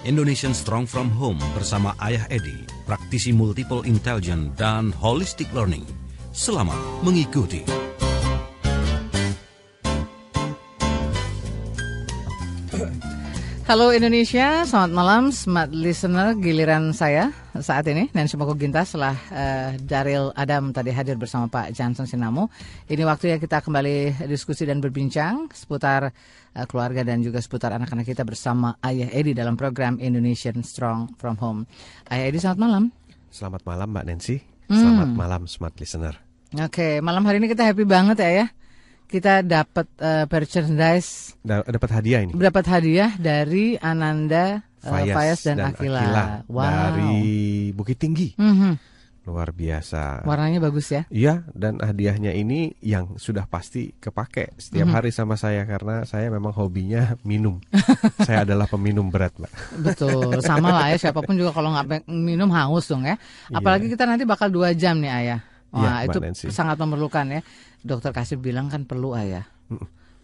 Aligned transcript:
Indonesian 0.00 0.56
Strong 0.56 0.88
From 0.88 1.12
Home 1.20 1.36
bersama 1.52 1.92
Ayah 2.00 2.24
Edi, 2.32 2.64
praktisi 2.88 3.36
multiple 3.36 3.84
intelligence 3.84 4.48
dan 4.56 4.96
holistic 4.96 5.44
learning. 5.52 5.84
Selamat 6.32 6.78
mengikuti. 7.04 7.89
Halo 13.70 13.94
Indonesia, 13.94 14.66
selamat 14.66 14.90
malam, 14.90 15.22
smart 15.30 15.70
listener 15.70 16.34
giliran 16.34 16.90
saya 16.90 17.30
saat 17.54 17.86
ini 17.86 18.10
Nancy 18.10 18.34
Moko 18.34 18.58
Gintas 18.58 18.90
setelah 18.90 19.14
uh, 19.30 19.78
Daryl 19.78 20.34
Adam 20.34 20.74
tadi 20.74 20.90
hadir 20.90 21.14
bersama 21.14 21.46
Pak 21.46 21.70
Johnson 21.70 22.02
Sinamo. 22.02 22.50
Ini 22.90 23.06
waktunya 23.06 23.38
kita 23.38 23.62
kembali 23.62 24.26
diskusi 24.26 24.66
dan 24.66 24.82
berbincang 24.82 25.54
seputar 25.54 26.10
uh, 26.10 26.66
keluarga 26.66 27.06
dan 27.06 27.22
juga 27.22 27.38
seputar 27.38 27.70
anak-anak 27.78 28.10
kita 28.10 28.26
bersama 28.26 28.74
Ayah 28.82 29.06
Edi 29.14 29.38
dalam 29.38 29.54
program 29.54 30.02
Indonesian 30.02 30.66
Strong 30.66 31.14
From 31.14 31.38
Home. 31.38 31.62
Ayah 32.10 32.26
Edi, 32.26 32.42
selamat 32.42 32.58
malam. 32.58 32.82
Selamat 33.30 33.62
malam 33.70 33.94
Mbak 33.94 34.04
Nancy. 34.10 34.42
Selamat 34.66 35.14
hmm. 35.14 35.14
malam 35.14 35.42
smart 35.46 35.78
listener. 35.78 36.18
Oke, 36.58 36.98
malam 36.98 37.22
hari 37.22 37.38
ini 37.38 37.46
kita 37.46 37.70
happy 37.70 37.86
banget 37.86 38.18
ya 38.18 38.30
ya 38.34 38.46
kita 39.10 39.42
dapat 39.42 39.90
uh, 39.98 40.24
merchandise 40.30 41.34
dapat 41.42 41.90
hadiah 41.90 42.22
ini 42.22 42.32
dapat 42.38 42.64
hadiah 42.70 43.10
dari 43.18 43.74
Ananda 43.82 44.62
uh, 44.86 45.02
Fayas, 45.02 45.42
dan, 45.42 45.58
dan 45.58 45.74
Akila, 45.74 45.98
Akila 45.98 46.26
wow. 46.46 46.62
dari 46.62 47.18
Bukit 47.74 47.98
Tinggi 47.98 48.38
mm 48.38 48.54
-hmm. 48.54 48.72
luar 49.26 49.50
biasa 49.50 50.22
warnanya 50.22 50.62
bagus 50.62 50.94
ya 50.94 51.02
iya 51.10 51.42
dan 51.58 51.82
hadiahnya 51.82 52.38
ini 52.38 52.78
yang 52.86 53.18
sudah 53.18 53.50
pasti 53.50 53.90
kepake 53.98 54.54
setiap 54.62 54.86
mm 54.86 54.94
-hmm. 54.94 54.96
hari 55.02 55.10
sama 55.10 55.34
saya 55.34 55.66
karena 55.66 56.06
saya 56.06 56.30
memang 56.30 56.54
hobinya 56.54 57.18
minum 57.26 57.58
saya 58.26 58.46
adalah 58.46 58.70
peminum 58.70 59.10
berat 59.10 59.34
mbak 59.42 59.50
betul 59.82 60.38
sama 60.40 60.70
lah 60.70 60.86
ya 60.94 61.10
siapa 61.10 61.18
pun 61.26 61.34
juga 61.34 61.50
kalau 61.50 61.74
nggak 61.74 62.06
minum 62.06 62.48
haus 62.54 62.86
dong 62.86 63.02
ya 63.02 63.18
iya. 63.18 63.58
apalagi 63.58 63.90
yeah. 63.90 63.92
kita 63.98 64.04
nanti 64.06 64.22
bakal 64.22 64.46
dua 64.46 64.70
jam 64.70 65.02
nih 65.02 65.10
ayah 65.10 65.40
Wah, 65.70 66.02
ya, 66.02 66.10
itu 66.10 66.18
Nancy. 66.18 66.46
sangat 66.50 66.76
memerlukan 66.82 67.26
ya. 67.30 67.40
Dokter 67.80 68.10
kasih 68.10 68.42
bilang 68.42 68.66
kan 68.66 68.84
perlu 68.84 69.14
ayah 69.14 69.46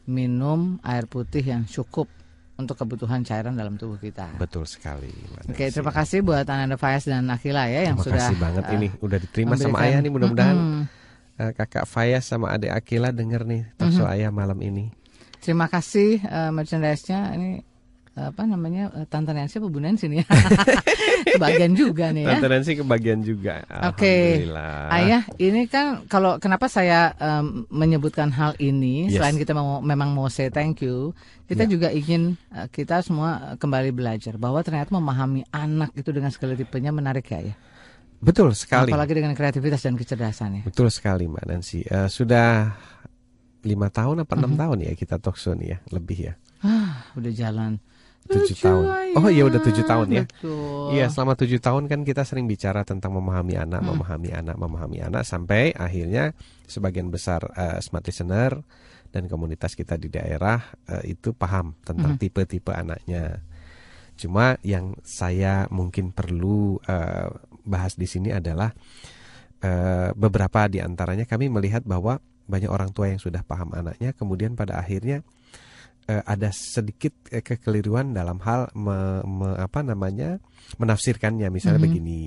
minum 0.06 0.78
air 0.86 1.06
putih 1.11 1.42
yang 1.42 1.66
cukup 1.66 2.11
untuk 2.56 2.78
kebutuhan 2.80 3.20
cairan 3.20 3.52
dalam 3.52 3.77
tubuh 3.77 4.00
kita. 4.00 4.33
Betul 4.41 4.64
sekali. 4.64 5.12
Oke, 5.44 5.69
terima 5.69 5.92
kasih 5.92 6.24
buat 6.24 6.48
Ananda 6.48 6.80
Fayas 6.80 7.05
dan 7.05 7.28
Akila 7.28 7.69
ya 7.69 7.84
yang 7.84 8.00
terima 8.00 8.06
sudah. 8.08 8.17
Terima 8.17 8.24
kasih 8.33 8.39
banget 8.41 8.64
uh, 8.64 8.74
ini 8.74 8.89
udah 9.05 9.19
diterima 9.20 9.52
memberikan, 9.52 9.74
sama 9.77 9.84
ayah 9.84 9.98
nih 10.00 10.12
mudah-mudahan 10.12 10.56
mm 10.56 10.64
-hmm. 10.64 11.42
uh, 11.44 11.52
kakak 11.52 11.84
Fayas 11.84 12.24
sama 12.24 12.56
adik 12.56 12.72
Akila 12.72 13.12
denger 13.12 13.44
nih 13.44 13.62
talkshow 13.77 14.08
mm 14.08 14.08
-hmm. 14.08 14.17
ayah 14.17 14.30
malam 14.33 14.58
ini. 14.64 14.84
Terima 15.44 15.69
kasih 15.69 16.24
uh, 16.24 16.50
merchandise-nya 16.50 17.36
ini 17.36 17.61
apa 18.17 18.48
namanya 18.48 18.89
eh, 18.97 19.05
Tante 19.05 19.36
Nancy 19.36 19.61
apa 19.61 19.69
Bu 19.69 19.77
Nancy 19.77 20.09
nih. 20.09 20.25
Kebagian 21.36 21.77
juga 21.77 22.17
nih 22.17 22.25
ya. 22.25 22.41
Tante 22.41 22.48
Nancy 22.48 22.73
kebagian 22.81 23.20
juga. 23.20 23.61
Oke. 23.92 24.41
Okay. 24.48 24.89
Ayah 24.89 25.28
ini 25.36 25.69
kan 25.69 26.08
kalau 26.08 26.41
kenapa 26.41 26.73
saya 26.73 27.12
um, 27.20 27.69
menyebutkan 27.69 28.33
hal 28.33 28.56
ini 28.56 29.12
yes. 29.12 29.20
selain 29.20 29.36
kita 29.36 29.53
mau 29.53 29.84
memang 29.84 30.17
mau 30.17 30.33
say 30.33 30.48
thank 30.48 30.81
you 30.81 31.12
kita 31.45 31.69
yeah. 31.69 31.70
juga 31.70 31.89
ingin 31.92 32.41
uh, 32.56 32.67
kita 32.73 33.05
semua 33.05 33.61
kembali 33.61 33.92
belajar 33.92 34.41
bahwa 34.41 34.64
ternyata 34.64 34.97
memahami 34.97 35.45
anak 35.53 35.92
itu 35.92 36.08
dengan 36.08 36.33
segala 36.33 36.56
tipenya 36.56 36.91
menarik 36.91 37.28
ya 37.28 37.53
ya 37.53 37.56
Betul 38.17 38.56
sekali. 38.56 38.89
Apalagi 38.89 39.12
dengan 39.12 39.36
kreativitas 39.36 39.84
dan 39.84 39.92
kecerdasan 39.92 40.51
ya 40.56 40.62
Betul 40.64 40.89
sekali 40.89 41.28
Mbak 41.28 41.45
Nancy. 41.47 41.84
Uh, 41.84 42.08
sudah 42.08 42.73
lima 43.61 43.92
tahun 43.92 44.25
apa 44.25 44.33
enam 44.41 44.55
mm 44.55 44.56
-hmm. 44.56 44.62
tahun 44.62 44.78
ya 44.89 44.92
kita 44.97 45.14
talk 45.20 45.36
show 45.36 45.53
nih 45.53 45.77
ya 45.77 45.78
lebih 45.92 46.33
ya. 46.33 46.34
Ah 46.64 47.12
udah 47.12 47.33
jalan 47.36 47.77
tujuh 48.27 48.56
tahun. 48.58 48.84
Oh 49.16 49.28
iya 49.30 49.42
udah 49.46 49.60
tujuh 49.62 49.84
tahun 49.86 50.08
ya. 50.12 50.24
Iya 50.92 51.06
selama 51.08 51.38
tujuh 51.38 51.58
tahun 51.62 51.86
kan 51.86 52.02
kita 52.02 52.22
sering 52.27 52.44
bicara 52.50 52.83
tentang 52.83 53.14
memahami 53.14 53.56
anak, 53.56 53.80
hmm. 53.80 53.88
memahami 53.94 54.30
anak, 54.34 54.56
memahami 54.58 54.98
anak 55.02 55.22
sampai 55.24 55.72
akhirnya 55.72 56.34
sebagian 56.66 57.08
besar 57.08 57.42
uh, 57.55 57.78
smart 57.80 58.05
listener 58.06 58.61
dan 59.14 59.30
komunitas 59.30 59.73
kita 59.73 59.96
di 59.96 60.11
daerah 60.12 60.61
uh, 60.90 61.02
itu 61.06 61.33
paham 61.33 61.78
tentang 61.86 62.14
hmm. 62.14 62.20
tipe-tipe 62.20 62.73
hmm. 62.74 62.83
anaknya. 62.83 63.24
Cuma 64.17 64.56
yang 64.64 64.96
saya 65.05 65.68
mungkin 65.68 66.12
perlu 66.12 66.80
uh, 66.89 67.28
bahas 67.67 67.96
di 67.98 68.08
sini 68.08 68.33
adalah 68.33 68.72
uh, 69.64 70.11
beberapa 70.17 70.68
di 70.68 70.80
antaranya 70.80 71.28
kami 71.28 71.52
melihat 71.52 71.84
bahwa 71.84 72.20
banyak 72.46 72.70
orang 72.70 72.95
tua 72.95 73.11
yang 73.11 73.18
sudah 73.18 73.42
paham 73.42 73.74
anaknya 73.74 74.14
kemudian 74.14 74.55
pada 74.55 74.78
akhirnya 74.78 75.27
uh, 76.08 76.22
ada 76.27 76.50
sedikit 76.55 77.12
uh, 77.30 77.42
kekeliruan 77.42 78.14
dalam 78.14 78.42
hal 78.42 78.70
me, 78.74 79.22
me, 79.27 79.48
apa 79.58 79.83
namanya 79.83 80.39
menafsirkannya 80.78 81.50
misalnya 81.50 81.83
mm 81.83 81.86
-hmm. 81.86 81.94
begini 81.94 82.22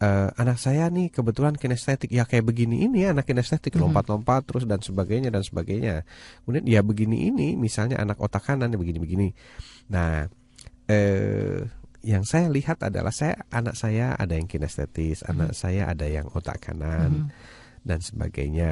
uh, 0.00 0.28
anak 0.36 0.58
saya 0.60 0.88
nih 0.92 1.08
kebetulan 1.12 1.56
kinestetik 1.56 2.12
ya 2.12 2.28
kayak 2.28 2.44
begini 2.44 2.84
ini 2.84 3.08
anak 3.08 3.28
kinestetik 3.28 3.72
mm-hmm. 3.72 3.92
lompat-lompat 3.92 4.44
terus 4.48 4.64
dan 4.68 4.80
sebagainya 4.82 5.32
dan 5.32 5.42
sebagainya 5.44 6.04
kemudian 6.44 6.64
ya 6.68 6.80
begini 6.84 7.30
ini 7.32 7.56
misalnya 7.56 8.00
anak 8.00 8.20
otak 8.20 8.44
kanan 8.44 8.72
ya 8.72 8.78
begini-begini 8.78 9.32
nah 9.92 10.28
eh, 10.90 11.64
yang 12.06 12.22
saya 12.22 12.46
lihat 12.46 12.86
adalah 12.86 13.10
saya 13.10 13.34
anak 13.50 13.74
saya 13.74 14.14
ada 14.14 14.36
yang 14.36 14.46
kinestetis 14.46 15.22
mm 15.22 15.26
-hmm. 15.26 15.32
anak 15.32 15.50
saya 15.56 15.82
ada 15.90 16.06
yang 16.06 16.26
otak 16.32 16.60
kanan 16.60 17.10
mm 17.10 17.22
-hmm. 17.26 17.84
dan 17.86 17.98
sebagainya 18.02 18.70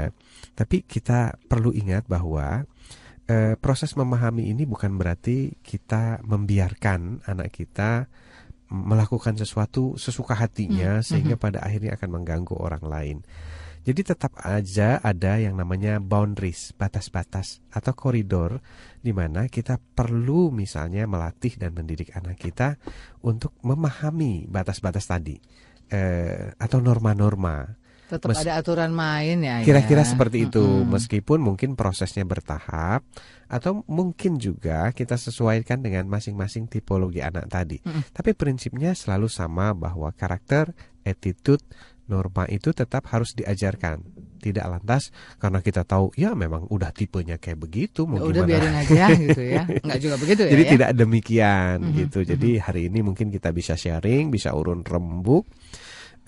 tapi 0.55 0.85
kita 0.85 1.35
perlu 1.49 1.73
ingat 1.73 2.07
bahwa 2.07 2.69
e, 3.29 3.57
proses 3.61 3.97
memahami 3.97 4.53
ini 4.53 4.65
bukan 4.69 4.97
berarti 4.97 5.59
kita 5.61 6.25
membiarkan 6.25 7.25
anak 7.29 7.53
kita 7.53 8.09
melakukan 8.73 9.37
sesuatu 9.37 9.95
sesuka 10.01 10.35
hatinya 10.35 11.01
hmm. 11.01 11.05
sehingga 11.05 11.37
hmm. 11.37 11.45
pada 11.45 11.59
akhirnya 11.63 11.95
akan 11.97 12.11
mengganggu 12.11 12.57
orang 12.57 12.85
lain. 12.85 13.19
Jadi 13.85 14.01
tetap 14.01 14.33
aja 14.41 14.97
ada 14.97 15.37
yang 15.37 15.61
namanya 15.61 16.01
boundaries, 16.01 16.73
batas-batas 16.73 17.61
atau 17.69 17.93
koridor 17.93 18.65
di 19.05 19.13
mana 19.13 19.45
kita 19.53 19.77
perlu 19.77 20.49
misalnya 20.49 21.05
melatih 21.05 21.61
dan 21.61 21.77
mendidik 21.77 22.17
anak 22.17 22.41
kita 22.41 22.81
untuk 23.21 23.53
memahami 23.61 24.49
batas-batas 24.49 25.05
tadi 25.05 25.37
eh, 25.93 26.57
atau 26.57 26.81
norma-norma 26.81 27.84
Tetap 28.15 28.31
Mes 28.31 28.41
ada 28.47 28.53
aturan 28.63 28.95
main 28.95 29.43
ya. 29.43 29.67
Kira-kira 29.67 30.07
ya. 30.07 30.09
seperti 30.09 30.47
itu, 30.47 30.63
mm 30.63 30.87
-hmm. 30.87 30.91
meskipun 30.95 31.39
mungkin 31.43 31.75
prosesnya 31.75 32.23
bertahap 32.23 33.03
atau 33.51 33.83
mungkin 33.91 34.39
juga 34.39 34.95
kita 34.95 35.19
sesuaikan 35.19 35.83
dengan 35.83 36.07
masing-masing 36.07 36.71
tipologi 36.71 37.19
anak 37.19 37.51
tadi. 37.51 37.83
Mm 37.83 37.91
-hmm. 37.91 38.03
Tapi 38.15 38.31
prinsipnya 38.39 38.95
selalu 38.95 39.27
sama 39.27 39.75
bahwa 39.75 40.15
karakter, 40.15 40.71
attitude, 41.03 41.67
norma 42.07 42.45
itu 42.47 42.71
tetap 42.71 43.09
harus 43.11 43.35
diajarkan. 43.35 44.05
Tidak 44.45 44.61
lantas 44.69 45.09
karena 45.41 45.65
kita 45.65 45.89
tahu 45.89 46.13
ya 46.21 46.37
memang 46.37 46.69
udah 46.69 46.93
tipenya 46.93 47.41
kayak 47.41 47.65
begitu 47.65 48.05
mau 48.05 48.21
ya, 48.21 48.29
Udah 48.29 48.43
biarin 48.45 48.77
aja 48.77 49.05
gitu 49.25 49.41
ya. 49.41 49.65
Enggak 49.81 49.99
juga 50.05 50.17
begitu 50.21 50.41
ya. 50.45 50.51
Jadi 50.53 50.65
ya? 50.65 50.71
tidak 50.77 50.91
demikian 50.95 51.77
mm 51.81 51.89
-hmm. 51.89 51.99
gitu. 52.05 52.19
Jadi 52.29 52.51
hari 52.61 52.93
ini 52.93 53.01
mungkin 53.01 53.33
kita 53.33 53.51
bisa 53.57 53.75
sharing, 53.75 54.29
bisa 54.29 54.53
urun 54.53 54.85
rembuk 54.85 55.49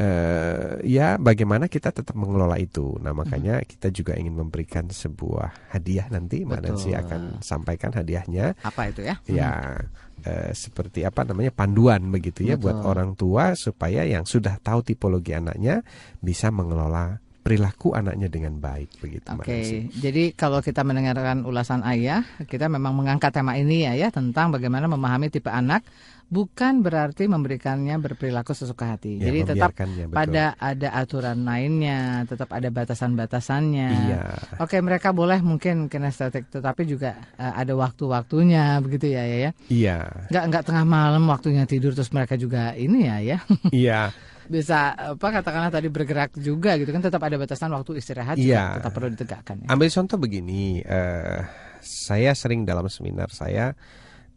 uh, 0.01 0.81
ya 0.85 1.17
bagaimana 1.17 1.69
kita 1.69 1.93
tetap 1.93 2.17
mengelola 2.17 2.57
itu. 2.61 2.97
Nah 3.01 3.13
makanya 3.17 3.61
hmm. 3.61 3.67
kita 3.69 3.89
juga 3.93 4.13
ingin 4.17 4.37
memberikan 4.37 4.89
sebuah 4.89 5.73
hadiah 5.73 6.09
nanti 6.13 6.45
mana 6.45 6.77
sih 6.77 6.93
akan 6.93 7.41
sampaikan 7.41 7.93
hadiahnya. 7.93 8.57
Apa 8.65 8.93
itu 8.93 9.05
ya? 9.05 9.17
Ya 9.29 9.81
uh, 10.25 10.51
seperti 10.53 11.05
apa 11.05 11.25
namanya 11.25 11.53
panduan 11.53 12.09
begitu 12.13 12.45
ya 12.45 12.57
Betul. 12.57 12.65
buat 12.65 12.79
orang 12.85 13.11
tua 13.17 13.45
supaya 13.57 14.05
yang 14.05 14.25
sudah 14.25 14.61
tahu 14.61 14.85
tipologi 14.85 15.37
anaknya 15.37 15.85
bisa 16.21 16.53
mengelola 16.53 17.21
perilaku 17.47 17.95
anaknya 17.95 18.27
dengan 18.27 18.59
baik 18.59 18.99
begitu 18.99 19.31
Oke, 19.39 19.47
okay. 19.47 19.87
jadi 19.95 20.35
kalau 20.35 20.59
kita 20.59 20.83
mendengarkan 20.83 21.47
ulasan 21.47 21.87
ayah, 21.87 22.27
kita 22.51 22.67
memang 22.67 22.91
mengangkat 22.99 23.31
tema 23.31 23.55
ini 23.55 23.87
ya 23.87 23.95
ya 23.95 24.09
tentang 24.11 24.51
bagaimana 24.51 24.91
memahami 24.91 25.31
tipe 25.31 25.47
anak 25.47 25.87
bukan 26.27 26.83
berarti 26.83 27.31
memberikannya 27.31 27.95
berperilaku 28.03 28.51
sesuka 28.51 28.99
hati. 28.99 29.23
Ya, 29.23 29.31
Jadi 29.31 29.55
tetap 29.55 29.71
betul. 29.79 30.11
pada 30.11 30.59
ada 30.59 30.89
aturan 30.99 31.47
lainnya, 31.47 32.27
tetap 32.27 32.51
ada 32.51 32.67
batasan-batasannya. 32.67 33.91
Iya. 34.11 34.23
Oke, 34.59 34.83
mereka 34.83 35.15
boleh 35.15 35.39
mungkin 35.39 35.87
kinestetik, 35.87 36.51
tetapi 36.51 36.83
juga 36.83 37.15
uh, 37.39 37.55
ada 37.55 37.79
waktu-waktunya, 37.79 38.83
begitu 38.83 39.15
ya, 39.15 39.23
ya, 39.23 39.39
ya. 39.39 39.51
Iya. 39.71 39.99
Nggak 40.35 40.45
nggak 40.51 40.65
tengah 40.67 40.85
malam 40.85 41.23
waktunya 41.31 41.63
tidur 41.63 41.95
terus 41.95 42.11
mereka 42.11 42.35
juga 42.35 42.75
ini 42.75 43.07
ya, 43.07 43.17
ya. 43.23 43.39
Iya. 43.87 44.01
Bisa 44.47 44.95
apa 44.95 45.43
katakanlah 45.43 45.75
tadi 45.75 45.91
bergerak 45.91 46.39
juga 46.39 46.79
gitu 46.79 46.95
kan 46.95 47.03
tetap 47.03 47.19
ada 47.19 47.35
batasan 47.35 47.67
waktu 47.75 47.99
istirahat 47.99 48.39
iya. 48.39 48.47
juga 48.47 48.79
tetap 48.83 48.93
perlu 48.95 49.09
ditegakkan. 49.15 49.57
Ya. 49.63 49.69
Ambil 49.75 49.91
contoh 49.91 50.19
begini, 50.19 50.83
uh, 50.87 51.43
saya 51.83 52.35
sering 52.35 52.67
dalam 52.67 52.91
seminar 52.91 53.31
saya. 53.31 53.75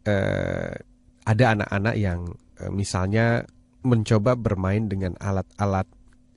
Uh, 0.00 0.74
ada 1.30 1.54
anak-anak 1.54 1.94
yang 1.94 2.20
e, 2.58 2.66
misalnya 2.74 3.46
mencoba 3.86 4.34
bermain 4.34 4.90
dengan 4.90 5.14
alat-alat 5.22 5.86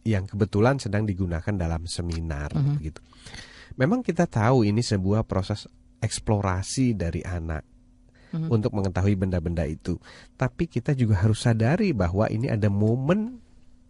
yang 0.05 0.29
kebetulan 0.29 0.77
sedang 0.77 1.09
digunakan 1.09 1.55
dalam 1.57 1.89
seminar 1.89 2.53
uh 2.53 2.61
-huh. 2.61 2.77
gitu. 2.77 3.01
Memang 3.73 4.05
kita 4.05 4.29
tahu 4.29 4.69
ini 4.69 4.85
sebuah 4.85 5.25
proses 5.25 5.65
eksplorasi 5.97 6.93
dari 6.93 7.25
anak. 7.25 7.73
mm-hmm. 8.33 8.49
untuk 8.49 8.73
mengetahui 8.73 9.13
benda-benda 9.13 9.63
itu. 9.69 10.01
Tapi 10.33 10.65
kita 10.65 10.97
juga 10.97 11.21
harus 11.21 11.45
sadari 11.45 11.93
bahwa 11.93 12.25
ini 12.33 12.49
ada 12.49 12.67
momen 12.67 13.42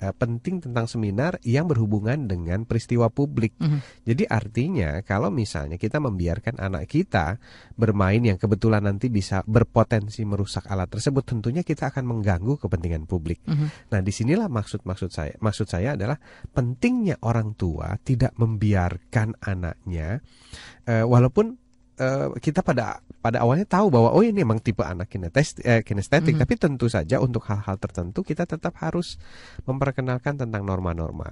uh, 0.03 0.11
penting 0.11 0.59
tentang 0.59 0.85
seminar 0.91 1.39
yang 1.47 1.71
berhubungan 1.71 2.27
dengan 2.27 2.67
peristiwa 2.67 3.07
publik. 3.07 3.55
Mm 3.63 3.67
-hmm. 3.67 3.79
Jadi 4.03 4.23
artinya 4.27 4.99
kalau 5.07 5.31
misalnya 5.31 5.79
kita 5.79 6.03
membiarkan 6.03 6.59
anak 6.59 6.91
kita 6.91 7.39
bermain 7.79 8.19
yang 8.19 8.35
kebetulan 8.35 8.83
nanti 8.83 9.07
bisa 9.07 9.39
berpotensi 9.47 10.27
merusak 10.27 10.67
alat 10.67 10.91
tersebut, 10.91 11.23
tentunya 11.23 11.63
kita 11.63 11.87
akan 11.95 12.03
mengganggu 12.03 12.59
kepentingan 12.59 13.07
publik. 13.07 13.39
Mm 13.47 13.55
-hmm. 13.55 13.67
Nah, 13.95 13.99
di 14.03 14.11
sinilah 14.11 14.51
maksud 14.51 14.83
maksud 14.83 15.09
saya. 15.15 15.39
Maksud 15.39 15.71
saya 15.71 15.95
adalah 15.95 16.19
pentingnya 16.51 17.23
orang 17.23 17.55
tua 17.55 17.95
tidak 18.03 18.35
membiarkan 18.35 19.39
anaknya, 19.39 20.19
uh, 20.91 21.07
walaupun 21.07 21.62
uh, 22.03 22.27
kita 22.35 22.59
pada 22.59 22.99
pada 23.23 23.39
awalnya 23.39 23.63
tahu 23.63 23.87
bahwa 23.87 24.11
oh 24.11 24.19
ini 24.19 24.43
memang 24.43 24.59
tipe 24.59 24.83
anak 24.83 25.07
kinetes, 25.07 25.55
eh, 25.63 25.79
kinestetik, 25.79 26.35
mm 26.35 26.43
-hmm. 26.43 26.43
tapi 26.43 26.53
tentu 26.59 26.91
saja 26.91 27.23
untuk 27.23 27.47
hal-hal 27.47 27.79
tertentu 27.79 28.19
kita 28.27 28.43
tetap 28.43 28.75
harus 28.83 29.15
memperkenalkan 29.63 30.35
tentang 30.35 30.67
norma-norma. 30.67 31.31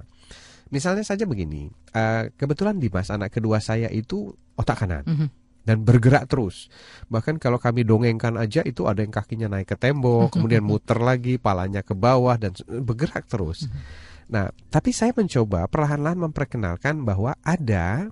Misalnya 0.72 1.04
saja 1.04 1.28
begini, 1.28 1.68
uh, 1.92 2.32
kebetulan 2.40 2.80
Dimas 2.80 3.12
anak 3.12 3.36
kedua 3.36 3.60
saya 3.60 3.92
itu 3.92 4.32
otak 4.56 4.88
kanan. 4.88 5.04
Mm 5.04 5.18
-hmm. 5.20 5.30
Dan 5.62 5.86
bergerak 5.86 6.26
terus. 6.26 6.74
Bahkan 7.06 7.38
kalau 7.38 7.62
kami 7.62 7.86
dongengkan 7.86 8.34
aja 8.34 8.66
itu 8.66 8.90
ada 8.90 9.06
yang 9.06 9.14
kakinya 9.14 9.46
naik 9.46 9.70
ke 9.70 9.78
tembok, 9.78 10.34
kemudian 10.34 10.66
muter 10.66 10.98
lagi, 10.98 11.38
palanya 11.38 11.86
ke 11.86 11.94
bawah 11.94 12.34
dan 12.34 12.58
bergerak 12.66 13.30
terus. 13.30 13.68
Mm 13.68 13.70
-hmm. 13.70 14.10
Nah, 14.32 14.48
tapi 14.72 14.96
saya 14.96 15.12
mencoba 15.12 15.68
perlahan-lahan 15.68 16.18
memperkenalkan 16.32 17.04
bahwa 17.04 17.36
ada 17.44 18.10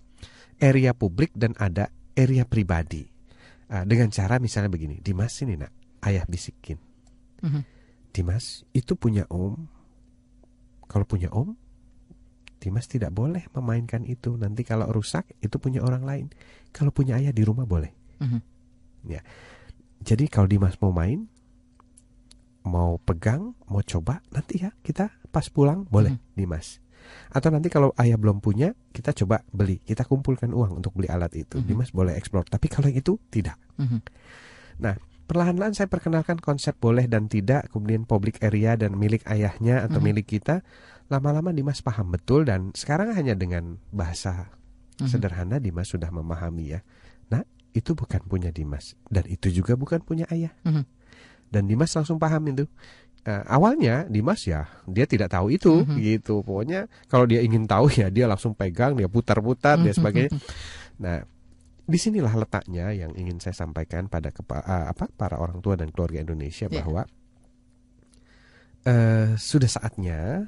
area 0.59 0.91
publik 0.91 1.31
dan 1.31 1.55
ada 1.55 1.87
area 2.19 2.43
pribadi. 2.43 3.07
Uh, 3.69 3.85
dengan 3.85 4.09
cara 4.09 4.41
misalnya 4.41 4.73
begini 4.73 4.97
Dimas 4.99 5.31
ini 5.45 5.55
nak 5.55 5.71
ayah 6.03 6.25
bisikin. 6.27 6.75
Mm-hmm. 7.39 7.63
Dimas 8.11 8.67
itu 8.75 8.99
punya 8.99 9.23
om. 9.31 9.55
Kalau 10.89 11.05
punya 11.05 11.29
om 11.31 11.55
Dimas 12.59 12.91
tidak 12.91 13.15
boleh 13.15 13.47
memainkan 13.55 14.03
itu. 14.03 14.35
Nanti 14.35 14.67
kalau 14.67 14.91
rusak 14.91 15.31
itu 15.39 15.55
punya 15.61 15.79
orang 15.79 16.03
lain. 16.03 16.25
Kalau 16.75 16.91
punya 16.91 17.15
ayah 17.15 17.31
di 17.31 17.47
rumah 17.47 17.63
boleh. 17.63 17.93
Mm-hmm. 18.19 18.41
ya. 19.07 19.21
Jadi 20.03 20.27
kalau 20.27 20.51
Dimas 20.51 20.75
mau 20.83 20.91
main 20.91 21.23
mau 22.67 22.99
pegang 22.99 23.55
mau 23.71 23.79
coba 23.79 24.19
nanti 24.35 24.59
ya 24.59 24.75
kita 24.83 25.09
pas 25.31 25.47
pulang 25.47 25.87
boleh 25.87 26.11
mm-hmm. 26.11 26.35
Dimas 26.35 26.83
atau 27.29 27.49
nanti 27.53 27.69
kalau 27.69 27.93
ayah 28.01 28.17
belum 28.17 28.41
punya, 28.41 28.73
kita 28.89 29.13
coba 29.13 29.45
beli, 29.53 29.77
kita 29.85 30.01
kumpulkan 30.09 30.49
uang 30.49 30.81
untuk 30.81 30.97
beli 30.97 31.05
alat 31.09 31.29
itu. 31.37 31.57
Mm 31.57 31.61
-hmm. 31.61 31.69
Dimas 31.69 31.89
boleh 31.93 32.13
eksplor, 32.17 32.49
tapi 32.49 32.65
kalau 32.67 32.89
yang 32.89 32.97
itu 32.97 33.21
tidak. 33.29 33.57
Mm 33.77 33.85
-hmm. 33.85 33.99
Nah, 34.81 34.95
perlahan-lahan 35.29 35.77
saya 35.77 35.85
perkenalkan 35.85 36.41
konsep 36.41 36.73
boleh 36.81 37.05
dan 37.05 37.29
tidak, 37.29 37.69
kemudian 37.69 38.09
public 38.09 38.41
area 38.41 38.73
dan 38.73 38.97
milik 38.97 39.21
ayahnya 39.29 39.85
atau 39.85 40.01
mm 40.01 40.01
-hmm. 40.01 40.07
milik 40.09 40.25
kita. 40.25 40.65
Lama-lama 41.09 41.53
Dimas 41.53 41.81
paham 41.81 42.13
betul 42.13 42.45
dan 42.45 42.73
sekarang 42.73 43.13
hanya 43.13 43.37
dengan 43.37 43.77
bahasa 43.93 44.49
mm 44.49 45.05
-hmm. 45.05 45.09
sederhana 45.09 45.57
Dimas 45.61 45.89
sudah 45.89 46.09
memahami 46.09 46.77
ya. 46.77 46.81
Nah, 47.29 47.45
itu 47.77 47.93
bukan 47.93 48.25
punya 48.25 48.49
Dimas 48.49 48.97
dan 49.13 49.29
itu 49.29 49.53
juga 49.53 49.77
bukan 49.77 50.01
punya 50.01 50.25
ayah. 50.33 50.53
Mm 50.65 50.81
-hmm. 50.81 50.85
Dan 51.49 51.65
Dimas 51.65 51.93
langsung 51.97 52.21
paham 52.21 52.45
itu 52.49 52.69
uh, 53.29 53.43
awalnya 53.45 54.09
Dimas 54.09 54.41
ya 54.49 54.65
dia 54.89 55.05
tidak 55.05 55.29
tahu 55.29 55.53
itu 55.53 55.85
mm-hmm. 55.85 55.97
gitu 56.01 56.41
pokoknya 56.41 56.89
kalau 57.05 57.29
dia 57.29 57.45
ingin 57.45 57.69
tahu 57.69 57.93
ya 58.01 58.09
dia 58.09 58.25
langsung 58.25 58.57
pegang 58.57 58.97
dia 58.97 59.05
putar-putar 59.05 59.77
mm-hmm. 59.77 59.85
dia 59.85 59.93
sebagainya 59.93 60.31
nah 60.97 61.21
di 61.89 61.97
sinilah 61.97 62.33
letaknya 62.37 62.93
yang 62.93 63.17
ingin 63.17 63.41
saya 63.41 63.65
sampaikan 63.65 64.05
pada 64.05 64.29
kepa, 64.29 64.61
uh, 64.61 64.85
apa 64.93 65.09
para 65.09 65.41
orang 65.41 65.57
tua 65.57 65.73
dan 65.73 65.89
keluarga 65.89 66.21
Indonesia 66.21 66.69
yeah. 66.69 66.85
bahwa 66.85 67.01
uh, 68.85 69.33
sudah 69.33 69.69
saatnya 69.69 70.45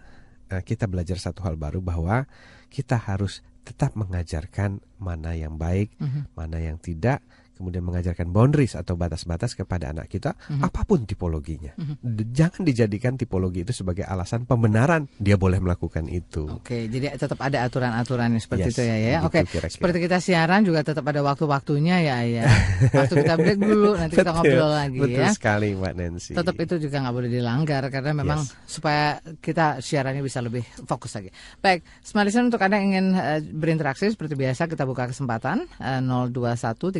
uh, 0.53 0.61
kita 0.61 0.85
belajar 0.85 1.17
satu 1.17 1.41
hal 1.41 1.57
baru 1.57 1.81
bahwa 1.81 2.29
kita 2.69 2.93
harus 2.93 3.41
tetap 3.65 3.93
mengajarkan 3.97 4.81
mana 4.97 5.33
yang 5.37 5.57
baik, 5.57 5.93
mm-hmm. 5.97 6.33
mana 6.33 6.57
yang 6.61 6.77
tidak, 6.81 7.21
kemudian 7.61 7.85
mengajarkan 7.85 8.33
boundaries 8.33 8.73
atau 8.73 8.97
batas-batas 8.97 9.53
kepada 9.53 9.93
anak 9.93 10.09
kita 10.09 10.33
mm-hmm. 10.33 10.65
apa 10.65 10.81
pun 10.81 11.05
tipologinya. 11.05 11.77
Mm-hmm. 11.77 12.33
Jangan 12.33 12.61
dijadikan 12.65 13.13
tipologi 13.21 13.61
itu 13.61 13.69
sebagai 13.77 14.09
alasan 14.09 14.49
pembenaran 14.49 15.05
dia 15.21 15.37
boleh 15.37 15.61
melakukan 15.61 16.09
itu. 16.09 16.49
Oke, 16.49 16.89
jadi 16.89 17.13
tetap 17.13 17.37
ada 17.37 17.61
aturan-aturannya 17.69 18.41
seperti 18.41 18.73
yes, 18.73 18.73
itu 18.73 18.81
ya 18.89 18.97
ya. 18.97 19.17
Oke. 19.21 19.45
Kira-kira. 19.45 19.69
Seperti 19.69 19.97
kita 20.01 20.17
siaran 20.17 20.65
juga 20.65 20.81
tetap 20.81 21.05
ada 21.05 21.21
waktu-waktunya 21.21 22.01
ya 22.01 22.17
ya. 22.25 22.43
Waktu 22.89 23.13
kita 23.21 23.35
break 23.37 23.59
dulu 23.61 23.91
nanti 24.01 24.17
kita 24.17 24.33
ngobrol 24.33 24.71
lagi 24.73 24.97
betul 24.97 25.13
ya. 25.13 25.29
Betul 25.29 25.37
sekali 25.37 25.69
Mbak 25.77 25.93
Nancy. 25.93 26.33
Tetap 26.33 26.55
itu 26.57 26.75
juga 26.81 26.95
nggak 27.05 27.15
boleh 27.15 27.29
dilanggar 27.29 27.83
karena 27.93 28.11
memang 28.17 28.39
yes. 28.41 28.57
supaya 28.65 29.21
kita 29.37 29.77
siarannya 29.83 30.25
bisa 30.25 30.41
lebih 30.41 30.65
fokus 30.89 31.13
lagi. 31.13 31.29
Baik, 31.61 31.85
Smart 32.01 32.31
untuk 32.31 32.63
Anda 32.63 32.79
yang 32.79 32.87
ingin 32.95 33.07
uh, 33.13 33.39
berinteraksi 33.43 34.07
seperti 34.09 34.33
biasa 34.39 34.71
kita 34.71 34.87
buka 34.87 35.11
kesempatan 35.11 35.67
uh, 35.77 36.01
021 36.01 36.95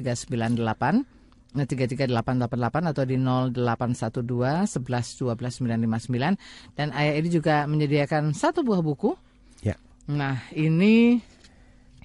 089 0.58 1.22
33888 1.52 2.92
atau 2.96 3.04
di 3.04 3.20
0812 3.20 4.80
11 4.80 5.20
12 5.20 5.68
959 5.68 6.80
dan 6.80 6.88
ayah 6.96 7.14
ini 7.20 7.28
juga 7.28 7.68
menyediakan 7.68 8.32
satu 8.32 8.64
buah 8.64 8.80
buku. 8.80 9.12
Ya. 9.60 9.76
Nah, 10.08 10.40
ini 10.56 11.20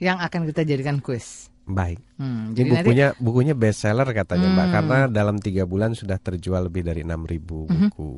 yang 0.03 0.19
akan 0.19 0.51
kita 0.51 0.67
jadikan 0.67 0.99
kuis. 0.99 1.49
Baik. 1.67 1.99
Hmm, 2.19 2.55
jadi 2.55 2.71
ini 2.71 2.75
bukunya 2.79 3.07
nanti, 3.11 3.23
bukunya 3.23 3.55
bestseller 3.59 4.07
katanya 4.15 4.49
hmm. 4.51 4.55
Mbak 4.55 4.69
karena 4.71 4.99
dalam 5.11 5.37
tiga 5.43 5.67
bulan 5.67 5.99
sudah 5.99 6.15
terjual 6.19 6.71
lebih 6.71 6.87
dari 6.87 7.03
6000 7.03 7.11
mhm. 7.11 7.91
buku. 7.91 8.13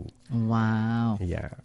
Wow. 0.48 1.16
Iya. 1.20 1.56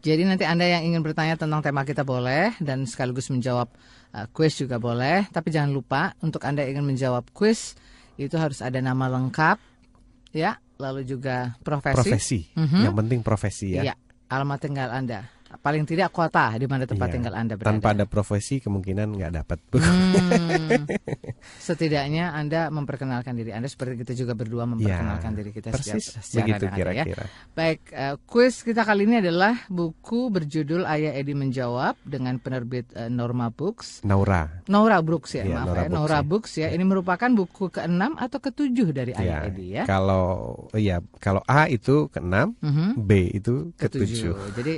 Jadi 0.00 0.22
nanti 0.22 0.44
Anda 0.46 0.64
yang 0.64 0.86
ingin 0.86 1.02
bertanya 1.02 1.36
tentang 1.36 1.60
tema 1.60 1.82
kita 1.82 2.06
boleh 2.06 2.56
dan 2.62 2.86
sekaligus 2.88 3.28
menjawab 3.28 3.68
uh, 4.14 4.26
kuis 4.32 4.54
juga 4.56 4.78
boleh, 4.78 5.28
tapi 5.28 5.50
jangan 5.50 5.74
lupa 5.74 6.14
untuk 6.22 6.46
Anda 6.46 6.64
yang 6.64 6.80
ingin 6.80 6.94
menjawab 6.94 7.28
kuis 7.36 7.76
itu 8.16 8.36
harus 8.40 8.64
ada 8.64 8.80
nama 8.80 9.06
lengkap, 9.12 9.60
ya, 10.32 10.56
lalu 10.80 11.04
juga 11.04 11.56
profesi. 11.60 11.96
Profesi, 11.96 12.40
mm 12.52 12.66
-hmm. 12.66 12.82
yang 12.88 12.94
penting 12.96 13.20
profesi 13.20 13.76
ya. 13.76 13.92
Iya, 13.92 13.94
alamat 14.32 14.58
tinggal 14.60 14.90
Anda 14.92 15.35
paling 15.58 15.84
tidak 15.88 16.12
kota 16.14 16.54
di 16.56 16.66
mana 16.68 16.84
tempat 16.86 17.08
iya. 17.10 17.14
tinggal 17.18 17.34
Anda 17.34 17.54
berada. 17.58 17.72
Tanpa 17.74 17.88
ada 17.92 18.04
profesi 18.04 18.62
kemungkinan 18.62 19.16
nggak 19.16 19.32
dapat. 19.42 19.58
Hmm, 19.76 20.86
setidaknya 21.66 22.32
Anda 22.32 22.68
memperkenalkan 22.70 23.34
diri 23.34 23.50
Anda 23.52 23.66
seperti 23.66 24.06
kita 24.06 24.12
juga 24.14 24.32
berdua 24.38 24.64
memperkenalkan 24.68 25.30
ya, 25.32 25.36
diri 25.42 25.50
kita 25.52 25.68
persis 25.74 26.16
secara 26.20 26.56
begitu 26.56 26.64
ya. 26.64 26.72
kira-kira. 26.74 27.24
Ya. 27.26 27.30
Baik, 27.52 27.80
uh, 27.92 28.14
kuis 28.28 28.62
kita 28.62 28.82
kali 28.86 29.08
ini 29.08 29.20
adalah 29.20 29.66
buku 29.66 30.28
berjudul 30.30 30.86
Ayah 30.86 31.16
Edi 31.16 31.34
menjawab 31.34 31.98
dengan 32.04 32.38
penerbit 32.38 32.90
uh, 32.94 33.10
Norma 33.10 33.50
Books. 33.50 34.02
Naura. 34.06 34.62
Naura 34.70 34.98
Books 35.02 35.36
ya, 35.36 35.44
ya 35.44 35.62
maaf 35.62 35.66
Naura 35.68 35.82
ya. 35.82 35.88
Books, 35.88 35.96
Naura 35.96 36.18
ya. 36.18 36.22
Books 36.22 36.52
ya. 36.54 36.66
ya. 36.66 36.68
Ini 36.76 36.84
merupakan 36.84 37.30
buku 37.32 37.64
ke-6 37.72 38.02
atau 38.16 38.38
ke-7 38.38 38.78
dari 38.92 39.12
ya. 39.14 39.20
Ayah 39.20 39.38
Edi 39.48 39.66
ya. 39.76 39.84
Kalau 39.88 40.26
ya, 40.76 41.02
kalau 41.18 41.42
A 41.46 41.66
itu 41.66 42.08
ke-6, 42.12 42.34
uh. 42.34 42.66
-huh. 42.66 42.90
B 42.96 43.10
itu 43.32 43.72
ke-7. 43.78 44.34
Jadi 44.56 44.74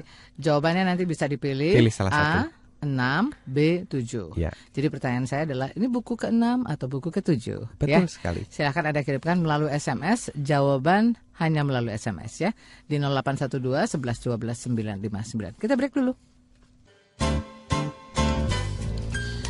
Jawabannya 0.69 0.85
nanti 0.85 1.09
bisa 1.09 1.25
dipilih 1.25 1.81
Pilih 1.81 1.89
salah 1.89 2.13
A, 2.13 2.21
satu. 2.21 2.53
6, 2.85 3.33
B, 3.49 3.89
7. 3.89 4.37
Ya. 4.37 4.53
Jadi 4.53 4.87
pertanyaan 4.93 5.25
saya 5.25 5.49
adalah 5.49 5.73
ini 5.73 5.89
buku 5.89 6.13
ke-6 6.13 6.69
atau 6.69 6.87
buku 6.93 7.09
ke-7? 7.09 7.73
Betul 7.81 7.89
ya? 7.89 8.05
sekali. 8.05 8.45
Silahkan 8.53 8.85
Anda 8.85 9.01
kirimkan 9.01 9.41
melalui 9.41 9.73
SMS, 9.73 10.29
jawaban 10.37 11.17
hanya 11.41 11.65
melalui 11.65 11.97
SMS 11.97 12.45
ya. 12.45 12.51
Di 12.85 13.01
0812 13.01 13.97
11 13.97 13.97
12 13.97 14.77
959. 15.09 15.57
Kita 15.57 15.73
break 15.73 15.97
dulu. 15.97 16.13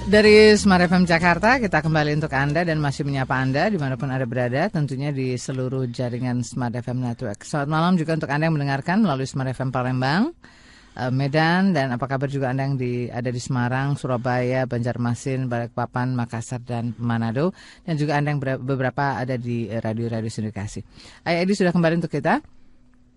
Dari 0.06 0.54
Smart 0.54 0.86
FM 0.86 1.02
Jakarta 1.02 1.58
kita 1.58 1.82
kembali 1.82 2.14
untuk 2.22 2.30
Anda 2.30 2.62
dan 2.62 2.78
masih 2.78 3.02
menyapa 3.02 3.42
Anda 3.42 3.66
di 3.68 3.76
mana 3.76 3.98
pun 3.98 4.08
Anda 4.08 4.24
berada 4.24 4.70
tentunya 4.70 5.10
di 5.10 5.34
seluruh 5.34 5.90
jaringan 5.90 6.46
Smart 6.46 6.78
FM 6.78 7.02
Network. 7.02 7.42
Selamat 7.42 7.68
malam 7.74 7.92
juga 7.98 8.14
untuk 8.14 8.30
Anda 8.30 8.46
yang 8.46 8.54
mendengarkan 8.54 9.02
melalui 9.02 9.26
Smart 9.26 9.50
FM 9.50 9.74
Palembang 9.74 10.32
Eh, 10.98 11.14
Medan 11.14 11.70
dan 11.70 11.94
apa 11.94 12.10
kabar 12.10 12.26
juga 12.26 12.50
Anda 12.50 12.66
yang 12.66 12.74
di, 12.74 13.06
ada 13.06 13.30
di 13.30 13.38
Semarang, 13.38 13.94
Surabaya, 13.94 14.66
Banjarmasin, 14.66 15.46
Balikpapan, 15.46 16.10
Makassar 16.18 16.58
dan 16.66 16.90
Manado 16.98 17.54
dan 17.86 17.94
juga 17.94 18.18
Anda 18.18 18.34
yang 18.34 18.42
beberapa 18.42 19.14
ada 19.14 19.38
di 19.38 19.70
eh, 19.70 19.78
radio-radio 19.78 20.26
sindikasi. 20.26 20.82
Ayah 21.22 21.46
Edi 21.46 21.54
sudah 21.54 21.70
kembali 21.70 22.02
untuk 22.02 22.10
kita. 22.10 22.42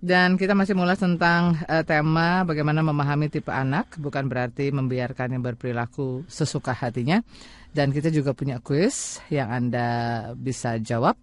Dan 0.02 0.34
kita 0.34 0.58
masih 0.58 0.74
mulai 0.74 0.98
tentang 0.98 1.62
uh, 1.70 1.86
tema 1.86 2.42
bagaimana 2.42 2.82
memahami 2.82 3.30
tipe 3.30 3.54
anak, 3.54 4.02
bukan 4.02 4.26
berarti 4.26 4.74
membiarkannya 4.74 5.38
berperilaku 5.38 6.26
sesuka 6.26 6.74
hatinya. 6.74 7.22
Dan 7.70 7.94
kita 7.94 8.10
juga 8.10 8.34
punya 8.34 8.58
kuis 8.58 9.22
yang 9.30 9.54
Anda 9.54 9.90
bisa 10.34 10.82
jawab. 10.82 11.22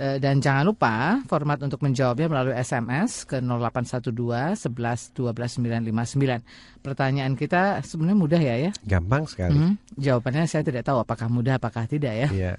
Eh, 0.00 0.16
dan 0.16 0.40
jangan 0.40 0.64
lupa 0.64 1.20
format 1.28 1.60
untuk 1.60 1.84
menjawabnya 1.84 2.32
melalui 2.32 2.56
SMS 2.56 3.28
ke 3.28 3.36
0812 3.36 4.56
11 4.56 5.12
12 5.12 5.60
959. 5.60 6.40
Pertanyaan 6.80 7.36
kita 7.36 7.84
sebenarnya 7.84 8.16
mudah 8.16 8.40
ya 8.40 8.56
ya. 8.56 8.70
Gampang 8.88 9.28
sekali. 9.28 9.60
Hmm, 9.60 9.76
jawabannya 10.00 10.48
saya 10.48 10.64
tidak 10.64 10.88
tahu 10.88 11.04
apakah 11.04 11.28
mudah 11.28 11.60
apakah 11.60 11.84
tidak 11.84 12.16
ya. 12.16 12.28
Iya. 12.32 12.52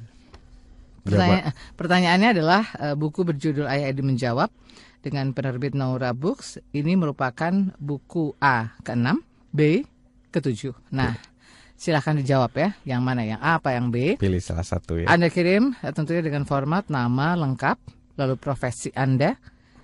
Pertanya 1.01 1.49
pertanyaannya 1.81 2.29
adalah 2.29 2.61
uh, 2.77 2.93
buku 2.93 3.25
berjudul 3.25 3.65
Ayah 3.65 3.89
Edi 3.89 4.05
Menjawab 4.05 4.53
dengan 5.01 5.33
penerbit 5.33 5.73
Naura 5.73 6.13
Books. 6.13 6.61
Ini 6.77 6.93
merupakan 6.93 7.73
buku 7.81 8.37
A 8.37 8.77
ke-6, 8.85 9.17
B 9.49 9.81
ke-7. 10.29 10.77
Nah, 10.93 11.17
silahkan 11.81 12.13
dijawab 12.13 12.53
ya, 12.53 12.69
yang 12.85 13.01
mana 13.01 13.25
yang 13.25 13.41
A 13.41 13.57
apa 13.57 13.73
yang 13.73 13.89
B. 13.89 14.13
Pilih 14.21 14.37
salah 14.37 14.61
satu 14.61 15.01
ya. 15.01 15.09
Anda 15.09 15.33
kirim 15.33 15.73
eh, 15.81 15.89
tentunya 15.89 16.21
dengan 16.21 16.45
format 16.45 16.85
nama 16.93 17.33
lengkap, 17.33 17.81
lalu 18.21 18.37
profesi 18.37 18.93
Anda, 18.93 19.33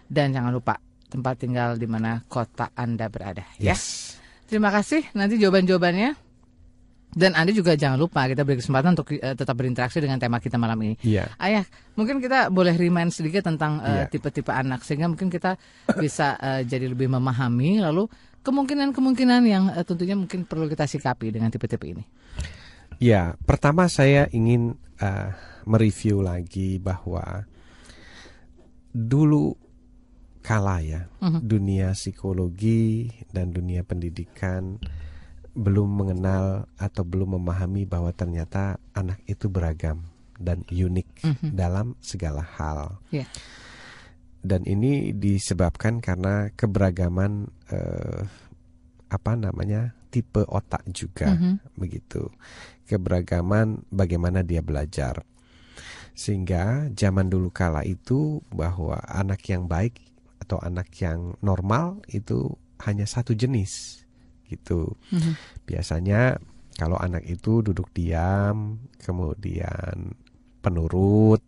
dan 0.06 0.30
jangan 0.30 0.54
lupa 0.54 0.78
tempat 1.10 1.42
tinggal 1.42 1.82
di 1.82 1.90
mana 1.90 2.22
kota 2.30 2.70
Anda 2.78 3.10
berada. 3.10 3.42
Ya. 3.58 3.74
Yes. 3.74 4.14
Terima 4.46 4.70
kasih. 4.70 5.10
Nanti 5.18 5.42
jawaban-jawabannya 5.42 6.14
dan 7.18 7.34
Anda 7.34 7.50
juga 7.50 7.74
jangan 7.74 7.98
lupa 7.98 8.30
kita 8.30 8.46
beri 8.46 8.62
kesempatan 8.62 8.94
untuk 8.94 9.18
uh, 9.18 9.34
tetap 9.34 9.58
berinteraksi 9.58 9.98
dengan 9.98 10.22
tema 10.22 10.38
kita 10.38 10.62
malam 10.62 10.78
ini. 10.86 11.02
Iya. 11.02 11.34
Ayah, 11.42 11.66
mungkin 11.98 12.22
kita 12.22 12.54
boleh 12.54 12.78
remind 12.78 13.10
sedikit 13.10 13.50
tentang 13.50 13.82
uh, 13.82 14.06
tipe-tipe 14.06 14.54
anak 14.54 14.86
sehingga 14.86 15.10
mungkin 15.10 15.34
kita 15.34 15.58
bisa 15.98 16.38
uh, 16.38 16.62
jadi 16.62 16.94
lebih 16.94 17.10
memahami 17.10 17.82
lalu 17.82 18.06
kemungkinan-kemungkinan 18.48 19.42
yang 19.44 19.68
uh, 19.68 19.84
tentunya 19.84 20.16
mungkin 20.16 20.48
perlu 20.48 20.72
kita 20.72 20.88
sikapi 20.88 21.36
dengan 21.36 21.52
tipe-tipe 21.52 21.84
ini. 21.84 22.08
Ya, 23.04 23.36
pertama 23.44 23.92
saya 23.92 24.32
ingin 24.32 24.80
uh, 25.04 25.36
mereview 25.68 26.24
lagi 26.24 26.80
bahwa 26.80 27.44
dulu 28.96 29.60
kala 30.40 30.80
ya 30.80 31.12
uh 31.20 31.28
mhm. 31.28 31.32
-huh. 31.36 31.42
dunia 31.44 31.88
psikologi 31.92 33.12
dan 33.36 33.52
dunia 33.52 33.84
pendidikan 33.84 34.80
belum 35.58 35.90
mengenal 35.92 36.72
atau 36.80 37.04
belum 37.04 37.36
memahami 37.36 37.84
bahwa 37.84 38.14
ternyata 38.16 38.80
anak 38.96 39.20
itu 39.28 39.52
beragam 39.52 40.08
dan 40.38 40.62
unik 40.70 41.10
-hmm. 41.20 41.50
dalam 41.52 41.98
segala 42.00 42.46
hal. 42.46 43.02
Yeah. 43.10 43.26
Dan 44.46 44.64
ini 44.70 45.12
disebabkan 45.18 46.00
karena 46.00 46.54
keberagaman 46.54 47.50
eh, 47.72 48.22
apa 49.08 49.32
namanya 49.40 49.96
tipe 50.12 50.44
otak 50.48 50.84
juga 50.92 51.32
mm 51.32 51.38
-hmm. 51.38 51.56
begitu. 51.80 52.32
Keberagaman 52.88 53.88
bagaimana 53.92 54.44
dia 54.44 54.64
belajar. 54.64 55.24
Sehingga 56.18 56.90
zaman 56.98 57.30
dulu 57.30 57.54
kala 57.54 57.86
itu 57.86 58.42
bahwa 58.50 58.98
anak 59.06 59.46
yang 59.54 59.70
baik 59.70 60.02
atau 60.42 60.58
anak 60.64 60.90
yang 60.98 61.38
normal 61.44 62.02
itu 62.10 62.58
hanya 62.88 63.06
satu 63.06 63.36
jenis 63.38 64.02
gitu. 64.48 64.96
Mm-hmm. 65.12 65.34
Biasanya 65.68 66.40
kalau 66.78 66.98
anak 66.98 67.26
itu 67.28 67.66
duduk 67.66 67.92
diam, 67.92 68.80
kemudian 69.02 70.14
penurut, 70.64 71.42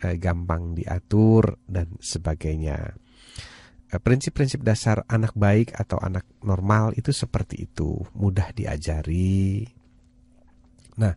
eh, 0.00 0.16
gampang 0.16 0.72
diatur 0.72 1.58
dan 1.68 1.98
sebagainya. 1.98 2.94
Eh, 3.92 4.00
prinsip-prinsip 4.00 4.64
dasar 4.64 5.04
anak 5.04 5.36
baik 5.36 5.76
atau 5.76 6.00
anak 6.00 6.24
normal 6.40 6.96
itu 6.96 7.12
seperti 7.12 7.68
itu, 7.68 8.00
mudah 8.16 8.48
diajari. 8.56 9.68
Nah, 10.96 11.12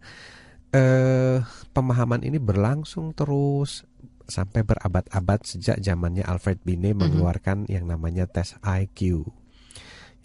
eh, 0.75 1.39
pemahaman 1.72 2.27
ini 2.27 2.36
berlangsung 2.36 3.15
terus 3.15 3.88
sampai 4.27 4.67
berabad-abad 4.67 5.48
sejak 5.48 5.79
zamannya 5.79 6.27
Alfred 6.27 6.60
Binet 6.67 7.00
mengeluarkan 7.00 7.63
mm 7.63 7.72
-hmm. 7.72 7.75
yang 7.79 7.88
namanya 7.88 8.27
tes 8.27 8.60
IQ. 8.60 9.24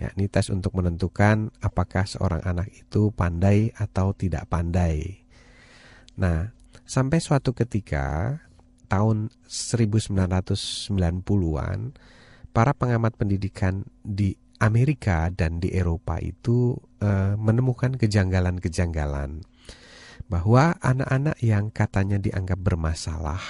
Ya, 0.02 0.10
ini 0.18 0.26
tes 0.26 0.50
untuk 0.50 0.74
menentukan 0.74 1.54
apakah 1.62 2.02
seorang 2.02 2.42
anak 2.42 2.66
itu 2.74 3.14
pandai 3.14 3.70
atau 3.78 4.10
tidak 4.10 4.50
pandai. 4.50 5.22
Nah, 6.18 6.50
sampai 6.82 7.22
suatu 7.22 7.54
ketika 7.54 8.42
tahun 8.90 9.30
1990-an 9.46 11.94
para 12.50 12.74
pengamat 12.74 13.16
pendidikan 13.16 13.86
di 14.02 14.34
Amerika 14.60 15.32
dan 15.32 15.58
di 15.62 15.72
Eropa 15.72 16.20
itu 16.20 16.76
uh, 17.00 17.34
menemukan 17.40 17.96
kejanggalan-kejanggalan 17.96 19.40
bahwa 20.28 20.76
anak-anak 20.84 21.40
yang 21.40 21.72
katanya 21.72 22.20
dianggap 22.20 22.60
bermasalah 22.60 23.40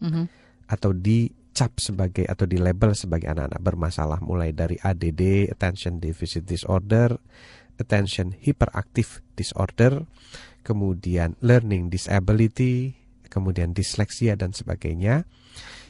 mm 0.00 0.08
-hmm. 0.08 0.24
atau 0.70 0.94
di 0.94 1.28
dicap 1.54 1.78
sebagai 1.78 2.26
atau 2.26 2.50
di 2.50 2.58
label 2.58 2.98
sebagai 2.98 3.30
anak-anak 3.30 3.62
bermasalah 3.62 4.18
mulai 4.26 4.50
dari 4.50 4.74
ADD, 4.74 5.54
attention 5.54 6.02
deficit 6.02 6.42
disorder, 6.42 7.14
attention 7.78 8.34
hyperactive 8.34 9.22
disorder, 9.38 10.02
kemudian 10.66 11.38
learning 11.46 11.94
disability, 11.94 12.98
kemudian 13.30 13.70
disleksia 13.70 14.34
dan 14.34 14.50
sebagainya. 14.50 15.30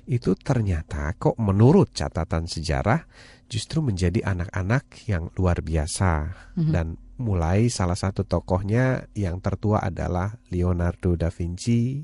Itu 0.04 0.36
ternyata 0.36 1.12
kok 1.16 1.40
menurut 1.40 1.92
catatan 1.96 2.44
sejarah 2.44 3.04
justru 3.48 3.84
menjadi 3.84 4.24
anak-anak 4.24 5.08
yang 5.08 5.28
luar 5.36 5.60
biasa 5.60 6.32
mm-hmm. 6.56 6.72
dan 6.72 6.96
mulai 7.20 7.70
salah 7.70 7.94
satu 7.94 8.26
tokohnya 8.26 9.06
yang 9.14 9.38
tertua 9.38 9.86
adalah 9.86 10.34
Leonardo 10.50 11.14
da 11.14 11.30
Vinci 11.30 12.02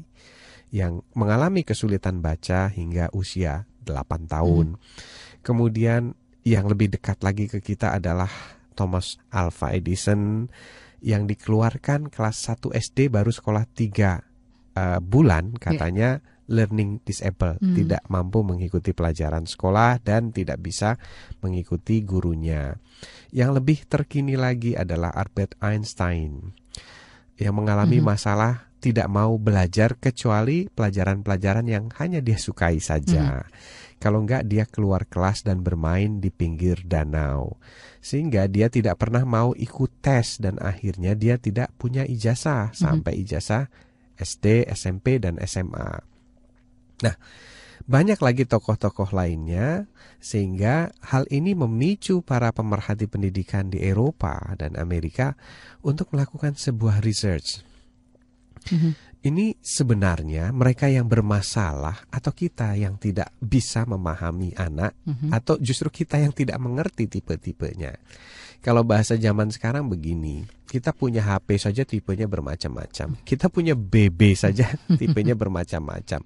yang 0.71 1.03
mengalami 1.19 1.67
kesulitan 1.67 2.23
baca 2.23 2.71
hingga 2.71 3.11
usia 3.11 3.67
8 3.83 4.31
tahun. 4.31 4.79
Hmm. 4.79 4.81
Kemudian 5.43 6.15
yang 6.47 6.71
lebih 6.71 6.95
dekat 6.95 7.21
lagi 7.27 7.51
ke 7.51 7.59
kita 7.59 7.99
adalah 7.99 8.31
Thomas 8.79 9.19
Alva 9.35 9.75
Edison 9.75 10.47
yang 11.03 11.27
dikeluarkan 11.27 12.13
kelas 12.13 12.55
1 12.55 12.71
SD 12.71 13.11
baru 13.11 13.35
sekolah 13.35 13.67
3 13.67 13.75
uh, 13.75 14.15
eh, 14.79 14.99
bulan 15.03 15.57
ya. 15.57 15.59
katanya 15.59 16.11
yeah. 16.23 16.40
Learning 16.51 17.01
disabled, 17.07 17.63
hmm. 17.63 17.79
tidak 17.79 18.03
mampu 18.11 18.43
mengikuti 18.43 18.91
pelajaran 18.91 19.47
sekolah 19.47 20.03
dan 20.03 20.35
tidak 20.35 20.59
bisa 20.59 20.99
mengikuti 21.41 22.03
gurunya. 22.03 22.75
Yang 23.31 23.51
lebih 23.63 23.79
terkini 23.87 24.35
lagi 24.35 24.75
adalah 24.75 25.15
Albert 25.15 25.57
Einstein 25.63 26.53
yang 27.41 27.57
mengalami 27.57 28.03
hmm. 28.03 28.07
masalah 28.07 28.69
tidak 28.81 29.09
mau 29.09 29.37
belajar 29.37 29.97
kecuali 29.97 30.69
pelajaran-pelajaran 30.69 31.67
yang 31.69 31.85
hanya 32.01 32.21
dia 32.21 32.37
sukai 32.37 32.81
saja. 32.81 33.45
Hmm. 33.45 33.49
Kalau 34.01 34.25
enggak 34.25 34.49
dia 34.49 34.65
keluar 34.65 35.05
kelas 35.05 35.45
dan 35.45 35.61
bermain 35.61 36.25
di 36.25 36.33
pinggir 36.33 36.89
danau. 36.89 37.61
Sehingga 38.01 38.49
dia 38.49 38.73
tidak 38.73 38.97
pernah 38.97 39.29
mau 39.29 39.53
ikut 39.53 40.01
tes 40.01 40.41
dan 40.41 40.57
akhirnya 40.57 41.13
dia 41.13 41.37
tidak 41.37 41.69
punya 41.77 42.09
ijazah 42.09 42.73
hmm. 42.73 42.77
sampai 42.81 43.13
ijazah 43.21 43.69
SD, 44.17 44.69
SMP 44.73 45.21
dan 45.21 45.37
SMA. 45.45 46.01
Nah, 47.01 47.15
banyak 47.89 48.21
lagi 48.21 48.45
tokoh-tokoh 48.45 49.11
lainnya 49.17 49.89
sehingga 50.21 50.93
hal 51.01 51.25
ini 51.33 51.57
memicu 51.57 52.21
para 52.21 52.53
pemerhati 52.53 53.09
pendidikan 53.09 53.73
di 53.73 53.81
Eropa 53.81 54.37
dan 54.61 54.77
Amerika 54.77 55.35
untuk 55.81 56.13
melakukan 56.13 56.55
sebuah 56.55 57.01
research 57.01 57.71
Mm-hmm. 58.69 58.93
Ini 59.21 59.53
sebenarnya 59.61 60.49
mereka 60.49 60.89
yang 60.89 61.05
bermasalah 61.05 62.09
atau 62.09 62.33
kita 62.33 62.73
yang 62.81 62.97
tidak 62.97 63.29
bisa 63.37 63.85
memahami 63.85 64.57
anak 64.57 64.97
mm-hmm. 65.05 65.29
atau 65.29 65.61
justru 65.61 65.93
kita 65.93 66.17
yang 66.17 66.33
tidak 66.33 66.57
mengerti 66.57 67.05
tipe-tipenya. 67.05 68.01
Kalau 68.61 68.85
bahasa 68.85 69.17
zaman 69.17 69.53
sekarang 69.53 69.89
begini, 69.89 70.45
kita 70.69 70.93
punya 70.93 71.25
HP 71.25 71.57
saja 71.57 71.83
tipenya 71.85 72.29
bermacam-macam. 72.29 73.17
Kita 73.25 73.49
punya 73.49 73.73
BB 73.73 74.37
saja 74.37 74.69
tipenya 75.01 75.33
bermacam-macam. 75.37 76.21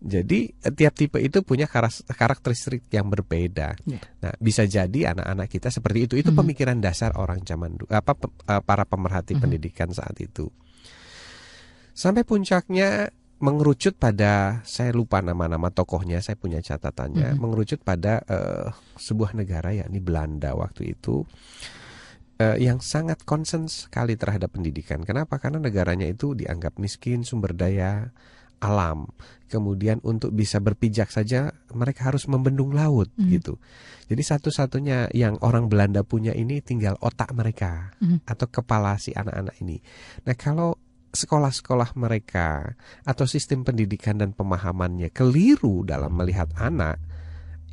Jadi 0.00 0.48
tiap 0.72 0.96
tipe 0.96 1.20
itu 1.20 1.44
punya 1.44 1.68
karakteristik 2.08 2.88
yang 2.88 3.12
berbeda. 3.12 3.76
Yeah. 3.84 4.00
Nah, 4.24 4.32
bisa 4.40 4.64
jadi 4.64 5.12
anak-anak 5.12 5.48
kita 5.52 5.68
seperti 5.68 6.08
itu. 6.08 6.14
Itu 6.16 6.32
mm 6.32 6.40
-hmm. 6.40 6.40
pemikiran 6.40 6.78
dasar 6.80 7.12
orang 7.20 7.44
zaman 7.44 7.76
apa 7.92 8.16
eh, 8.48 8.62
para 8.64 8.88
pemerhati 8.88 9.32
mm 9.32 9.36
-hmm. 9.36 9.42
pendidikan 9.44 9.88
saat 9.92 10.16
itu. 10.16 10.48
Sampai 11.92 12.24
puncaknya 12.24 13.12
mengerucut 13.44 14.00
pada 14.00 14.64
saya 14.64 14.92
lupa 14.96 15.20
nama-nama 15.20 15.68
tokohnya, 15.68 16.24
saya 16.24 16.40
punya 16.40 16.64
catatannya, 16.64 17.32
mm 17.32 17.34
-hmm. 17.36 17.40
mengerucut 17.40 17.80
pada 17.84 18.24
uh, 18.24 18.72
sebuah 18.96 19.36
negara 19.36 19.76
yakni 19.76 20.00
Belanda 20.00 20.56
waktu 20.56 20.96
itu 20.96 21.28
uh, 22.40 22.56
yang 22.56 22.80
sangat 22.80 23.20
concern 23.28 23.68
sekali 23.68 24.16
terhadap 24.16 24.56
pendidikan. 24.56 25.04
Kenapa? 25.04 25.36
Karena 25.36 25.60
negaranya 25.60 26.08
itu 26.08 26.32
dianggap 26.32 26.80
miskin 26.80 27.22
sumber 27.22 27.52
daya 27.52 28.08
alam. 28.60 29.08
Kemudian 29.50 29.98
untuk 30.06 30.30
bisa 30.30 30.62
berpijak 30.62 31.10
saja 31.10 31.50
mereka 31.74 32.06
harus 32.12 32.30
membendung 32.30 32.70
laut 32.70 33.10
mm 33.10 33.18
-hmm. 33.18 33.30
gitu. 33.34 33.54
Jadi 34.06 34.22
satu-satunya 34.22 35.10
yang 35.10 35.42
orang 35.42 35.66
Belanda 35.66 36.06
punya 36.06 36.30
ini 36.30 36.62
tinggal 36.62 36.94
otak 37.02 37.34
mereka 37.34 37.90
mm 37.98 38.06
-hmm. 38.06 38.18
atau 38.30 38.46
kepala 38.46 38.94
si 39.02 39.10
anak-anak 39.10 39.58
ini. 39.58 39.82
Nah, 40.22 40.38
kalau 40.38 40.78
sekolah-sekolah 41.10 41.98
mereka 41.98 42.78
atau 43.02 43.26
sistem 43.26 43.66
pendidikan 43.66 44.14
dan 44.14 44.30
pemahamannya 44.30 45.10
keliru 45.10 45.82
dalam 45.82 46.14
melihat 46.14 46.54
anak 46.54 47.02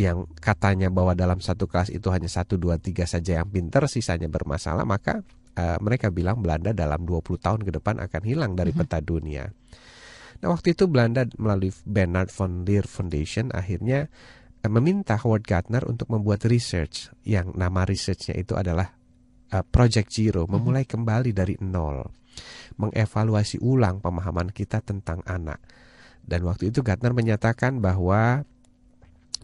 yang 0.02 0.26
katanya 0.42 0.90
bahwa 0.90 1.14
dalam 1.14 1.38
satu 1.38 1.70
kelas 1.70 1.94
itu 1.94 2.10
hanya 2.10 2.30
satu 2.30 2.58
dua 2.58 2.82
tiga 2.82 3.06
saja 3.06 3.42
yang 3.42 3.50
pinter 3.50 3.86
sisanya 3.86 4.30
bermasalah 4.30 4.86
maka 4.86 5.22
uh, 5.58 5.78
mereka 5.82 6.14
bilang 6.14 6.40
Belanda 6.40 6.72
dalam 6.72 7.04
20 7.04 7.42
tahun 7.42 7.62
ke 7.66 7.72
depan 7.82 7.98
akan 8.06 8.22
hilang 8.24 8.54
dari 8.54 8.72
mhm. 8.72 8.80
peta 8.86 9.02
dunia. 9.02 9.50
Nah 10.38 10.48
waktu 10.54 10.78
itu 10.78 10.86
Belanda 10.86 11.26
melalui 11.38 11.74
Bernard 11.84 12.30
von 12.30 12.64
Leer 12.64 12.86
Foundation 12.86 13.50
akhirnya 13.54 14.10
uh, 14.62 14.72
meminta 14.72 15.18
Howard 15.18 15.46
Gardner 15.46 15.86
untuk 15.86 16.10
membuat 16.14 16.46
research 16.46 17.10
yang 17.26 17.54
nama 17.58 17.84
researchnya 17.88 18.38
itu 18.38 18.54
adalah 18.54 18.94
uh, 19.54 19.64
Project 19.66 20.10
Zero, 20.14 20.46
mhm. 20.46 20.52
memulai 20.58 20.86
kembali 20.86 21.32
dari 21.34 21.56
nol, 21.62 22.06
mengevaluasi 22.78 23.62
ulang 23.64 24.00
pemahaman 24.04 24.54
kita 24.54 24.84
tentang 24.86 25.26
anak. 25.26 25.62
Dan 26.28 26.44
waktu 26.44 26.70
itu 26.70 26.84
Gardner 26.84 27.16
menyatakan 27.16 27.80
bahwa 27.80 28.44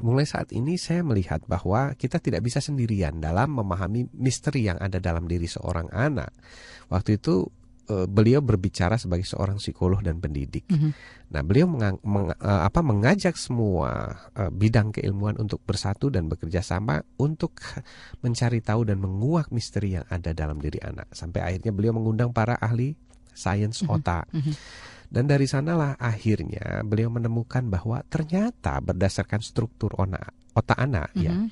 mulai 0.04 0.26
saat 0.26 0.52
ini 0.52 0.76
saya 0.76 1.06
melihat 1.06 1.46
bahwa 1.46 1.94
kita 1.96 2.18
tidak 2.18 2.44
bisa 2.44 2.60
sendirian 2.60 3.22
dalam 3.22 3.56
memahami 3.56 4.10
misteri 4.18 4.68
yang 4.68 4.76
ada 4.82 5.00
dalam 5.00 5.30
diri 5.30 5.48
seorang 5.48 5.88
anak. 5.94 6.34
Waktu 6.92 7.22
itu 7.22 7.48
uh, 7.90 8.08
beliau 8.08 8.40
berbicara 8.40 8.96
sebagai 8.96 9.28
seorang 9.28 9.60
psikolog 9.60 10.00
dan 10.00 10.22
pendidik. 10.24 10.68
Mm 10.70 10.78
-hmm. 10.78 10.92
Nah, 11.34 11.42
beliau 11.42 11.66
mengang, 11.66 11.98
meng, 12.06 12.30
uh, 12.30 12.62
apa, 12.64 12.80
mengajak 12.86 13.36
semua 13.36 14.22
uh, 14.38 14.52
bidang 14.54 14.94
keilmuan 14.94 15.36
untuk 15.42 15.60
bersatu 15.66 16.14
dan 16.14 16.30
bekerja 16.30 16.62
sama 16.62 17.02
untuk 17.18 17.58
mencari 18.24 18.62
tahu 18.62 18.86
dan 18.88 19.02
menguak 19.02 19.50
misteri 19.50 19.98
yang 19.98 20.06
ada 20.08 20.32
dalam 20.32 20.62
diri 20.62 20.80
anak. 20.80 21.10
Sampai 21.12 21.42
akhirnya 21.44 21.74
beliau 21.74 21.98
mengundang 21.98 22.32
para 22.32 22.56
ahli 22.62 22.96
sains 23.34 23.82
mm 23.82 23.86
-hmm. 23.88 23.96
otak. 23.96 24.26
Mm 24.32 24.42
-hmm. 24.42 24.56
Dan 25.14 25.30
dari 25.30 25.46
sanalah 25.46 25.94
akhirnya 26.02 26.82
beliau 26.82 27.14
menemukan 27.14 27.62
bahwa 27.70 28.02
ternyata 28.10 28.82
berdasarkan 28.82 29.46
struktur 29.46 29.94
otak, 29.94 30.34
otak 30.58 30.78
anak 30.78 31.14
mm 31.14 31.18
-hmm. 31.18 31.26
ya 31.26 31.34
mhm. 31.34 31.48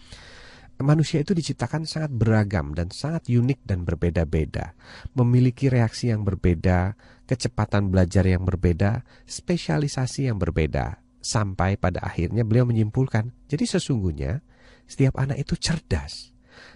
Manusia 0.86 1.22
itu 1.22 1.34
diciptakan 1.34 1.88
sangat 1.90 2.12
beragam 2.14 2.76
dan 2.76 2.94
sangat 2.94 3.30
unik 3.30 3.66
dan 3.66 3.88
berbeda-beda, 3.88 4.78
memiliki 5.18 5.72
reaksi 5.72 6.14
yang 6.14 6.22
berbeda, 6.28 6.94
kecepatan 7.26 7.90
belajar 7.90 8.28
yang 8.28 8.44
berbeda, 8.44 9.06
spesialisasi 9.26 10.30
yang 10.30 10.38
berbeda, 10.38 11.02
sampai 11.22 11.78
pada 11.78 12.02
akhirnya 12.02 12.42
beliau 12.42 12.66
menyimpulkan, 12.66 13.32
jadi 13.46 13.78
sesungguhnya 13.78 14.42
setiap 14.90 15.16
anak 15.22 15.40
itu 15.40 15.56
cerdas, 15.56 16.34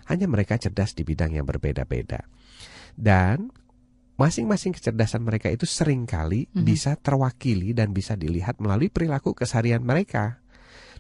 hanya 0.08 0.30
mereka 0.30 0.56
cerdas 0.56 0.96
di 0.96 1.04
bidang 1.04 1.36
yang 1.36 1.44
berbeda-beda. 1.44 2.24
Dan 2.96 3.52
masing-masing 4.16 4.72
kecerdasan 4.72 5.28
mereka 5.28 5.52
itu 5.52 5.68
sering 5.68 6.08
kali 6.08 6.48
mm-hmm. 6.48 6.64
bisa 6.64 6.96
terwakili 6.96 7.76
dan 7.76 7.92
bisa 7.92 8.16
dilihat 8.16 8.64
melalui 8.64 8.88
perilaku 8.88 9.36
keseharian 9.36 9.84
mereka. 9.84 10.40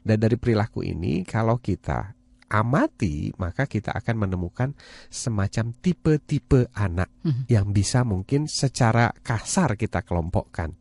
Dan 0.05 0.21
dari 0.21 0.35
perilaku 0.35 0.83
ini 0.85 1.23
kalau 1.23 1.57
kita 1.57 2.13
amati 2.49 3.33
maka 3.41 3.65
kita 3.65 3.93
akan 3.93 4.27
menemukan 4.27 4.77
semacam 5.09 5.73
tipe-tipe 5.81 6.69
anak 6.77 7.09
mm-hmm. 7.25 7.45
yang 7.49 7.73
bisa 7.73 8.05
mungkin 8.05 8.45
secara 8.45 9.11
kasar 9.11 9.75
kita 9.75 10.05
kelompokkan. 10.05 10.73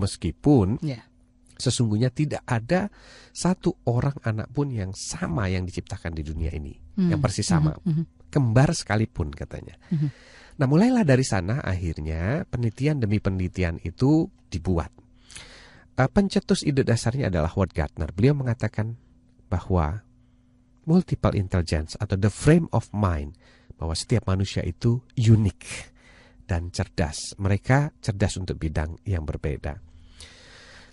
Meskipun 0.00 0.80
yeah. 0.80 1.04
sesungguhnya 1.60 2.08
tidak 2.08 2.40
ada 2.48 2.88
satu 3.36 3.76
orang 3.84 4.16
anak 4.24 4.48
pun 4.48 4.72
yang 4.72 4.96
sama 4.96 5.52
yang 5.52 5.68
diciptakan 5.68 6.16
di 6.16 6.24
dunia 6.24 6.50
ini, 6.56 6.72
mm-hmm. 6.72 7.10
yang 7.12 7.20
persis 7.20 7.44
sama. 7.44 7.76
Mm-hmm. 7.76 8.32
Kembar 8.32 8.72
sekalipun 8.72 9.34
katanya. 9.34 9.76
Mm-hmm. 9.90 10.10
Nah 10.60 10.66
mulailah 10.68 11.04
dari 11.08 11.24
sana 11.24 11.64
akhirnya 11.64 12.44
penelitian 12.48 13.00
demi 13.00 13.20
penelitian 13.20 13.80
itu 13.80 14.28
dibuat. 14.48 14.92
Uh, 16.00 16.08
pencetus 16.08 16.64
ide 16.64 16.80
dasarnya 16.80 17.28
adalah 17.28 17.52
Howard 17.52 17.76
Gardner. 17.76 18.08
Beliau 18.12 18.32
mengatakan 18.32 18.96
bahwa 19.52 20.00
multiple 20.84 21.36
intelligence 21.36 21.96
atau 22.00 22.16
the 22.16 22.32
frame 22.32 22.68
of 22.72 22.88
mind 22.94 23.36
bahwa 23.76 23.96
setiap 23.96 24.28
manusia 24.28 24.60
itu 24.64 25.00
unik 25.16 25.60
dan 26.44 26.68
cerdas. 26.74 27.38
Mereka 27.40 27.96
cerdas 28.02 28.36
untuk 28.36 28.60
bidang 28.60 29.00
yang 29.08 29.24
berbeda. 29.24 29.78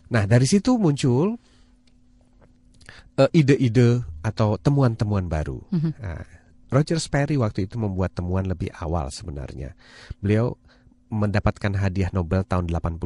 Nah 0.08 0.24
dari 0.24 0.48
situ 0.48 0.79
muncul 0.79 1.36
uh, 3.20 3.29
ide-ide 3.34 4.06
atau 4.24 4.56
temuan-temuan 4.56 5.27
baru. 5.27 5.60
Mm 5.74 5.79
-hmm. 5.79 5.94
nah, 6.00 6.24
Roger 6.67 7.00
Sperry 7.00 7.39
waktu 7.39 7.67
itu 7.67 7.79
membuat 7.79 8.15
temuan 8.15 8.48
lebih 8.48 8.71
awal 8.76 9.08
sebenarnya. 9.12 9.76
Beliau 10.19 10.60
mendapatkan 11.08 11.71
hadiah 11.80 12.12
Nobel 12.12 12.43
tahun 12.43 12.67
81 12.67 13.00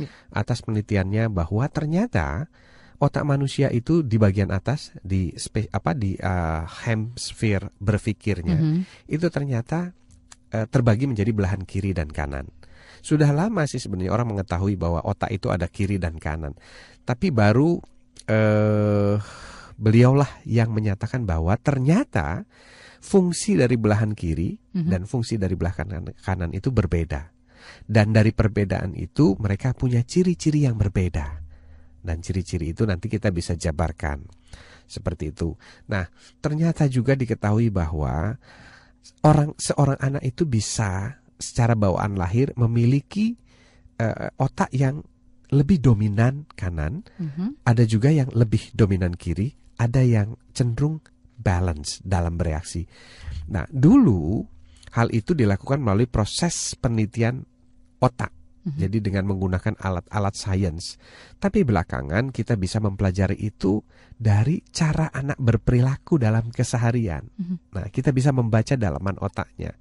ya. 0.00 0.08
atas 0.32 0.64
penelitiannya 0.64 1.28
bahwa 1.28 1.68
ternyata 1.68 2.48
otak 2.98 3.22
manusia 3.22 3.70
itu 3.70 4.02
di 4.02 4.18
bagian 4.18 4.50
atas 4.50 4.90
di 5.00 5.30
spe, 5.38 5.70
apa 5.70 5.94
di 5.94 6.18
uh, 6.18 6.66
hemisfer 6.86 7.70
berpikirnya 7.78 8.58
mm 8.58 8.66
-hmm. 8.66 8.82
itu 9.06 9.26
ternyata 9.30 9.94
uh, 10.54 10.66
terbagi 10.66 11.06
menjadi 11.06 11.30
belahan 11.30 11.62
kiri 11.62 11.94
dan 11.94 12.10
kanan. 12.10 12.50
Sudah 12.98 13.30
lama 13.30 13.62
sih 13.70 13.78
sebenarnya 13.78 14.10
orang 14.10 14.34
mengetahui 14.34 14.74
bahwa 14.74 14.98
otak 15.06 15.30
itu 15.30 15.48
ada 15.54 15.70
kiri 15.70 16.02
dan 16.02 16.18
kanan. 16.18 16.58
Tapi 17.06 17.30
baru 17.30 17.78
uh, 18.26 19.16
beliaulah 19.78 20.42
yang 20.44 20.74
menyatakan 20.74 21.22
bahwa 21.22 21.54
ternyata 21.56 22.42
fungsi 22.98 23.54
dari 23.54 23.78
belahan 23.78 24.12
kiri 24.12 24.58
mm-hmm. 24.58 24.90
dan 24.90 25.06
fungsi 25.06 25.38
dari 25.38 25.54
belahan 25.54 26.10
kanan, 26.18 26.50
itu 26.50 26.74
berbeda. 26.74 27.30
Dan 27.86 28.10
dari 28.10 28.34
perbedaan 28.34 28.98
itu 28.98 29.38
mereka 29.38 29.70
punya 29.72 30.02
ciri-ciri 30.02 30.66
yang 30.66 30.74
berbeda. 30.74 31.37
Dan 32.08 32.24
ciri-ciri 32.24 32.72
itu 32.72 32.88
nanti 32.88 33.12
kita 33.12 33.28
bisa 33.28 33.52
jabarkan. 33.52 34.24
Seperti 34.88 35.36
itu. 35.36 35.52
Nah, 35.92 36.08
ternyata 36.40 36.88
juga 36.88 37.12
diketahui 37.12 37.68
bahwa 37.68 38.40
orang 39.28 39.52
seorang 39.60 40.00
anak 40.00 40.24
itu 40.24 40.48
bisa 40.48 41.20
secara 41.36 41.76
bawaan 41.76 42.16
lahir 42.16 42.56
memiliki 42.56 43.36
uh, 44.00 44.32
otak 44.40 44.72
yang 44.72 45.04
lebih 45.48 45.80
dominan 45.80 46.44
kanan, 46.56 47.04
mm-hmm. 47.16 47.64
ada 47.64 47.84
juga 47.88 48.12
yang 48.12 48.28
lebih 48.32 48.72
dominan 48.76 49.16
kiri, 49.16 49.52
ada 49.80 50.04
yang 50.04 50.36
cenderung 50.52 51.00
balance 51.38 52.00
dalam 52.04 52.36
bereaksi. 52.36 52.84
Nah, 53.48 53.64
dulu 53.70 54.44
hal 54.92 55.08
itu 55.12 55.32
dilakukan 55.32 55.80
melalui 55.80 56.08
proses 56.08 56.76
penelitian 56.76 57.44
otak. 58.02 58.34
Mm-hmm. 58.58 58.80
Jadi 58.80 58.98
dengan 58.98 59.24
menggunakan 59.30 59.74
alat-alat 59.78 60.34
sains. 60.34 60.98
Tapi 61.38 61.62
belakangan 61.62 62.34
kita 62.34 62.58
bisa 62.58 62.82
mempelajari 62.82 63.38
itu 63.38 63.80
dari 64.18 64.60
cara 64.74 65.08
anak 65.14 65.38
berperilaku 65.38 66.18
dalam 66.18 66.50
keseharian. 66.50 67.22
Mm-hmm. 67.24 67.56
Nah, 67.78 67.86
kita 67.88 68.10
bisa 68.10 68.34
membaca 68.34 68.74
dalaman 68.74 69.16
otaknya. 69.22 69.72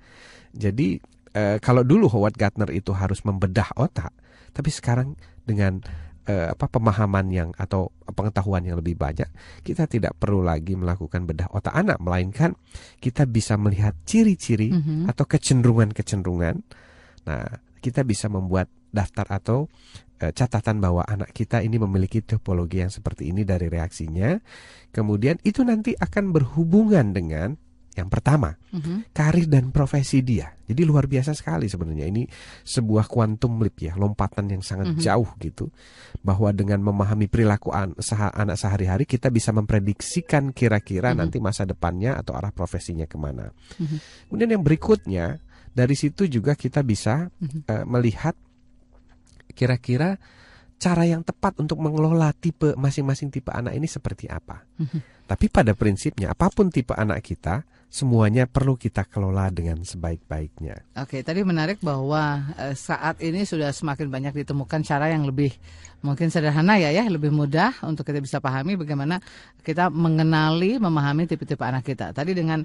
Jadi 0.53 1.01
eh, 1.33 1.57
kalau 1.57 1.81
dulu 1.81 2.07
Howard 2.09 2.37
Gardner 2.37 2.69
itu 2.71 2.93
harus 2.93 3.25
membedah 3.25 3.73
otak, 3.75 4.13
tapi 4.53 4.69
sekarang 4.69 5.17
dengan 5.43 5.81
eh, 6.27 6.53
apa 6.53 6.67
pemahaman 6.67 7.27
yang 7.31 7.49
atau 7.55 7.89
pengetahuan 8.11 8.61
yang 8.63 8.77
lebih 8.79 8.99
banyak, 8.99 9.27
kita 9.63 9.87
tidak 9.87 10.13
perlu 10.19 10.43
lagi 10.43 10.75
melakukan 10.75 11.23
bedah 11.25 11.49
otak 11.51 11.73
anak, 11.73 11.97
melainkan 12.03 12.53
kita 12.99 13.25
bisa 13.25 13.55
melihat 13.55 13.95
ciri-ciri 14.03 14.69
mm 14.69 14.81
-hmm. 14.81 15.01
atau 15.11 15.25
kecenderungan-kecenderungan. 15.25 16.55
Nah, 17.27 17.66
kita 17.79 18.03
bisa 18.03 18.27
membuat 18.27 18.69
daftar 18.91 19.27
atau 19.41 19.67
eh, 20.19 20.33
catatan 20.33 20.81
bahwa 20.81 21.05
anak 21.05 21.31
kita 21.35 21.61
ini 21.61 21.77
memiliki 21.77 22.23
topologi 22.23 22.81
yang 22.81 22.91
seperti 22.91 23.29
ini 23.29 23.45
dari 23.45 23.69
reaksinya. 23.69 24.37
Kemudian 24.91 25.37
itu 25.45 25.61
nanti 25.61 25.93
akan 25.93 26.33
berhubungan 26.33 27.13
dengan 27.13 27.55
yang 27.97 28.13
pertama, 28.13 28.53
mm-hmm. 28.53 29.09
karir 29.09 29.49
dan 29.49 29.73
profesi 29.73 30.21
dia. 30.21 30.53
Jadi 30.69 30.85
luar 30.85 31.09
biasa 31.09 31.33
sekali 31.33 31.65
sebenarnya 31.65 32.05
ini 32.05 32.29
sebuah 32.61 33.09
quantum 33.09 33.57
leap 33.57 33.81
ya, 33.81 33.97
lompatan 33.97 34.53
yang 34.53 34.61
sangat 34.61 34.93
mm-hmm. 34.93 35.01
jauh 35.01 35.29
gitu. 35.41 35.65
Bahwa 36.21 36.53
dengan 36.53 36.77
memahami 36.85 37.25
perilaku 37.25 37.73
an- 37.73 37.97
sah- 37.97 38.29
anak 38.37 38.61
sehari-hari 38.61 39.09
kita 39.09 39.33
bisa 39.33 39.49
memprediksikan 39.49 40.53
kira-kira 40.53 41.09
mm-hmm. 41.09 41.21
nanti 41.25 41.37
masa 41.41 41.65
depannya 41.65 42.13
atau 42.13 42.37
arah 42.37 42.53
profesinya 42.53 43.09
ke 43.09 43.17
mana. 43.17 43.49
Mm-hmm. 43.49 44.29
Kemudian 44.29 44.49
yang 44.53 44.61
berikutnya 44.61 45.41
dari 45.77 45.93
situ 45.93 46.25
juga 46.25 46.57
kita 46.57 46.81
bisa 46.81 47.29
mm-hmm. 47.29 47.61
uh, 47.69 47.85
melihat 47.85 48.33
kira-kira 49.53 50.17
cara 50.77 51.05
yang 51.05 51.21
tepat 51.21 51.57
untuk 51.61 51.77
mengelola 51.81 52.33
tipe 52.33 52.73
masing-masing 52.73 53.29
tipe 53.29 53.53
anak 53.53 53.77
ini 53.77 53.85
seperti 53.85 54.25
apa. 54.25 54.65
Mm-hmm. 54.81 55.29
Tapi 55.29 55.45
pada 55.53 55.77
prinsipnya 55.77 56.33
apa 56.33 56.49
pun 56.49 56.73
tipe 56.73 56.97
anak 56.97 57.21
kita 57.21 57.61
semuanya 57.87 58.45
perlu 58.45 58.75
kita 58.75 59.07
kelola 59.07 59.47
dengan 59.47 59.79
sebaik-baiknya. 59.79 60.99
Oke, 60.99 61.23
tadi 61.23 61.39
menarik 61.41 61.79
bahwa 61.79 62.51
eh, 62.59 62.75
saat 62.75 63.23
ini 63.23 63.47
sudah 63.47 63.71
semakin 63.71 64.11
banyak 64.11 64.33
ditemukan 64.43 64.83
cara 64.83 65.07
yang 65.07 65.23
lebih 65.23 65.55
mungkin 66.03 66.27
sederhana 66.27 66.77
ya 66.77 66.91
ya, 66.91 67.07
lebih 67.07 67.31
mudah 67.31 67.73
untuk 67.87 68.03
kita 68.05 68.19
bisa 68.19 68.37
pahami 68.43 68.75
bagaimana 68.75 69.23
kita 69.63 69.87
mengenali, 69.87 70.77
memahami 70.77 71.25
tipe-tipe 71.25 71.63
anak 71.63 71.87
kita. 71.87 72.11
Tadi 72.11 72.35
dengan 72.35 72.61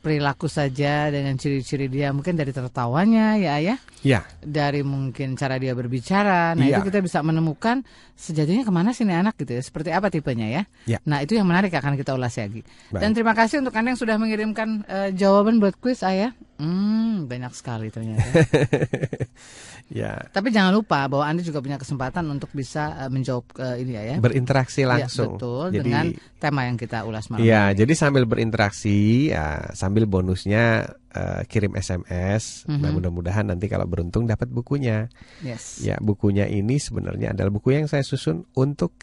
perilaku 0.00 0.48
saja 0.48 1.12
dengan 1.12 1.36
ciri-ciri 1.36 1.86
dia. 1.86 2.10
Mungkin 2.10 2.34
dari 2.34 2.50
tertawanya 2.50 3.36
ya 3.36 3.60
ya. 3.60 3.76
Ya. 4.00 4.24
Dari 4.40 4.80
mungkin 4.80 5.36
cara 5.36 5.60
dia 5.60 5.76
berbicara. 5.76 6.56
Nah 6.56 6.64
ya. 6.64 6.80
itu 6.80 6.88
kita 6.88 7.04
bisa 7.04 7.20
menemukan 7.20 7.84
sejatinya 8.16 8.64
ke 8.64 8.72
mana 8.72 8.96
sih 8.96 9.04
ini 9.04 9.12
anak 9.12 9.36
gitu 9.36 9.56
ya? 9.56 9.62
Seperti 9.62 9.92
apa 9.92 10.08
tipenya 10.12 10.48
ya, 10.48 10.62
ya. 10.84 10.98
nah 11.08 11.24
itu 11.24 11.36
yang 11.36 11.48
menarik 11.48 11.72
akan 11.72 11.96
kita 11.96 12.12
ulas 12.12 12.36
lagi. 12.36 12.60
Baik. 12.92 13.00
dan 13.00 13.10
terima 13.16 13.32
kasih 13.32 13.64
untuk 13.64 13.72
anda 13.72 13.92
yang 13.92 14.00
sudah 14.00 14.16
mengirimkan 14.20 14.68
uh, 14.84 15.08
jawaban 15.12 15.56
buat 15.56 15.76
kuis 15.80 16.04
ayah 16.04 16.36
Hmm, 16.60 17.24
banyak 17.24 17.56
sekali 17.56 17.88
ternyata. 17.88 18.20
ya. 20.00 20.28
Tapi 20.28 20.52
jangan 20.52 20.76
lupa 20.76 21.08
bahwa 21.08 21.24
Anda 21.24 21.40
juga 21.40 21.64
punya 21.64 21.80
kesempatan 21.80 22.28
untuk 22.28 22.52
bisa 22.52 23.00
uh, 23.00 23.08
menjawab 23.08 23.48
uh, 23.56 23.80
ini 23.80 23.96
ya, 23.96 24.02
ya. 24.12 24.16
Berinteraksi 24.20 24.84
iya, 24.84 24.92
langsung. 24.92 25.34
Ya, 25.34 25.40
betul, 25.40 25.64
jadi, 25.72 25.80
dengan 25.80 26.04
tema 26.36 26.60
yang 26.68 26.76
kita 26.76 27.08
ulas 27.08 27.32
malam 27.32 27.40
Ya, 27.40 27.72
ini. 27.72 27.80
jadi 27.80 27.92
sambil 27.96 28.28
berinteraksi, 28.28 29.32
ya, 29.32 29.72
sambil 29.72 30.04
bonusnya 30.04 30.92
uh, 31.16 31.40
kirim 31.48 31.72
SMS. 31.80 32.68
Mm 32.68 32.76
-hmm. 32.76 32.80
Nah, 32.84 32.90
mudah-mudahan 32.92 33.48
nanti 33.48 33.64
kalau 33.64 33.88
beruntung 33.88 34.28
dapat 34.28 34.52
bukunya. 34.52 35.08
Yes. 35.40 35.80
Ya, 35.80 35.96
bukunya 35.96 36.44
ini 36.44 36.76
sebenarnya 36.76 37.32
adalah 37.32 37.48
buku 37.48 37.72
yang 37.72 37.88
saya 37.88 38.04
susun 38.04 38.44
untuk 38.52 39.00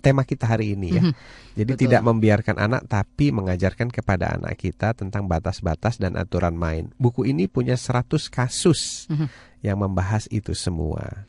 tema 0.00 0.22
kita 0.22 0.46
hari 0.46 0.78
ini 0.78 0.88
ya. 0.94 1.02
Mm 1.02 1.10
-hmm. 1.10 1.54
Jadi 1.56 1.72
Betul. 1.72 1.82
tidak 1.88 2.02
membiarkan 2.04 2.56
anak 2.56 2.82
tapi 2.86 3.32
mengajarkan 3.32 3.88
kepada 3.88 4.36
anak 4.36 4.60
kita 4.60 4.92
tentang 4.92 5.26
batas-batas 5.26 5.98
dan 5.98 6.14
aturan 6.14 6.54
main. 6.54 6.92
Buku 7.00 7.24
ini 7.26 7.48
punya 7.48 7.74
100 7.74 8.30
kasus 8.30 9.10
mm 9.10 9.16
-hmm. 9.16 9.28
yang 9.66 9.76
membahas 9.80 10.28
itu 10.30 10.54
semua. 10.54 11.26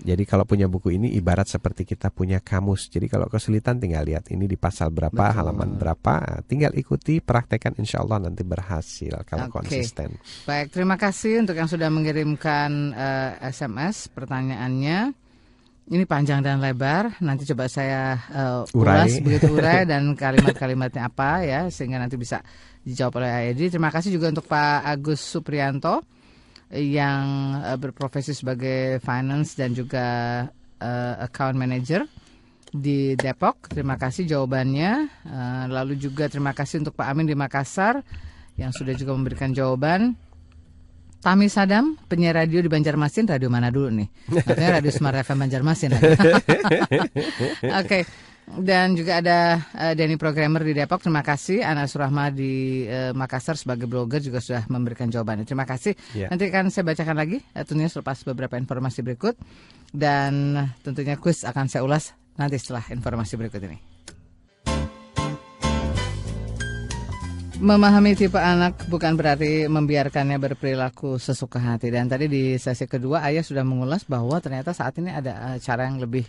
Jadi 0.00 0.24
kalau 0.24 0.48
punya 0.48 0.64
buku 0.64 0.96
ini 0.96 1.12
ibarat 1.12 1.46
seperti 1.46 1.84
kita 1.84 2.08
punya 2.08 2.40
kamus. 2.40 2.88
Jadi 2.88 3.06
kalau 3.06 3.28
kesulitan 3.28 3.76
tinggal 3.76 4.08
lihat 4.08 4.32
ini 4.32 4.48
di 4.48 4.56
pasal 4.56 4.88
berapa, 4.88 5.12
Betul. 5.12 5.36
halaman 5.36 5.70
berapa, 5.76 6.40
tinggal 6.48 6.72
ikuti, 6.72 7.20
praktekkan 7.20 7.76
insya 7.76 8.00
Allah 8.00 8.28
nanti 8.28 8.40
berhasil 8.40 9.20
kalau 9.28 9.52
okay. 9.52 9.56
konsisten. 9.60 10.16
Baik, 10.48 10.72
terima 10.72 10.96
kasih 10.96 11.44
untuk 11.44 11.56
yang 11.56 11.68
sudah 11.68 11.92
mengirimkan 11.92 12.96
uh, 12.96 13.44
eh, 13.44 13.52
SMS 13.52 14.08
pertanyaannya. 14.10 15.29
Ini 15.90 16.06
panjang 16.06 16.38
dan 16.38 16.62
lebar. 16.62 17.18
Nanti 17.18 17.42
coba 17.50 17.66
saya 17.66 18.14
uh, 18.30 18.62
ulas 18.78 19.18
begitu 19.18 19.50
urai 19.58 19.82
dan 19.82 20.14
kalimat-kalimatnya 20.14 21.10
apa 21.10 21.42
ya 21.42 21.66
sehingga 21.66 21.98
nanti 21.98 22.14
bisa 22.14 22.38
dijawab 22.86 23.18
oleh 23.18 23.50
Aedi. 23.50 23.66
Terima 23.74 23.90
kasih 23.90 24.14
juga 24.14 24.30
untuk 24.30 24.46
Pak 24.46 24.86
Agus 24.86 25.18
Suprianto 25.18 26.06
yang 26.70 27.58
uh, 27.58 27.74
berprofesi 27.74 28.30
sebagai 28.38 29.02
finance 29.02 29.58
dan 29.58 29.74
juga 29.74 30.06
uh, 30.78 31.14
account 31.26 31.58
manager 31.58 32.06
di 32.70 33.18
Depok. 33.18 33.66
Terima 33.66 33.98
kasih 33.98 34.30
jawabannya. 34.30 35.10
Uh, 35.26 35.64
lalu 35.74 35.98
juga 35.98 36.30
terima 36.30 36.54
kasih 36.54 36.86
untuk 36.86 36.94
Pak 36.94 37.10
Amin 37.10 37.26
di 37.26 37.34
Makassar 37.34 37.98
yang 38.54 38.70
sudah 38.70 38.94
juga 38.94 39.10
memberikan 39.10 39.50
jawaban. 39.50 40.14
Tami 41.20 41.52
Sadam, 41.52 42.00
penyiar 42.08 42.32
radio 42.32 42.64
di 42.64 42.72
Banjarmasin, 42.72 43.28
radio 43.28 43.52
mana 43.52 43.68
dulu 43.68 43.92
nih? 43.92 44.08
Maksudnya 44.32 44.80
radio 44.80 44.88
Smart 44.88 45.20
FM 45.20 45.38
Banjarmasin. 45.44 45.92
Oke. 46.00 46.16
Okay. 47.60 48.02
Dan 48.50 48.96
juga 48.96 49.20
ada 49.20 49.60
uh, 49.76 49.92
Denny 49.92 50.16
Programmer 50.16 50.64
di 50.64 50.72
Depok. 50.72 51.04
Terima 51.04 51.20
kasih. 51.20 51.60
Ana 51.60 51.84
Surahma 51.84 52.32
di 52.32 52.82
uh, 52.88 53.12
Makassar 53.12 53.60
sebagai 53.60 53.84
blogger 53.84 54.24
juga 54.24 54.40
sudah 54.40 54.64
memberikan 54.72 55.12
jawabannya. 55.12 55.44
Terima 55.44 55.68
kasih. 55.68 55.92
Yeah. 56.16 56.32
Nanti 56.32 56.48
akan 56.48 56.72
saya 56.72 56.88
bacakan 56.88 57.16
lagi 57.20 57.38
uh, 57.52 57.62
tentunya 57.68 57.92
selepas 57.92 58.16
beberapa 58.24 58.56
informasi 58.56 59.04
berikut. 59.04 59.36
Dan 59.92 60.56
tentunya 60.80 61.20
kuis 61.20 61.44
akan 61.44 61.68
saya 61.68 61.84
ulas 61.84 62.16
nanti 62.40 62.56
setelah 62.56 62.82
informasi 62.88 63.36
berikut 63.36 63.60
ini. 63.60 63.89
Memahami 67.60 68.16
tipe 68.16 68.40
anak 68.40 68.88
bukan 68.88 69.20
berarti 69.20 69.68
membiarkannya 69.68 70.40
berperilaku 70.40 71.20
sesuka 71.20 71.60
hati. 71.60 71.92
Dan 71.92 72.08
tadi 72.08 72.24
di 72.24 72.56
sesi 72.56 72.88
kedua 72.88 73.20
ayah 73.28 73.44
sudah 73.44 73.60
mengulas 73.60 74.08
bahwa 74.08 74.40
ternyata 74.40 74.72
saat 74.72 74.96
ini 74.96 75.12
ada 75.12 75.36
uh, 75.36 75.56
cara 75.60 75.84
yang 75.84 76.00
lebih 76.00 76.24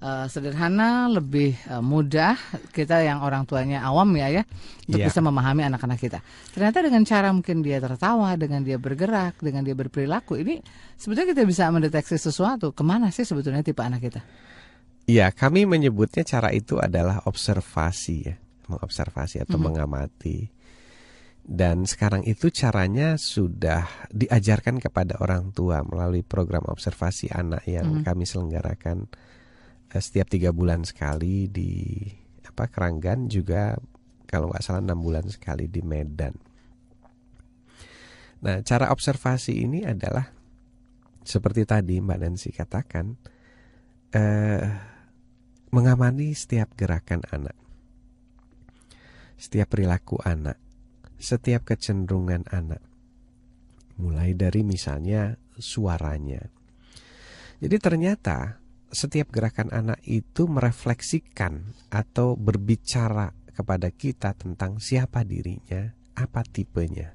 uh, 0.00 0.24
sederhana, 0.24 1.12
lebih 1.12 1.52
uh, 1.68 1.84
mudah 1.84 2.32
kita 2.72 3.04
yang 3.04 3.20
orang 3.20 3.44
tuanya 3.44 3.84
awam 3.84 4.08
ya 4.16 4.40
ya 4.40 4.42
untuk 4.88 5.04
yeah. 5.04 5.12
bisa 5.12 5.20
memahami 5.20 5.68
anak-anak 5.68 6.00
kita. 6.00 6.24
Ternyata 6.56 6.80
dengan 6.80 7.04
cara 7.04 7.28
mungkin 7.28 7.60
dia 7.60 7.76
tertawa, 7.76 8.32
dengan 8.40 8.64
dia 8.64 8.80
bergerak, 8.80 9.36
dengan 9.36 9.60
dia 9.60 9.76
berperilaku 9.76 10.40
ini 10.40 10.64
sebetulnya 10.96 11.36
kita 11.36 11.44
bisa 11.44 11.68
mendeteksi 11.68 12.16
sesuatu. 12.16 12.72
Ke 12.72 12.80
mana 12.80 13.12
sih 13.12 13.28
sebetulnya 13.28 13.60
tipe 13.60 13.84
anak 13.84 14.00
kita? 14.00 14.24
Iya, 15.04 15.28
kami 15.28 15.68
menyebutnya 15.68 16.24
cara 16.24 16.56
itu 16.56 16.80
adalah 16.80 17.20
observasi 17.28 18.16
ya, 18.24 18.40
mengobservasi 18.72 19.44
atau 19.44 19.60
mm 19.60 19.60
-hmm. 19.60 19.68
mengamati 19.68 20.59
dan 21.44 21.88
sekarang 21.88 22.22
itu 22.28 22.52
caranya 22.52 23.16
sudah 23.16 23.88
diajarkan 24.12 24.78
kepada 24.78 25.18
orang 25.18 25.50
tua 25.50 25.80
melalui 25.82 26.20
program 26.22 26.62
observasi 26.68 27.32
anak 27.32 27.64
yang 27.66 27.88
mm 27.88 27.96
-hmm. 28.00 28.06
kami 28.06 28.24
selenggarakan 28.28 29.08
uh, 29.90 30.02
setiap 30.02 30.28
tiga 30.28 30.52
bulan 30.52 30.84
sekali 30.84 31.48
di 31.48 32.06
apa 32.46 32.68
Keranggan 32.68 33.26
juga 33.30 33.74
kalau 34.28 34.52
nggak 34.52 34.62
salah 34.62 34.84
enam 34.84 35.00
bulan 35.02 35.26
sekali 35.26 35.66
di 35.66 35.82
Medan. 35.82 36.36
Nah 38.46 38.62
cara 38.62 38.94
observasi 38.94 39.64
ini 39.64 39.82
adalah 39.82 40.30
seperti 41.26 41.66
tadi 41.66 41.98
Mbak 42.00 42.18
Nancy 42.20 42.50
katakan 42.54 43.18
uh, 44.14 44.64
mengamati 45.74 46.30
setiap 46.30 46.78
gerakan 46.78 47.26
anak, 47.34 47.58
setiap 49.34 49.66
perilaku 49.74 50.18
anak 50.22 50.69
setiap 51.20 51.68
kecenderungan 51.68 52.48
anak. 52.48 52.80
Mulai 54.00 54.32
dari 54.32 54.64
misalnya 54.64 55.36
suaranya. 55.60 56.40
Jadi 57.60 57.76
ternyata 57.76 58.56
setiap 58.88 59.28
gerakan 59.28 59.68
anak 59.70 60.00
itu 60.08 60.48
merefleksikan 60.48 61.60
atau 61.92 62.34
berbicara 62.34 63.30
kepada 63.52 63.92
kita 63.92 64.32
tentang 64.32 64.80
siapa 64.80 65.20
dirinya, 65.22 65.92
apa 66.16 66.40
tipenya. 66.42 67.12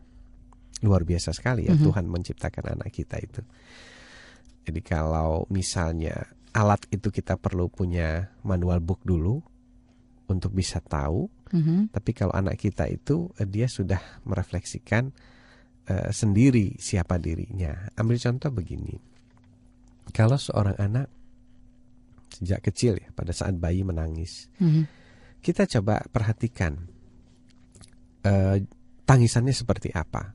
Luar 0.86 1.02
biasa 1.02 1.34
sekali 1.34 1.66
ya 1.66 1.74
mm 1.74 1.82
-hmm. 1.82 1.88
Tuhan 1.90 2.06
menciptakan 2.06 2.66
anak 2.78 2.94
kita 2.94 3.18
itu. 3.18 3.42
Jadi 4.70 4.82
kalau 4.86 5.50
misalnya 5.50 6.30
alat 6.54 6.86
itu 6.94 7.10
kita 7.10 7.42
perlu 7.42 7.68
punya 7.68 8.30
manual 8.46 8.80
book 8.80 9.02
dulu 9.02 9.42
untuk 10.30 10.52
bisa 10.54 10.82
tahu 10.82 11.30
Mm-hmm. 11.56 11.94
Tapi 11.94 12.12
kalau 12.12 12.34
anak 12.34 12.58
kita 12.58 12.90
itu 12.90 13.30
uh, 13.30 13.48
dia 13.48 13.70
sudah 13.70 14.02
merefleksikan 14.28 15.14
uh, 15.88 16.10
sendiri 16.10 16.76
siapa 16.82 17.22
dirinya. 17.22 17.88
Ambil 17.96 18.18
contoh 18.18 18.50
begini. 18.50 18.98
Kalau 20.10 20.36
seorang 20.36 20.76
anak 20.76 21.08
sejak 22.36 22.60
kecil 22.66 23.00
ya 23.00 23.10
pada 23.16 23.32
saat 23.32 23.56
bayi 23.56 23.86
menangis, 23.86 24.52
mm-hmm. 24.60 24.84
kita 25.40 25.70
coba 25.80 26.02
perhatikan 26.10 26.76
uh, 28.26 28.58
tangisannya 29.06 29.54
seperti 29.54 29.94
apa. 29.94 30.34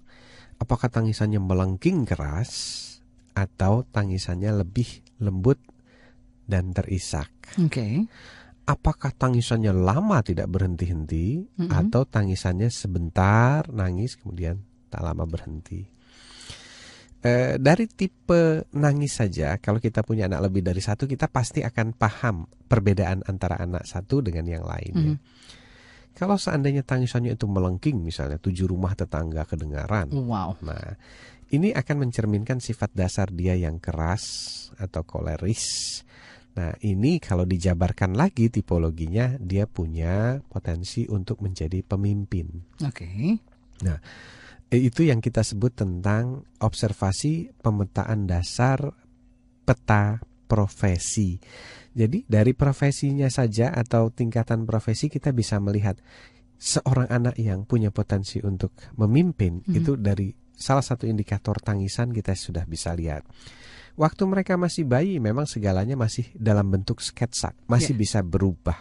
Apakah 0.61 0.93
tangisannya 0.93 1.41
melengking 1.41 2.05
keras 2.05 2.79
atau 3.33 3.85
tangisannya 3.89 4.61
lebih 4.65 5.05
lembut 5.21 5.57
dan 6.45 6.73
terisak? 6.77 7.33
Oke. 7.57 7.69
Okay 7.69 7.93
apakah 8.71 9.11
tangisannya 9.11 9.75
lama 9.75 10.23
tidak 10.23 10.47
berhenti-henti 10.47 11.43
mm 11.43 11.67
-hmm. 11.67 11.71
atau 11.71 12.07
tangisannya 12.07 12.71
sebentar 12.71 13.67
nangis 13.75 14.15
kemudian 14.15 14.63
tak 14.87 15.03
lama 15.03 15.27
berhenti. 15.27 15.83
E, 17.21 17.61
dari 17.61 17.85
tipe 17.91 18.65
nangis 18.79 19.19
saja, 19.19 19.59
kalau 19.61 19.83
kita 19.83 20.07
punya 20.07 20.31
anak 20.31 20.49
lebih 20.49 20.65
dari 20.65 20.81
satu, 20.81 21.05
kita 21.05 21.29
pasti 21.29 21.61
akan 21.61 21.93
paham 21.93 22.47
perbedaan 22.47 23.27
antara 23.27 23.61
anak 23.61 23.85
satu 23.85 24.23
dengan 24.23 24.47
yang 24.47 24.65
lainnya. 24.65 25.15
Mm 25.15 25.19
-hmm. 25.19 25.49
Kalau 26.17 26.37
seandainya 26.37 26.83
tangisannya 26.83 27.39
itu 27.39 27.47
melengking, 27.47 28.03
misalnya 28.03 28.37
tujuh 28.37 28.67
rumah 28.67 28.93
tetangga 28.99 29.47
kedengaran, 29.47 30.11
wow. 30.11 30.53
nah 30.61 30.99
ini 31.51 31.75
akan 31.75 32.07
mencerminkan 32.07 32.63
sifat 32.63 32.95
dasar 32.95 33.31
dia 33.31 33.59
yang 33.59 33.83
keras 33.83 34.25
atau 34.79 35.03
koleris 35.03 36.03
Nah, 36.51 36.75
ini 36.83 37.23
kalau 37.23 37.47
dijabarkan 37.47 38.19
lagi 38.19 38.51
tipologinya, 38.51 39.39
dia 39.39 39.71
punya 39.71 40.43
potensi 40.51 41.07
untuk 41.07 41.39
menjadi 41.45 41.83
pemimpin. 41.87 42.47
Oke. 42.83 43.07
Okay. 43.07 43.27
Nah, 43.87 43.99
itu 44.71 45.07
yang 45.07 45.19
kita 45.23 45.43
sebut 45.43 45.75
tentang 45.75 46.47
observasi 46.63 47.55
pemetaan 47.59 48.27
dasar 48.27 48.95
peta 49.67 50.23
profesi. 50.51 51.39
Jadi 51.91 52.27
dari 52.27 52.55
profesinya 52.55 53.31
saja 53.31 53.71
atau 53.75 54.11
tingkatan 54.11 54.67
profesi 54.67 55.11
kita 55.11 55.31
bisa 55.35 55.59
melihat 55.59 55.99
seorang 56.59 57.11
anak 57.11 57.35
yang 57.39 57.67
punya 57.67 57.91
potensi 57.95 58.43
untuk 58.43 58.75
memimpin 58.99 59.63
-hmm. 59.63 59.75
itu 59.75 59.95
dari 59.99 60.31
salah 60.61 60.85
satu 60.85 61.09
indikator 61.09 61.57
tangisan 61.59 62.13
kita 62.13 62.37
sudah 62.37 62.69
bisa 62.69 62.93
lihat. 62.93 63.25
Waktu 63.99 64.23
mereka 64.27 64.55
masih 64.55 64.87
bayi 64.87 65.19
memang 65.19 65.47
segalanya 65.47 65.99
masih 65.99 66.31
dalam 66.37 66.71
bentuk 66.71 67.03
sketsa, 67.03 67.53
masih 67.67 67.95
yeah. 67.95 68.01
bisa 68.01 68.19
berubah. 68.23 68.79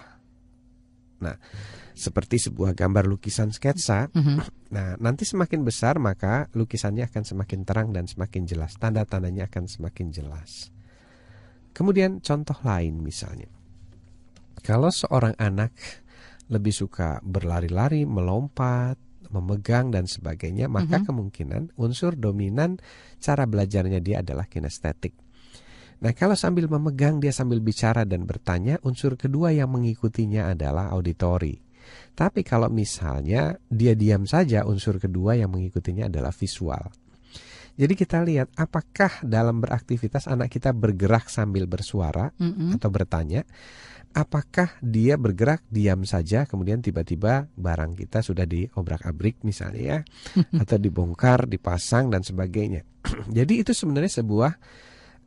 Nah, 1.19 1.35
seperti 1.99 2.39
sebuah 2.39 2.71
gambar 2.77 3.03
lukisan 3.11 3.51
sketsa. 3.51 4.07
Mm 4.15 4.21
-hmm. 4.23 4.37
Nah, 4.71 4.95
nanti 5.03 5.27
semakin 5.27 5.67
besar 5.67 5.99
maka 5.99 6.47
lukisannya 6.55 7.03
akan 7.09 7.23
semakin 7.27 7.59
terang 7.67 7.89
dan 7.91 8.07
semakin 8.07 8.47
jelas. 8.47 8.79
Tanda-tandanya 8.79 9.51
akan 9.51 9.67
semakin 9.67 10.07
jelas. 10.15 10.71
Kemudian 11.75 12.23
contoh 12.23 12.55
lain 12.63 13.03
misalnya. 13.03 13.51
Kalau 14.63 14.91
seorang 14.91 15.35
anak 15.39 15.75
lebih 16.49 16.73
suka 16.73 17.19
berlari-lari, 17.23 18.03
melompat, 18.03 19.08
memegang 19.29 19.93
dan 19.93 20.09
sebagainya, 20.09 20.67
maka 20.69 20.97
mm 20.97 21.01
-hmm. 21.01 21.07
kemungkinan 21.07 21.61
unsur 21.77 22.17
dominan 22.17 22.81
cara 23.21 23.45
belajarnya 23.45 24.01
dia 24.01 24.21
adalah 24.21 24.49
kinestetik. 24.49 25.13
Nah, 25.99 26.15
kalau 26.15 26.33
sambil 26.33 26.71
memegang 26.71 27.19
dia 27.19 27.35
sambil 27.35 27.59
bicara 27.59 28.07
dan 28.07 28.23
bertanya, 28.23 28.79
unsur 28.87 29.19
kedua 29.19 29.51
yang 29.51 29.67
mengikutinya 29.67 30.55
adalah 30.55 30.89
auditori. 30.95 31.59
Tapi 32.15 32.43
kalau 32.43 32.71
misalnya 32.71 33.55
dia 33.67 33.95
diam 33.95 34.23
saja, 34.23 34.63
unsur 34.63 34.99
kedua 34.99 35.35
yang 35.35 35.51
mengikutinya 35.51 36.07
adalah 36.07 36.31
visual. 36.31 36.91
Jadi 37.79 37.93
kita 37.95 38.19
lihat 38.27 38.51
apakah 38.59 39.23
dalam 39.23 39.63
beraktivitas 39.63 40.27
anak 40.27 40.51
kita 40.51 40.75
bergerak 40.75 41.31
sambil 41.31 41.63
bersuara 41.63 42.27
mm 42.35 42.51
-hmm. 42.51 42.69
atau 42.75 42.89
bertanya 42.91 43.47
apakah 44.13 44.77
dia 44.81 45.15
bergerak 45.15 45.61
diam 45.69 46.01
saja 46.03 46.49
kemudian 46.49 46.81
tiba-tiba 46.81 47.47
barang 47.53 47.93
kita 47.93 48.25
sudah 48.25 48.43
diobrak-abrik 48.49 49.45
misalnya 49.45 49.81
ya 49.81 49.99
atau 50.63 50.77
dibongkar, 50.81 51.45
dipasang 51.45 52.09
dan 52.09 52.25
sebagainya. 52.25 52.85
Jadi 53.37 53.61
itu 53.61 53.71
sebenarnya 53.71 54.21
sebuah 54.21 54.51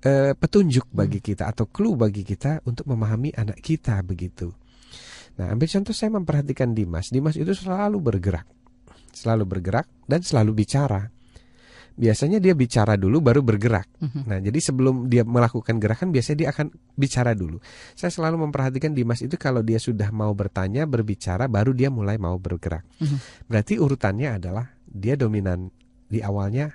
uh, 0.03 0.33
petunjuk 0.37 0.90
bagi 0.90 1.23
hmm. 1.23 1.27
kita 1.33 1.45
atau 1.49 1.71
clue 1.71 1.95
bagi 1.95 2.27
kita 2.27 2.66
untuk 2.66 2.90
memahami 2.90 3.33
anak 3.35 3.59
kita 3.62 4.03
begitu. 4.03 4.51
Nah, 5.33 5.49
ambil 5.49 5.64
contoh 5.64 5.97
saya 5.97 6.12
memperhatikan 6.12 6.77
Dimas. 6.77 7.09
Dimas 7.09 7.40
itu 7.40 7.57
selalu 7.57 8.05
bergerak. 8.05 8.45
Selalu 9.16 9.45
bergerak 9.49 9.88
dan 10.05 10.21
selalu 10.21 10.64
bicara 10.64 11.09
biasanya 11.96 12.38
dia 12.38 12.57
bicara 12.57 12.96
dulu 12.96 13.20
baru 13.20 13.40
bergerak. 13.44 13.88
Mm-hmm. 14.00 14.22
Nah, 14.28 14.38
jadi 14.40 14.59
sebelum 14.59 14.94
dia 15.09 15.22
melakukan 15.26 15.76
gerakan 15.76 16.09
biasanya 16.12 16.38
dia 16.46 16.48
akan 16.52 16.72
bicara 16.96 17.33
dulu. 17.37 17.59
Saya 17.92 18.11
selalu 18.12 18.48
memperhatikan 18.48 18.92
Dimas 18.92 19.20
itu 19.20 19.37
kalau 19.37 19.61
dia 19.61 19.81
sudah 19.81 20.09
mau 20.12 20.33
bertanya, 20.33 20.85
berbicara 20.88 21.48
baru 21.48 21.72
dia 21.76 21.88
mulai 21.88 22.16
mau 22.16 22.37
bergerak. 22.37 22.85
Mm-hmm. 23.00 23.18
Berarti 23.48 23.74
urutannya 23.81 24.28
adalah 24.38 24.66
dia 24.87 25.14
dominan 25.16 25.68
di 26.09 26.20
awalnya 26.20 26.68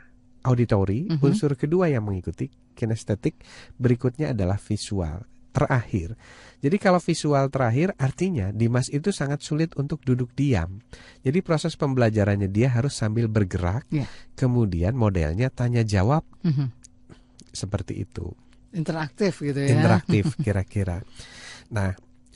auditory, 0.45 1.08
mm-hmm. 1.08 1.25
unsur 1.25 1.53
kedua 1.53 1.89
yang 1.91 2.06
mengikuti 2.06 2.49
kinestetik, 2.77 3.41
berikutnya 3.77 4.38
adalah 4.38 4.62
visual 4.62 5.37
terakhir. 5.58 6.13
Jadi 6.58 6.78
kalau 6.82 6.98
visual 7.02 7.50
terakhir 7.54 7.93
artinya 7.98 8.50
Dimas 8.50 8.89
itu 8.89 9.13
sangat 9.13 9.46
sulit 9.46 9.74
untuk 9.78 10.02
duduk 10.02 10.34
diam. 10.34 10.82
Jadi 11.22 11.41
proses 11.46 11.78
pembelajarannya 11.78 12.50
dia 12.50 12.74
harus 12.74 12.98
sambil 12.98 13.30
bergerak. 13.30 13.86
Yeah. 13.89 14.10
Kemudian 14.34 14.98
modelnya 14.98 15.50
tanya 15.54 15.82
jawab. 15.86 16.26
Mm 16.46 16.54
-hmm. 16.54 16.67
Seperti 17.54 18.06
itu. 18.06 18.34
Interaktif 18.74 19.41
gitu 19.41 19.58
ya. 19.58 19.70
Interaktif 19.74 20.34
kira-kira. 20.46 21.02
Nah, 21.74 21.93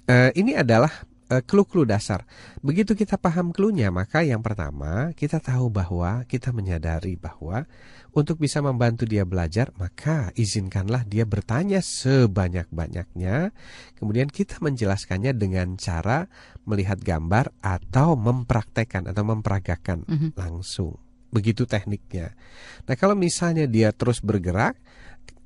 eh, 0.09 0.31
ini 0.37 0.57
adalah 0.57 0.89
clue-clue 1.39 1.87
dasar. 1.87 2.27
Begitu 2.59 2.91
kita 2.91 3.15
paham 3.15 3.55
clue-nya, 3.55 3.87
maka 3.87 4.27
yang 4.27 4.43
pertama 4.43 5.15
kita 5.15 5.39
tahu 5.39 5.71
bahwa 5.71 6.27
kita 6.27 6.51
menyadari 6.51 7.15
bahwa 7.15 7.63
untuk 8.11 8.43
bisa 8.43 8.59
membantu 8.59 9.07
dia 9.07 9.23
belajar, 9.23 9.71
maka 9.79 10.35
izinkanlah 10.35 11.07
dia 11.07 11.23
bertanya 11.23 11.79
sebanyak-banyaknya. 11.79 13.55
Kemudian 13.95 14.27
kita 14.27 14.59
menjelaskannya 14.59 15.31
dengan 15.31 15.79
cara 15.79 16.27
melihat 16.67 16.99
gambar 16.99 17.55
atau 17.63 18.19
mempraktekkan 18.19 19.07
atau 19.07 19.23
memperagakan 19.23 20.03
mm 20.03 20.17
-hmm. 20.19 20.31
langsung. 20.35 20.99
Begitu 21.31 21.63
tekniknya. 21.63 22.35
Nah, 22.83 22.99
kalau 22.99 23.15
misalnya 23.15 23.63
dia 23.63 23.95
terus 23.95 24.19
bergerak, 24.19 24.75
eh, 24.75 25.00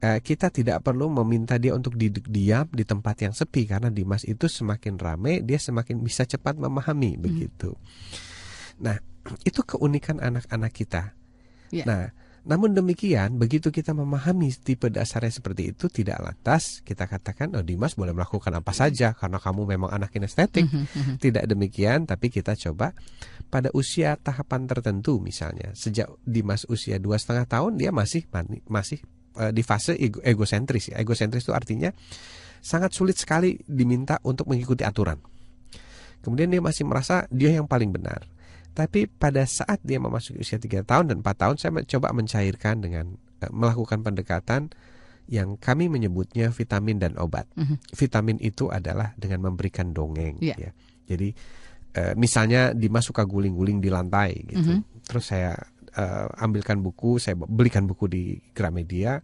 kita 0.05 0.53
tidak 0.53 0.85
perlu 0.85 1.09
meminta 1.09 1.57
dia 1.57 1.73
untuk 1.73 1.97
duduk 1.97 2.29
diam 2.29 2.69
di 2.69 2.85
tempat 2.85 3.25
yang 3.25 3.33
sepi 3.33 3.65
karena 3.65 3.89
Dimas 3.89 4.21
itu 4.21 4.45
semakin 4.45 5.01
ramai 5.01 5.41
dia 5.41 5.57
semakin 5.57 5.97
bisa 6.05 6.29
cepat 6.29 6.61
memahami 6.61 7.17
mm. 7.17 7.21
begitu. 7.25 7.73
Nah, 8.85 9.01
itu 9.49 9.65
keunikan 9.65 10.21
anak-anak 10.21 10.71
kita. 10.75 11.17
Yeah. 11.73 11.89
Nah, 11.89 12.03
namun 12.45 12.77
demikian, 12.77 13.41
begitu 13.41 13.73
kita 13.73 13.97
memahami 13.97 14.53
tipe 14.53 14.85
dasarnya 14.93 15.33
seperti 15.33 15.73
itu, 15.73 15.89
tidak 15.89 16.21
lantas 16.21 16.85
kita 16.85 17.09
katakan, 17.09 17.49
oh 17.57 17.65
Dimas 17.65 17.97
boleh 17.97 18.13
melakukan 18.13 18.53
apa 18.53 18.69
saja 18.69 19.17
karena 19.17 19.41
kamu 19.41 19.65
memang 19.65 19.89
anak 19.89 20.13
kinestetik. 20.13 20.69
Mhm. 20.69 21.17
Tidak 21.17 21.41
demikian, 21.49 22.05
tapi 22.05 22.29
kita 22.29 22.53
coba 22.53 22.93
pada 23.49 23.73
usia 23.73 24.13
tahapan 24.21 24.69
tertentu 24.69 25.17
misalnya, 25.17 25.73
sejak 25.73 26.05
Dimas 26.21 26.69
usia 26.69 27.01
dua 27.01 27.17
setengah 27.17 27.49
tahun 27.49 27.81
dia 27.81 27.89
masih 27.89 28.29
masih 28.69 29.01
uh, 29.37 29.51
di 29.51 29.61
fase 29.61 29.95
ego, 29.95 30.19
egosentris. 30.23 30.91
Egosentris 30.91 31.45
itu 31.45 31.53
artinya 31.53 31.91
sangat 32.63 32.91
sulit 32.97 33.19
sekali 33.19 33.61
diminta 33.63 34.17
untuk 34.25 34.49
mengikuti 34.49 34.81
aturan. 34.81 35.21
Kemudian 36.25 36.49
dia 36.49 36.61
masih 36.63 36.89
merasa 36.89 37.29
dia 37.29 37.53
yang 37.53 37.69
paling 37.69 37.93
benar. 37.93 38.25
Tapi 38.75 39.07
pada 39.07 39.45
saat 39.47 39.79
dia 39.85 40.01
memasuki 40.01 40.41
usia 40.41 40.59
3 40.59 40.83
tahun 40.83 41.05
dan 41.13 41.17
4 41.23 41.41
tahun 41.41 41.55
saya 41.55 41.71
coba 41.87 42.11
mencairkan 42.11 42.83
dengan 42.83 43.15
uh, 43.45 43.51
melakukan 43.53 44.03
pendekatan 44.03 44.73
yang 45.25 45.57
kami 45.57 45.89
menyebutnya 45.89 46.53
vitamin 46.53 47.01
dan 47.01 47.13
obat. 47.17 47.49
Mm 47.57 47.65
-hmm. 47.65 47.77
Vitamin 47.93 48.37
itu 48.41 48.69
adalah 48.69 49.13
dengan 49.17 49.49
memberikan 49.49 49.93
dongeng 49.93 50.37
yeah. 50.41 50.57
ya. 50.57 50.71
Jadi 51.05 51.33
uh, 51.97 52.13
misalnya 52.17 52.75
Dimas 52.75 53.07
suka 53.07 53.25
guling-guling 53.25 53.81
di 53.81 53.89
lantai 53.89 54.43
gitu. 54.43 54.61
Mm 54.61 54.81
-hmm. 54.81 55.01
Terus 55.05 55.25
saya 55.25 55.53
uh, 55.95 56.27
ambilkan 56.43 56.83
buku, 56.83 57.17
saya 57.17 57.39
belikan 57.39 57.87
buku 57.87 58.05
di 58.11 58.23
Gramedia 58.51 59.19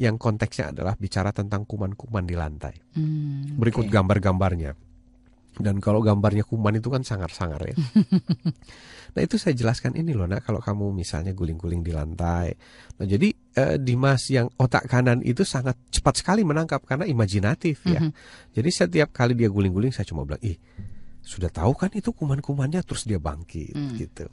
yang 0.00 0.16
konteksnya 0.16 0.72
adalah 0.72 0.96
bicara 0.96 1.30
tentang 1.30 1.68
kuman-kuman 1.68 2.24
di 2.24 2.34
lantai. 2.34 2.74
Mm, 2.96 3.60
Berikut 3.60 3.86
okay. 3.86 3.94
gambar-gambarnya. 3.94 4.72
Dan 5.54 5.78
kalau 5.78 6.02
gambarnya 6.02 6.42
kuman 6.42 6.82
itu 6.82 6.90
kan 6.90 7.06
sangar-sangar 7.06 7.62
ya. 7.62 7.78
nah 9.14 9.22
itu 9.22 9.38
saya 9.38 9.54
jelaskan 9.54 9.94
ini 9.94 10.10
loh 10.10 10.26
nak 10.26 10.42
kalau 10.42 10.58
kamu 10.58 10.90
misalnya 10.90 11.30
guling-guling 11.30 11.86
di 11.86 11.94
lantai. 11.94 12.58
Nah 12.98 13.06
jadi 13.06 13.30
eh, 13.30 13.78
Dimas 13.78 14.26
yang 14.34 14.50
otak 14.58 14.90
kanan 14.90 15.22
itu 15.22 15.46
sangat 15.46 15.78
cepat 15.94 16.26
sekali 16.26 16.42
menangkap 16.42 16.82
karena 16.82 17.06
imajinatif 17.06 17.86
ya. 17.86 18.02
Mm 18.02 18.10
-hmm. 18.10 18.50
Jadi 18.50 18.70
setiap 18.74 19.14
kali 19.14 19.38
dia 19.38 19.46
guling-guling 19.46 19.94
saya 19.94 20.10
cuma 20.10 20.26
bilang 20.26 20.42
ih 20.42 20.58
sudah 21.24 21.48
tahu 21.48 21.72
kan 21.72 21.88
itu 21.94 22.10
kuman-kumannya 22.10 22.82
terus 22.82 23.06
dia 23.06 23.22
bangkit 23.22 23.78
mm. 23.78 23.94
gitu. 23.96 24.26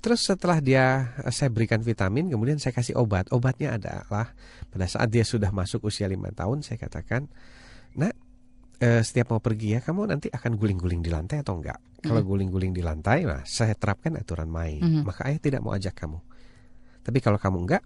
Terus 0.00 0.20
setelah 0.24 0.58
dia 0.64 1.12
eh, 1.20 1.32
saya 1.32 1.52
berikan 1.52 1.84
vitamin, 1.84 2.32
kemudian 2.32 2.56
saya 2.56 2.72
kasih 2.72 2.96
obat. 2.96 3.28
Obatnya 3.30 3.76
adalah 3.76 4.32
pada 4.72 4.86
saat 4.88 5.12
dia 5.12 5.22
sudah 5.22 5.52
masuk 5.52 5.84
usia 5.84 6.08
lima 6.08 6.32
tahun, 6.32 6.64
saya 6.64 6.80
katakan, 6.80 7.28
nak 7.94 8.16
eh, 8.80 9.04
setiap 9.04 9.36
mau 9.36 9.40
pergi 9.44 9.76
ya 9.76 9.80
kamu 9.84 10.08
nanti 10.08 10.32
akan 10.32 10.56
guling-guling 10.56 11.04
di 11.04 11.12
lantai 11.12 11.44
atau 11.44 11.60
enggak? 11.60 11.78
Mm. 12.00 12.08
Kalau 12.08 12.22
guling-guling 12.24 12.72
di 12.72 12.80
lantai, 12.80 13.28
nah 13.28 13.44
saya 13.44 13.76
terapkan 13.76 14.16
aturan 14.16 14.48
main. 14.48 14.80
Mm. 14.80 15.04
Maka 15.04 15.28
ayah 15.28 15.40
tidak 15.40 15.60
mau 15.60 15.76
ajak 15.76 15.92
kamu. 15.92 16.18
Tapi 17.04 17.18
kalau 17.20 17.36
kamu 17.36 17.68
enggak, 17.68 17.84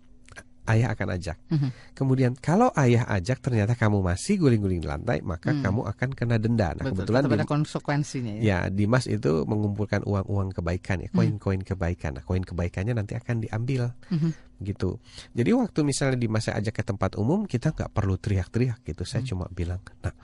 ayah 0.71 0.97
akan 0.97 1.09
ajak. 1.17 1.37
Mm 1.53 1.59
-hmm. 1.59 1.71
Kemudian 1.93 2.33
kalau 2.39 2.73
ayah 2.81 3.05
ajak 3.13 3.45
ternyata 3.45 3.77
kamu 3.77 4.01
masih 4.01 4.41
guling-guling 4.41 4.81
di 4.81 4.89
lantai, 4.89 5.21
maka 5.21 5.53
mm. 5.53 5.61
kamu 5.61 5.81
akan 5.85 6.09
kena 6.17 6.37
denda. 6.41 6.73
Nah, 6.73 6.89
Betul, 6.89 7.05
kebetulan 7.05 7.23
ada 7.29 7.47
konsekuensinya 7.47 8.33
ya. 8.39 8.43
Ya, 8.43 8.59
Dimas 8.73 9.05
itu 9.05 9.45
mengumpulkan 9.45 10.05
uang-uang 10.09 10.57
kebaikan 10.57 11.05
ya, 11.05 11.09
koin-koin 11.13 11.61
mm. 11.63 11.69
kebaikan. 11.69 12.17
Nah, 12.21 12.25
koin 12.25 12.45
kebaikannya 12.45 12.97
nanti 12.97 13.17
akan 13.17 13.45
diambil. 13.45 13.93
Mm 14.09 14.19
-hmm. 14.21 14.33
gitu. 14.65 14.97
Jadi 15.35 15.51
waktu 15.51 15.81
misalnya 15.85 16.17
Dimas 16.17 16.49
saya 16.49 16.63
ajak 16.63 16.81
ke 16.81 16.83
tempat 16.87 17.21
umum, 17.21 17.45
kita 17.45 17.75
nggak 17.75 17.91
perlu 17.93 18.17
teriak-teriak 18.17 18.81
gitu. 18.87 19.05
Saya 19.05 19.27
mm. 19.27 19.29
cuma 19.29 19.45
bilang, 19.53 19.83
"Nah, 20.01 20.15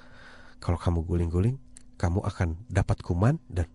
kalau 0.62 0.79
kamu 0.81 1.05
guling-guling, 1.05 1.57
kamu 2.00 2.24
akan 2.24 2.64
dapat 2.72 3.05
kuman 3.05 3.37
dan 3.53 3.68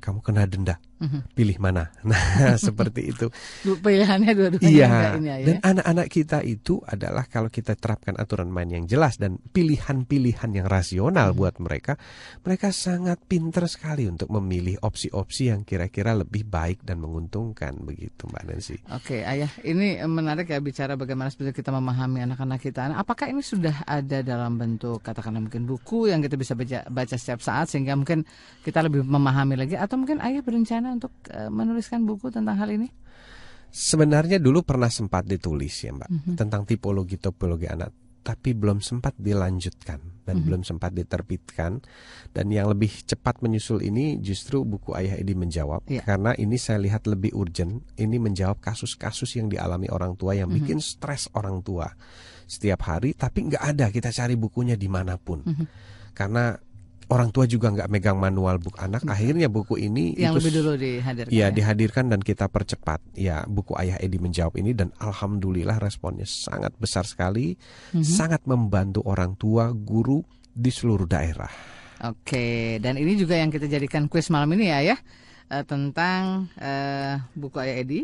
kamu 0.00 0.20
kena 0.24 0.48
denda. 0.48 0.80
Mm-hmm. 0.96 1.20
Pilih 1.36 1.58
mana? 1.60 1.84
Nah, 2.06 2.54
seperti 2.66 3.10
itu. 3.10 3.26
Pilihannya 3.66 4.30
dua-duanya 4.30 4.70
iya. 4.70 5.18
ini 5.18 5.26
ya. 5.26 5.36
Dan 5.42 5.56
anak-anak 5.58 6.06
kita 6.06 6.38
itu 6.46 6.78
adalah 6.86 7.26
kalau 7.26 7.50
kita 7.50 7.74
terapkan 7.74 8.14
aturan 8.14 8.46
main 8.46 8.70
yang 8.70 8.86
jelas 8.86 9.18
dan 9.18 9.42
pilihan-pilihan 9.42 10.54
yang 10.54 10.70
rasional 10.70 11.34
mm-hmm. 11.34 11.40
buat 11.42 11.54
mereka, 11.58 11.98
mereka 12.46 12.70
sangat 12.70 13.18
pinter 13.26 13.66
sekali 13.66 14.06
untuk 14.06 14.30
memilih 14.30 14.78
opsi-opsi 14.86 15.50
yang 15.50 15.66
kira-kira 15.66 16.14
lebih 16.14 16.46
baik 16.46 16.86
dan 16.86 17.02
menguntungkan 17.02 17.74
begitu, 17.82 18.30
Mbak 18.30 18.42
Nancy. 18.46 18.76
Oke, 18.94 19.26
Ayah, 19.26 19.50
ini 19.66 19.98
menarik 20.06 20.46
ya 20.46 20.62
bicara 20.62 20.94
bagaimana 20.94 21.28
sebetulnya 21.28 21.58
kita 21.58 21.70
memahami 21.74 22.22
anak-anak 22.22 22.60
kita. 22.62 22.86
Nah, 22.94 23.02
apakah 23.02 23.26
ini 23.26 23.42
sudah 23.42 23.82
ada 23.82 24.22
dalam 24.22 24.54
bentuk 24.54 25.02
katakanlah 25.02 25.42
mungkin 25.42 25.66
buku 25.66 26.06
yang 26.06 26.22
kita 26.22 26.38
bisa 26.38 26.54
baca, 26.54 26.86
baca 26.86 27.16
setiap 27.18 27.42
saat 27.42 27.66
sehingga 27.66 27.98
mungkin 27.98 28.22
kita 28.62 28.86
lebih 28.86 29.02
memahami 29.02 29.58
lagi 29.58 29.74
atau 29.74 29.98
mungkin 29.98 30.22
ayah 30.22 30.42
berencana 30.42 30.85
untuk 30.94 31.10
uh, 31.32 31.50
menuliskan 31.50 32.06
buku 32.06 32.30
tentang 32.30 32.58
hal 32.58 32.70
ini? 32.70 32.90
Sebenarnya 33.76 34.40
dulu 34.40 34.62
pernah 34.62 34.88
sempat 34.88 35.26
ditulis 35.26 35.74
ya 35.84 35.92
Mbak 35.92 36.08
mm 36.08 36.18
-hmm. 36.22 36.34
tentang 36.38 36.62
tipologi 36.64 37.20
topologi 37.20 37.68
anak, 37.68 37.92
tapi 38.24 38.56
belum 38.56 38.80
sempat 38.80 39.18
dilanjutkan 39.20 40.00
dan 40.00 40.08
mm 40.08 40.30
-hmm. 40.32 40.46
belum 40.48 40.62
sempat 40.64 40.96
diterbitkan. 40.96 41.84
Dan 42.32 42.46
yang 42.48 42.72
lebih 42.72 43.04
cepat 43.04 43.44
menyusul 43.44 43.84
ini 43.84 44.16
justru 44.24 44.64
buku 44.64 44.96
Ayah 44.96 45.20
Edi 45.20 45.36
menjawab 45.36 45.84
yeah. 45.92 46.06
karena 46.06 46.32
ini 46.38 46.56
saya 46.56 46.80
lihat 46.80 47.04
lebih 47.04 47.36
urgent. 47.36 47.84
Ini 48.00 48.16
menjawab 48.16 48.64
kasus-kasus 48.64 49.36
yang 49.36 49.52
dialami 49.52 49.92
orang 49.92 50.16
tua 50.16 50.32
yang 50.32 50.48
mm 50.48 50.56
-hmm. 50.56 50.66
bikin 50.66 50.78
stres 50.80 51.28
orang 51.36 51.60
tua 51.60 51.90
setiap 52.46 52.86
hari, 52.86 53.12
tapi 53.12 53.50
nggak 53.50 53.64
ada 53.74 53.90
kita 53.90 54.14
cari 54.14 54.38
bukunya 54.38 54.78
di 54.78 54.86
mana 54.86 55.18
pun 55.18 55.42
mm 55.42 55.52
-hmm. 55.52 55.66
karena 56.14 56.54
orang 57.06 57.30
tua 57.30 57.46
juga 57.46 57.70
nggak 57.70 57.88
megang 57.90 58.18
manual 58.18 58.58
buku 58.58 58.78
anak, 58.82 59.06
akhirnya 59.06 59.46
buku 59.46 59.78
ini 59.78 60.18
yang 60.18 60.34
itu, 60.34 60.42
lebih 60.42 60.52
dulu 60.58 60.72
dihadirkan. 60.74 61.32
Iya, 61.32 61.46
ya, 61.46 61.54
dihadirkan 61.54 62.04
dan 62.10 62.20
kita 62.22 62.50
percepat. 62.50 63.00
Ya, 63.14 63.46
buku 63.46 63.78
Ayah 63.78 63.98
Edi 64.02 64.18
menjawab 64.18 64.58
ini 64.58 64.74
dan 64.74 64.90
alhamdulillah 64.98 65.78
responnya 65.78 66.26
sangat 66.26 66.74
besar 66.76 67.06
sekali, 67.06 67.54
mm 67.54 68.02
-hmm. 68.02 68.04
sangat 68.04 68.42
membantu 68.44 69.06
orang 69.06 69.38
tua, 69.38 69.70
guru 69.70 70.22
di 70.50 70.70
seluruh 70.72 71.06
daerah. 71.06 71.50
Oke, 72.04 72.76
dan 72.82 73.00
ini 73.00 73.16
juga 73.16 73.40
yang 73.40 73.48
kita 73.48 73.70
jadikan 73.70 74.04
kuis 74.10 74.28
malam 74.28 74.52
ini 74.52 74.68
ya, 74.68 74.84
ya 74.84 74.96
uh, 75.48 75.64
tentang 75.64 76.50
uh, 76.58 77.14
buku 77.32 77.56
Ayah 77.62 77.76
Edi, 77.80 78.00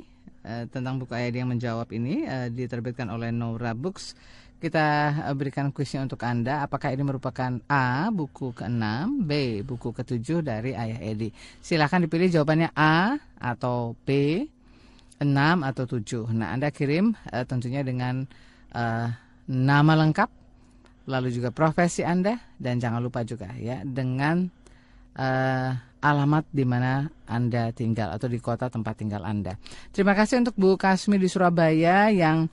uh, 0.46 0.64
tentang 0.70 0.96
buku 0.96 1.12
Ayah 1.12 1.28
Edi 1.28 1.38
yang 1.42 1.50
menjawab 1.50 1.88
ini 1.92 2.24
uh, 2.24 2.48
diterbitkan 2.48 3.10
oleh 3.10 3.34
Nora 3.34 3.74
Books. 3.74 4.14
Kita 4.62 5.11
berikan 5.35 5.75
kuisnya 5.75 6.07
untuk 6.07 6.22
Anda. 6.22 6.62
Apakah 6.62 6.94
ini 6.94 7.03
merupakan 7.03 7.59
A, 7.66 8.14
buku 8.14 8.55
ke-6, 8.55 8.87
B, 9.27 9.59
buku 9.66 9.90
ke-7 9.90 10.38
dari 10.38 10.70
Ayah 10.70 11.03
Edi? 11.03 11.35
Silahkan 11.59 11.98
dipilih 11.98 12.31
jawabannya 12.31 12.70
A 12.70 13.18
atau 13.42 13.98
B, 14.07 14.38
6 15.18 15.27
atau 15.66 15.83
7. 15.83 16.31
Nah, 16.31 16.55
Anda 16.55 16.70
kirim 16.70 17.11
uh, 17.11 17.42
tentunya 17.42 17.83
dengan 17.83 18.22
uh, 18.70 19.11
nama 19.51 19.92
lengkap, 19.98 20.31
lalu 21.11 21.35
juga 21.35 21.51
profesi 21.51 22.07
Anda, 22.07 22.38
dan 22.55 22.79
jangan 22.79 23.03
lupa 23.03 23.27
juga 23.27 23.51
ya 23.59 23.83
dengan 23.83 24.46
uh, 25.18 25.70
alamat 26.07 26.46
di 26.55 26.62
mana 26.62 27.11
Anda 27.27 27.75
tinggal 27.75 28.14
atau 28.14 28.31
di 28.31 28.38
kota 28.38 28.70
tempat 28.70 28.94
tinggal 28.94 29.27
Anda. 29.27 29.59
Terima 29.90 30.14
kasih 30.14 30.38
untuk 30.46 30.55
Bu 30.55 30.79
Kasmi 30.79 31.18
di 31.18 31.27
Surabaya 31.27 32.14
yang 32.14 32.46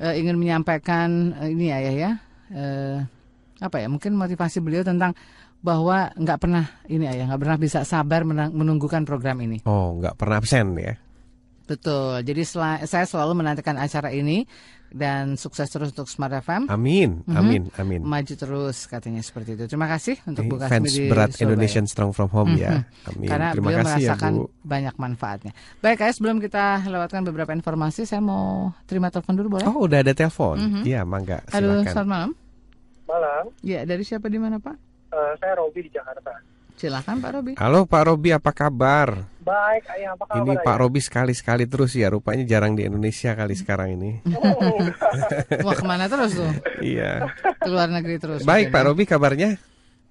uh, 0.00 0.14
ingin 0.14 0.40
menyampaikan 0.40 1.36
uh, 1.36 1.48
ini 1.48 1.68
ya 1.68 1.78
ya 1.82 1.92
ya 1.92 2.10
uh, 2.54 2.96
apa 3.60 3.76
ya 3.82 3.86
mungkin 3.90 4.16
motivasi 4.16 4.62
beliau 4.62 4.86
tentang 4.86 5.12
bahwa 5.62 6.10
nggak 6.18 6.38
pernah 6.42 6.64
ini 6.90 7.06
ya 7.06 7.24
nggak 7.30 7.40
pernah 7.40 7.58
bisa 7.58 7.86
sabar 7.86 8.26
menunggukan 8.26 9.06
program 9.06 9.38
ini. 9.46 9.62
Oh 9.62 9.94
nggak 9.98 10.18
pernah 10.18 10.42
absen 10.42 10.74
ya? 10.74 10.98
Betul. 11.62 12.26
Jadi 12.26 12.42
sel 12.42 12.82
saya 12.84 13.06
selalu 13.06 13.38
menantikan 13.38 13.78
acara 13.78 14.10
ini 14.10 14.42
dan 14.92 15.34
sukses 15.40 15.68
terus 15.68 15.90
untuk 15.92 16.06
Smart 16.08 16.32
FM. 16.44 16.68
Amin, 16.68 17.24
mhm. 17.24 17.36
amin, 17.36 17.62
mm-hmm. 17.68 17.82
amin. 17.82 18.00
Maju 18.04 18.34
terus 18.36 18.86
katanya 18.86 19.20
seperti 19.24 19.56
itu. 19.56 19.64
Terima 19.66 19.88
kasih 19.88 20.20
untuk 20.28 20.46
Bu 20.46 20.56
Kasmi 20.60 20.70
Fans 20.70 20.94
berat 21.08 21.30
Indonesian 21.40 21.86
Strong 21.88 22.12
from 22.12 22.28
Home 22.32 22.54
mm-hmm. 22.54 22.64
ya. 22.64 22.72
Mhm. 22.84 23.08
Amin. 23.08 23.28
Karena 23.28 23.48
Terima 23.56 23.66
beliau 23.68 23.80
kasih 23.82 23.88
ya, 23.88 23.96
merasakan 24.12 24.32
ya, 24.32 24.38
Bu. 24.38 24.44
banyak 24.62 24.94
manfaatnya. 25.00 25.52
Baik, 25.80 25.96
guys, 26.00 26.14
sebelum 26.20 26.36
kita 26.38 26.64
lewatkan 26.86 27.20
beberapa 27.26 27.52
informasi, 27.56 28.04
saya 28.04 28.20
mau 28.20 28.70
terima 28.84 29.08
telepon 29.08 29.34
dulu 29.34 29.48
boleh? 29.58 29.66
Oh, 29.66 29.88
udah 29.88 30.04
ada 30.04 30.12
telepon. 30.12 30.56
Mm-hmm. 30.60 30.82
Iya, 30.86 31.00
mangga. 31.08 31.38
Silakan. 31.48 31.56
Halo, 31.56 31.74
selamat 31.88 32.08
malam. 32.08 32.30
Malam. 33.08 33.44
Ya, 33.60 33.80
dari 33.82 34.04
siapa 34.06 34.30
di 34.30 34.38
mana, 34.38 34.56
Pak? 34.60 34.76
Uh, 35.12 35.32
saya 35.40 35.60
Robi 35.60 35.84
di 35.84 35.90
Jakarta. 35.92 36.51
Silakan 36.82 37.22
Pak 37.22 37.30
Robi. 37.30 37.52
Halo 37.62 37.86
Pak 37.86 38.02
Robi, 38.10 38.34
apa 38.34 38.50
kabar? 38.50 39.30
Baik, 39.38 39.86
ayah 39.94 40.18
apa 40.18 40.26
kabar? 40.26 40.42
Ini 40.42 40.52
Pak 40.66 40.76
Robi 40.82 40.98
sekali-sekali 40.98 41.70
terus 41.70 41.94
ya, 41.94 42.10
rupanya 42.10 42.42
jarang 42.42 42.74
di 42.74 42.82
Indonesia 42.82 43.38
kali 43.38 43.54
sekarang 43.54 43.94
ini. 43.94 44.18
Oh. 44.34 45.62
Wah 45.62 45.74
ke 45.78 45.84
mana 45.86 46.10
terus 46.10 46.34
tuh? 46.34 46.50
iya. 46.82 47.30
Keluar 47.62 47.86
negeri 47.86 48.18
terus. 48.18 48.42
Baik 48.42 48.74
Pak 48.74 48.82
Robi, 48.90 49.06
kabarnya? 49.06 49.62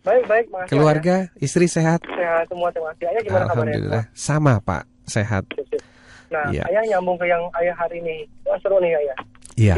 Baik, 0.07 0.23
baik, 0.31 0.47
makasih. 0.47 0.71
Keluarga, 0.71 1.15
ayah. 1.27 1.43
istri 1.43 1.67
sehat? 1.67 1.99
Sehat 2.07 2.47
semua, 2.47 2.71
terima 2.71 2.95
kasih. 2.95 3.05
Ayah 3.11 3.21
gimana 3.27 3.45
Alhamdulillah. 3.51 4.03
kabarnya? 4.07 4.15
Sama 4.15 4.53
Pak, 4.63 4.83
sehat. 5.11 5.43
Nah, 6.31 6.47
ya. 6.55 6.63
ayah 6.71 6.83
nyambung 6.95 7.19
ke 7.19 7.27
yang 7.27 7.43
ayah 7.59 7.75
hari 7.75 7.99
ini. 7.99 8.23
Wah 8.47 8.55
seru 8.63 8.79
nih 8.79 8.95
ayah. 8.95 9.17
Iya 9.59 9.75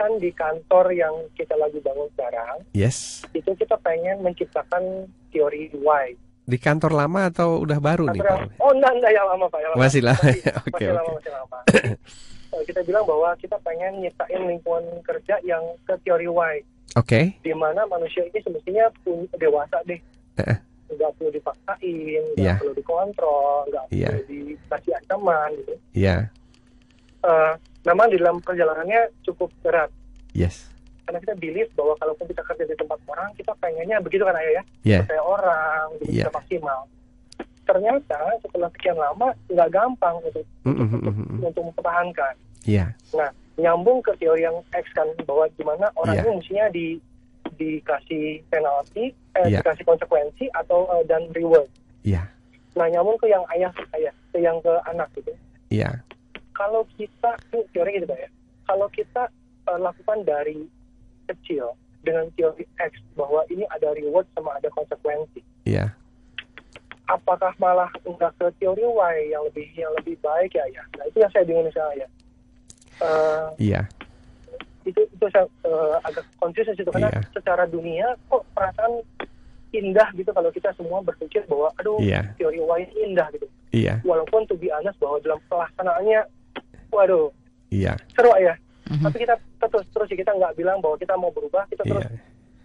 kan 0.00 0.16
di 0.16 0.32
kantor 0.32 0.96
yang 0.96 1.12
kita 1.36 1.52
lagi 1.60 1.76
bangun 1.84 2.08
sekarang, 2.16 2.64
yes, 2.72 3.20
itu 3.36 3.52
kita 3.52 3.76
pengen 3.84 4.24
menciptakan 4.24 5.04
teori 5.28 5.68
why. 5.84 6.16
Di 6.48 6.56
kantor 6.56 6.96
lama 6.96 7.28
atau 7.28 7.60
udah 7.60 7.76
baru 7.76 8.08
kantor 8.08 8.16
nih 8.16 8.22
Pak? 8.24 8.64
Oh 8.64 8.72
enggak, 8.72 8.92
enggak 8.96 9.12
yang 9.12 9.26
lama 9.28 9.44
Pak. 9.52 9.60
Yang 9.60 9.70
lama. 9.76 9.80
Masih 9.84 10.00
lama, 10.00 10.22
masih, 10.24 10.40
oke 10.64 10.72
okay, 10.72 10.88
lama, 10.88 11.10
masih 11.20 11.32
lama. 11.36 11.58
kita 12.68 12.80
bilang 12.82 13.04
bahwa 13.04 13.30
kita 13.36 13.56
pengen 13.60 13.92
nyiptain 14.00 14.42
lingkungan 14.48 14.84
kerja 15.04 15.36
yang 15.44 15.62
ke 15.84 15.94
teori 16.00 16.26
why. 16.32 16.64
Oke. 16.96 17.06
Okay. 17.06 17.24
Di 17.44 17.52
mana 17.54 17.84
manusia 17.86 18.24
ini 18.24 18.40
semestinya 18.40 18.88
punya 19.04 19.36
dewasa 19.36 19.78
deh. 19.84 20.00
Uh. 20.40 20.56
Nggak 20.90 21.10
perlu 21.20 21.30
dipaksain, 21.30 22.22
nggak 22.34 22.42
yeah. 22.42 22.58
perlu 22.58 22.74
dikontrol, 22.74 23.62
nggak 23.70 23.84
yeah. 23.94 24.10
perlu 24.10 24.24
dikasih 24.26 24.92
ancaman 24.98 25.50
gitu. 25.62 25.74
Iya. 25.94 26.16
Yeah. 26.16 26.20
Uh, 27.20 27.52
memang 27.84 28.06
di 28.12 28.16
dalam 28.20 28.38
perjalanannya 28.44 29.24
cukup 29.24 29.48
berat. 29.64 29.90
Yes. 30.36 30.68
Karena 31.08 31.18
kita 31.26 31.34
believe 31.40 31.70
bahwa 31.74 31.94
kalaupun 31.98 32.26
kita 32.30 32.42
kerja 32.46 32.64
di 32.70 32.76
tempat 32.78 32.98
orang, 33.10 33.30
kita 33.34 33.52
pengennya 33.58 33.98
begitu 33.98 34.22
kan 34.22 34.36
ayah 34.38 34.62
ya, 34.62 34.62
yeah. 34.86 35.02
percaya 35.02 35.22
orang, 35.24 35.86
yeah. 36.06 36.26
bisa 36.26 36.30
maksimal. 36.30 36.80
Ternyata 37.66 38.20
setelah 38.42 38.68
sekian 38.74 38.98
lama 38.98 39.34
nggak 39.50 39.70
gampang 39.74 40.16
untuk 40.22 40.44
mm 40.66 40.70
-hmm. 40.70 40.86
untuk, 41.02 41.12
untuk 41.50 41.62
mempertahankan. 41.72 42.34
Yeah. 42.62 42.94
Nah, 43.10 43.30
nyambung 43.58 44.06
ke 44.06 44.14
teori 44.22 44.46
yang 44.46 44.58
X 44.70 44.86
kan 44.94 45.08
bahwa 45.26 45.50
gimana 45.58 45.90
orang 45.98 46.14
yeah. 46.14 46.24
ini 46.26 46.36
mestinya 46.38 46.66
di 46.70 46.86
dikasih 47.58 48.46
penalti, 48.46 49.10
eh, 49.10 49.46
yeah. 49.50 49.60
dikasih 49.64 49.82
konsekuensi 49.82 50.46
atau 50.54 50.86
uh, 50.94 51.02
dan 51.10 51.26
reward. 51.34 51.66
Iya. 52.06 52.22
Yeah. 52.22 52.26
Nah, 52.78 52.86
nyambung 52.86 53.18
ke 53.18 53.26
yang 53.26 53.42
ayah 53.50 53.74
ayah, 53.98 54.14
ke 54.30 54.38
yang 54.38 54.62
ke 54.62 54.72
anak 54.86 55.10
gitu. 55.18 55.34
Iya. 55.74 55.98
Yeah 55.98 56.19
kalau 56.60 56.84
kita 57.00 57.32
teori 57.72 58.04
gitu 58.04 58.12
ya 58.12 58.28
kalau 58.68 58.86
kita 58.92 59.32
uh, 59.64 59.80
lakukan 59.80 60.20
dari 60.28 60.68
kecil 61.32 61.72
dengan 62.04 62.28
teori 62.36 62.68
X 62.76 63.00
bahwa 63.16 63.48
ini 63.48 63.64
ada 63.72 63.96
reward 63.96 64.28
sama 64.36 64.60
ada 64.60 64.68
konsekuensi 64.76 65.40
iya 65.64 65.88
yeah. 65.88 65.88
apakah 67.08 67.56
malah 67.56 67.88
enggak 68.04 68.36
ke 68.36 68.52
teori 68.60 68.84
Y 68.84 69.16
yang 69.32 69.42
lebih 69.48 69.68
yang 69.72 69.92
lebih 69.96 70.20
baik 70.20 70.52
ya 70.52 70.68
ya 70.68 70.84
nah 71.00 71.08
itu 71.08 71.16
yang 71.24 71.32
saya 71.32 71.48
bingung 71.48 71.64
misalnya 71.64 72.06
uh, 73.00 73.48
iya 73.56 73.88
itu 74.84 75.00
itu 75.00 75.26
saya 75.32 75.48
uh, 75.64 75.96
agak 76.04 76.28
konfusi 76.36 76.76
itu 76.76 76.92
karena 76.92 77.08
yeah. 77.08 77.24
secara 77.32 77.64
dunia 77.64 78.12
kok 78.28 78.44
perasaan 78.52 79.00
indah 79.70 80.08
gitu 80.18 80.30
kalau 80.34 80.50
kita 80.50 80.74
semua 80.74 80.98
berpikir 81.00 81.46
bahwa 81.46 81.70
aduh 81.78 82.00
yeah. 82.02 82.26
teori 82.36 82.58
Y 82.58 82.82
indah 83.06 83.30
gitu. 83.30 83.46
Iya. 83.70 84.02
Walaupun 84.02 84.50
to 84.50 84.58
be 84.58 84.66
honest 84.74 84.98
bahwa 84.98 85.22
dalam 85.22 85.38
pelaksanaannya 85.46 86.26
waduh 86.90 87.30
iya 87.70 87.94
seru 88.12 88.30
ya 88.38 88.54
mm-hmm. 88.86 89.04
tapi 89.06 89.16
kita 89.22 89.34
terus 89.70 89.86
terus 89.94 90.08
kita 90.10 90.30
nggak 90.34 90.54
bilang 90.58 90.78
bahwa 90.82 90.96
kita 90.98 91.14
mau 91.16 91.30
berubah 91.30 91.64
kita 91.70 91.82
terus 91.86 92.04
iya. 92.06 92.18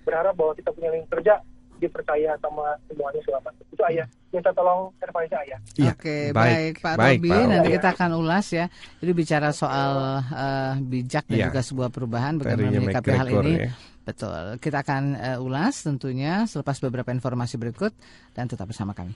berharap 0.05 0.33
bahwa 0.38 0.53
kita 0.57 0.69
punya 0.73 0.89
link 0.93 1.05
kerja 1.09 1.41
dipercaya 1.79 2.39
sama 2.39 2.75
semuanya 2.88 3.19
selama 3.27 3.49
itu 3.71 3.83
ayah 3.91 4.07
minta 4.35 4.51
tolong 4.51 4.91
advice 4.99 5.35
ayah. 5.47 5.59
Ya, 5.79 5.91
Oke 5.95 6.35
baik, 6.35 6.35
baik 6.35 6.75
Pak 6.83 6.95
baik, 6.99 7.19
Robi 7.23 7.29
Pak 7.31 7.43
nanti 7.47 7.69
kita 7.71 7.89
akan 7.95 8.11
ulas 8.19 8.45
ya. 8.51 8.65
Jadi 8.99 9.11
bicara 9.15 9.49
soal 9.55 9.91
uh, 10.23 10.73
bijak 10.83 11.25
dan 11.31 11.38
ya. 11.39 11.45
juga 11.51 11.61
sebuah 11.63 11.89
perubahan 11.91 12.35
bagaimana 12.39 12.79
menyikapi 12.83 13.11
hal 13.15 13.27
ini. 13.43 13.53
Ya. 13.67 13.71
Betul. 14.05 14.59
Kita 14.61 14.83
akan 14.83 15.03
uh, 15.15 15.45
ulas 15.45 15.73
tentunya 15.81 16.45
selepas 16.45 16.77
beberapa 16.83 17.09
informasi 17.15 17.55
berikut 17.55 17.95
dan 18.35 18.51
tetap 18.51 18.67
bersama 18.67 18.91
kami. 18.91 19.15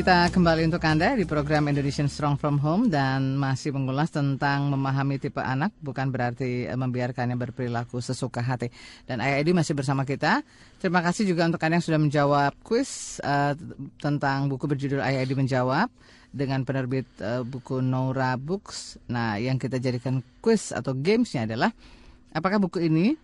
Kita 0.00 0.32
kembali 0.32 0.64
untuk 0.64 0.80
Anda 0.80 1.12
di 1.12 1.28
program 1.28 1.68
Indonesian 1.68 2.08
Strong 2.08 2.40
From 2.40 2.56
Home 2.64 2.88
dan 2.88 3.36
masih 3.36 3.76
mengulas 3.76 4.08
tentang 4.08 4.72
memahami 4.72 5.20
tipe 5.20 5.44
anak 5.44 5.76
bukan 5.76 6.08
berarti 6.08 6.64
eh, 6.64 6.72
membiarkannya 6.72 7.36
berperilaku 7.36 8.00
sesuka 8.00 8.40
hati. 8.40 8.72
Dan 9.04 9.20
Ayah 9.20 9.44
Edi 9.44 9.52
masih 9.52 9.76
bersama 9.76 10.08
kita. 10.08 10.40
Terima 10.80 11.04
kasih 11.04 11.28
juga 11.28 11.44
untuk 11.44 11.60
Anda 11.60 11.76
yang 11.76 11.84
sudah 11.84 12.00
menjawab 12.00 12.56
kuis 12.64 13.20
uh, 13.20 13.52
tentang 14.00 14.48
buku 14.48 14.72
berjudul 14.72 15.04
Ayah 15.04 15.20
Edi 15.20 15.36
Menjawab 15.36 15.92
dengan 16.32 16.64
penerbit 16.64 17.04
uh, 17.20 17.44
buku 17.44 17.84
Nora 17.84 18.40
Books. 18.40 18.96
Nah, 19.04 19.36
yang 19.36 19.60
kita 19.60 19.76
jadikan 19.76 20.24
kuis 20.40 20.72
atau 20.72 20.96
gamesnya 20.96 21.44
adalah 21.44 21.76
apakah 22.32 22.56
buku 22.56 22.88
ini 22.88 23.20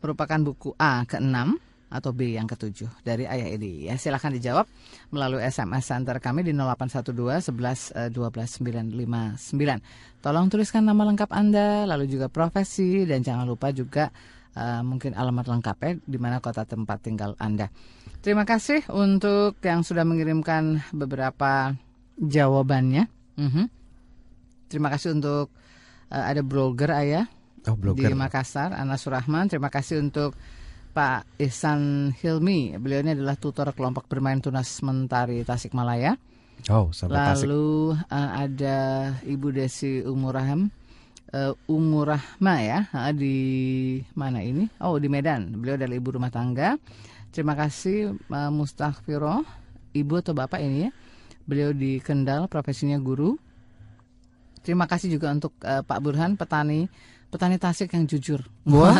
merupakan 0.00 0.40
buku 0.40 0.72
A 0.80 1.04
ke-6 1.04 1.60
atau 1.94 2.10
B 2.10 2.34
yang 2.34 2.50
ketujuh 2.50 2.90
dari 3.06 3.30
Ayah 3.30 3.54
Edi. 3.54 3.86
Ya, 3.86 3.94
silahkan 3.94 4.34
dijawab 4.34 4.66
melalui 5.14 5.46
SMS 5.46 5.86
center 5.86 6.18
kami 6.18 6.42
di 6.42 6.50
0812 6.50 7.54
11 7.54 8.10
12 8.10 8.18
959. 8.18 9.38
Tolong 10.18 10.46
tuliskan 10.50 10.82
nama 10.82 11.06
lengkap 11.06 11.30
Anda, 11.30 11.86
lalu 11.86 12.10
juga 12.10 12.26
profesi 12.26 13.06
dan 13.06 13.22
jangan 13.22 13.46
lupa 13.46 13.70
juga 13.70 14.10
uh, 14.58 14.82
mungkin 14.82 15.14
alamat 15.14 15.46
lengkapnya 15.46 16.02
di 16.02 16.18
mana 16.18 16.42
kota 16.42 16.66
tempat 16.66 17.06
tinggal 17.06 17.38
Anda. 17.38 17.70
Terima 18.18 18.42
kasih 18.42 18.82
untuk 18.90 19.62
yang 19.62 19.86
sudah 19.86 20.02
mengirimkan 20.02 20.82
beberapa 20.90 21.78
jawabannya. 22.18 23.06
Mm 23.38 23.50
-hmm. 23.50 23.66
Terima 24.66 24.90
kasih 24.90 25.14
untuk 25.14 25.54
uh, 26.10 26.24
ada 26.26 26.42
blogger 26.42 26.90
ayah 26.90 27.30
oh, 27.68 27.76
blogger. 27.76 28.10
di 28.10 28.16
Makassar, 28.16 28.72
Anas 28.72 29.04
Surahman. 29.04 29.48
Terima 29.48 29.68
kasih 29.68 30.00
untuk 30.00 30.36
Pak 30.94 31.26
Ihsan 31.42 32.14
Hilmi. 32.14 32.78
Beliau 32.78 33.02
ini 33.02 33.18
adalah 33.18 33.34
tutor 33.34 33.74
kelompok 33.74 34.06
bermain 34.06 34.38
tunas 34.38 34.78
mentari 34.86 35.42
Tasikmalaya. 35.42 36.14
Oh, 36.70 36.94
sampai 36.94 37.34
Lalu 37.34 37.98
Tasik. 37.98 38.14
Uh, 38.14 38.30
ada 38.30 38.78
Ibu 39.26 39.48
Desi 39.50 40.06
Umuraham 40.06 40.70
uh, 41.34 41.52
Ungu 41.66 42.06
Rahma 42.06 42.54
ya 42.62 42.78
di 43.10 43.36
mana 44.14 44.38
ini? 44.46 44.70
Oh 44.78 44.94
di 45.02 45.10
Medan. 45.10 45.50
Beliau 45.58 45.74
adalah 45.74 45.98
ibu 45.98 46.14
rumah 46.14 46.30
tangga. 46.30 46.78
Terima 47.34 47.58
kasih 47.58 48.14
uh, 48.30 48.50
Mustafiro, 48.54 49.42
ibu 49.90 50.14
atau 50.22 50.30
bapak 50.30 50.62
ini 50.62 50.86
ya. 50.86 50.90
Beliau 51.44 51.74
di 51.74 51.98
Kendal, 51.98 52.46
profesinya 52.46 52.96
guru. 53.02 53.34
Terima 54.62 54.86
kasih 54.86 55.12
juga 55.12 55.34
untuk 55.34 55.52
uh, 55.60 55.82
Pak 55.82 55.98
Burhan, 56.00 56.38
petani 56.38 56.86
petani 57.34 57.58
Tasik 57.58 57.90
yang 57.90 58.06
jujur. 58.06 58.46
Wah, 58.70 58.94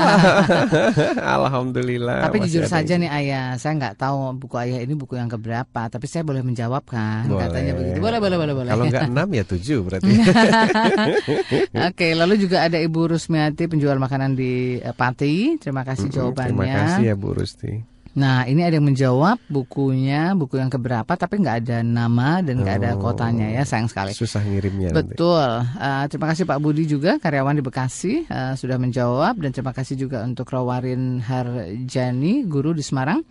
alhamdulillah. 1.38 2.26
Tapi 2.26 2.42
jujur 2.50 2.66
saja 2.66 2.98
nih 2.98 3.06
ayah, 3.06 3.54
saya 3.54 3.78
nggak 3.78 3.94
tahu 3.94 4.34
buku 4.42 4.58
ayah 4.58 4.82
ini 4.82 4.98
buku 4.98 5.14
yang 5.14 5.30
keberapa, 5.30 5.86
tapi 5.86 6.10
saya 6.10 6.26
boleh 6.26 6.42
menjawab 6.42 6.82
kan? 6.82 7.30
Boleh. 7.30 7.46
Katanya 7.46 7.72
begitu. 7.78 8.02
Boleh, 8.02 8.18
boleh, 8.18 8.36
boleh, 8.42 8.54
boleh. 8.58 8.70
Kalau 8.74 8.84
nggak 8.90 9.06
enam 9.06 9.28
ya 9.30 9.44
tujuh 9.46 9.78
berarti. 9.86 10.10
Oke, 11.94 12.08
lalu 12.18 12.34
juga 12.42 12.66
ada 12.66 12.82
Ibu 12.82 13.14
Rusmiati 13.14 13.70
penjual 13.70 14.02
makanan 14.02 14.34
di 14.34 14.82
eh, 14.82 14.90
Pati. 14.90 15.62
Terima 15.62 15.86
kasih 15.86 16.10
jawabannya. 16.10 16.50
Terima 16.50 16.66
kasih 16.66 17.02
ya 17.06 17.14
Bu 17.14 17.38
Rusti. 17.38 17.93
Nah, 18.14 18.46
ini 18.46 18.62
ada 18.62 18.78
yang 18.78 18.86
menjawab 18.86 19.42
bukunya, 19.50 20.38
buku 20.38 20.62
yang 20.62 20.70
keberapa, 20.70 21.18
tapi 21.18 21.42
nggak 21.42 21.66
ada 21.66 21.78
nama 21.82 22.38
dan 22.38 22.62
nggak 22.62 22.76
oh, 22.78 22.80
ada 22.80 22.90
kotanya 22.94 23.46
ya, 23.50 23.66
sayang 23.66 23.90
sekali. 23.90 24.14
Susah 24.14 24.38
ngirimnya. 24.46 24.94
Betul. 24.94 25.66
Uh, 25.74 26.04
terima 26.06 26.30
kasih 26.30 26.46
Pak 26.46 26.58
Budi 26.62 26.86
juga, 26.86 27.18
karyawan 27.18 27.58
di 27.58 27.64
Bekasi 27.66 28.22
uh, 28.30 28.54
sudah 28.54 28.78
menjawab 28.78 29.34
dan 29.42 29.50
terima 29.50 29.74
kasih 29.74 29.98
juga 29.98 30.22
untuk 30.22 30.46
Rawarin 30.46 31.18
Harjani, 31.26 32.46
guru 32.46 32.70
di 32.70 32.86
Semarang. 32.86 33.26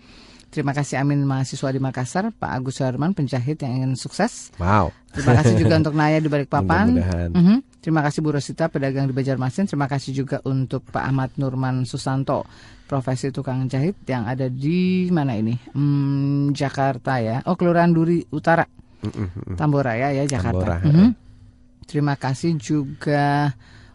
Terima 0.53 0.69
kasih 0.69 1.01
Amin 1.01 1.25
mahasiswa 1.25 1.73
di 1.73 1.81
Makassar, 1.81 2.29
Pak 2.29 2.51
Agus 2.53 2.77
Herman 2.77 3.17
penjahit 3.17 3.57
yang 3.65 3.81
ingin 3.81 3.97
sukses. 3.97 4.53
Wow. 4.61 4.93
Terima 5.09 5.41
kasih 5.41 5.57
juga 5.57 5.81
untuk 5.81 5.97
Naya 5.97 6.21
di 6.21 6.29
Balikpapan. 6.29 6.85
Uh 7.33 7.41
-huh. 7.41 7.59
Terima 7.81 8.05
kasih 8.05 8.21
Bu 8.21 8.37
Rosita 8.37 8.69
pedagang 8.69 9.09
di 9.09 9.13
Banjarmasin. 9.17 9.65
Terima 9.65 9.89
kasih 9.89 10.13
juga 10.13 10.37
untuk 10.45 10.85
Pak 10.93 11.03
Ahmad 11.03 11.33
Nurman 11.41 11.89
Susanto 11.89 12.45
profesi 12.85 13.33
tukang 13.33 13.65
jahit 13.65 13.97
yang 14.05 14.29
ada 14.29 14.45
di 14.47 15.09
mana 15.09 15.33
ini? 15.33 15.57
Hmm, 15.73 16.53
Jakarta 16.53 17.17
ya. 17.17 17.41
Oh, 17.49 17.57
Kelurahan 17.57 17.89
Duri 17.89 18.21
Utara. 18.29 18.63
Tambora 19.57 19.97
ya 19.97 20.13
ya 20.13 20.23
Jakarta. 20.29 20.77
Tambora, 20.77 20.77
mm 20.85 20.93
-hmm. 20.93 21.09
Terima 21.89 22.15
kasih 22.15 22.55
juga 22.55 23.51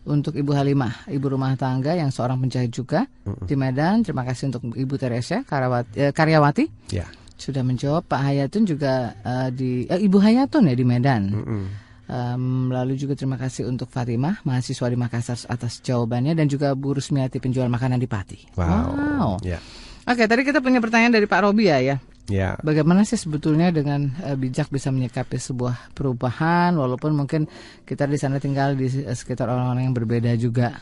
untuk 0.08 0.34
Ibu 0.34 0.56
Halimah, 0.56 1.06
ibu 1.12 1.26
rumah 1.28 1.52
tangga 1.54 1.92
yang 1.92 2.08
seorang 2.08 2.40
penjahit 2.40 2.72
juga 2.72 3.04
mm 3.04 3.28
-hmm. 3.28 3.46
di 3.46 3.54
Medan. 3.54 3.96
Terima 4.00 4.24
kasih 4.24 4.48
untuk 4.50 4.72
Ibu 4.72 4.94
Teresa 4.96 5.44
Karawati, 5.44 5.92
eh, 6.00 6.12
Karyawati. 6.16 6.64
Ya. 6.90 7.06
Sudah 7.38 7.62
menjawab 7.62 8.08
Pak 8.08 8.18
Hayatun 8.18 8.66
juga 8.66 9.14
uh, 9.22 9.52
di 9.54 9.86
eh, 9.86 10.00
Ibu 10.00 10.18
Hayatun 10.18 10.72
ya 10.72 10.74
di 10.74 10.82
Medan. 10.88 11.22
Mm 11.30 11.44
-hmm. 11.44 11.64
Um, 12.08 12.72
lalu 12.72 12.96
juga 12.96 13.12
terima 13.12 13.36
kasih 13.36 13.68
untuk 13.68 13.92
Fatimah, 13.92 14.40
mahasiswa 14.40 14.88
di 14.88 14.96
Makassar 14.96 15.36
atas 15.44 15.84
jawabannya 15.84 16.32
dan 16.32 16.48
juga 16.48 16.72
Bu 16.72 16.96
Rusmiati 16.96 17.36
penjual 17.36 17.68
makanan 17.68 18.00
di 18.00 18.08
Pati. 18.08 18.56
Wow. 18.56 18.64
wow. 18.64 19.30
Yeah. 19.44 19.60
Oke, 20.08 20.24
tadi 20.24 20.40
kita 20.40 20.64
punya 20.64 20.80
pertanyaan 20.80 21.12
dari 21.12 21.28
Pak 21.28 21.44
Robi 21.44 21.68
ya 21.68 21.84
ya. 21.84 22.00
Ya. 22.28 22.60
Bagaimana 22.60 23.08
sih 23.08 23.16
sebetulnya 23.16 23.72
dengan 23.72 24.12
uh, 24.20 24.36
bijak 24.36 24.68
bisa 24.68 24.92
menyikapi 24.92 25.40
sebuah 25.40 25.96
perubahan 25.96 26.76
walaupun 26.76 27.16
mungkin 27.16 27.48
kita 27.88 28.04
di 28.04 28.20
sana 28.20 28.36
tinggal 28.36 28.76
di 28.76 28.84
sekitar 28.92 29.48
orang-orang 29.48 29.88
yang 29.88 29.96
berbeda 29.96 30.36
juga 30.36 30.76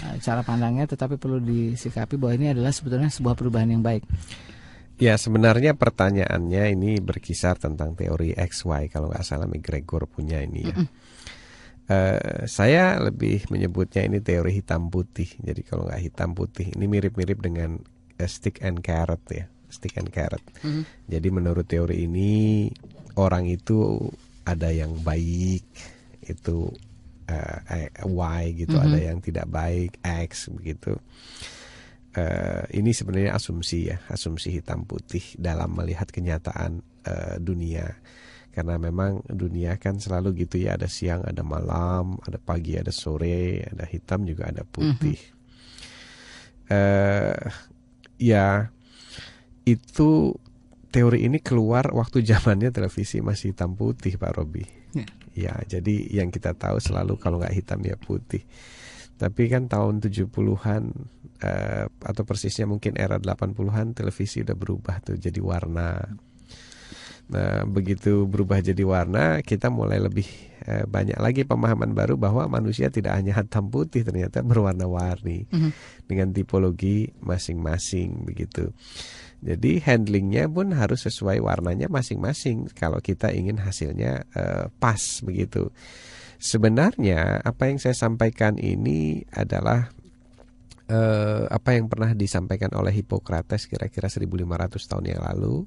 uh, 0.00 0.16
cara 0.24 0.40
pandangnya 0.40 0.88
tetapi 0.88 1.20
perlu 1.20 1.36
disikapi 1.36 2.16
bahwa 2.16 2.32
ini 2.32 2.56
adalah 2.56 2.72
sebetulnya 2.72 3.12
sebuah 3.12 3.36
perubahan 3.36 3.76
yang 3.76 3.84
baik. 3.84 4.08
Ya 5.00 5.16
sebenarnya 5.20 5.76
pertanyaannya 5.76 6.76
ini 6.76 7.00
berkisar 7.00 7.60
tentang 7.60 7.96
teori 7.96 8.36
XY 8.36 8.88
kalau 8.88 9.12
nggak 9.12 9.24
salah 9.24 9.48
McGregor 9.48 10.08
punya 10.08 10.40
ini 10.40 10.64
ya. 10.64 10.76
Mm 10.76 10.88
-mm. 10.88 10.88
Uh, 11.90 12.46
saya 12.46 13.02
lebih 13.02 13.50
menyebutnya 13.50 14.06
ini 14.06 14.22
teori 14.22 14.62
hitam 14.62 14.94
putih. 14.94 15.26
Jadi 15.42 15.66
kalau 15.66 15.90
nggak 15.90 15.98
hitam 15.98 16.38
putih 16.38 16.70
ini 16.70 16.86
mirip-mirip 16.86 17.42
dengan 17.42 17.82
uh, 17.82 18.30
stick 18.30 18.62
and 18.62 18.78
carrot 18.78 19.18
ya, 19.26 19.50
stick 19.70 19.96
and 19.96 20.10
carrot. 20.12 20.42
Mm 20.60 20.70
-hmm. 20.70 20.82
Jadi 21.08 21.28
menurut 21.30 21.66
teori 21.66 22.04
ini 22.04 22.66
orang 23.18 23.46
itu 23.46 23.98
ada 24.46 24.70
yang 24.70 24.98
baik 25.00 25.64
itu 26.26 26.70
uh, 27.30 27.58
Y 28.06 28.42
gitu, 28.54 28.74
mm 28.74 28.82
-hmm. 28.82 28.88
ada 28.90 28.98
yang 28.98 29.18
tidak 29.22 29.46
baik 29.48 29.98
X 30.02 30.50
begitu 30.52 30.98
uh, 32.16 32.64
ini 32.74 32.90
sebenarnya 32.90 33.36
asumsi 33.36 33.90
ya, 33.92 33.98
asumsi 34.10 34.58
hitam 34.58 34.86
putih 34.86 35.22
dalam 35.38 35.74
melihat 35.76 36.10
kenyataan 36.10 36.82
uh, 37.06 37.36
dunia. 37.38 37.98
Karena 38.50 38.82
memang 38.82 39.22
dunia 39.30 39.78
kan 39.78 40.02
selalu 40.02 40.42
gitu 40.46 40.58
ya, 40.58 40.74
ada 40.74 40.90
siang, 40.90 41.22
ada 41.22 41.46
malam, 41.46 42.18
ada 42.26 42.38
pagi, 42.42 42.74
ada 42.74 42.90
sore, 42.90 43.62
ada 43.62 43.86
hitam 43.86 44.26
juga 44.26 44.50
ada 44.50 44.66
putih. 44.66 45.18
Mm 45.18 45.30
-hmm. 46.66 46.74
uh, 46.74 47.42
ya 48.18 48.74
itu 49.70 50.34
teori 50.90 51.24
ini 51.24 51.38
keluar 51.38 51.94
waktu 51.94 52.26
zamannya 52.26 52.74
televisi 52.74 53.22
masih 53.22 53.54
hitam 53.54 53.78
putih 53.78 54.18
Pak 54.18 54.32
Robi. 54.34 54.66
Yeah. 54.90 55.10
Ya, 55.30 55.54
jadi 55.62 56.10
yang 56.10 56.34
kita 56.34 56.58
tahu 56.58 56.82
selalu 56.82 57.14
kalau 57.22 57.38
nggak 57.38 57.54
hitam 57.54 57.78
ya 57.86 57.94
putih. 57.94 58.42
Tapi 59.14 59.52
kan 59.52 59.70
tahun 59.70 60.02
70-an 60.02 60.82
uh, 61.44 61.84
atau 61.86 62.22
persisnya 62.24 62.66
mungkin 62.66 62.96
era 62.96 63.20
80-an 63.20 63.94
televisi 63.94 64.42
udah 64.42 64.56
berubah 64.56 64.96
tuh 65.04 65.16
jadi 65.20 65.38
warna. 65.38 66.02
Nah, 67.30 67.62
begitu 67.62 68.26
berubah 68.26 68.58
jadi 68.58 68.82
warna, 68.82 69.38
kita 69.46 69.70
mulai 69.70 70.02
lebih 70.02 70.26
uh, 70.66 70.82
banyak 70.90 71.14
lagi 71.20 71.46
pemahaman 71.46 71.94
baru 71.94 72.18
bahwa 72.18 72.50
manusia 72.50 72.90
tidak 72.90 73.14
hanya 73.14 73.38
hitam 73.38 73.70
putih, 73.70 74.02
ternyata 74.02 74.42
berwarna-warni 74.42 75.46
mm 75.46 75.54
-hmm. 75.54 75.70
dengan 76.10 76.34
tipologi 76.34 77.14
masing-masing 77.22 78.26
begitu. 78.26 78.74
Jadi 79.40 79.80
handlingnya 79.80 80.52
pun 80.52 80.76
harus 80.76 81.08
sesuai 81.08 81.40
warnanya 81.40 81.88
masing-masing 81.88 82.68
kalau 82.76 83.00
kita 83.00 83.32
ingin 83.32 83.56
hasilnya 83.56 84.28
uh, 84.36 84.68
pas 84.76 85.00
begitu. 85.24 85.72
Sebenarnya 86.40 87.40
apa 87.44 87.68
yang 87.68 87.76
saya 87.80 87.92
sampaikan 87.92 88.56
ini 88.56 89.24
adalah 89.32 89.92
eh, 90.90 91.44
apa 91.46 91.70
yang 91.78 91.86
pernah 91.86 92.10
disampaikan 92.12 92.74
oleh 92.74 92.90
Hippocrates 92.90 93.70
kira-kira 93.70 94.10
1500 94.10 94.90
tahun 94.90 95.04
yang 95.06 95.22
lalu 95.22 95.64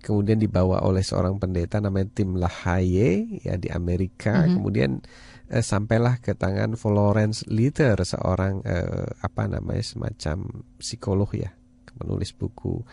kemudian 0.00 0.40
dibawa 0.40 0.84
oleh 0.84 1.04
seorang 1.04 1.36
pendeta 1.36 1.80
namanya 1.80 2.12
Tim 2.12 2.36
LaHaye 2.36 3.40
ya 3.44 3.56
di 3.60 3.68
Amerika 3.72 4.38
mm 4.38 4.44
-hmm. 4.44 4.54
kemudian 4.56 4.90
eh, 5.52 5.64
sampailah 5.64 6.20
ke 6.20 6.32
tangan 6.36 6.76
Florence 6.76 7.44
Litter 7.48 7.96
seorang 8.00 8.64
eh, 8.64 9.08
apa 9.20 9.48
namanya 9.48 9.84
semacam 9.84 10.64
psikolog 10.80 11.28
ya 11.36 11.52
menulis 12.04 12.36
buku. 12.36 12.84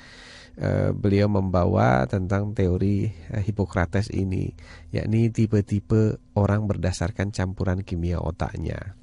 Eh, 0.59 0.91
beliau 0.91 1.31
membawa 1.31 2.03
tentang 2.11 2.51
teori 2.51 3.07
eh, 3.07 3.39
Hippocrates 3.39 4.11
ini 4.11 4.51
yakni 4.91 5.31
tipe-tipe 5.31 6.19
orang 6.35 6.67
berdasarkan 6.67 7.31
campuran 7.31 7.87
kimia 7.87 8.19
otaknya. 8.19 8.99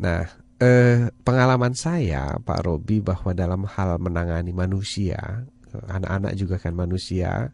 Nah 0.00 0.24
eh, 0.56 1.12
pengalaman 1.12 1.76
saya 1.76 2.40
Pak 2.40 2.60
Robi 2.64 3.04
bahwa 3.04 3.36
dalam 3.36 3.68
hal 3.68 4.00
menangani 4.00 4.56
manusia, 4.56 5.44
anak-anak 5.92 6.32
juga 6.40 6.56
kan 6.56 6.72
manusia, 6.72 7.52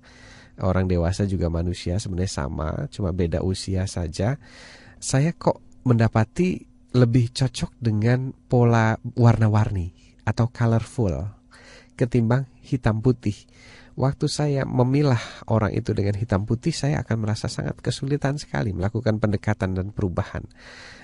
orang 0.62 0.86
dewasa 0.86 1.26
juga 1.26 1.50
manusia 1.50 1.98
sebenarnya 1.98 2.32
sama, 2.32 2.86
cuma 2.86 3.10
beda 3.10 3.42
usia 3.42 3.82
saja. 3.90 4.38
Saya 5.02 5.34
kok 5.34 5.58
mendapati 5.82 6.70
lebih 6.94 7.34
cocok 7.34 7.82
dengan 7.82 8.30
pola 8.46 8.94
warna-warni 9.18 9.99
atau 10.24 10.48
colorful 10.50 11.28
ketimbang 12.00 12.48
hitam 12.64 13.04
putih. 13.04 13.36
Waktu 13.98 14.32
saya 14.32 14.62
memilah 14.64 15.20
orang 15.50 15.76
itu 15.76 15.92
dengan 15.92 16.16
hitam 16.16 16.48
putih, 16.48 16.72
saya 16.72 17.04
akan 17.04 17.28
merasa 17.28 17.52
sangat 17.52 17.76
kesulitan 17.84 18.40
sekali 18.40 18.72
melakukan 18.72 19.20
pendekatan 19.20 19.76
dan 19.76 19.92
perubahan. 19.92 20.46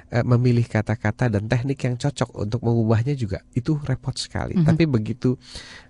Eh, 0.07 0.23
memilih 0.23 0.63
kata-kata 0.71 1.27
dan 1.27 1.51
teknik 1.51 1.83
yang 1.83 1.99
cocok 1.99 2.31
untuk 2.39 2.63
mengubahnya 2.63 3.19
juga 3.19 3.43
itu 3.59 3.75
repot 3.83 4.15
sekali. 4.15 4.55
Mm 4.55 4.63
-hmm. 4.63 4.69
Tapi 4.71 4.85
begitu 4.87 5.35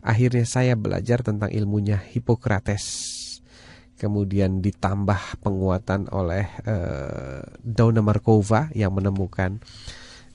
akhirnya 0.01 0.49
saya 0.49 0.73
belajar 0.73 1.21
tentang 1.21 1.53
ilmunya 1.53 2.01
Hippocrates, 2.01 2.89
kemudian 4.01 4.65
ditambah 4.65 5.45
penguatan 5.45 6.09
oleh 6.17 6.49
uh, 6.65 7.45
Donna 7.61 8.01
Markova 8.01 8.73
yang 8.73 8.97
menemukan 8.97 9.61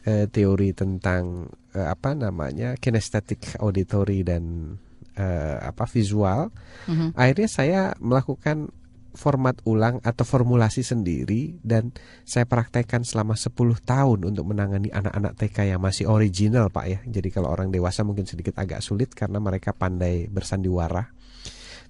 uh, 0.08 0.26
teori 0.30 0.74
tentang 0.74 1.50
uh, 1.76 1.88
apa 1.92 2.14
namanya 2.18 2.78
kinesthetic 2.78 3.58
auditory 3.60 4.26
dan 4.26 4.76
uh, 5.18 5.58
apa 5.62 5.86
visual. 5.90 6.50
Mm 6.88 6.96
-hmm. 6.96 7.10
Akhirnya 7.18 7.50
saya 7.50 7.82
melakukan 8.00 8.72
format 9.12 9.60
ulang 9.68 10.00
atau 10.08 10.24
formulasi 10.24 10.88
sendiri 10.88 11.60
dan 11.60 11.92
saya 12.24 12.48
praktekkan 12.48 13.04
selama 13.04 13.36
10 13.36 13.52
tahun 13.84 14.20
untuk 14.24 14.46
menangani 14.48 14.88
anak-anak 14.88 15.36
TK 15.36 15.76
yang 15.76 15.82
masih 15.84 16.08
original 16.08 16.72
Pak 16.72 16.86
ya. 16.88 17.00
Jadi 17.04 17.28
kalau 17.28 17.52
orang 17.52 17.70
dewasa 17.76 18.08
mungkin 18.08 18.24
sedikit 18.24 18.56
agak 18.56 18.80
sulit 18.80 19.12
karena 19.12 19.44
mereka 19.44 19.76
pandai 19.76 20.32
bersandiwara. 20.32 21.12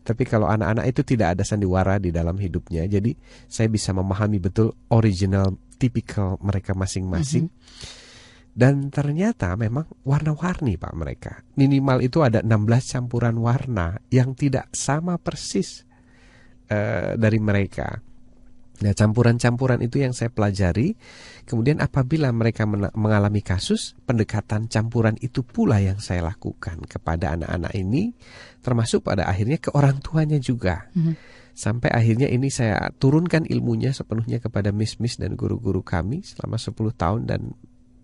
Tapi 0.02 0.26
kalau 0.26 0.50
anak-anak 0.50 0.90
itu 0.90 1.06
tidak 1.06 1.38
ada 1.38 1.44
sandiwara 1.46 2.02
di 2.02 2.10
dalam 2.10 2.34
hidupnya, 2.34 2.90
jadi 2.90 3.14
saya 3.46 3.70
bisa 3.70 3.94
memahami 3.94 4.42
betul 4.42 4.74
original 4.90 5.54
tipikal 5.78 6.42
mereka 6.42 6.74
masing-masing. 6.74 7.46
Mm 7.46 7.54
-hmm. 7.54 8.01
Dan 8.52 8.92
ternyata 8.92 9.56
memang 9.56 9.88
warna-warni 10.04 10.76
Pak 10.76 10.94
mereka. 10.94 11.34
Minimal 11.56 12.04
itu 12.04 12.20
ada 12.20 12.44
16 12.44 12.52
campuran 13.00 13.40
warna 13.40 13.96
yang 14.12 14.36
tidak 14.36 14.68
sama 14.76 15.16
persis 15.16 15.88
uh, 16.68 17.16
dari 17.16 17.40
mereka. 17.40 18.04
Nah, 18.82 18.98
campuran-campuran 18.98 19.80
itu 19.86 20.02
yang 20.02 20.12
saya 20.12 20.34
pelajari. 20.34 20.98
Kemudian 21.46 21.80
apabila 21.86 22.34
mereka 22.34 22.66
mengalami 22.98 23.46
kasus, 23.46 23.94
pendekatan 24.10 24.68
campuran 24.68 25.16
itu 25.22 25.46
pula 25.46 25.78
yang 25.78 26.02
saya 26.02 26.26
lakukan 26.26 26.82
kepada 26.90 27.38
anak-anak 27.38 27.78
ini, 27.78 28.18
termasuk 28.66 29.06
pada 29.06 29.30
akhirnya 29.30 29.62
ke 29.62 29.70
orang 29.78 30.02
tuanya 30.02 30.42
juga. 30.42 30.90
Mm 30.98 31.02
-hmm. 31.02 31.16
Sampai 31.52 31.94
akhirnya 31.94 32.26
ini 32.32 32.50
saya 32.50 32.90
turunkan 32.98 33.46
ilmunya 33.46 33.94
sepenuhnya 33.94 34.42
kepada 34.42 34.74
miss-miss 34.74 35.22
dan 35.22 35.38
guru-guru 35.38 35.86
kami 35.86 36.26
selama 36.26 36.58
10 36.58 36.74
tahun 36.96 37.22
dan 37.30 37.54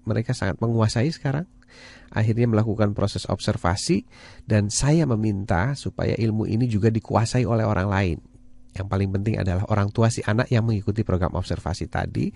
mereka 0.08 0.32
sangat 0.32 0.58
menguasai 0.64 1.12
sekarang. 1.12 1.46
Akhirnya 2.16 2.48
melakukan 2.48 2.96
proses 2.96 3.28
observasi 3.28 4.08
dan 4.48 4.72
saya 4.72 5.04
meminta 5.04 5.76
supaya 5.76 6.16
ilmu 6.16 6.48
ini 6.48 6.66
juga 6.72 6.88
dikuasai 6.88 7.44
oleh 7.44 7.68
orang 7.68 7.92
lain 7.92 8.18
yang 8.78 8.88
paling 8.88 9.10
penting 9.10 9.42
adalah 9.42 9.66
orang 9.74 9.90
tua 9.90 10.14
si 10.14 10.22
anak 10.22 10.54
yang 10.54 10.62
mengikuti 10.62 11.02
program 11.02 11.34
observasi 11.34 11.90
tadi 11.90 12.30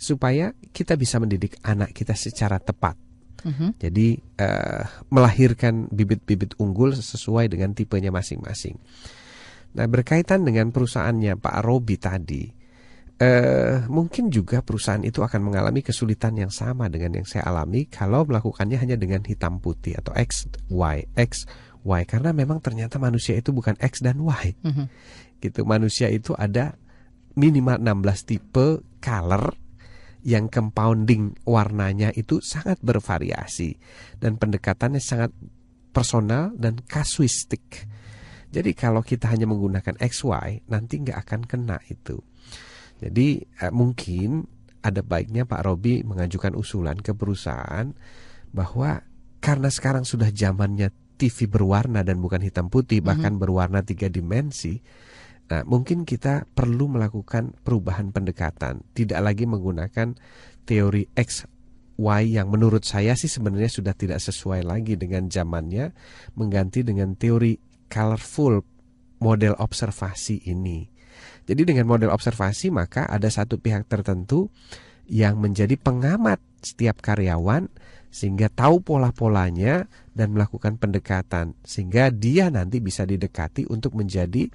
supaya 0.00 0.48
kita 0.72 0.96
bisa 0.96 1.20
mendidik 1.20 1.60
anak 1.60 1.92
kita 1.92 2.16
secara 2.16 2.56
tepat. 2.56 2.96
-huh. 3.44 3.70
Jadi 3.76 4.16
uh, 4.40 4.82
melahirkan 5.12 5.92
bibit-bibit 5.92 6.56
unggul 6.56 6.96
sesuai 6.96 7.52
dengan 7.52 7.76
tipenya 7.76 8.08
masing-masing. 8.08 8.80
Nah 9.72 9.86
berkaitan 9.88 10.44
dengan 10.44 10.72
perusahaannya 10.72 11.36
Pak 11.40 11.56
Robi 11.64 11.96
tadi, 11.96 12.44
uh, 13.22 13.86
mungkin 13.86 14.34
juga 14.34 14.66
perusahaan 14.66 15.02
itu 15.06 15.22
akan 15.22 15.46
mengalami 15.46 15.86
kesulitan 15.86 16.34
yang 16.34 16.50
sama 16.50 16.90
dengan 16.90 17.22
yang 17.22 17.26
saya 17.28 17.46
alami 17.46 17.86
kalau 17.86 18.26
melakukannya 18.26 18.82
hanya 18.82 18.98
dengan 18.98 19.22
hitam 19.22 19.62
putih 19.62 19.94
atau 20.02 20.10
X 20.18 20.50
Y 20.66 21.06
X 21.14 21.46
Y 21.86 22.00
karena 22.10 22.34
memang 22.34 22.58
ternyata 22.58 22.98
manusia 22.98 23.38
itu 23.38 23.54
bukan 23.54 23.78
X 23.78 24.02
dan 24.02 24.18
Y. 24.18 24.58
Uh 24.66 24.70
-huh 24.70 24.88
gitu 25.42 25.66
manusia 25.66 26.06
itu 26.06 26.38
ada 26.38 26.78
minimal 27.34 27.82
16 27.82 28.30
tipe 28.30 28.86
color 29.02 29.58
yang 30.22 30.46
compounding 30.46 31.34
warnanya 31.42 32.14
itu 32.14 32.38
sangat 32.38 32.78
bervariasi 32.78 33.74
dan 34.22 34.38
pendekatannya 34.38 35.02
sangat 35.02 35.34
personal 35.90 36.54
dan 36.54 36.78
kasuistik. 36.78 37.90
Jadi 38.52 38.70
kalau 38.78 39.02
kita 39.02 39.26
hanya 39.34 39.50
menggunakan 39.50 39.98
XY 39.98 40.70
nanti 40.70 41.02
nggak 41.02 41.18
akan 41.26 41.40
kena 41.42 41.82
itu. 41.90 42.22
Jadi 43.02 43.42
eh, 43.42 43.72
mungkin 43.74 44.46
ada 44.82 45.02
baiknya 45.02 45.46
Pak 45.46 45.62
Robi 45.66 46.06
mengajukan 46.06 46.54
usulan 46.54 46.98
ke 46.98 47.14
perusahaan 47.14 47.90
bahwa 48.54 49.02
karena 49.42 49.68
sekarang 49.70 50.06
sudah 50.06 50.30
zamannya 50.30 50.94
TV 51.18 51.46
berwarna 51.50 52.02
dan 52.02 52.18
bukan 52.18 52.42
hitam 52.42 52.70
putih 52.70 53.02
bahkan 53.02 53.34
mm 53.34 53.38
-hmm. 53.38 53.42
berwarna 53.42 53.80
tiga 53.82 54.06
dimensi 54.10 54.78
Nah, 55.52 55.68
mungkin 55.68 56.08
kita 56.08 56.48
perlu 56.48 56.96
melakukan 56.96 57.52
perubahan 57.60 58.08
pendekatan, 58.08 58.88
tidak 58.96 59.20
lagi 59.20 59.44
menggunakan 59.44 60.16
teori 60.64 61.12
X 61.12 61.44
Y 62.00 62.40
yang 62.40 62.48
menurut 62.48 62.88
saya 62.88 63.12
sih 63.12 63.28
sebenarnya 63.28 63.68
sudah 63.68 63.92
tidak 63.92 64.16
sesuai 64.24 64.64
lagi 64.64 64.96
dengan 64.96 65.28
zamannya, 65.28 65.92
mengganti 66.40 66.80
dengan 66.80 67.12
teori 67.20 67.60
colorful 67.92 68.64
model 69.20 69.52
observasi 69.60 70.48
ini. 70.48 70.88
Jadi 71.48 71.62
dengan 71.66 71.90
model 71.90 72.14
observasi 72.14 72.70
maka 72.70 73.06
ada 73.06 73.26
satu 73.28 73.58
pihak 73.58 73.90
tertentu 73.90 74.50
yang 75.10 75.38
menjadi 75.42 75.74
pengamat 75.74 76.38
setiap 76.62 77.02
karyawan 77.02 77.66
sehingga 78.12 78.52
tahu 78.52 78.84
pola-polanya 78.84 79.88
dan 80.12 80.36
melakukan 80.36 80.76
pendekatan 80.76 81.56
sehingga 81.64 82.12
dia 82.12 82.52
nanti 82.52 82.78
bisa 82.78 83.08
didekati 83.08 83.66
untuk 83.72 83.96
menjadi 83.96 84.52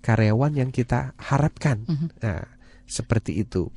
karyawan 0.00 0.54
yang 0.54 0.70
kita 0.70 1.12
harapkan. 1.18 1.84
Mm 1.90 1.96
-hmm. 1.96 2.08
Nah, 2.22 2.42
seperti 2.90 3.38
itu. 3.42 3.70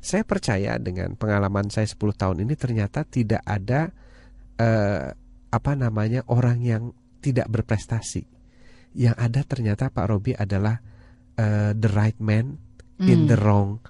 Saya 0.00 0.24
percaya 0.28 0.76
dengan 0.76 1.16
pengalaman 1.16 1.72
saya 1.72 1.88
10 1.88 2.00
tahun 2.16 2.36
ini 2.44 2.54
ternyata 2.56 3.04
tidak 3.08 3.40
ada 3.48 3.92
uh, 4.60 5.12
apa 5.48 5.72
namanya 5.72 6.24
orang 6.28 6.60
yang 6.60 6.82
tidak 7.24 7.48
berprestasi. 7.48 8.28
Yang 8.92 9.16
ada 9.16 9.40
ternyata 9.44 9.84
Pak 9.88 10.06
Robi 10.08 10.32
adalah 10.36 10.80
uh, 11.38 11.72
the 11.72 11.90
right 11.94 12.18
man 12.18 12.58
mm. 12.98 13.08
in 13.08 13.30
the 13.30 13.38
wrong 13.38 13.80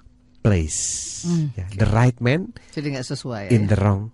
place. 0.45 1.25
Mm. 1.27 1.51
Ya, 1.57 1.65
the 1.75 1.89
right 1.89 2.17
man 2.23 2.55
Jadi 2.71 2.95
gak 2.95 3.07
sesuai 3.09 3.51
in 3.51 3.67
ya? 3.67 3.75
the 3.75 3.77
wrong 3.81 4.13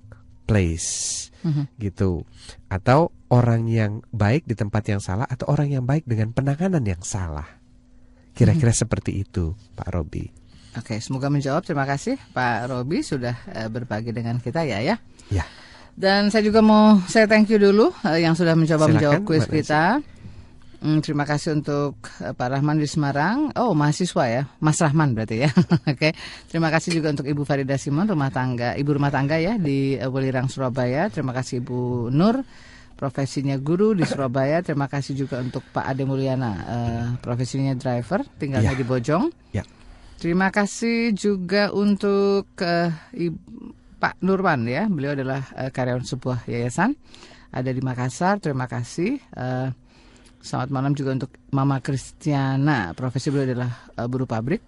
place. 0.50 1.30
Mm 1.46 1.52
-hmm. 1.52 1.66
Gitu. 1.78 2.26
Atau 2.72 3.14
orang 3.30 3.70
yang 3.70 4.02
baik 4.10 4.50
di 4.50 4.58
tempat 4.58 4.88
yang 4.90 5.02
salah 5.04 5.30
atau 5.30 5.46
orang 5.54 5.70
yang 5.70 5.86
baik 5.86 6.08
dengan 6.10 6.34
penanganan 6.34 6.82
yang 6.82 7.04
salah. 7.06 7.46
Kira-kira 8.36 8.76
hmm. 8.76 8.82
seperti 8.84 9.12
itu, 9.24 9.56
Pak 9.80 9.96
Robi. 9.96 10.28
Oke, 10.76 11.00
semoga 11.00 11.32
menjawab. 11.32 11.64
Terima 11.64 11.88
kasih 11.88 12.20
Pak 12.36 12.68
Robi 12.68 13.00
sudah 13.00 13.36
uh, 13.48 13.72
berbagi 13.72 14.12
dengan 14.12 14.44
kita 14.44 14.68
ya 14.68 14.84
ya. 14.84 15.00
Ya. 15.32 15.48
Dan 15.96 16.28
saya 16.28 16.44
juga 16.44 16.60
mau 16.60 17.00
saya 17.08 17.32
thank 17.32 17.48
you 17.48 17.56
dulu 17.56 17.96
uh, 18.04 18.20
yang 18.20 18.36
sudah 18.36 18.52
mencoba 18.60 18.92
Silakan, 18.92 18.96
menjawab 19.00 19.22
kuis 19.24 19.48
kita. 19.48 20.04
Hmm, 20.82 21.00
terima 21.00 21.24
kasih 21.24 21.60
untuk 21.62 22.00
uh, 22.20 22.34
Pak 22.36 22.48
Rahman 22.52 22.80
di 22.80 22.88
Semarang. 22.90 23.52
Oh, 23.56 23.72
mahasiswa 23.72 24.24
ya, 24.28 24.42
Mas 24.60 24.80
Rahman 24.80 25.16
berarti 25.16 25.46
ya. 25.46 25.50
Oke, 25.92 26.12
terima 26.52 26.72
kasih 26.72 27.00
juga 27.00 27.16
untuk 27.16 27.28
Ibu 27.28 27.48
Farida 27.48 27.80
Simon, 27.80 28.10
rumah 28.10 28.32
tangga, 28.32 28.76
ibu 28.76 28.92
rumah 28.92 29.12
tangga 29.12 29.40
ya 29.40 29.56
di 29.56 29.96
uh, 29.96 30.12
Welirang 30.12 30.52
Surabaya. 30.52 31.08
Terima 31.08 31.32
kasih 31.32 31.64
Ibu 31.64 32.12
Nur 32.12 32.44
profesinya 32.96 33.60
guru 33.60 33.96
di 33.96 34.08
Surabaya. 34.08 34.64
Terima 34.64 34.88
kasih 34.88 35.14
juga 35.16 35.44
untuk 35.44 35.64
Pak 35.72 35.86
Ade 35.86 36.04
Mulyana, 36.08 36.52
uh, 36.52 37.06
profesinya 37.20 37.76
driver, 37.76 38.24
tinggalnya 38.40 38.74
ya. 38.74 38.80
di 38.80 38.86
Bojong. 38.88 39.24
Ya. 39.52 39.64
Terima 40.16 40.48
kasih 40.50 41.12
juga 41.12 41.76
untuk 41.76 42.48
uh, 42.64 42.90
Pak 44.00 44.16
Nurwan 44.24 44.64
ya, 44.68 44.88
beliau 44.88 45.16
adalah 45.16 45.44
uh, 45.56 45.72
karyawan 45.72 46.08
sebuah 46.08 46.48
yayasan 46.48 46.96
ada 47.56 47.72
di 47.72 47.80
Makassar. 47.80 48.44
Terima 48.44 48.68
kasih. 48.68 49.24
Uh, 49.32 49.72
selamat 50.46 50.70
malam 50.70 50.94
juga 50.94 51.18
untuk 51.18 51.34
Mama 51.50 51.82
Kristiana, 51.82 52.94
profesi 52.94 53.34
beliau 53.34 53.50
adalah 53.50 53.90
uh, 53.98 54.06
buruh 54.06 54.30
pabrik 54.30 54.62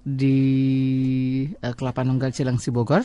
di 0.00 0.38
uh, 1.60 1.76
Kelapa 1.76 2.00
Nunggal 2.00 2.32
Cilengsi 2.32 2.72
Bogor. 2.72 3.04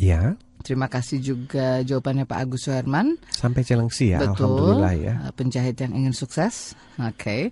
Ya. 0.00 0.40
Terima 0.60 0.92
kasih 0.92 1.24
juga 1.24 1.80
jawabannya 1.80 2.28
Pak 2.28 2.38
Agus 2.40 2.68
Suherman. 2.68 3.16
Sampai 3.32 3.64
Cilengsi 3.64 4.12
ya, 4.12 4.20
Betul, 4.20 4.44
Alhamdulillah 4.44 4.94
ya. 4.96 5.14
Eh, 5.28 5.32
penjahit 5.32 5.76
yang 5.80 5.92
ingin 5.96 6.12
sukses. 6.12 6.76
Oke. 7.00 7.16
Okay. 7.16 7.42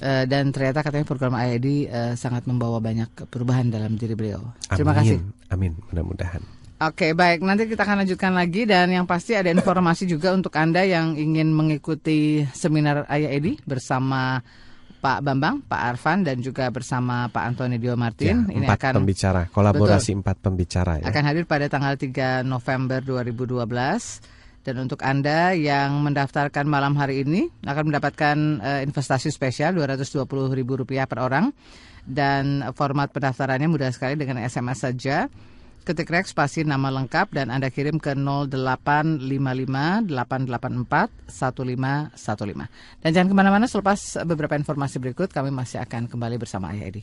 Uh, 0.00 0.24
eh, 0.24 0.24
dan 0.24 0.48
ternyata 0.48 0.80
katanya 0.80 1.04
program 1.04 1.36
IID 1.36 1.68
uh, 1.68 1.72
eh, 1.92 2.14
sangat 2.16 2.48
membawa 2.48 2.80
banyak 2.80 3.28
perubahan 3.28 3.68
dalam 3.68 4.00
diri 4.00 4.16
beliau. 4.16 4.40
Amin, 4.72 4.76
Terima 4.80 4.92
kasih. 4.96 5.18
Amin, 5.52 5.76
mudah-mudahan. 5.92 6.61
Oke, 6.82 7.06
okay, 7.06 7.10
baik. 7.14 7.46
Nanti 7.46 7.70
kita 7.70 7.86
akan 7.86 8.02
lanjutkan 8.02 8.34
lagi 8.34 8.66
dan 8.66 8.90
yang 8.90 9.06
pasti 9.06 9.38
ada 9.38 9.46
informasi 9.54 10.02
juga 10.02 10.34
untuk 10.34 10.50
Anda 10.58 10.82
yang 10.82 11.14
ingin 11.14 11.54
mengikuti 11.54 12.42
seminar 12.50 13.06
IID 13.06 13.62
bersama 13.62 14.42
Pak 14.98 15.22
Bambang, 15.22 15.62
Pak 15.62 15.78
Arfan 15.94 16.26
dan 16.26 16.42
juga 16.42 16.66
bersama 16.74 17.30
Pak 17.30 17.54
Antoni 17.54 17.78
Dio 17.78 17.94
Martin. 17.94 18.50
Ya, 18.50 18.58
Ini 18.58 18.66
empat 18.66 18.82
akan 18.82 18.92
pembicara, 18.98 19.46
kolaborasi 19.54 20.10
betul, 20.10 20.20
empat 20.26 20.36
pembicara 20.42 20.92
ya. 20.98 21.06
Akan 21.06 21.22
hadir 21.22 21.46
pada 21.46 21.70
tanggal 21.70 21.94
3 21.94 22.42
November 22.42 22.98
2012. 22.98 24.66
Dan 24.66 24.78
untuk 24.78 25.02
Anda 25.06 25.54
yang 25.54 26.02
mendaftarkan 26.02 26.66
malam 26.66 26.98
hari 26.98 27.22
ini 27.22 27.46
akan 27.62 27.94
mendapatkan 27.94 28.36
uh, 28.58 28.80
investasi 28.82 29.30
spesial 29.30 29.78
Rp220.000 29.78 31.06
per 31.06 31.18
orang. 31.22 31.54
Dan 32.02 32.66
format 32.74 33.14
pendaftarannya 33.14 33.70
mudah 33.70 33.94
sekali 33.94 34.18
dengan 34.18 34.42
SMS 34.42 34.82
saja 34.82 35.30
ketik 35.82 36.14
rek 36.14 36.30
spasi 36.30 36.62
nama 36.62 36.94
lengkap 36.94 37.34
dan 37.34 37.50
Anda 37.50 37.66
kirim 37.66 37.98
ke 37.98 38.14
0855 38.14 39.26
884 40.06 41.10
1515. 41.26 43.02
Dan 43.02 43.10
jangan 43.10 43.28
ke 43.28 43.36
mana-mana 43.36 43.66
selepas 43.66 44.22
beberapa 44.22 44.54
informasi 44.54 45.02
berikut 45.02 45.34
kami 45.34 45.50
masih 45.50 45.82
akan 45.82 46.06
kembali 46.06 46.38
bersama 46.38 46.70
Ayah 46.70 46.86
Edi. 46.86 47.02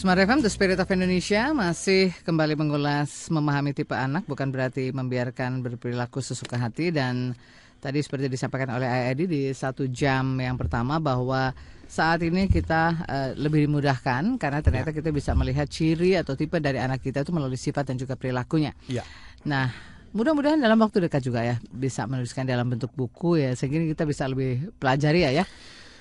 Smart 0.00 0.16
FM, 0.16 0.40
The 0.40 0.48
Spirit 0.48 0.80
of 0.80 0.88
Indonesia 0.88 1.52
masih 1.52 2.16
kembali 2.24 2.56
mengulas 2.56 3.28
memahami 3.28 3.76
tipe 3.76 3.92
anak 3.92 4.24
bukan 4.24 4.48
berarti 4.48 4.96
membiarkan 4.96 5.60
berperilaku 5.60 6.24
sesuka 6.24 6.56
hati 6.56 6.88
dan 6.88 7.36
tadi 7.80 8.04
seperti 8.04 8.28
disampaikan 8.28 8.76
oleh 8.76 8.86
Edi 9.10 9.24
di 9.24 9.42
satu 9.56 9.88
jam 9.88 10.36
yang 10.36 10.60
pertama 10.60 11.00
bahwa 11.00 11.50
saat 11.90 12.22
ini 12.22 12.46
kita 12.46 13.02
uh, 13.02 13.30
lebih 13.34 13.66
dimudahkan 13.66 14.38
karena 14.38 14.62
ternyata 14.62 14.94
ya. 14.94 14.96
kita 15.02 15.10
bisa 15.10 15.34
melihat 15.34 15.66
ciri 15.66 16.14
atau 16.14 16.38
tipe 16.38 16.60
dari 16.62 16.78
anak 16.78 17.02
kita 17.02 17.26
itu 17.26 17.34
melalui 17.34 17.58
sifat 17.58 17.90
dan 17.90 17.98
juga 17.98 18.14
perilakunya. 18.14 18.76
Ya. 18.86 19.02
Nah, 19.42 19.74
mudah-mudahan 20.14 20.62
dalam 20.62 20.78
waktu 20.78 21.10
dekat 21.10 21.26
juga 21.26 21.42
ya 21.42 21.58
bisa 21.74 22.06
menuliskan 22.06 22.46
dalam 22.46 22.70
bentuk 22.70 22.94
buku 22.94 23.42
ya 23.42 23.58
sehingga 23.58 23.82
kita 23.82 24.06
bisa 24.06 24.30
lebih 24.30 24.70
pelajari 24.78 25.26
ya 25.26 25.42
ya 25.42 25.44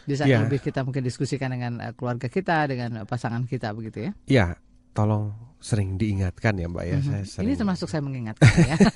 bisa 0.05 0.25
ya. 0.29 0.45
lebih 0.45 0.61
kita 0.61 0.85
mungkin 0.85 1.01
diskusikan 1.01 1.53
dengan 1.53 1.81
uh, 1.81 1.93
keluarga 1.97 2.29
kita, 2.29 2.69
dengan 2.69 3.05
pasangan 3.09 3.45
kita 3.49 3.73
begitu 3.73 4.09
ya. 4.09 4.11
Iya, 4.25 4.45
tolong 4.93 5.33
sering 5.61 5.97
diingatkan 5.97 6.57
ya 6.57 6.69
Mbak 6.69 6.85
ya. 6.85 6.97
Mm 6.97 7.01
-hmm. 7.01 7.09
saya 7.09 7.23
sering... 7.25 7.45
Ini 7.49 7.53
termasuk 7.57 7.87
saya 7.89 8.01
mengingatkan 8.01 8.49
ya. 8.61 8.77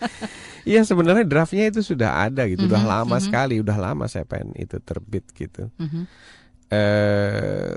Iya 0.68 0.84
sebenarnya 0.84 1.24
draftnya 1.24 1.68
itu 1.68 1.80
sudah 1.80 2.26
ada 2.26 2.44
gitu, 2.48 2.64
mm 2.64 2.68
-hmm. 2.68 2.76
udah 2.76 2.82
lama 2.84 3.06
mm 3.06 3.12
-hmm. 3.16 3.26
sekali, 3.26 3.54
udah 3.60 3.76
lama 3.78 4.04
saya 4.06 4.24
pengen 4.28 4.52
itu 4.56 4.76
terbit 4.80 5.24
gitu. 5.32 5.68
Mm 5.80 5.86
-hmm. 5.88 6.04
eh, 6.72 7.74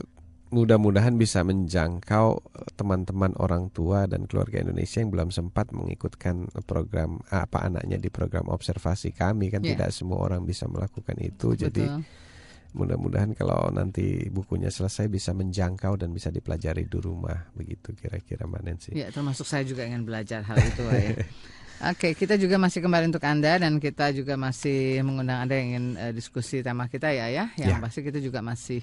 mudah-mudahan 0.53 1.17
bisa 1.17 1.41
menjangkau 1.41 2.45
teman-teman 2.77 3.33
orang 3.41 3.73
tua 3.73 4.05
dan 4.05 4.29
keluarga 4.29 4.61
Indonesia 4.61 5.01
yang 5.01 5.09
belum 5.09 5.33
sempat 5.33 5.73
mengikutkan 5.73 6.53
program 6.69 7.17
apa 7.33 7.65
anaknya 7.65 7.97
di 7.97 8.13
program 8.13 8.45
observasi 8.53 9.17
kami 9.17 9.49
kan 9.49 9.65
yeah. 9.65 9.73
tidak 9.73 9.89
semua 9.89 10.21
orang 10.21 10.45
bisa 10.45 10.69
melakukan 10.69 11.17
itu 11.17 11.57
Betul. 11.57 11.61
jadi 11.67 11.85
mudah-mudahan 12.73 13.37
kalau 13.37 13.69
nanti 13.69 14.29
bukunya 14.33 14.69
selesai 14.69 15.05
bisa 15.09 15.33
menjangkau 15.33 15.93
dan 15.97 16.09
bisa 16.09 16.33
dipelajari 16.33 16.89
di 16.89 16.97
rumah 17.01 17.49
begitu 17.53 17.93
kira-kira 17.93 18.49
Mbak 18.49 18.61
Nancy. 18.65 18.91
Ya 18.97 19.13
termasuk 19.13 19.45
saya 19.45 19.61
juga 19.61 19.85
ingin 19.85 20.05
belajar 20.05 20.41
hal 20.41 20.57
itu 20.57 20.81
ya. 20.89 21.17
Oke, 21.83 22.15
kita 22.15 22.39
juga 22.39 22.55
masih 22.55 22.79
kembali 22.79 23.11
untuk 23.11 23.27
Anda 23.27 23.59
dan 23.59 23.75
kita 23.75 24.15
juga 24.15 24.39
masih 24.39 25.03
mengundang 25.03 25.43
Anda 25.43 25.59
yang 25.59 25.67
ingin 25.67 25.85
uh, 25.99 26.11
diskusi 26.15 26.63
tema 26.63 26.87
kita 26.87 27.11
ya 27.11 27.27
ya. 27.27 27.51
Yang 27.59 27.75
ya. 27.75 27.83
pasti 27.83 27.99
kita 28.07 28.23
juga 28.23 28.39
masih 28.39 28.79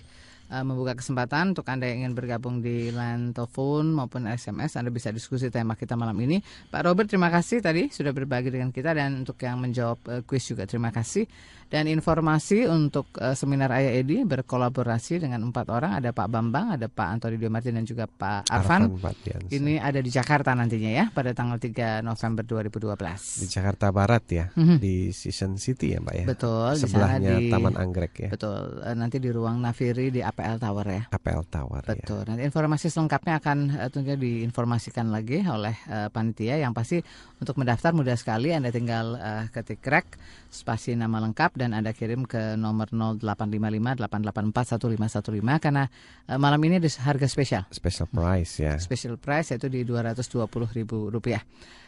uh, 0.52 0.60
membuka 0.60 0.92
kesempatan 0.92 1.56
untuk 1.56 1.64
Anda 1.64 1.88
yang 1.88 2.04
ingin 2.04 2.12
bergabung 2.12 2.60
di 2.60 2.92
line 2.92 3.32
telepon 3.32 3.96
maupun 3.96 4.28
SMS. 4.28 4.76
Anda 4.76 4.92
bisa 4.92 5.08
diskusi 5.16 5.48
tema 5.48 5.80
kita 5.80 5.96
malam 5.96 6.12
ini. 6.20 6.44
Pak 6.68 6.84
Robert, 6.84 7.08
terima 7.08 7.32
kasih 7.32 7.64
tadi 7.64 7.88
sudah 7.88 8.12
berbagi 8.12 8.52
dengan 8.52 8.68
kita 8.68 8.92
dan 8.92 9.24
untuk 9.24 9.40
yang 9.40 9.56
menjawab 9.64 9.98
uh, 10.04 10.20
kuis 10.28 10.44
juga 10.44 10.68
terima 10.68 10.92
kasih. 10.92 11.24
Dan 11.70 11.86
informasi 11.86 12.66
untuk 12.66 13.14
uh, 13.22 13.38
seminar 13.38 13.70
Ayah 13.70 13.94
Edi 14.02 14.26
berkolaborasi 14.26 15.22
dengan 15.22 15.46
empat 15.46 15.70
orang. 15.70 16.02
Ada 16.02 16.10
Pak 16.10 16.26
Bambang, 16.26 16.74
ada 16.74 16.90
Pak 16.90 17.08
Antoni 17.14 17.38
Martin 17.46 17.78
dan 17.78 17.86
juga 17.86 18.10
Pak 18.10 18.50
Arfan. 18.50 18.90
Arfan 18.90 19.14
Ini 19.46 19.78
ada 19.78 20.02
di 20.02 20.10
Jakarta 20.10 20.50
nantinya 20.50 20.90
ya 20.90 21.04
pada 21.14 21.30
tanggal 21.30 21.62
3 21.62 22.02
November 22.02 22.42
2012. 22.42 23.46
Di 23.46 23.46
Jakarta 23.46 23.94
Barat 23.94 24.24
ya, 24.26 24.50
mm 24.50 24.64
-hmm. 24.66 24.76
di 24.82 25.14
Season 25.14 25.54
City 25.62 25.94
ya 25.94 26.02
Mbak 26.02 26.14
ya. 26.18 26.26
Betul. 26.26 26.72
Sebelahnya 26.74 27.38
di, 27.38 27.54
Taman 27.54 27.78
Anggrek 27.78 28.14
ya. 28.18 28.30
Betul. 28.34 28.82
Nanti 28.98 29.22
di 29.22 29.30
ruang 29.30 29.62
Naviri 29.62 30.10
di 30.10 30.26
APL 30.26 30.58
Tower 30.58 30.86
ya. 30.90 31.02
APL 31.06 31.46
Tower. 31.46 31.82
Ya. 31.86 31.94
Betul. 31.94 32.26
Ya. 32.26 32.34
Nanti 32.34 32.42
informasi 32.50 32.90
selengkapnya 32.90 33.38
akan 33.38 33.58
uh, 33.78 33.86
tentunya 33.86 34.18
diinformasikan 34.18 35.06
lagi 35.14 35.46
oleh 35.46 35.78
uh, 35.86 36.10
panitia 36.10 36.58
yang 36.58 36.74
pasti 36.74 36.98
untuk 37.38 37.54
mendaftar 37.62 37.94
mudah 37.94 38.18
sekali. 38.18 38.50
Anda 38.50 38.74
tinggal 38.74 39.14
uh, 39.14 39.46
ketik 39.54 39.86
rek 39.86 40.18
spasi 40.50 40.98
nama 40.98 41.22
lengkap 41.22 41.54
dan 41.54 41.70
Anda 41.70 41.94
kirim 41.94 42.26
ke 42.26 42.58
nomor 42.58 42.90
0855 42.90 44.02
884 44.02 44.82
1515 45.30 45.62
karena 45.62 45.86
uh, 46.26 46.38
malam 46.42 46.58
ini 46.66 46.82
ada 46.82 46.90
harga 47.06 47.30
spesial. 47.30 47.62
Special 47.70 48.10
price 48.10 48.58
ya. 48.58 48.74
Special 48.82 49.14
price 49.14 49.54
yaitu 49.54 49.70
di 49.70 49.86
Rp220.000. 49.86 50.90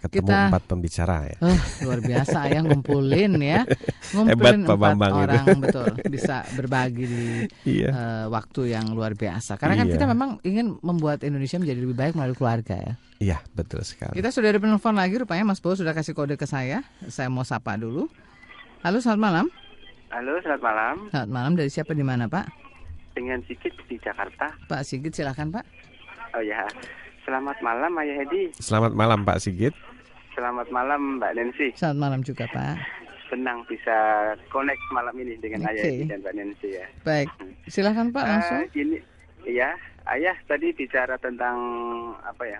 Ketemu 0.02 0.10
Kita, 0.14 0.38
empat 0.50 0.64
pembicara 0.70 1.16
ya. 1.26 1.36
Uh, 1.42 1.58
luar 1.82 1.98
biasa 1.98 2.36
ayah 2.46 2.62
ngumpulin 2.66 3.32
ya. 3.42 3.66
Ngumpulin 4.14 4.62
Hebat, 4.62 4.78
empat 4.78 5.10
orang 5.10 5.44
itu. 5.46 5.58
betul 5.58 5.92
bisa 6.06 6.36
berbagi 6.54 7.04
di 7.06 7.24
iya. 7.82 7.90
uh, 7.90 8.26
waktu 8.30 8.78
yang 8.78 8.94
luar 8.94 9.18
biasa. 9.18 9.58
Karena 9.58 9.74
kan 9.74 9.90
iya. 9.90 9.90
kan 9.90 9.96
kita 9.98 10.06
memang 10.06 10.30
ingin 10.46 10.78
membuat 10.86 11.26
Indonesia 11.26 11.58
menjadi 11.58 11.82
lebih 11.82 11.98
baik 11.98 12.14
melalui 12.14 12.38
keluarga 12.38 12.78
ya. 12.78 12.94
Iya, 13.22 13.38
betul 13.54 13.86
sekali. 13.86 14.18
Kita 14.18 14.34
sudah 14.34 14.50
ada 14.50 14.58
penelpon 14.58 14.98
lagi 14.98 15.14
rupanya 15.14 15.46
Mas 15.46 15.62
Bo 15.62 15.74
sudah 15.78 15.94
kasih 15.94 16.14
kode 16.14 16.34
ke 16.34 16.46
saya. 16.46 16.82
Saya 17.06 17.30
mau 17.30 17.46
sapa 17.46 17.78
dulu. 17.78 18.10
Halo, 18.82 18.98
selamat 18.98 19.22
malam. 19.22 19.46
Halo, 20.10 20.42
selamat 20.42 20.62
malam. 20.66 20.94
Selamat 21.14 21.30
malam. 21.30 21.52
Dari 21.54 21.70
siapa 21.70 21.94
di 21.94 22.02
mana, 22.02 22.26
Pak? 22.26 22.50
Dengan 23.14 23.38
Sigit 23.46 23.70
di 23.86 23.94
Jakarta. 24.02 24.58
Pak 24.66 24.82
Sigit, 24.82 25.14
silakan, 25.14 25.54
Pak. 25.54 25.62
Oh 26.34 26.42
ya. 26.42 26.66
Selamat 27.22 27.62
malam, 27.62 27.94
Ayah 28.02 28.26
Hedi. 28.26 28.50
Selamat 28.58 28.90
malam, 28.90 29.22
Pak 29.22 29.38
Sigit. 29.38 29.70
Selamat 30.34 30.66
malam, 30.74 31.22
Mbak 31.22 31.30
Nancy. 31.30 31.70
Selamat 31.78 31.98
malam 32.10 32.20
juga, 32.26 32.50
Pak. 32.50 32.74
Senang 33.30 33.62
bisa 33.70 33.94
connect 34.50 34.82
malam 34.90 35.14
ini 35.14 35.38
dengan 35.38 35.62
okay. 35.62 35.78
Ayah 35.78 35.84
Hedi 35.86 36.04
dan 36.10 36.18
Mbak 36.26 36.34
Nancy 36.42 36.68
ya. 36.74 36.86
Baik, 37.06 37.30
silakan 37.70 38.10
Pak 38.10 38.24
langsung. 38.26 38.66
Uh, 38.66 38.82
ini, 38.82 38.98
ya, 39.46 39.74
Ayah 40.02 40.34
tadi 40.50 40.74
bicara 40.74 41.14
tentang 41.22 41.54
apa 42.26 42.42
ya? 42.42 42.58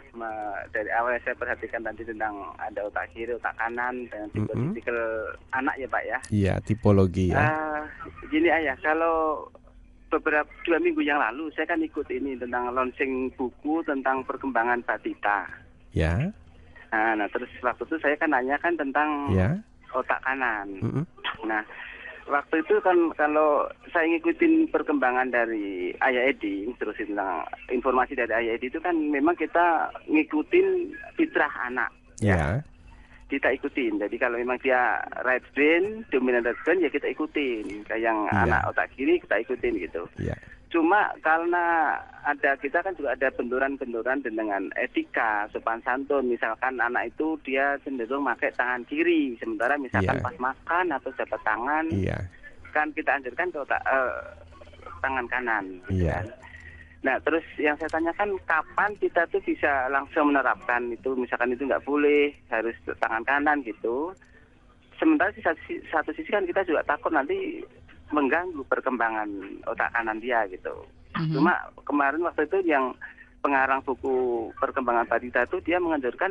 Dari 0.71 0.91
awal 0.95 1.19
saya 1.27 1.35
perhatikan 1.35 1.83
tadi 1.83 2.07
tentang 2.07 2.55
ada 2.55 2.87
otak 2.87 3.11
kiri, 3.11 3.35
otak 3.35 3.59
kanan 3.59 4.07
dengan 4.07 4.31
tipe 4.31 4.55
mm 4.55 4.79
-hmm. 4.79 5.59
anak 5.59 5.75
ya 5.75 5.89
Pak 5.91 6.05
ya. 6.07 6.19
Iya 6.31 6.55
tipologi 6.63 7.35
ya. 7.35 7.43
Uh, 7.43 7.83
gini 8.31 8.47
Ayah, 8.47 8.79
kalau 8.79 9.51
beberapa 10.07 10.47
dua 10.63 10.79
minggu 10.79 11.03
yang 11.03 11.19
lalu 11.19 11.51
saya 11.59 11.67
kan 11.67 11.83
ikut 11.83 12.07
ini 12.15 12.39
tentang 12.39 12.71
launching 12.71 13.35
buku 13.35 13.83
tentang 13.83 14.23
perkembangan 14.23 14.87
batita. 14.87 15.51
Ya. 15.91 16.31
Nah, 16.95 17.19
nah 17.19 17.27
terus 17.27 17.51
waktu 17.59 17.83
itu 17.91 17.97
saya 17.99 18.15
kan 18.23 18.31
nanya 18.31 18.55
kan 18.63 18.79
tentang 18.79 19.35
ya. 19.35 19.51
otak 19.91 20.23
kanan. 20.23 20.79
Mm 20.79 20.91
-hmm. 20.95 21.05
Nah 21.51 21.67
waktu 22.31 22.63
itu 22.63 22.79
kan 22.83 22.97
kalau 23.19 23.67
saya 23.91 24.07
ngikutin 24.07 24.71
perkembangan 24.71 25.31
dari 25.33 25.91
Ayah 25.99 26.31
Edi 26.31 26.71
terus 26.79 26.95
tentang 26.99 27.47
informasi 27.71 28.15
dari 28.15 28.31
Ayah 28.31 28.55
Edi 28.57 28.71
itu 28.71 28.79
kan 28.79 28.95
memang 28.95 29.35
kita 29.35 29.91
ngikutin 30.07 30.67
fitrah 31.19 31.51
anak 31.67 31.91
ya. 32.23 32.37
ya. 32.37 32.47
Kita 33.33 33.49
ikutin. 33.49 33.97
Jadi 33.97 34.21
kalau 34.21 34.37
memang 34.37 34.61
dia 34.61 35.01
right 35.25 35.41
brain, 35.57 36.05
dominant 36.13 36.45
right 36.45 36.61
brain 36.69 36.85
ya 36.85 36.93
kita 36.93 37.09
ikutin. 37.09 37.81
Kayak 37.89 38.13
yang 38.13 38.19
ya. 38.29 38.45
anak 38.45 38.61
otak 38.69 38.93
kiri 38.93 39.17
kita 39.25 39.41
ikutin 39.41 39.81
gitu. 39.81 40.05
Ya. 40.21 40.37
Cuma 40.73 41.13
karena 41.21 41.93
ada 42.25 42.57
kita 42.57 42.81
kan 42.81 42.97
juga 42.97 43.13
ada 43.13 43.29
benturan-benturan 43.37 44.25
dengan 44.25 44.73
etika, 44.81 45.45
sopan 45.53 45.85
santun. 45.85 46.33
Misalkan 46.33 46.81
anak 46.81 47.13
itu 47.13 47.37
dia 47.45 47.77
cenderung 47.85 48.25
pakai 48.25 48.57
tangan 48.57 48.81
kiri, 48.89 49.37
sementara 49.37 49.77
misalkan 49.77 50.17
yeah. 50.17 50.25
pas 50.25 50.37
makan 50.41 50.87
atau 50.97 51.13
jabat 51.13 51.41
tangan, 51.45 51.85
yeah. 51.93 52.25
kan 52.73 52.89
kita 52.97 53.13
anjurkan 53.13 53.53
ke 53.53 53.61
uh, 53.61 54.17
tangan 55.05 55.29
kanan. 55.29 55.77
Gitu 55.93 56.09
yeah. 56.09 56.25
kan. 56.25 56.27
Nah 57.05 57.17
terus 57.21 57.45
yang 57.61 57.77
saya 57.77 57.93
tanyakan 57.93 58.41
kapan 58.49 58.97
kita 58.97 59.29
tuh 59.29 59.45
bisa 59.45 59.93
langsung 59.93 60.33
menerapkan 60.33 60.89
itu, 60.89 61.13
misalkan 61.13 61.53
itu 61.53 61.69
nggak 61.69 61.85
boleh 61.85 62.33
harus 62.49 62.73
tangan 62.97 63.29
kanan 63.29 63.61
gitu. 63.61 64.17
Sementara 64.97 65.35
di 65.37 65.43
satu, 65.45 65.61
satu 65.93 66.17
sisi 66.17 66.33
kan 66.33 66.49
kita 66.49 66.65
juga 66.65 66.81
takut 66.89 67.13
nanti 67.13 67.61
mengganggu 68.13 68.63
perkembangan 68.69 69.29
otak 69.67 69.91
kanan 69.97 70.21
dia 70.21 70.45
gitu. 70.53 70.85
Mm-hmm. 71.17 71.35
Cuma 71.37 71.53
kemarin 71.89 72.23
waktu 72.25 72.45
itu 72.47 72.59
yang 72.69 72.93
pengarang 73.43 73.83
buku 73.83 74.49
perkembangan 74.61 75.09
balita 75.09 75.43
itu 75.43 75.59
dia 75.67 75.83
menganjurkan 75.83 76.31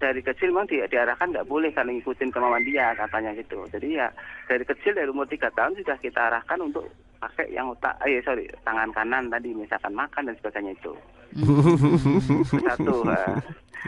dari 0.00 0.24
kecil 0.24 0.50
memang 0.50 0.66
dia 0.66 0.88
diarahkan 0.88 1.28
nggak 1.28 1.46
boleh 1.46 1.70
kalau 1.76 1.92
ngikutin 1.92 2.32
kemauan 2.32 2.64
dia 2.64 2.96
katanya 2.96 3.36
gitu. 3.36 3.62
Jadi 3.68 4.00
ya 4.00 4.08
dari 4.48 4.64
kecil 4.64 4.96
dari 4.96 5.12
umur 5.12 5.28
tiga 5.28 5.52
tahun 5.52 5.76
sudah 5.76 6.00
kita 6.00 6.32
arahkan 6.32 6.58
untuk 6.58 6.88
pakai 7.20 7.52
yang 7.52 7.68
otak, 7.68 8.00
eh 8.08 8.24
sorry 8.24 8.48
tangan 8.64 8.90
kanan 8.96 9.28
tadi 9.28 9.52
misalkan 9.52 9.92
makan 9.92 10.32
dan 10.32 10.34
sebagainya 10.40 10.72
itu. 10.72 10.96
Mm-hmm. 11.36 12.60
Satu. 12.64 12.94
Uh, 13.10 13.38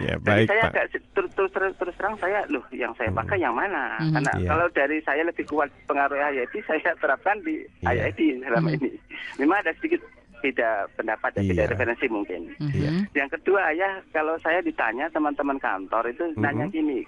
Ya, 0.00 0.16
baik, 0.24 0.48
saya 0.48 0.64
Pak. 0.64 0.72
agak 0.72 0.86
terus, 1.12 1.30
terus, 1.36 1.50
terus, 1.52 1.72
terus 1.76 1.94
terang 2.00 2.16
saya 2.16 2.40
loh 2.48 2.64
yang 2.72 2.96
saya 2.96 3.12
pakai 3.12 3.36
hmm. 3.36 3.44
yang 3.44 3.52
mana? 3.52 4.00
Hmm. 4.00 4.16
Karena 4.16 4.32
yeah. 4.40 4.48
kalau 4.48 4.66
dari 4.72 4.98
saya 5.04 5.22
lebih 5.28 5.44
kuat 5.44 5.68
pengaruh 5.84 6.16
Hayati 6.16 6.58
saya 6.64 6.96
terapkan 7.02 7.36
di 7.44 7.60
yeah. 7.84 7.92
Hayati 7.92 8.40
selama 8.40 8.72
hmm. 8.72 8.76
ini. 8.80 8.90
Memang 9.36 9.60
ada 9.60 9.72
sedikit 9.76 10.00
beda 10.40 10.88
pendapat 10.96 11.30
dan 11.36 11.42
yeah. 11.44 11.50
beda 11.52 11.64
referensi 11.76 12.06
mungkin. 12.08 12.40
Mm-hmm. 12.56 13.12
Yang 13.12 13.30
kedua 13.38 13.62
ya 13.76 14.00
kalau 14.16 14.34
saya 14.40 14.64
ditanya 14.64 15.12
teman-teman 15.12 15.60
kantor 15.60 16.08
itu 16.08 16.24
mm-hmm. 16.24 16.40
nanya 16.40 16.66
gini, 16.72 17.04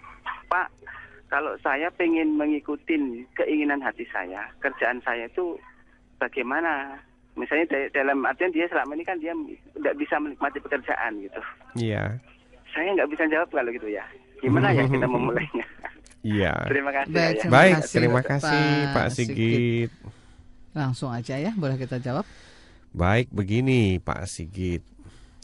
Pak, 0.52 0.68
kalau 1.32 1.56
saya 1.64 1.88
pengen 1.96 2.36
mengikuti 2.36 2.94
keinginan 3.32 3.80
hati 3.80 4.04
saya, 4.12 4.44
kerjaan 4.60 5.00
saya 5.00 5.24
itu 5.24 5.56
bagaimana? 6.20 7.00
Misalnya 7.34 7.90
dalam 7.90 8.22
artian 8.22 8.54
dia 8.54 8.70
selama 8.70 8.94
ini 8.94 9.04
kan 9.04 9.18
dia 9.18 9.34
tidak 9.74 9.94
bisa 9.98 10.14
menikmati 10.22 10.58
pekerjaan 10.62 11.18
gitu. 11.18 11.40
Iya. 11.74 12.18
Yeah 12.18 12.34
saya 12.74 12.90
nggak 12.98 13.10
bisa 13.14 13.24
jawab 13.30 13.48
kalau 13.54 13.70
gitu 13.70 13.88
ya. 13.88 14.04
Gimana 14.42 14.74
ya 14.74 14.84
kita 14.90 15.06
memulainya? 15.14 15.66
Iya. 16.26 16.52
terima 16.72 16.90
kasih. 16.90 17.14
Baik, 17.14 17.36
ya. 17.38 17.48
Baik 17.48 17.74
terima 17.86 18.20
kasih 18.26 18.66
Pak, 18.90 19.06
Sigit. 19.14 19.90
Langsung 20.74 21.14
aja 21.14 21.38
ya, 21.38 21.54
boleh 21.54 21.78
kita 21.78 22.02
jawab. 22.02 22.26
Baik, 22.90 23.30
begini 23.30 24.02
Pak 24.02 24.26
Sigit. 24.26 24.82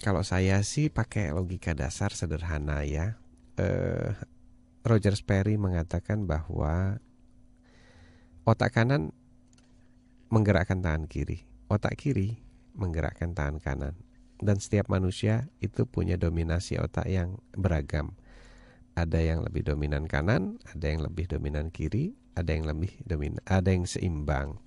Kalau 0.03 0.27
saya 0.27 0.59
sih 0.67 0.91
pakai 0.91 1.31
logika 1.31 1.71
dasar 1.71 2.11
sederhana 2.11 2.83
ya. 2.83 3.15
Eh, 3.61 4.11
Roger 4.83 5.15
Sperry 5.15 5.61
mengatakan 5.61 6.25
bahwa 6.25 6.97
otak 8.49 8.73
kanan 8.73 9.13
menggerakkan 10.33 10.81
tangan 10.81 11.05
kiri, 11.05 11.45
otak 11.71 11.95
kiri 11.97 12.43
menggerakkan 12.75 13.33
tangan 13.33 13.63
kanan 13.63 13.95
dan 14.41 14.57
setiap 14.57 14.89
manusia 14.89 15.53
itu 15.61 15.85
punya 15.85 16.17
dominasi 16.17 16.81
otak 16.81 17.07
yang 17.07 17.37
beragam. 17.53 18.17
Ada 18.97 19.21
yang 19.21 19.47
lebih 19.47 19.69
dominan 19.69 20.09
kanan, 20.09 20.59
ada 20.67 20.87
yang 20.89 21.05
lebih 21.05 21.31
dominan 21.31 21.71
kiri, 21.71 22.17
ada 22.35 22.51
yang 22.51 22.67
lebih 22.67 22.91
dominan, 23.05 23.41
ada 23.47 23.71
yang 23.71 23.87
seimbang. 23.87 24.59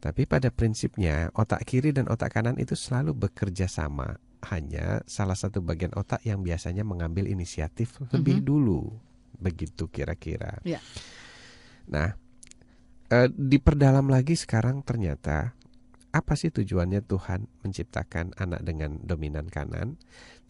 Tapi 0.00 0.24
pada 0.24 0.48
prinsipnya 0.48 1.28
otak 1.36 1.68
kiri 1.68 1.92
dan 1.92 2.08
otak 2.08 2.32
kanan 2.32 2.56
itu 2.56 2.72
selalu 2.72 3.12
bekerja 3.12 3.68
sama. 3.68 4.16
Hanya 4.48 5.04
salah 5.04 5.36
satu 5.36 5.60
bagian 5.60 5.92
otak 5.92 6.24
yang 6.24 6.40
biasanya 6.40 6.80
mengambil 6.80 7.28
inisiatif 7.28 8.00
lebih 8.08 8.40
mm 8.40 8.42
-hmm. 8.46 8.48
dulu. 8.48 8.80
Begitu 9.36 9.92
kira-kira. 9.92 10.56
Yeah. 10.64 10.80
Nah, 11.84 12.16
eh, 13.12 13.28
diperdalam 13.28 14.08
lagi 14.08 14.40
sekarang 14.40 14.80
ternyata 14.80 15.52
apa 16.10 16.34
sih 16.34 16.50
tujuannya 16.50 17.06
Tuhan 17.06 17.46
menciptakan 17.62 18.34
anak 18.34 18.66
dengan 18.66 18.98
dominan 19.06 19.46
kanan? 19.46 19.94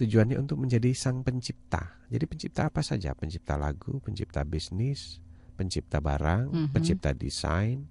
Tujuannya 0.00 0.40
untuk 0.40 0.56
menjadi 0.56 0.88
sang 0.96 1.20
pencipta. 1.20 2.00
Jadi 2.08 2.24
pencipta 2.24 2.72
apa 2.72 2.80
saja? 2.80 3.12
Pencipta 3.12 3.60
lagu, 3.60 4.00
pencipta 4.00 4.40
bisnis, 4.48 5.20
pencipta 5.60 6.00
barang, 6.00 6.48
mm 6.48 6.56
-hmm. 6.56 6.72
pencipta 6.72 7.12
desain, 7.12 7.84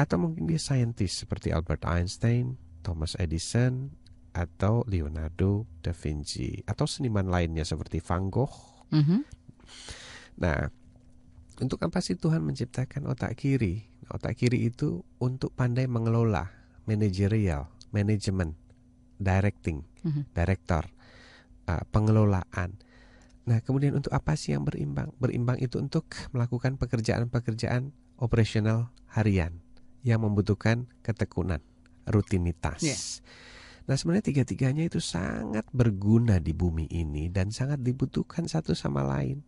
atau 0.00 0.16
mungkin 0.16 0.48
dia 0.48 0.56
saintis 0.56 1.12
seperti 1.12 1.52
Albert 1.52 1.84
Einstein, 1.84 2.56
Thomas 2.80 3.20
Edison, 3.20 3.92
atau 4.32 4.80
Leonardo 4.88 5.68
da 5.84 5.92
Vinci, 5.92 6.64
atau 6.64 6.88
seniman 6.88 7.28
lainnya 7.28 7.68
seperti 7.68 8.00
Van 8.00 8.32
Gogh. 8.32 8.88
Mm 8.88 9.04
-hmm. 9.04 9.20
Nah, 10.40 10.72
untuk 11.60 11.84
apa 11.84 12.00
sih 12.00 12.16
Tuhan 12.16 12.40
menciptakan 12.40 13.12
otak 13.12 13.36
kiri? 13.36 13.84
Otak 14.08 14.40
kiri 14.40 14.72
itu 14.72 15.04
untuk 15.20 15.52
pandai 15.52 15.84
mengelola 15.84 16.61
manajerial, 16.88 17.70
manajemen, 17.94 18.58
directing, 19.20 19.86
mm-hmm. 20.02 20.24
director, 20.34 20.82
uh, 21.70 21.84
pengelolaan. 21.94 22.78
Nah, 23.42 23.58
kemudian 23.62 23.98
untuk 23.98 24.14
apa 24.14 24.38
sih 24.38 24.54
yang 24.54 24.62
berimbang? 24.62 25.10
Berimbang 25.18 25.58
itu 25.58 25.78
untuk 25.82 26.06
melakukan 26.30 26.78
pekerjaan-pekerjaan 26.78 27.90
operasional 28.22 28.94
harian 29.10 29.58
yang 30.06 30.22
membutuhkan 30.22 30.86
ketekunan, 31.02 31.62
rutinitas. 32.06 32.82
Yeah. 32.82 32.98
Nah, 33.90 33.98
sebenarnya 33.98 34.30
tiga-tiganya 34.30 34.86
itu 34.86 35.02
sangat 35.02 35.66
berguna 35.74 36.38
di 36.38 36.54
bumi 36.54 36.86
ini 36.86 37.26
dan 37.34 37.50
sangat 37.50 37.82
dibutuhkan 37.82 38.46
satu 38.46 38.78
sama 38.78 39.02
lain 39.02 39.42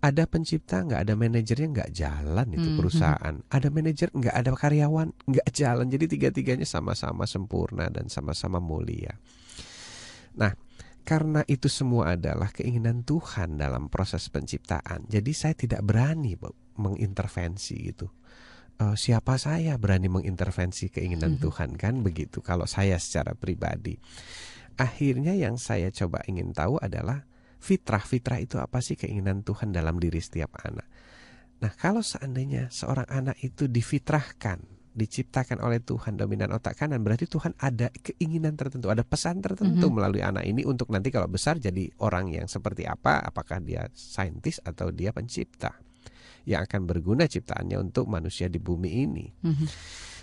ada 0.00 0.24
pencipta 0.24 0.80
nggak 0.80 1.00
ada 1.04 1.14
manajernya 1.16 1.68
nggak 1.76 1.90
jalan 1.92 2.48
itu 2.56 2.68
hmm, 2.72 2.78
perusahaan. 2.80 3.34
Ada 3.52 3.68
manajer 3.68 4.08
nggak 4.12 4.34
ada 4.34 4.50
karyawan 4.56 5.08
nggak 5.28 5.48
jalan. 5.52 5.86
Jadi 5.92 6.04
tiga 6.08 6.28
tiganya 6.32 6.64
sama-sama 6.64 7.28
sempurna 7.28 7.92
dan 7.92 8.08
sama-sama 8.08 8.58
mulia. 8.58 9.12
Nah 10.40 10.56
karena 11.04 11.44
itu 11.48 11.68
semua 11.68 12.16
adalah 12.16 12.48
keinginan 12.52 13.04
Tuhan 13.04 13.60
dalam 13.60 13.92
proses 13.92 14.28
penciptaan. 14.32 15.04
Jadi 15.08 15.32
saya 15.36 15.52
tidak 15.52 15.84
berani 15.84 16.36
mengintervensi 16.80 17.76
itu 17.76 18.08
uh, 18.80 18.96
siapa 18.96 19.36
saya 19.36 19.76
berani 19.76 20.08
mengintervensi 20.08 20.88
keinginan 20.88 21.36
hmm. 21.36 21.42
Tuhan? 21.44 21.70
Kan 21.76 22.00
begitu 22.00 22.40
kalau 22.40 22.64
saya 22.64 22.96
secara 22.96 23.36
pribadi. 23.36 24.00
Akhirnya 24.80 25.36
yang 25.36 25.60
saya 25.60 25.92
coba 25.92 26.24
ingin 26.24 26.56
tahu 26.56 26.80
adalah 26.80 27.28
fitrah. 27.60 28.02
Fitrah 28.02 28.40
itu 28.40 28.56
apa 28.56 28.80
sih 28.80 28.96
keinginan 28.96 29.44
Tuhan 29.44 29.70
dalam 29.70 30.00
diri 30.00 30.18
setiap 30.18 30.56
anak. 30.64 30.88
Nah, 31.60 31.72
kalau 31.76 32.00
seandainya 32.00 32.72
seorang 32.72 33.04
anak 33.12 33.36
itu 33.44 33.68
difitrahkan, 33.68 34.64
diciptakan 34.96 35.60
oleh 35.60 35.78
Tuhan 35.84 36.16
dominan 36.16 36.50
otak 36.56 36.80
kanan, 36.80 37.04
berarti 37.04 37.28
Tuhan 37.28 37.52
ada 37.60 37.92
keinginan 37.92 38.56
tertentu, 38.56 38.88
ada 38.88 39.04
pesan 39.04 39.44
tertentu 39.44 39.76
mm 39.76 39.84
-hmm. 39.86 39.92
melalui 39.92 40.24
anak 40.24 40.48
ini 40.48 40.64
untuk 40.64 40.88
nanti 40.88 41.12
kalau 41.12 41.28
besar 41.28 41.60
jadi 41.60 41.92
orang 42.00 42.32
yang 42.32 42.48
seperti 42.48 42.88
apa, 42.88 43.20
apakah 43.22 43.60
dia 43.60 43.86
saintis 43.92 44.58
atau 44.64 44.88
dia 44.88 45.12
pencipta 45.12 45.76
yang 46.48 46.64
akan 46.64 46.88
berguna 46.88 47.28
ciptaannya 47.28 47.76
untuk 47.76 48.08
manusia 48.08 48.48
di 48.48 48.56
bumi 48.56 48.90
ini. 49.04 49.26
Mm 49.44 49.52
-hmm. 49.52 49.68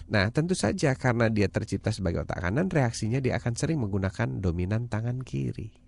Nah, 0.08 0.32
tentu 0.34 0.56
saja 0.58 0.96
karena 0.98 1.30
dia 1.30 1.52
tercipta 1.52 1.94
sebagai 1.94 2.26
otak 2.26 2.42
kanan, 2.42 2.72
reaksinya 2.72 3.22
dia 3.22 3.38
akan 3.38 3.54
sering 3.54 3.78
menggunakan 3.78 4.42
dominan 4.42 4.90
tangan 4.90 5.22
kiri. 5.22 5.87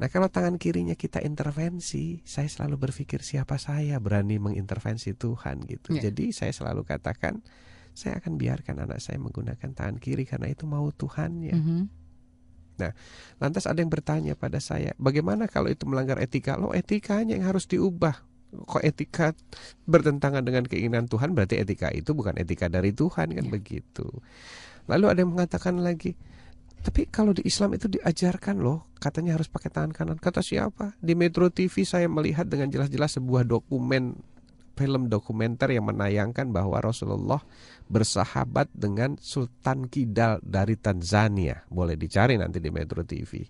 Nah 0.00 0.08
kalau 0.08 0.28
tangan 0.32 0.56
kirinya 0.56 0.96
kita 0.96 1.20
intervensi, 1.20 2.24
saya 2.24 2.48
selalu 2.48 2.88
berpikir 2.88 3.20
siapa 3.20 3.60
saya 3.60 4.00
berani 4.00 4.40
mengintervensi 4.40 5.12
Tuhan 5.12 5.68
gitu. 5.68 5.92
Yeah. 5.96 6.08
Jadi 6.10 6.32
saya 6.32 6.52
selalu 6.54 6.88
katakan 6.88 7.44
saya 7.92 8.16
akan 8.20 8.40
biarkan 8.40 8.88
anak 8.88 9.04
saya 9.04 9.20
menggunakan 9.20 9.76
tangan 9.76 10.00
kiri 10.00 10.24
karena 10.24 10.48
itu 10.48 10.64
mau 10.64 10.88
Tuhan 10.92 11.44
ya. 11.44 11.56
Mm 11.56 11.64
-hmm. 11.64 11.82
Nah, 12.80 12.92
lantas 13.36 13.68
ada 13.68 13.84
yang 13.84 13.92
bertanya 13.92 14.32
pada 14.32 14.56
saya, 14.56 14.96
bagaimana 14.96 15.44
kalau 15.44 15.68
itu 15.68 15.84
melanggar 15.84 16.16
etika? 16.18 16.56
Lo 16.56 16.72
etikanya 16.72 17.36
yang 17.36 17.52
harus 17.52 17.68
diubah. 17.68 18.16
Kok 18.52 18.84
etika 18.84 19.36
bertentangan 19.88 20.44
dengan 20.44 20.64
keinginan 20.64 21.08
Tuhan? 21.08 21.36
Berarti 21.36 21.60
etika 21.60 21.92
itu 21.92 22.16
bukan 22.16 22.36
etika 22.40 22.72
dari 22.72 22.96
Tuhan 22.96 23.32
kan 23.32 23.44
yeah. 23.44 23.52
begitu. 23.52 24.08
Lalu 24.88 25.04
ada 25.08 25.18
yang 25.22 25.32
mengatakan 25.36 25.78
lagi, 25.78 26.16
tapi 26.82 27.06
kalau 27.06 27.30
di 27.30 27.46
Islam 27.46 27.78
itu 27.78 27.86
diajarkan 27.86 28.58
loh, 28.58 28.90
katanya 28.98 29.38
harus 29.38 29.46
pakai 29.46 29.70
tangan 29.70 29.94
kanan. 29.94 30.18
Kata 30.18 30.42
siapa? 30.42 30.98
Di 30.98 31.14
Metro 31.14 31.46
TV 31.46 31.86
saya 31.86 32.10
melihat 32.10 32.50
dengan 32.50 32.66
jelas-jelas 32.74 33.22
sebuah 33.22 33.46
dokumen 33.46 34.18
film 34.74 35.06
dokumenter 35.06 35.70
yang 35.70 35.86
menayangkan 35.86 36.50
bahwa 36.50 36.82
Rasulullah 36.82 37.38
bersahabat 37.86 38.72
dengan 38.74 39.14
Sultan 39.20 39.86
Kidal 39.86 40.42
dari 40.42 40.74
Tanzania. 40.74 41.62
Boleh 41.70 41.94
dicari 41.94 42.34
nanti 42.34 42.58
di 42.58 42.74
Metro 42.74 43.06
TV. 43.06 43.46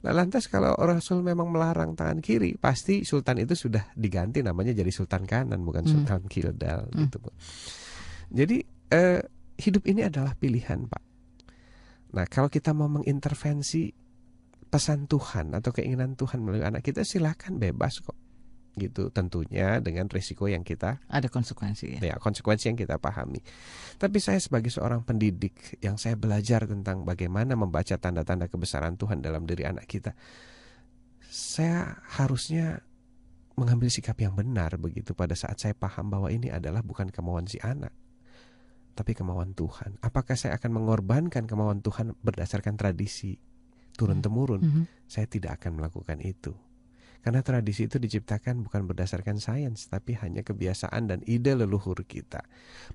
Nah 0.00 0.14
lantas 0.14 0.46
kalau 0.46 0.72
Rasul 0.78 1.26
memang 1.26 1.50
melarang 1.50 1.98
tangan 1.98 2.22
kiri, 2.22 2.56
pasti 2.56 3.02
Sultan 3.02 3.42
itu 3.42 3.52
sudah 3.52 3.92
diganti 3.98 4.40
namanya 4.40 4.72
jadi 4.72 4.88
Sultan 4.94 5.26
kanan 5.26 5.60
bukan 5.66 5.84
hmm. 5.84 5.90
Sultan 5.90 6.22
Kidal 6.30 6.86
hmm. 6.86 6.98
gitu. 7.02 7.18
Jadi 8.30 8.56
eh, 8.94 9.20
hidup 9.58 9.84
ini 9.90 10.06
adalah 10.06 10.38
pilihan 10.38 10.86
Pak. 10.86 11.09
Nah, 12.10 12.26
kalau 12.26 12.50
kita 12.50 12.74
mau 12.74 12.90
mengintervensi 12.90 13.92
pesan 14.70 15.10
Tuhan 15.10 15.54
atau 15.54 15.74
keinginan 15.74 16.14
Tuhan 16.14 16.42
melalui 16.42 16.62
anak 16.62 16.86
kita 16.86 17.02
silahkan 17.02 17.54
bebas 17.58 18.02
kok. 18.02 18.18
Gitu 18.78 19.10
tentunya 19.10 19.82
dengan 19.82 20.06
risiko 20.06 20.46
yang 20.46 20.62
kita 20.62 21.02
ada 21.10 21.26
konsekuensi 21.26 21.98
ya. 21.98 22.14
ya 22.14 22.16
konsekuensi 22.22 22.70
yang 22.70 22.78
kita 22.78 23.02
pahami. 23.02 23.42
Tapi 23.98 24.18
saya 24.22 24.38
sebagai 24.38 24.70
seorang 24.70 25.02
pendidik 25.02 25.82
yang 25.82 25.98
saya 25.98 26.14
belajar 26.14 26.70
tentang 26.70 27.02
bagaimana 27.02 27.58
membaca 27.58 27.98
tanda-tanda 27.98 28.46
kebesaran 28.46 28.94
Tuhan 28.94 29.26
dalam 29.26 29.42
diri 29.42 29.66
anak 29.66 29.90
kita 29.90 30.14
saya 31.30 32.02
harusnya 32.18 32.82
mengambil 33.54 33.86
sikap 33.86 34.18
yang 34.18 34.34
benar 34.34 34.74
begitu 34.82 35.14
pada 35.14 35.38
saat 35.38 35.62
saya 35.62 35.78
paham 35.78 36.10
bahwa 36.10 36.26
ini 36.26 36.50
adalah 36.50 36.82
bukan 36.82 37.06
kemauan 37.14 37.46
si 37.46 37.62
anak 37.62 37.94
tapi 38.94 39.16
kemauan 39.16 39.56
Tuhan. 39.56 39.96
Apakah 40.04 40.34
saya 40.34 40.56
akan 40.58 40.82
mengorbankan 40.82 41.46
kemauan 41.46 41.80
Tuhan 41.80 42.14
berdasarkan 42.20 42.76
tradisi 42.76 43.38
turun 43.94 44.20
temurun? 44.20 44.60
Mm 44.60 44.70
-hmm. 44.70 44.84
Saya 45.06 45.26
tidak 45.26 45.62
akan 45.62 45.80
melakukan 45.80 46.18
itu. 46.22 46.52
Karena 47.20 47.44
tradisi 47.44 47.84
itu 47.84 48.00
diciptakan 48.00 48.64
bukan 48.64 48.88
berdasarkan 48.88 49.36
sains, 49.36 49.92
tapi 49.92 50.16
hanya 50.16 50.40
kebiasaan 50.40 51.12
dan 51.12 51.20
ide 51.28 51.52
leluhur 51.52 52.00
kita. 52.08 52.40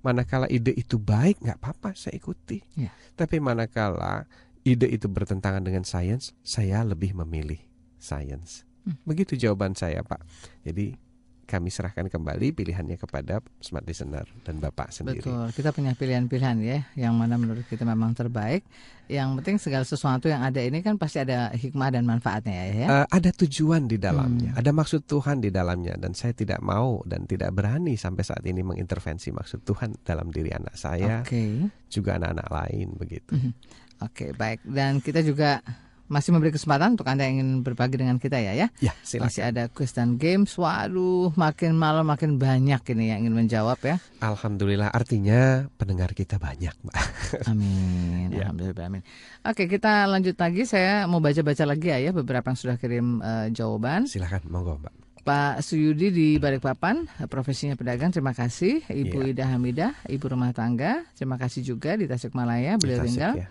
Manakala 0.02 0.50
ide 0.50 0.74
itu 0.74 0.98
baik, 0.98 1.46
nggak 1.46 1.62
apa-apa, 1.62 1.94
saya 1.94 2.18
ikuti. 2.18 2.58
Yeah. 2.74 2.90
Tapi 3.14 3.38
manakala 3.38 4.26
ide 4.66 4.90
itu 4.90 5.06
bertentangan 5.06 5.62
dengan 5.62 5.86
sains, 5.86 6.34
saya 6.42 6.82
lebih 6.82 7.14
memilih 7.14 7.62
sains. 8.02 8.66
Hmm. 8.82 8.98
Begitu 9.06 9.38
jawaban 9.38 9.78
saya, 9.78 10.02
Pak. 10.02 10.26
Jadi 10.66 10.98
kami 11.46 11.70
serahkan 11.70 12.10
kembali 12.10 12.52
pilihannya 12.58 12.98
kepada 12.98 13.40
smart 13.62 13.86
listener 13.86 14.26
dan 14.42 14.58
Bapak 14.58 14.90
sendiri. 14.90 15.22
Betul, 15.22 15.54
kita 15.54 15.70
punya 15.70 15.94
pilihan-pilihan 15.94 16.58
ya, 16.66 16.80
yang 16.98 17.14
mana 17.14 17.38
menurut 17.38 17.64
kita 17.70 17.86
memang 17.86 18.18
terbaik. 18.18 18.66
Yang 19.06 19.30
penting 19.38 19.58
segala 19.62 19.86
sesuatu 19.86 20.26
yang 20.26 20.42
ada 20.42 20.58
ini 20.58 20.82
kan 20.82 20.98
pasti 20.98 21.22
ada 21.22 21.54
hikmah 21.54 21.94
dan 21.94 22.10
manfaatnya 22.10 22.62
ya. 22.74 22.88
Uh, 22.90 23.06
ada 23.14 23.30
tujuan 23.30 23.86
di 23.86 24.02
dalamnya, 24.02 24.58
hmm. 24.58 24.60
ada 24.66 24.72
maksud 24.74 25.06
Tuhan 25.06 25.46
di 25.46 25.54
dalamnya, 25.54 25.94
dan 26.02 26.18
saya 26.18 26.34
tidak 26.34 26.58
mau 26.66 27.06
dan 27.06 27.30
tidak 27.30 27.54
berani 27.54 27.94
sampai 27.94 28.26
saat 28.26 28.42
ini 28.42 28.66
mengintervensi 28.66 29.30
maksud 29.30 29.62
Tuhan 29.62 30.02
dalam 30.02 30.34
diri 30.34 30.50
anak 30.50 30.74
saya, 30.74 31.22
okay. 31.22 31.70
juga 31.86 32.18
anak-anak 32.18 32.50
lain 32.50 32.88
begitu. 32.98 33.38
Hmm. 33.38 33.54
Oke, 34.02 34.28
okay, 34.28 34.30
baik. 34.34 34.66
Dan 34.66 35.00
kita 35.00 35.22
juga 35.22 35.62
masih 36.06 36.30
memberi 36.34 36.54
kesempatan 36.54 36.94
untuk 36.94 37.10
Anda 37.10 37.26
yang 37.26 37.42
ingin 37.42 37.50
berbagi 37.66 37.98
dengan 37.98 38.22
kita 38.22 38.38
ya 38.38 38.54
ya. 38.54 38.68
Ya, 38.78 38.94
silakan. 39.02 39.26
Masih 39.30 39.42
ada 39.42 39.64
quiz 39.70 39.92
dan 39.94 40.22
games. 40.22 40.54
Waduh, 40.54 41.34
makin 41.34 41.74
malam 41.74 42.06
makin 42.06 42.38
banyak 42.38 42.82
ini 42.94 43.10
yang 43.10 43.26
ingin 43.26 43.34
menjawab 43.34 43.82
ya. 43.82 43.98
Alhamdulillah, 44.22 44.94
artinya 44.94 45.66
pendengar 45.82 46.14
kita 46.14 46.38
banyak, 46.38 46.74
Mbak. 46.86 46.98
Amin. 47.50 48.30
ya. 48.30 48.50
Alhamdulillah, 48.50 48.86
amin. 48.86 49.02
Oke, 49.42 49.66
kita 49.66 50.06
lanjut 50.06 50.38
lagi. 50.38 50.62
Saya 50.70 51.10
mau 51.10 51.18
baca-baca 51.18 51.64
lagi 51.66 51.88
ya, 51.90 51.98
ya 51.98 52.12
beberapa 52.14 52.54
yang 52.54 52.60
sudah 52.60 52.76
kirim 52.78 53.22
uh, 53.22 53.50
jawaban. 53.50 54.06
Silakan, 54.06 54.46
monggo, 54.50 54.78
Mbak. 54.82 54.94
Pak 55.26 55.66
Suyudi 55.66 56.14
di 56.14 56.28
Balikpapan, 56.38 57.10
profesinya 57.26 57.74
pedagang. 57.74 58.14
Terima 58.14 58.38
kasih. 58.38 58.86
Ibu 58.86 59.26
ya. 59.26 59.34
Ida 59.34 59.46
Hamidah, 59.50 59.98
ibu 60.06 60.26
rumah 60.30 60.54
tangga. 60.54 61.02
Terima 61.18 61.42
kasih 61.42 61.66
juga 61.66 61.98
di 61.98 62.06
Tasikmalaya. 62.06 62.78
Beliau 62.78 63.02
tinggal. 63.02 63.34
Ya. 63.42 63.50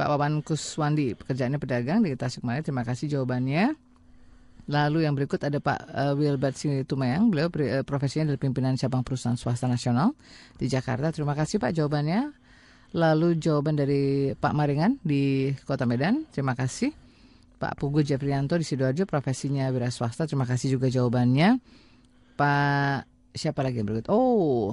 Pak 0.00 0.08
Wawan 0.08 0.40
Kuswandi, 0.40 1.12
pekerjaannya 1.12 1.60
pedagang 1.60 2.00
di 2.00 2.16
Tasikmalaya. 2.16 2.64
Terima 2.64 2.88
kasih 2.88 3.20
jawabannya. 3.20 3.76
Lalu 4.64 5.04
yang 5.04 5.12
berikut 5.12 5.44
ada 5.44 5.60
Pak 5.60 5.92
uh, 5.92 6.16
Wilbert 6.16 6.56
Situmeyang, 6.56 7.28
beliau 7.28 7.52
uh, 7.52 7.84
profesinya 7.84 8.32
dari 8.32 8.40
pimpinan 8.40 8.80
cabang 8.80 9.04
perusahaan 9.04 9.36
swasta 9.36 9.68
nasional 9.68 10.16
di 10.56 10.72
Jakarta. 10.72 11.12
Terima 11.12 11.36
kasih 11.36 11.60
Pak 11.60 11.76
jawabannya. 11.76 12.32
Lalu 12.96 13.36
jawaban 13.44 13.76
dari 13.76 14.32
Pak 14.32 14.56
Maringan 14.56 14.96
di 15.04 15.52
Kota 15.68 15.84
Medan, 15.84 16.24
terima 16.32 16.56
kasih. 16.56 16.96
Pak 17.60 17.76
Pugu 17.76 18.00
Jeprianto 18.00 18.56
di 18.56 18.64
Sidoarjo, 18.64 19.04
profesinya 19.04 19.68
wira 19.68 19.92
swasta, 19.92 20.24
terima 20.24 20.48
kasih 20.48 20.80
juga 20.80 20.88
jawabannya. 20.88 21.60
Pak 22.40 23.04
siapa 23.36 23.60
lagi 23.60 23.84
yang 23.84 23.92
berikut? 23.92 24.08
Oh, 24.08 24.72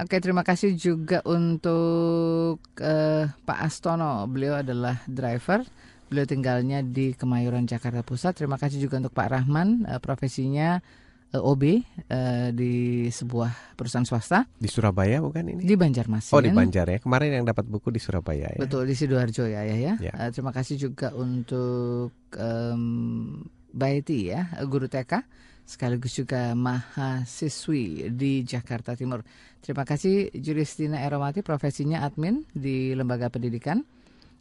Oke, 0.00 0.16
terima 0.16 0.40
kasih 0.40 0.80
juga 0.80 1.20
untuk 1.28 2.56
uh, 2.80 3.24
Pak 3.28 3.58
Astono. 3.60 4.24
Beliau 4.32 4.56
adalah 4.64 4.96
driver. 5.04 5.60
Beliau 6.08 6.24
tinggalnya 6.24 6.80
di 6.80 7.12
Kemayoran, 7.12 7.68
Jakarta 7.68 8.00
Pusat. 8.00 8.40
Terima 8.40 8.56
kasih 8.56 8.80
juga 8.80 8.96
untuk 8.96 9.12
Pak 9.12 9.28
Rahman, 9.28 9.84
uh, 9.84 10.00
profesinya 10.00 10.80
uh, 10.80 11.36
eh, 11.36 11.42
OB 11.44 11.62
uh, 11.68 12.48
di 12.56 12.72
sebuah 13.12 13.76
perusahaan 13.76 14.08
swasta. 14.08 14.48
Di 14.56 14.72
Surabaya 14.72 15.20
bukan 15.20 15.52
ini? 15.52 15.68
Di 15.68 15.76
Banjarmasin. 15.76 16.32
Oh, 16.32 16.40
di 16.40 16.48
Banjar 16.48 16.88
ya. 16.88 16.98
Kemarin 17.04 17.36
yang 17.36 17.44
dapat 17.44 17.68
buku 17.68 17.92
di 17.92 18.00
Surabaya 18.00 18.48
ya. 18.56 18.60
Betul, 18.64 18.88
di 18.88 18.96
Sidoarjo 18.96 19.44
ya, 19.44 19.68
ya 19.68 19.76
ya. 19.76 19.94
ya. 20.00 20.12
Uh, 20.16 20.32
terima 20.32 20.56
kasih 20.56 20.80
juga 20.80 21.12
untuk 21.12 22.16
um, 22.40 23.44
Baiti 23.68 24.32
ya, 24.32 24.48
guru 24.64 24.88
TK 24.88 25.28
sekaligus 25.70 26.18
juga 26.18 26.50
mahasiswi 26.58 28.10
di 28.10 28.42
Jakarta 28.42 28.98
Timur. 28.98 29.22
Terima 29.62 29.86
kasih 29.86 30.34
Juristina 30.34 30.98
Eromati, 30.98 31.46
profesinya 31.46 32.02
admin 32.02 32.42
di 32.50 32.90
lembaga 32.98 33.30
pendidikan 33.30 33.78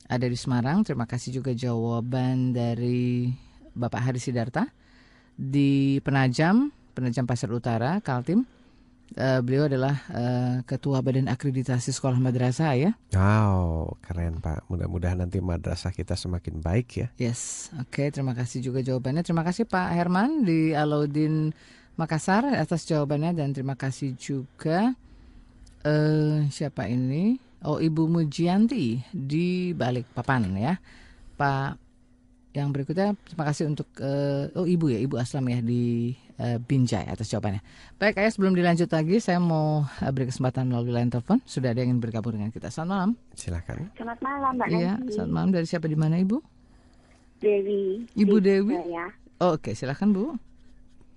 ada 0.10 0.26
di 0.26 0.34
Semarang. 0.34 0.82
Terima 0.82 1.06
kasih 1.06 1.38
juga 1.38 1.54
jawaban 1.54 2.50
dari 2.50 3.30
Bapak 3.78 4.10
Hari 4.10 4.18
Sidarta 4.18 4.66
di 5.38 6.02
Penajam, 6.02 6.74
Penajam 6.98 7.30
Pasar 7.30 7.54
Utara, 7.54 8.02
Kaltim. 8.02 8.44
Uh, 9.18 9.42
beliau 9.42 9.66
adalah 9.66 10.06
uh, 10.14 10.62
ketua 10.70 11.02
badan 11.02 11.26
akreditasi 11.26 11.90
sekolah 11.90 12.22
madrasah 12.22 12.78
ya. 12.78 12.92
Wow, 13.10 13.98
keren 14.06 14.38
Pak. 14.38 14.70
Mudah-mudahan 14.70 15.18
nanti 15.18 15.42
madrasah 15.42 15.90
kita 15.90 16.14
semakin 16.14 16.62
baik 16.62 16.88
ya. 16.94 17.08
Yes, 17.18 17.74
oke. 17.74 17.90
Okay, 17.90 18.08
terima 18.14 18.38
kasih 18.38 18.62
juga 18.62 18.86
jawabannya. 18.86 19.26
Terima 19.26 19.42
kasih 19.42 19.66
Pak 19.66 19.90
Herman 19.98 20.46
di 20.46 20.78
Alaudin 20.78 21.50
Makassar 21.98 22.46
atas 22.54 22.86
jawabannya 22.86 23.34
dan 23.36 23.52
terima 23.52 23.74
kasih 23.74 24.14
juga 24.16 24.94
uh, 25.84 26.38
siapa 26.54 26.86
ini? 26.86 27.42
Oh, 27.66 27.82
Ibu 27.82 28.08
Mujianti 28.08 29.04
di 29.12 29.76
balik 29.76 30.08
papan 30.16 30.48
ya. 30.56 30.80
Pak 31.36 31.89
yang 32.50 32.74
berikutnya 32.74 33.14
terima 33.30 33.46
kasih 33.46 33.70
untuk 33.70 33.86
uh, 34.02 34.50
oh 34.58 34.66
Ibu 34.66 34.90
ya, 34.90 35.00
Ibu 35.06 35.22
Aslam 35.22 35.46
ya 35.54 35.62
di 35.62 36.14
uh, 36.42 36.58
Binjai 36.58 37.06
atas 37.06 37.30
jawabannya. 37.30 37.62
Baik, 38.02 38.18
ayah 38.18 38.32
sebelum 38.34 38.58
dilanjut 38.58 38.90
lagi, 38.90 39.22
saya 39.22 39.38
mau 39.38 39.86
uh, 39.86 40.12
beri 40.12 40.34
kesempatan 40.34 40.66
melalui 40.66 40.98
line 40.98 41.14
telepon. 41.14 41.38
Sudah 41.46 41.78
ada 41.78 41.86
yang 41.86 41.94
ingin 41.94 42.02
bergabung 42.02 42.34
dengan 42.34 42.50
kita. 42.50 42.74
Selamat 42.74 42.90
malam. 42.90 43.12
Silakan. 43.38 43.78
Selamat 43.94 44.20
malam, 44.26 44.52
Mbak 44.58 44.68
Iya, 44.74 44.94
selamat 45.14 45.32
malam. 45.32 45.50
Dari 45.54 45.68
siapa 45.70 45.86
di 45.86 45.98
mana, 46.00 46.18
Ibu? 46.18 46.38
Dewi. 47.40 48.10
Ibu 48.18 48.36
Dewi. 48.42 48.76
Ya. 48.90 49.08
Oh, 49.40 49.56
Oke, 49.56 49.72
okay. 49.72 49.74
silakan 49.78 50.12
Bu. 50.12 50.26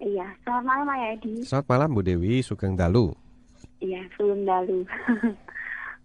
Iya, 0.03 0.27
selamat 0.45 0.65
malam 0.67 0.87
Ayah 0.95 1.09
Edi. 1.17 1.35
Selamat 1.47 1.67
malam 1.71 1.89
Bu 1.97 2.01
Dewi, 2.05 2.45
Sugeng 2.45 2.77
Dalu. 2.77 3.15
Iya, 3.81 4.05
Sugeng 4.15 4.45
Dalu. 4.45 4.85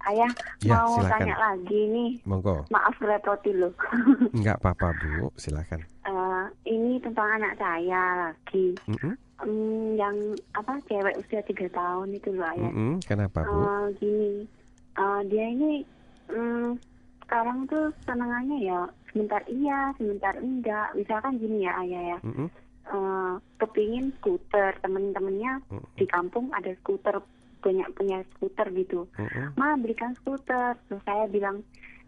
Ayah 0.08 0.32
ya, 0.64 0.72
mau 0.72 1.04
silakan. 1.04 1.12
tanya 1.12 1.36
lagi 1.36 1.80
nih. 1.92 2.12
Monggo. 2.24 2.64
Maaf 2.72 2.96
repoti 3.04 3.52
loh. 3.52 3.76
Enggak 4.38 4.64
apa-apa 4.64 4.96
Bu, 5.04 5.28
silakan. 5.36 5.84
Uh, 6.08 6.48
ini 6.64 6.96
tentang 7.04 7.28
anak 7.36 7.60
saya 7.60 8.32
lagi. 8.32 8.80
Mm 8.88 8.96
-hmm. 8.96 9.14
um, 9.44 10.00
yang 10.00 10.16
apa 10.56 10.80
cewek 10.88 11.20
usia 11.20 11.44
tiga 11.44 11.68
tahun 11.76 12.16
itu 12.16 12.32
loh 12.32 12.48
ayah. 12.56 12.72
Mm 12.72 12.76
-hmm. 12.76 12.94
Kenapa 13.04 13.44
Bu? 13.44 13.52
Uh, 13.52 13.86
gini, 14.00 14.48
uh, 14.96 15.20
dia 15.28 15.46
ini 15.52 15.84
um, 16.32 16.80
sekarang 17.28 17.68
tuh 17.68 17.92
senangannya 18.08 18.64
ya 18.64 18.88
sebentar 19.12 19.44
iya, 19.52 19.92
sebentar 20.00 20.34
enggak. 20.40 20.96
Misalkan 20.96 21.36
gini 21.36 21.68
ya 21.68 21.84
ayah 21.84 22.16
ya. 22.16 22.18
Mm 22.24 22.32
-hmm. 22.32 22.48
uh, 22.96 23.34
kepingin 23.60 24.16
skuter 24.24 24.72
temen-temennya 24.80 25.60
mm 25.68 25.84
-hmm. 25.84 25.92
di 26.00 26.06
kampung 26.08 26.48
ada 26.56 26.72
skuter 26.80 27.20
punya 27.60 27.86
punya 27.94 28.22
skuter 28.36 28.68
gitu 28.74 29.06
uh-uh. 29.18 29.54
ma 29.58 29.76
belikan 29.78 30.14
skuter 30.20 30.78
terus 30.88 31.02
saya 31.04 31.26
bilang 31.30 31.62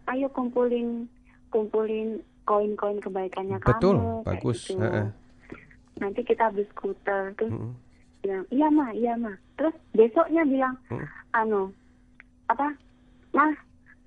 ayo 0.10 0.30
kumpulin 0.32 1.06
kumpulin 1.50 2.22
koin-koin 2.46 2.98
kebaikannya 3.02 3.62
betul 3.62 3.98
kamu 3.98 4.26
bagus 4.26 4.60
gitu. 4.70 4.82
uh-uh. 4.82 5.08
nanti 6.02 6.22
kita 6.26 6.50
beli 6.54 6.66
skuter 6.74 7.34
terus 7.38 7.54
uh-uh. 7.54 7.74
bilang 8.22 8.44
iya 8.50 8.68
ma 8.70 8.88
iya 8.94 9.14
ma 9.18 9.34
terus 9.58 9.76
besoknya 9.94 10.44
bilang 10.46 10.76
uh-uh. 10.90 11.08
anu 11.38 11.74
apa 12.50 12.74
mah 13.34 13.54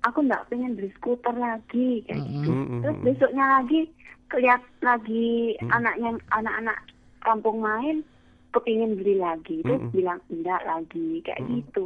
aku 0.03 0.19
nggak 0.27 0.45
pengen 0.51 0.75
beli 0.75 0.91
skuter 0.99 1.35
lagi 1.35 2.03
kayak 2.07 2.23
gitu 2.27 2.51
uh-uh. 2.51 2.79
terus 2.83 2.97
besoknya 3.03 3.45
lagi 3.59 3.81
kelihat 4.27 4.61
lagi 4.81 5.53
anaknya 5.69 6.17
anak-anak 6.33 6.77
kampung 7.21 7.61
main 7.63 8.01
kepingin 8.53 8.95
beli 8.95 9.17
lagi 9.17 9.65
terus 9.65 9.81
mm 9.81 9.89
-hmm. 9.89 9.95
bilang 9.97 10.19
enggak 10.29 10.61
lagi 10.63 11.09
kayak 11.25 11.41
mm 11.41 11.47
-hmm. 11.49 11.57
gitu 11.65 11.85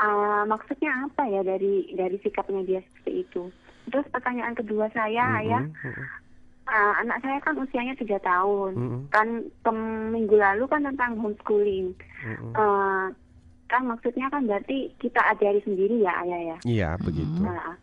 uh, 0.00 0.42
maksudnya 0.48 0.90
apa 1.06 1.22
ya 1.28 1.40
dari 1.44 1.92
dari 1.92 2.16
sikapnya 2.24 2.62
dia 2.64 2.80
seperti 2.80 3.12
itu 3.28 3.42
terus 3.92 4.06
pertanyaan 4.08 4.56
kedua 4.56 4.88
saya 4.96 5.24
mm 5.28 5.36
-hmm. 5.36 5.50
ya 5.52 5.60
uh, 6.72 6.92
anak 7.04 7.18
saya 7.20 7.38
kan 7.44 7.54
usianya 7.60 7.94
tiga 8.00 8.18
tahun 8.24 8.72
mm 8.74 8.88
-hmm. 8.88 9.02
kan 9.12 9.28
minggu 10.10 10.36
lalu 10.40 10.64
kan 10.66 10.82
tentang 10.88 11.20
homeschooling 11.20 11.92
mm 12.24 12.34
-hmm. 12.34 12.52
uh, 12.56 13.06
kan 13.68 13.82
maksudnya 13.88 14.28
kan 14.28 14.44
berarti 14.44 14.92
kita 15.00 15.20
ajari 15.32 15.60
sendiri 15.64 16.04
ya 16.04 16.12
ayah 16.24 16.40
ya 16.40 16.56
iya 16.68 16.90
begitu 17.00 17.40
uh, 17.44 17.76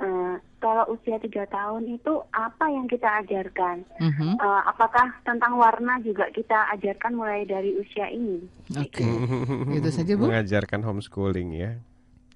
uh, 0.00 0.36
kalau 0.58 0.84
usia 0.96 1.20
tiga 1.22 1.46
tahun 1.46 1.96
itu 1.96 2.12
apa 2.32 2.64
yang 2.68 2.86
kita 2.90 3.08
ajarkan? 3.22 3.84
Uh-huh. 4.00 4.32
Uh, 4.40 4.62
apakah 4.66 5.14
tentang 5.22 5.56
warna 5.60 6.00
juga 6.02 6.26
kita 6.32 6.72
ajarkan 6.74 7.12
mulai 7.14 7.44
dari 7.44 7.76
usia 7.76 8.10
ini? 8.10 8.44
Oke, 8.74 9.04
okay. 9.04 9.78
itu 9.78 9.88
saja 9.92 10.12
bu. 10.18 10.28
Mengajarkan 10.28 10.80
homeschooling 10.82 11.50
ya. 11.54 11.70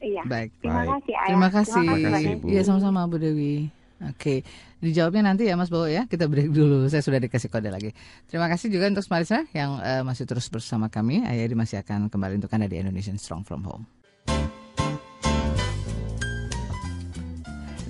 Iya. 0.00 0.22
Baik. 0.24 0.50
Terima 0.64 0.82
Baik. 0.82 0.90
kasih. 0.96 1.14
Ayah. 1.14 1.28
Terima 1.28 1.48
kasih. 1.52 1.84
Terima 1.84 2.08
kasih 2.08 2.32
Bu. 2.40 2.46
Iya 2.48 2.62
sama-sama 2.64 3.00
Bu 3.04 3.16
Dewi. 3.20 3.68
Oke, 4.00 4.40
dijawabnya 4.80 5.28
nanti 5.28 5.44
ya 5.44 5.61
Mas 5.61 5.68
Bowo 5.68 5.84
ya. 5.84 6.08
Kita 6.08 6.24
break 6.24 6.56
dulu. 6.56 6.88
Saya 6.88 7.04
sudah 7.04 7.20
dikasih 7.20 7.52
kode 7.52 7.68
lagi. 7.68 7.92
Terima 8.32 8.48
kasih 8.48 8.72
juga 8.72 8.88
untuk 8.88 9.04
Marisa 9.12 9.44
yang 9.52 9.76
uh, 9.76 10.00
masih 10.08 10.24
terus 10.24 10.48
bersama 10.48 10.88
kami. 10.88 11.20
Ayah 11.28 11.52
masih 11.52 11.84
akan 11.84 12.08
kembali 12.08 12.40
untuk 12.40 12.48
Anda 12.56 12.64
di 12.64 12.80
Indonesian 12.80 13.20
Strong 13.20 13.44
From 13.44 13.61
Home. 13.68 13.84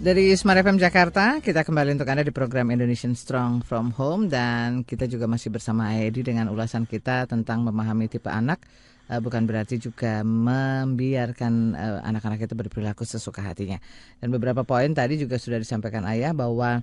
Dari 0.01 0.33
Smart 0.33 0.57
FM 0.65 0.81
Jakarta, 0.81 1.45
kita 1.45 1.61
kembali 1.61 1.93
untuk 1.93 2.09
Anda 2.09 2.25
di 2.25 2.33
program 2.33 2.73
Indonesian 2.73 3.13
Strong 3.13 3.69
From 3.69 3.93
Home 4.01 4.33
dan 4.33 4.81
kita 4.81 5.05
juga 5.05 5.29
masih 5.29 5.53
bersama 5.53 5.93
Edi 5.93 6.25
dengan 6.25 6.49
ulasan 6.49 6.89
kita 6.89 7.29
tentang 7.29 7.61
memahami 7.61 8.09
tipe 8.09 8.33
anak 8.33 8.65
uh, 9.13 9.21
bukan 9.21 9.45
berarti 9.45 9.77
juga 9.77 10.25
membiarkan 10.25 11.77
uh, 11.77 12.01
anak-anak 12.01 12.41
kita 12.49 12.57
berperilaku 12.57 13.05
sesuka 13.05 13.45
hatinya. 13.45 13.77
Dan 14.25 14.33
beberapa 14.33 14.65
poin 14.65 14.89
tadi 14.97 15.21
juga 15.21 15.37
sudah 15.37 15.61
disampaikan 15.61 16.09
Ayah 16.09 16.33
bahwa 16.33 16.81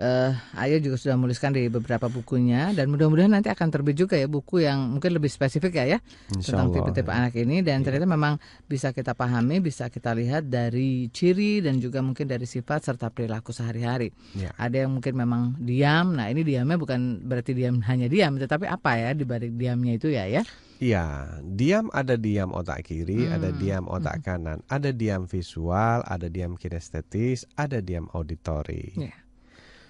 uh, 0.00 0.32
Ayo 0.56 0.80
juga 0.80 0.96
sudah 1.00 1.16
menuliskan 1.18 1.52
di 1.52 1.68
beberapa 1.68 2.08
bukunya 2.08 2.72
dan 2.72 2.88
mudah-mudahan 2.88 3.32
nanti 3.32 3.48
akan 3.52 3.68
terbit 3.68 3.96
juga 3.96 4.16
ya 4.16 4.28
buku 4.28 4.64
yang 4.64 4.96
mungkin 4.96 5.12
lebih 5.16 5.28
spesifik 5.28 5.82
ya 5.82 5.96
ya 5.96 5.98
Insya 6.32 6.56
tentang 6.56 6.72
tipe-tipe 6.72 7.10
ya. 7.10 7.16
anak 7.16 7.34
ini 7.36 7.60
dan 7.60 7.80
yeah. 7.80 7.84
ternyata 7.84 8.06
memang 8.08 8.34
bisa 8.68 8.92
kita 8.92 9.12
pahami, 9.12 9.60
bisa 9.60 9.88
kita 9.88 10.12
lihat 10.16 10.48
dari 10.48 11.08
ciri 11.12 11.60
dan 11.64 11.80
juga 11.80 12.00
mungkin 12.00 12.28
dari 12.28 12.44
sifat 12.44 12.92
serta 12.92 13.12
perilaku 13.12 13.50
sehari-hari. 13.50 14.12
Yeah. 14.36 14.52
Ada 14.56 14.86
yang 14.86 14.96
mungkin 14.96 15.14
memang 15.16 15.42
diam. 15.60 16.16
Nah, 16.16 16.28
ini 16.32 16.44
diamnya 16.44 16.76
bukan 16.78 17.24
berarti 17.24 17.52
diam 17.56 17.80
hanya 17.84 18.06
diam, 18.06 18.36
tetapi 18.36 18.68
apa 18.68 18.96
ya 18.96 19.10
di 19.12 19.24
balik 19.24 19.56
diamnya 19.56 19.96
itu 19.96 20.12
ya 20.12 20.28
ya? 20.28 20.42
Iya, 20.76 21.40
diam 21.40 21.88
ada 21.88 22.20
diam 22.20 22.52
otak 22.52 22.84
kiri, 22.84 23.24
hmm. 23.24 23.34
ada 23.40 23.48
diam 23.56 23.84
otak 23.88 24.20
hmm. 24.20 24.24
kanan, 24.28 24.58
ada 24.68 24.92
diam 24.92 25.24
visual, 25.24 26.04
ada 26.04 26.28
diam 26.28 26.52
kinestetis, 26.52 27.48
ada 27.56 27.80
diam 27.80 28.12
auditori. 28.12 28.92
Yeah. 28.92 29.25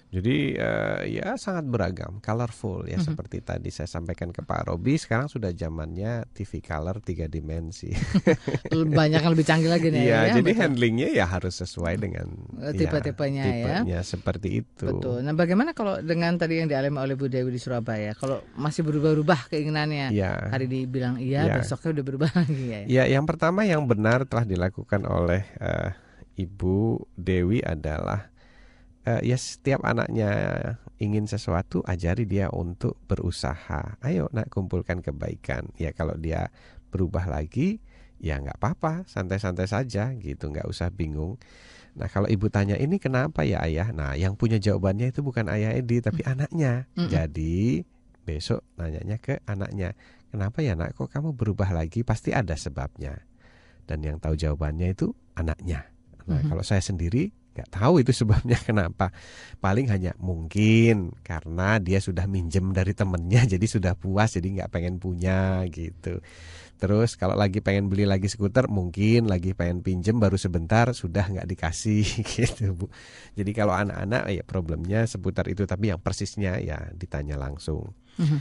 Jadi 0.07 0.55
uh, 0.55 1.03
ya 1.03 1.35
sangat 1.35 1.67
beragam, 1.67 2.23
colorful 2.23 2.87
ya 2.87 2.95
mm 2.95 3.03
-hmm. 3.03 3.07
seperti 3.11 3.39
tadi 3.43 3.75
saya 3.75 3.91
sampaikan 3.91 4.31
ke 4.31 4.39
Pak 4.47 4.71
Robi. 4.71 4.95
Sekarang 4.95 5.27
sudah 5.27 5.51
zamannya 5.51 6.31
TV 6.31 6.63
color 6.63 7.03
tiga 7.03 7.27
dimensi. 7.27 7.91
Banyak 8.71 9.21
yang 9.21 9.33
lebih 9.35 9.47
canggih 9.47 9.67
lagi 9.67 9.91
nih. 9.91 10.07
ya, 10.07 10.31
ya 10.31 10.39
jadi 10.39 10.51
betul. 10.55 10.63
handlingnya 10.63 11.09
ya 11.11 11.27
harus 11.27 11.59
sesuai 11.59 11.99
dengan 11.99 12.27
eh, 12.63 12.73
tipe-tipenya 12.79 13.45
ya, 13.45 13.51
tipenya 13.51 14.01
seperti 14.07 14.63
itu. 14.63 14.87
Betul. 14.87 15.27
Nah 15.27 15.35
bagaimana 15.35 15.75
kalau 15.75 15.99
dengan 15.99 16.39
tadi 16.39 16.63
yang 16.63 16.71
dialami 16.71 17.03
oleh 17.03 17.15
Bu 17.19 17.27
Dewi 17.27 17.51
di 17.51 17.59
Surabaya, 17.59 18.15
kalau 18.15 18.47
masih 18.55 18.87
berubah-ubah 18.87 19.51
keinginannya, 19.51 20.15
ya. 20.15 20.55
hari 20.55 20.71
dibilang 20.71 21.19
iya, 21.19 21.51
ya. 21.51 21.55
besoknya 21.59 21.99
udah 21.99 22.05
berubah 22.07 22.31
lagi 22.39 22.65
ya. 22.71 22.81
Ya, 22.87 23.03
yang 23.11 23.27
pertama 23.27 23.67
yang 23.67 23.83
benar 23.91 24.23
telah 24.23 24.47
dilakukan 24.47 25.03
oleh 25.03 25.43
uh, 25.59 25.91
Ibu 26.39 27.11
Dewi 27.19 27.59
adalah 27.65 28.36
uh, 29.07 29.23
ya 29.23 29.39
setiap 29.39 29.87
anaknya 29.87 30.31
ingin 30.99 31.31
sesuatu 31.31 31.81
ajari 31.87 32.27
dia 32.27 32.51
untuk 32.51 32.99
berusaha. 33.07 33.97
Ayo 34.03 34.29
nak 34.35 34.51
kumpulkan 34.51 35.01
kebaikan. 35.01 35.71
Ya 35.79 35.95
kalau 35.95 36.19
dia 36.19 36.51
berubah 36.91 37.31
lagi 37.31 37.79
ya 38.17 38.41
nggak 38.41 38.57
apa-apa 38.57 39.05
santai-santai 39.05 39.69
saja 39.69 40.13
gitu 40.19 40.51
nggak 40.51 40.67
usah 40.67 40.91
bingung. 40.91 41.37
Nah 41.97 42.09
kalau 42.13 42.29
ibu 42.29 42.49
tanya 42.53 42.77
ini 42.77 43.01
kenapa 43.01 43.45
ya 43.45 43.65
ayah? 43.65 43.93
Nah 43.93 44.17
yang 44.17 44.37
punya 44.37 44.61
jawabannya 44.61 45.13
itu 45.13 45.25
bukan 45.25 45.49
ayah 45.49 45.73
Edi 45.73 46.01
tapi 46.01 46.25
mm. 46.25 46.29
anaknya. 46.33 46.73
Mm 46.97 47.09
jadi 47.09 47.57
besok 48.27 48.67
nanyanya 48.75 49.23
ke 49.23 49.39
anaknya 49.47 49.95
kenapa 50.35 50.59
ya 50.61 50.75
nak? 50.75 50.99
Kok 50.99 51.09
kamu 51.13 51.33
berubah 51.37 51.71
lagi? 51.71 52.03
Pasti 52.03 52.35
ada 52.35 52.59
sebabnya. 52.59 53.23
Dan 53.87 54.03
yang 54.03 54.19
tahu 54.19 54.35
jawabannya 54.35 54.93
itu 54.93 55.15
anaknya. 55.39 55.89
Nah 56.27 56.37
mm 56.37 56.43
-hmm. 56.43 56.49
kalau 56.51 56.65
saya 56.67 56.83
sendiri 56.83 57.31
nggak 57.57 57.73
tahu 57.73 58.05
itu 58.05 58.13
sebabnya 58.13 58.61
kenapa. 58.69 59.09
Paling 59.59 59.89
hanya 59.89 60.13
mungkin 60.21 61.17
karena 61.25 61.81
dia 61.81 61.99
sudah 62.05 62.29
minjem 62.29 62.77
dari 62.77 62.93
temennya 62.93 63.49
jadi 63.57 63.65
sudah 63.65 63.97
puas 63.97 64.37
jadi 64.37 64.61
nggak 64.61 64.71
pengen 64.71 65.01
punya 65.01 65.65
gitu. 65.73 66.21
Terus 66.77 67.17
kalau 67.17 67.33
lagi 67.33 67.65
pengen 67.65 67.89
beli 67.89 68.05
lagi 68.05 68.29
skuter 68.29 68.69
mungkin 68.69 69.33
lagi 69.33 69.57
pengen 69.57 69.81
pinjem 69.81 70.21
baru 70.21 70.37
sebentar 70.37 70.93
sudah 70.93 71.25
nggak 71.25 71.49
dikasih 71.49 72.05
gitu 72.37 72.77
bu. 72.77 72.87
Jadi 73.33 73.51
kalau 73.57 73.73
anak-anak 73.73 74.29
ya 74.29 74.45
problemnya 74.45 75.09
seputar 75.09 75.49
itu 75.49 75.65
tapi 75.65 75.89
yang 75.89 76.01
persisnya 76.05 76.61
ya 76.61 76.93
ditanya 76.93 77.41
langsung. 77.41 77.97
Mm-hmm. 78.17 78.41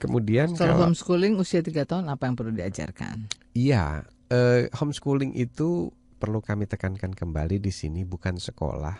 kemudian 0.00 0.56
kalau, 0.56 0.80
kalau 0.80 0.88
homeschooling 0.88 1.36
usia 1.36 1.60
tiga 1.60 1.84
tahun 1.84 2.08
apa 2.08 2.24
yang 2.24 2.34
perlu 2.40 2.56
diajarkan? 2.56 3.28
Iya 3.52 4.08
eh, 4.34 4.70
homeschooling 4.72 5.36
itu 5.36 5.92
perlu 6.24 6.40
kami 6.40 6.64
tekankan 6.64 7.12
kembali 7.12 7.60
di 7.60 7.68
sini 7.68 8.00
bukan 8.08 8.40
sekolah, 8.40 8.96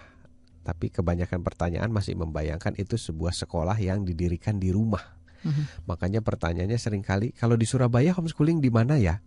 tapi 0.60 0.92
kebanyakan 0.92 1.40
pertanyaan 1.40 1.88
masih 1.88 2.20
membayangkan 2.20 2.76
itu 2.76 3.00
sebuah 3.00 3.32
sekolah 3.32 3.80
yang 3.80 4.04
didirikan 4.04 4.60
di 4.60 4.68
rumah. 4.68 5.00
Mm-hmm. 5.40 5.88
Makanya 5.88 6.20
pertanyaannya 6.20 6.76
sering 6.76 7.00
kali 7.00 7.32
kalau 7.32 7.56
di 7.56 7.64
Surabaya 7.64 8.12
homeschooling 8.12 8.60
di 8.60 8.68
mana 8.68 9.00
ya? 9.00 9.24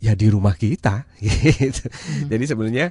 Ya 0.00 0.16
di 0.16 0.32
rumah 0.32 0.56
kita. 0.56 1.04
Gitu. 1.20 1.84
Mm-hmm. 1.84 2.28
Jadi 2.32 2.44
sebenarnya 2.48 2.86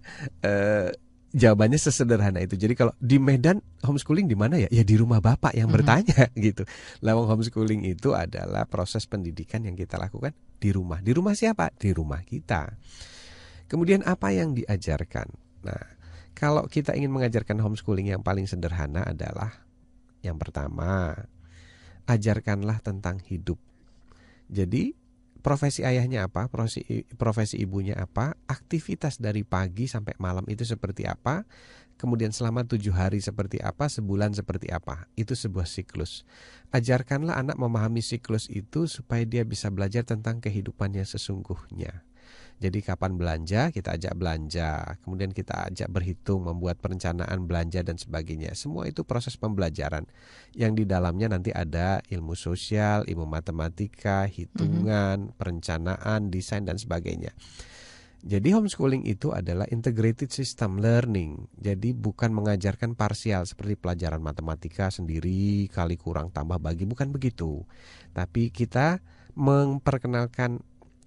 eh, 0.45 0.89
jawabannya 1.33 1.81
sesederhana 1.81 2.45
itu. 2.45 2.53
Jadi 2.53 2.77
kalau 2.77 2.93
di 3.01 3.17
Medan 3.17 3.57
homeschooling 3.81 4.29
di 4.29 4.37
mana 4.37 4.61
ya? 4.61 4.69
Ya 4.69 4.85
di 4.85 4.93
rumah 5.01 5.17
bapak 5.17 5.57
yang 5.57 5.73
mm-hmm. 5.73 5.77
bertanya 5.81 6.21
gitu. 6.45 6.61
Lawang 7.01 7.25
homeschooling 7.25 7.89
itu 7.89 8.13
adalah 8.13 8.69
proses 8.69 9.09
pendidikan 9.09 9.65
yang 9.65 9.73
kita 9.73 9.97
lakukan 9.97 10.37
di 10.61 10.69
rumah. 10.69 11.01
Di 11.01 11.09
rumah 11.09 11.33
siapa? 11.33 11.73
Di 11.73 11.89
rumah 11.89 12.21
kita. 12.21 12.69
Kemudian 13.71 14.05
apa 14.05 14.29
yang 14.29 14.53
diajarkan? 14.53 15.27
Nah, 15.63 15.83
kalau 16.33 16.65
kita 16.67 16.97
ingin 16.97 17.13
mengajarkan 17.13 17.61
homeschooling 17.61 18.11
yang 18.11 18.21
paling 18.25 18.49
sederhana 18.49 19.05
adalah 19.05 19.63
yang 20.23 20.39
pertama, 20.39 21.13
ajarkanlah 22.07 22.79
tentang 22.79 23.19
hidup. 23.23 23.59
Jadi, 24.47 24.95
profesi 25.43 25.83
ayahnya 25.83 26.31
apa, 26.31 26.47
profesi, 26.47 27.03
profesi 27.19 27.59
ibunya 27.59 27.99
apa, 27.99 28.39
aktivitas 28.47 29.19
dari 29.19 29.43
pagi 29.43 29.91
sampai 29.91 30.15
malam 30.17 30.47
itu 30.47 30.63
seperti 30.63 31.03
apa, 31.03 31.43
kemudian 31.99 32.31
selama 32.31 32.63
tujuh 32.63 32.95
hari 32.95 33.19
seperti 33.19 33.59
apa, 33.59 33.91
sebulan 33.91 34.31
seperti 34.31 34.71
apa. 34.71 35.11
Itu 35.19 35.35
sebuah 35.35 35.67
siklus. 35.67 36.23
Ajarkanlah 36.71 37.35
anak 37.35 37.59
memahami 37.59 37.99
siklus 37.99 38.47
itu 38.47 38.87
supaya 38.87 39.27
dia 39.27 39.43
bisa 39.43 39.67
belajar 39.67 40.07
tentang 40.07 40.39
kehidupannya 40.39 41.03
sesungguhnya. 41.03 42.03
Jadi 42.61 42.79
kapan 42.85 43.17
belanja, 43.17 43.73
kita 43.73 43.95
ajak 43.97 44.13
belanja. 44.17 44.99
Kemudian 45.01 45.33
kita 45.33 45.71
ajak 45.71 45.89
berhitung, 45.89 46.45
membuat 46.47 46.79
perencanaan 46.79 47.45
belanja 47.45 47.81
dan 47.81 47.97
sebagainya. 47.97 48.53
Semua 48.53 48.87
itu 48.87 49.05
proses 49.07 49.35
pembelajaran 49.35 50.05
yang 50.53 50.77
di 50.77 50.85
dalamnya 50.85 51.33
nanti 51.33 51.49
ada 51.49 51.99
ilmu 52.07 52.37
sosial, 52.37 53.03
ilmu 53.05 53.25
matematika, 53.25 54.29
hitungan, 54.29 55.27
mm 55.27 55.29
-hmm. 55.31 55.37
perencanaan, 55.39 56.29
desain 56.29 56.63
dan 56.63 56.79
sebagainya. 56.79 57.33
Jadi 58.23 58.55
homeschooling 58.55 59.03
itu 59.03 59.35
adalah 59.35 59.67
integrated 59.67 60.31
system 60.31 60.79
learning. 60.79 61.51
Jadi 61.59 61.91
bukan 61.91 62.31
mengajarkan 62.31 62.95
parsial 62.95 63.43
seperti 63.43 63.75
pelajaran 63.75 64.23
matematika 64.23 64.87
sendiri 64.87 65.67
kali 65.67 65.99
kurang 65.99 66.31
tambah 66.31 66.55
bagi 66.55 66.87
bukan 66.87 67.11
begitu. 67.11 67.67
Tapi 68.15 68.47
kita 68.47 69.03
memperkenalkan 69.35 70.63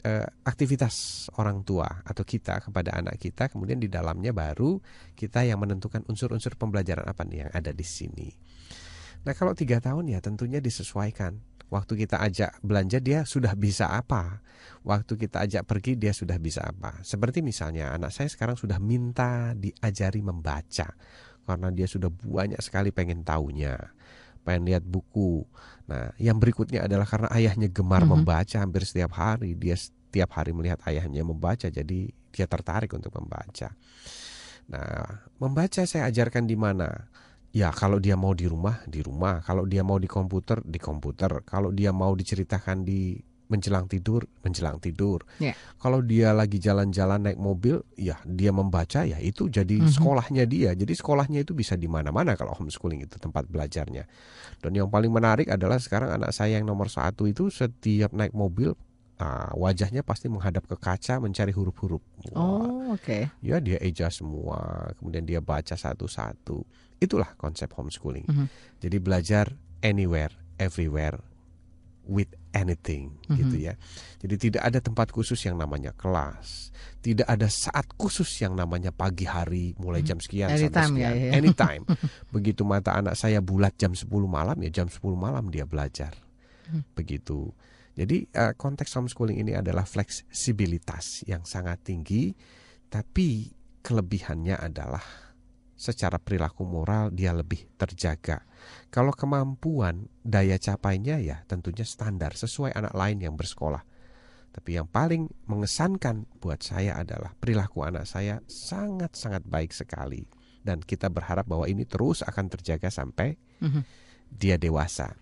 eh, 0.07 0.27
aktivitas 0.47 1.27
orang 1.43 1.67
tua 1.67 2.07
atau 2.07 2.23
kita 2.23 2.63
kepada 2.63 2.95
anak 2.95 3.19
kita, 3.19 3.51
kemudian 3.51 3.83
di 3.83 3.91
dalamnya 3.91 4.31
baru 4.31 4.79
kita 5.19 5.43
yang 5.43 5.59
menentukan 5.59 6.07
unsur-unsur 6.07 6.55
pembelajaran 6.55 7.03
apa 7.03 7.27
nih 7.27 7.47
yang 7.47 7.51
ada 7.51 7.75
di 7.75 7.83
sini. 7.83 8.31
Nah 9.27 9.35
kalau 9.35 9.59
tiga 9.59 9.83
tahun 9.83 10.07
ya 10.15 10.23
tentunya 10.23 10.63
disesuaikan. 10.63 11.59
Waktu 11.67 12.07
kita 12.07 12.23
ajak 12.23 12.63
belanja 12.63 13.03
dia 13.03 13.27
sudah 13.27 13.59
bisa 13.59 13.91
apa? 13.91 14.39
Waktu 14.87 15.19
kita 15.19 15.43
ajak 15.43 15.67
pergi 15.67 15.99
dia 15.99 16.15
sudah 16.15 16.39
bisa 16.39 16.63
apa? 16.63 17.03
Seperti 17.03 17.43
misalnya 17.43 17.91
anak 17.91 18.15
saya 18.15 18.31
sekarang 18.31 18.55
sudah 18.55 18.79
minta 18.79 19.51
diajari 19.59 20.23
membaca 20.23 20.95
karena 21.43 21.69
dia 21.75 21.91
sudah 21.91 22.07
banyak 22.07 22.63
sekali 22.63 22.95
pengen 22.95 23.27
tahunya 23.27 23.83
pengen 24.47 24.63
lihat 24.71 24.87
buku. 24.87 25.43
Nah, 25.91 26.15
yang 26.23 26.39
berikutnya 26.39 26.87
adalah 26.87 27.03
karena 27.03 27.27
ayahnya 27.35 27.67
gemar 27.67 28.07
mm 28.07 28.07
-hmm. 28.07 28.15
membaca 28.23 28.57
hampir 28.63 28.87
setiap 28.87 29.19
hari, 29.19 29.59
dia 29.59 29.75
setiap 30.17 30.33
hari 30.41 30.57
melihat 30.57 30.81
ayahnya 30.89 31.21
membaca, 31.29 31.69
jadi 31.69 32.09
dia 32.09 32.47
tertarik 32.49 32.89
untuk 32.97 33.13
membaca. 33.21 33.77
Nah, 34.73 35.29
membaca 35.37 35.85
saya 35.85 36.09
ajarkan 36.09 36.49
di 36.49 36.57
mana? 36.57 36.89
Ya, 37.53 37.69
kalau 37.69 38.01
dia 38.01 38.17
mau 38.17 38.33
di 38.33 38.49
rumah, 38.49 38.81
di 38.89 39.05
rumah. 39.05 39.45
Kalau 39.45 39.69
dia 39.69 39.85
mau 39.85 40.01
di 40.01 40.09
komputer, 40.09 40.65
di 40.65 40.81
komputer. 40.81 41.45
Kalau 41.45 41.69
dia 41.69 41.93
mau 41.93 42.17
diceritakan 42.17 42.81
di 42.81 43.21
menjelang 43.53 43.93
tidur, 43.93 44.25
menjelang 44.41 44.81
tidur. 44.81 45.21
Yeah. 45.37 45.53
Kalau 45.77 46.01
dia 46.01 46.33
lagi 46.33 46.57
jalan-jalan 46.65 47.29
naik 47.29 47.37
mobil, 47.37 47.85
ya 48.01 48.17
dia 48.25 48.57
membaca 48.57 49.05
ya 49.05 49.21
itu 49.21 49.53
jadi 49.53 49.77
mm 49.77 49.85
-hmm. 49.85 49.95
sekolahnya 50.01 50.45
dia. 50.49 50.73
Jadi 50.73 50.97
sekolahnya 50.97 51.45
itu 51.45 51.53
bisa 51.53 51.77
di 51.77 51.93
mana-mana 51.93 52.41
kalau 52.41 52.57
homeschooling 52.57 53.05
itu 53.05 53.21
tempat 53.21 53.45
belajarnya. 53.53 54.09
Dan 54.65 54.73
yang 54.73 54.89
paling 54.89 55.13
menarik 55.13 55.53
adalah 55.53 55.77
sekarang 55.77 56.17
anak 56.17 56.33
saya 56.33 56.57
yang 56.57 56.65
nomor 56.65 56.89
satu 56.89 57.29
itu 57.29 57.53
setiap 57.53 58.17
naik 58.17 58.33
mobil 58.33 58.73
Nah, 59.17 59.49
wajahnya 59.57 60.05
pasti 60.05 60.29
menghadap 60.29 60.69
ke 60.69 60.77
kaca 60.77 61.17
mencari 61.17 61.49
huruf-huruf. 61.49 62.05
Oh, 62.37 62.93
oke. 62.93 63.01
Okay. 63.01 63.23
Ya, 63.41 63.57
dia 63.65 63.81
eja 63.81 64.13
semua, 64.13 64.93
kemudian 65.01 65.25
dia 65.25 65.41
baca 65.41 65.73
satu-satu. 65.73 66.61
Itulah 67.01 67.33
konsep 67.41 67.73
homeschooling. 67.73 68.29
Mm 68.29 68.35
-hmm. 68.37 68.47
Jadi 68.85 68.97
belajar 69.01 69.57
anywhere, 69.81 70.37
everywhere, 70.61 71.17
with 72.05 72.29
anything, 72.53 73.17
mm 73.25 73.25
-hmm. 73.25 73.37
gitu 73.41 73.57
ya. 73.73 73.75
Jadi 74.21 74.35
tidak 74.37 74.63
ada 74.69 74.79
tempat 74.85 75.09
khusus 75.09 75.41
yang 75.49 75.57
namanya 75.57 75.97
kelas, 75.97 76.69
tidak 77.01 77.25
ada 77.25 77.49
saat 77.49 77.89
khusus 77.97 78.29
yang 78.43 78.53
namanya 78.53 78.93
pagi 78.93 79.25
hari 79.25 79.73
mulai 79.81 80.03
mhm. 80.03 80.09
jam 80.13 80.19
sekian 80.19 80.51
Anytime 80.53 80.67
sampai 80.67 80.83
sekian. 80.91 81.15
Ya, 81.15 81.25
ya. 81.25 81.33
Anytime. 81.39 81.83
Begitu 82.35 82.63
mata 82.69 82.93
anak 82.99 83.15
saya 83.15 83.41
bulat 83.41 83.79
jam 83.81 83.97
10 83.97 84.11
malam 84.27 84.57
ya 84.61 84.83
jam 84.83 84.91
10 84.91 85.01
malam 85.15 85.49
dia 85.49 85.65
belajar. 85.65 86.13
Mm. 86.67 86.83
Begitu. 86.99 87.55
Jadi 87.97 88.29
uh, 88.37 88.53
konteks 88.53 88.93
homeschooling 88.93 89.41
ini 89.41 89.57
adalah 89.57 89.89
fleksibilitas 89.89 91.25
yang 91.25 91.49
sangat 91.49 91.81
tinggi, 91.81 92.37
tapi 92.93 93.49
kelebihannya 93.81 94.61
adalah 94.61 95.01
secara 95.77 96.21
perilaku 96.21 96.65
moral 96.69 97.09
dia 97.09 97.33
lebih 97.33 97.69
terjaga. 97.81 98.45
Kalau 98.93 99.17
kemampuan 99.17 100.09
daya 100.21 100.61
capainya 100.61 101.17
ya 101.21 101.45
tentunya 101.49 101.85
standar 101.89 102.37
sesuai 102.37 102.77
anak 102.77 102.93
lain 102.93 103.25
yang 103.25 103.35
bersekolah. 103.37 103.85
Tapi 104.53 104.81
yang 104.81 104.89
paling 104.89 105.29
mengesankan 105.45 106.25
buat 106.41 106.65
saya 106.65 106.97
adalah 106.97 107.37
perilaku 107.37 107.85
anak 107.85 108.09
saya 108.09 108.41
sangat-sangat 108.49 109.45
baik 109.45 109.73
sekali. 109.73 110.25
Dan 110.65 110.81
kita 110.81 111.13
berharap 111.13 111.45
bahwa 111.45 111.69
ini 111.69 111.85
terus 111.85 112.25
akan 112.25 112.49
terjaga 112.49 112.89
sampai 112.89 113.37
mm 113.61 113.69
-hmm. 113.69 113.83
dia 114.33 114.57
dewasa 114.57 115.13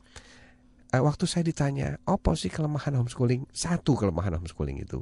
waktu 1.00 1.24
saya 1.24 1.42
ditanya, 1.48 1.96
apa 2.04 2.36
sih 2.36 2.52
kelemahan 2.52 2.94
homeschooling? 2.94 3.48
Satu 3.50 3.96
kelemahan 3.96 4.36
homeschooling 4.36 4.84
itu, 4.84 5.00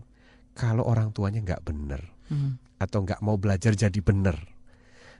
kalau 0.54 0.86
orang 0.86 1.10
tuanya 1.10 1.42
nggak 1.42 1.62
bener 1.66 2.00
hmm. 2.30 2.78
atau 2.78 3.02
nggak 3.02 3.20
mau 3.24 3.34
belajar 3.40 3.74
jadi 3.74 4.00
bener, 4.04 4.36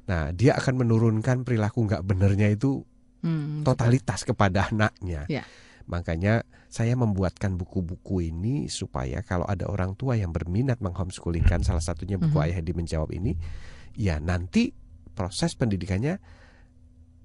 nah 0.07 0.31
dia 0.31 0.55
akan 0.55 0.87
menurunkan 0.87 1.43
perilaku 1.43 1.89
nggak 1.89 2.05
benernya 2.07 2.53
itu 2.53 2.85
hmm, 3.27 3.66
totalitas 3.66 4.23
betul. 4.23 4.29
kepada 4.37 4.70
anaknya. 4.70 5.27
Yeah. 5.27 5.49
Makanya 5.91 6.47
saya 6.70 6.95
membuatkan 6.95 7.59
buku-buku 7.59 8.23
ini 8.31 8.70
supaya 8.70 9.20
kalau 9.27 9.45
ada 9.51 9.66
orang 9.66 9.99
tua 9.99 10.14
yang 10.14 10.31
berminat 10.31 10.79
menghomeschoolingkan 10.79 11.66
salah 11.66 11.83
satunya 11.83 12.16
buku 12.23 12.39
-hmm. 12.39 12.47
Ayah 12.47 12.62
Hedi 12.62 12.73
menjawab 12.73 13.11
ini, 13.11 13.35
ya 13.99 14.23
nanti 14.23 14.70
proses 15.12 15.59
pendidikannya 15.59 16.23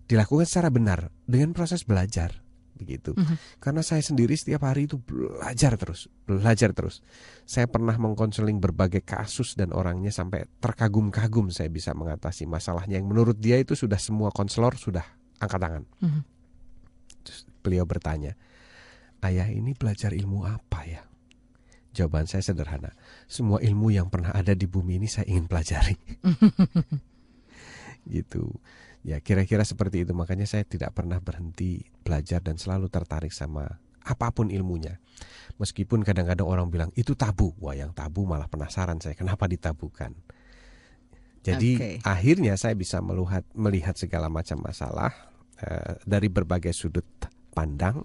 dilakukan 0.07 0.47
secara 0.47 0.73
benar 0.73 1.13
dengan 1.27 1.53
proses 1.53 1.83
belajar 1.83 2.46
begitu. 2.77 3.17
Mm 3.17 3.25
-hmm. 3.25 3.37
Karena 3.57 3.81
saya 3.81 4.05
sendiri 4.05 4.37
setiap 4.37 4.63
hari 4.69 4.85
itu 4.85 5.01
belajar 5.01 5.73
terus, 5.75 6.07
belajar 6.23 6.71
terus. 6.71 7.01
Saya 7.43 7.65
pernah 7.65 7.97
mengkonseling 7.97 8.61
berbagai 8.61 9.01
kasus 9.01 9.57
dan 9.57 9.73
orangnya 9.73 10.13
sampai 10.13 10.45
terkagum-kagum 10.61 11.49
saya 11.49 11.67
bisa 11.73 11.97
mengatasi 11.97 12.45
masalahnya 12.45 13.01
yang 13.01 13.09
menurut 13.09 13.41
dia 13.41 13.57
itu 13.57 13.73
sudah 13.73 13.97
semua 13.97 14.29
konselor 14.29 14.77
sudah 14.77 15.03
angkat 15.41 15.59
tangan. 15.59 15.83
Mm 15.99 16.09
-hmm. 16.09 16.21
Terus 17.25 17.39
beliau 17.65 17.83
bertanya, 17.83 18.37
"Ayah 19.25 19.49
ini 19.49 19.73
belajar 19.73 20.13
ilmu 20.13 20.45
apa 20.45 20.85
ya?" 20.85 21.01
Jawaban 21.97 22.29
saya 22.29 22.45
sederhana, 22.45 22.93
semua 23.25 23.57
ilmu 23.57 23.89
yang 23.89 24.13
pernah 24.13 24.29
ada 24.29 24.53
di 24.53 24.69
bumi 24.69 25.01
ini 25.01 25.09
saya 25.09 25.25
ingin 25.33 25.49
pelajari. 25.49 25.97
gitu. 28.13 28.53
Ya 29.07 29.23
kira-kira 29.23 29.63
seperti 29.63 30.03
itu 30.03 30.11
makanya 30.11 30.43
saya 30.43 30.67
tidak 30.67 30.91
pernah 30.91 31.23
berhenti 31.23 31.87
belajar 32.03 32.43
dan 32.43 32.59
selalu 32.59 32.91
tertarik 32.91 33.31
sama 33.31 33.79
apa 34.03 34.27
pun 34.35 34.51
ilmunya. 34.51 34.99
Meskipun 35.55 36.03
kadang-kadang 36.03 36.43
orang 36.43 36.67
bilang 36.67 36.91
itu 36.99 37.15
tabu, 37.15 37.55
wah 37.63 37.71
yang 37.71 37.95
tabu 37.95 38.27
malah 38.27 38.51
penasaran 38.51 38.99
saya 38.99 39.15
kenapa 39.15 39.47
ditabukan. 39.47 40.11
Jadi 41.39 41.71
okay. 41.79 41.95
akhirnya 42.03 42.59
saya 42.59 42.75
bisa 42.75 42.99
melihat 42.99 43.47
melihat 43.55 43.95
segala 43.95 44.27
macam 44.27 44.59
masalah 44.59 45.15
uh, 45.63 45.95
dari 46.03 46.27
berbagai 46.27 46.75
sudut 46.75 47.07
pandang 47.55 48.03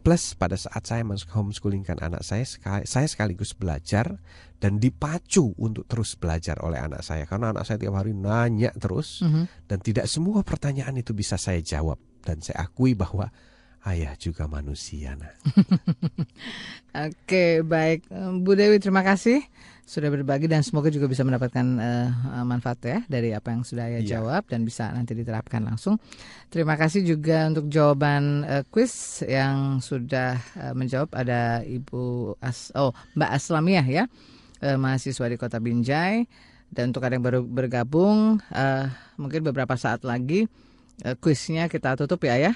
Plus 0.00 0.32
pada 0.32 0.56
saat 0.56 0.80
saya 0.88 1.04
homeschoolingkan 1.04 2.00
anak 2.00 2.24
saya, 2.24 2.48
saya 2.88 3.06
sekaligus 3.06 3.52
belajar 3.52 4.16
dan 4.56 4.80
dipacu 4.80 5.52
untuk 5.60 5.84
terus 5.88 6.16
belajar 6.16 6.56
oleh 6.64 6.80
anak 6.80 7.04
saya 7.04 7.28
karena 7.28 7.52
anak 7.52 7.68
saya 7.68 7.80
tiap 7.80 7.96
hari 7.96 8.16
nanya 8.16 8.72
terus 8.76 9.24
mm 9.24 9.28
-hmm. 9.28 9.44
dan 9.68 9.78
tidak 9.80 10.08
semua 10.08 10.44
pertanyaan 10.44 10.96
itu 11.00 11.12
bisa 11.16 11.40
saya 11.40 11.60
jawab 11.64 12.00
dan 12.24 12.44
saya 12.44 12.68
akui 12.68 12.92
bahwa 12.92 13.32
ayah 13.88 14.12
juga 14.20 14.44
manusia. 14.44 15.16
Nah. 15.16 15.32
Oke, 17.08 17.64
baik 17.64 18.08
Bu 18.44 18.52
Dewi 18.52 18.76
terima 18.76 19.00
kasih 19.00 19.40
sudah 19.90 20.06
berbagi 20.06 20.46
dan 20.46 20.62
semoga 20.62 20.86
juga 20.86 21.10
bisa 21.10 21.26
mendapatkan 21.26 21.66
uh, 21.82 22.46
manfaat 22.46 22.78
ya 22.86 22.98
dari 23.10 23.34
apa 23.34 23.50
yang 23.50 23.66
sudah 23.66 23.90
yeah. 23.90 24.06
jawab 24.06 24.46
dan 24.46 24.62
bisa 24.62 24.86
nanti 24.94 25.18
diterapkan 25.18 25.66
langsung. 25.66 25.98
Terima 26.46 26.78
kasih 26.78 27.02
juga 27.02 27.50
untuk 27.50 27.66
jawaban 27.66 28.46
uh, 28.46 28.62
quiz 28.70 29.26
yang 29.26 29.82
sudah 29.82 30.38
uh, 30.62 30.78
menjawab 30.78 31.10
ada 31.10 31.66
Ibu 31.66 32.38
As 32.38 32.70
oh 32.78 32.94
Mbak 33.18 33.30
Aslamiah 33.34 33.82
ya 33.82 34.04
uh, 34.62 34.78
mahasiswa 34.78 35.26
di 35.26 35.34
Kota 35.34 35.58
Binjai 35.58 36.22
dan 36.70 36.94
untuk 36.94 37.02
ada 37.02 37.18
yang 37.18 37.26
baru 37.26 37.42
bergabung 37.42 38.38
uh, 38.54 38.86
mungkin 39.18 39.42
beberapa 39.42 39.74
saat 39.74 40.06
lagi 40.06 40.46
uh, 41.02 41.18
quiznya 41.18 41.66
kita 41.66 41.98
tutup 41.98 42.22
ya 42.22 42.38
ya 42.38 42.52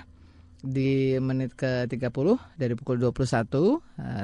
di 0.64 1.18
menit 1.20 1.52
ke-30 1.58 2.40
dari 2.56 2.72
pukul 2.78 2.96
21 2.96 3.10
uh, 3.10 3.76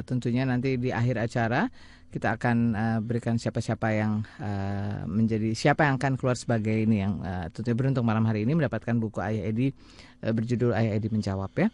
tentunya 0.06 0.46
nanti 0.46 0.78
di 0.78 0.94
akhir 0.94 1.26
acara 1.26 1.66
kita 2.10 2.34
akan 2.34 2.56
uh, 2.74 2.98
berikan 2.98 3.38
siapa-siapa 3.38 3.94
yang 3.94 4.26
uh, 4.42 5.06
menjadi 5.06 5.54
siapa 5.54 5.86
yang 5.86 5.94
akan 5.94 6.18
keluar 6.18 6.34
sebagai 6.34 6.74
ini 6.74 7.06
yang 7.06 7.22
uh, 7.22 7.46
tentunya 7.54 7.78
beruntung 7.78 8.02
malam 8.02 8.26
hari 8.26 8.42
ini 8.42 8.58
mendapatkan 8.58 8.98
buku 8.98 9.22
Ayah 9.22 9.46
Edi 9.46 9.70
uh, 10.26 10.34
berjudul 10.34 10.74
Ayah 10.74 10.98
Edi 10.98 11.06
menjawab 11.06 11.54
ya. 11.54 11.70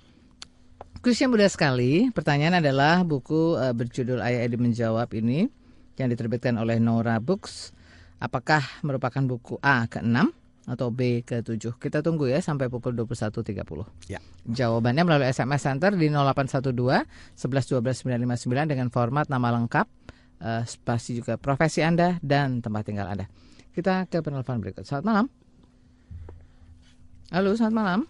Kuisnya 1.00 1.32
mudah 1.32 1.48
sekali. 1.48 2.12
Pertanyaan 2.12 2.60
adalah 2.60 3.00
buku 3.00 3.56
uh, 3.56 3.72
berjudul 3.72 4.20
Ayah 4.20 4.44
Edi 4.44 4.60
menjawab 4.60 5.08
ini 5.16 5.48
yang 5.96 6.12
diterbitkan 6.12 6.60
oleh 6.60 6.76
Nora 6.76 7.16
Books. 7.16 7.72
Apakah 8.20 8.60
merupakan 8.84 9.20
buku 9.24 9.56
A 9.60 9.88
ke-6 9.88 10.16
atau 10.68 10.88
B 10.92 11.24
ke-7? 11.24 11.80
Kita 11.80 12.00
tunggu 12.00 12.28
ya 12.28 12.40
sampai 12.44 12.68
pukul 12.68 12.92
21.30. 12.92 13.64
Ya. 14.08 14.20
Jawabannya 14.48 15.04
melalui 15.04 15.28
SMS 15.28 15.64
Center 15.64 15.92
di 15.96 16.08
0812 16.12 16.72
11 16.72 17.72
12 17.72 18.04
959 18.04 18.72
dengan 18.72 18.88
format 18.88 19.28
nama 19.28 19.52
lengkap 19.52 20.15
uh, 20.40 20.62
spasi 20.64 21.20
juga 21.20 21.36
profesi 21.40 21.80
Anda 21.80 22.20
dan 22.20 22.60
tempat 22.60 22.88
tinggal 22.88 23.08
Anda. 23.08 23.26
Kita 23.76 24.08
ke 24.08 24.24
penelpon 24.24 24.60
berikut. 24.60 24.88
Selamat 24.88 25.04
malam. 25.04 25.26
Halo, 27.28 27.50
selamat 27.52 27.76
malam. 27.76 28.00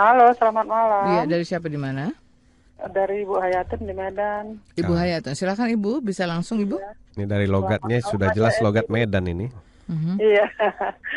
Halo, 0.00 0.26
selamat 0.32 0.66
malam. 0.66 1.04
Iya, 1.12 1.22
dari 1.28 1.44
siapa 1.44 1.66
di 1.68 1.76
mana? 1.76 2.08
Dari 2.80 3.28
Ibu 3.28 3.36
Hayatun 3.36 3.84
di 3.84 3.92
Medan. 3.92 4.56
Ibu 4.72 4.92
Hayatun, 4.96 5.36
silakan 5.36 5.68
Ibu, 5.68 6.00
bisa 6.00 6.24
langsung 6.24 6.64
Ibu. 6.64 6.80
Iya. 6.80 6.92
Ini 7.20 7.24
dari 7.28 7.44
logatnya 7.44 8.00
selamat 8.00 8.08
sudah 8.08 8.28
jelas 8.32 8.54
logat 8.64 8.88
Medan 8.88 9.28
ini. 9.28 9.52
Uh-huh. 9.90 10.16
Iya. 10.16 10.48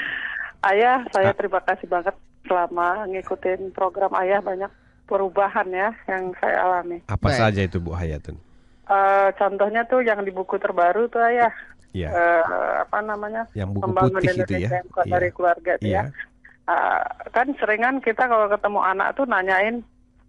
Ayah, 0.73 1.07
saya 1.15 1.31
ah. 1.31 1.35
terima 1.37 1.63
kasih 1.63 1.87
banget 1.87 2.15
selama 2.43 3.07
ngikutin 3.07 3.71
program 3.71 4.11
Ayah 4.19 4.43
banyak 4.43 4.71
perubahan 5.07 5.67
ya 5.71 5.95
yang 6.09 6.35
saya 6.43 6.57
alami. 6.67 6.99
Apa 7.07 7.31
Baik. 7.31 7.39
saja 7.39 7.61
itu 7.63 7.79
Bu 7.79 7.95
Hayatun? 7.95 8.35
Uh, 8.83 9.31
contohnya 9.39 9.87
tuh 9.87 10.03
yang 10.03 10.19
di 10.27 10.31
buku 10.35 10.59
terbaru 10.59 11.07
tuh 11.07 11.23
ayah. 11.23 11.53
Yeah. 11.93 12.11
Uh, 12.11 12.83
apa 12.83 12.99
namanya? 13.05 13.47
Yang 13.55 13.79
buku 13.79 13.89
putih 14.11 14.43
itu 14.43 14.55
ya. 14.59 14.69
Yang 14.81 14.87
dari 15.07 15.29
yeah. 15.29 15.35
keluarga 15.35 15.73
yeah. 15.79 16.05
ya. 16.09 16.11
Uh, 16.63 17.03
kan 17.35 17.47
seringan 17.59 17.99
kita 17.99 18.23
kalau 18.23 18.47
ketemu 18.47 18.79
anak 18.79 19.19
tuh 19.19 19.27
nanyain 19.27 19.83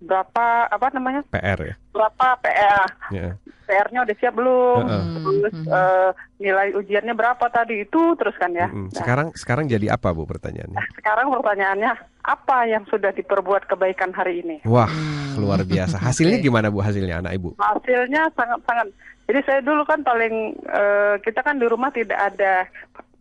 berapa 0.04 0.68
apa 0.68 0.86
namanya? 0.92 1.20
PR 1.32 1.58
ya? 1.58 1.74
Berapa 1.90 2.26
PR 2.44 2.88
yeah. 3.10 3.32
PR-nya 3.64 4.04
udah 4.04 4.16
siap 4.20 4.34
belum? 4.36 4.80
Uh 4.84 4.92
-uh. 4.92 5.32
terus 5.40 5.56
uh, 5.72 6.10
nilai 6.36 6.76
ujiannya 6.76 7.14
berapa 7.16 7.44
tadi? 7.48 7.82
Itu 7.82 8.14
terus 8.20 8.36
kan 8.36 8.52
ya? 8.52 8.68
Uh 8.68 8.86
-uh. 8.86 8.88
sekarang 8.92 9.28
nah. 9.32 9.36
sekarang 9.36 9.64
jadi 9.66 9.96
apa 9.96 10.12
bu 10.12 10.28
pertanyaannya? 10.28 10.78
Sekarang 11.00 11.32
pertanyaannya 11.32 11.92
apa 12.24 12.58
yang 12.68 12.84
sudah 12.88 13.12
diperbuat 13.12 13.68
kebaikan 13.68 14.12
hari 14.12 14.44
ini? 14.44 14.56
Wah 14.68 14.88
hmm. 14.88 15.40
luar 15.40 15.64
biasa. 15.64 16.00
Hasilnya 16.00 16.40
gimana 16.40 16.68
bu 16.68 16.84
hasilnya 16.84 17.24
anak 17.24 17.36
ibu? 17.36 17.56
Hasilnya 17.56 18.28
sangat 18.36 18.60
sangat 18.68 18.88
jadi 19.24 19.40
saya 19.48 19.60
dulu 19.64 19.88
kan 19.88 20.04
paling 20.04 20.52
uh, 20.68 21.16
kita 21.24 21.40
kan 21.40 21.56
di 21.56 21.64
rumah 21.64 21.88
tidak 21.88 22.20
ada 22.20 22.68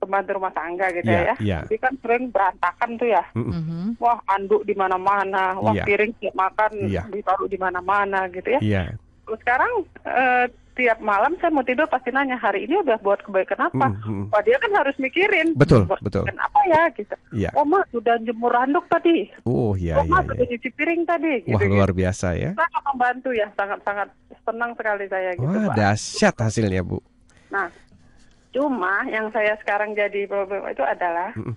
pembantu 0.04 0.36
rumah 0.36 0.54
tangga 0.54 0.91
gitu 0.91 1.08
yeah, 1.08 1.34
ya. 1.34 1.36
Yeah. 1.39 1.62
Jadi 1.66 1.78
kan 1.80 1.93
sering 2.04 2.26
berantakan 2.30 2.89
tuh 2.99 3.08
ya. 3.08 3.24
Mm-hmm. 3.34 3.97
Wah 4.04 4.20
anduk 4.28 4.68
di 4.68 4.76
mana-mana, 4.76 5.56
wah 5.58 5.72
yeah. 5.72 5.88
piring 5.88 6.12
siap 6.20 6.36
makan 6.36 6.72
yeah. 6.91 7.08
ditaruh 7.08 7.47
di 7.47 7.56
mana-mana 7.56 8.28
gitu 8.28 8.60
ya. 8.60 8.60
Yeah. 8.60 8.88
Terus 9.24 9.39
sekarang 9.39 9.72
uh, 10.04 10.45
tiap 10.74 10.99
malam 11.06 11.38
saya 11.38 11.54
mau 11.54 11.62
tidur 11.62 11.86
pasti 11.86 12.10
nanya 12.10 12.34
hari 12.36 12.66
ini 12.66 12.82
udah 12.82 12.97
buat 12.99 13.22
kebaikan 13.24 13.70
apa? 13.72 13.88
Mm-hmm. 13.93 14.34
Wah 14.34 14.41
dia 14.43 14.58
kan 14.60 14.72
harus 14.74 14.95
mikirin. 14.99 15.47
Betul 15.56 15.86
buat 15.88 16.01
betul. 16.01 16.28
apa 16.28 16.60
ya 16.68 16.84
gitu. 16.97 17.16
Yeah. 17.32 17.54
Oh 17.56 17.64
mak 17.64 17.88
sudah 17.93 18.20
jemur 18.26 18.51
anduk 18.51 18.84
tadi. 18.89 19.32
Oh 19.47 19.78
iya 19.78 20.01
oh, 20.01 20.06
iya. 20.06 20.20
sudah 20.26 20.45
cuci 20.49 20.70
piring 20.76 21.01
tadi. 21.08 21.45
Gitu, 21.45 21.56
wah 21.56 21.62
luar 21.64 21.89
gitu. 21.93 22.04
biasa 22.04 22.28
ya. 22.36 22.51
Sangat 22.58 22.82
membantu 22.89 23.30
ya, 23.32 23.47
sangat-sangat 23.56 24.08
senang 24.43 24.72
sekali 24.76 25.06
saya 25.08 25.32
gitu. 25.38 25.47
Wah 25.47 25.72
dahsyat 25.78 26.36
hasilnya 26.36 26.82
bu. 26.84 26.99
Nah 27.54 27.70
Cuma 28.54 29.04
yang 29.10 29.34
saya 29.34 29.58
sekarang 29.66 29.97
jadi 29.97 30.30
problem 30.30 30.64
itu 30.70 30.86
adalah 30.86 31.34
mm 31.34 31.51
-mm. 31.51 31.56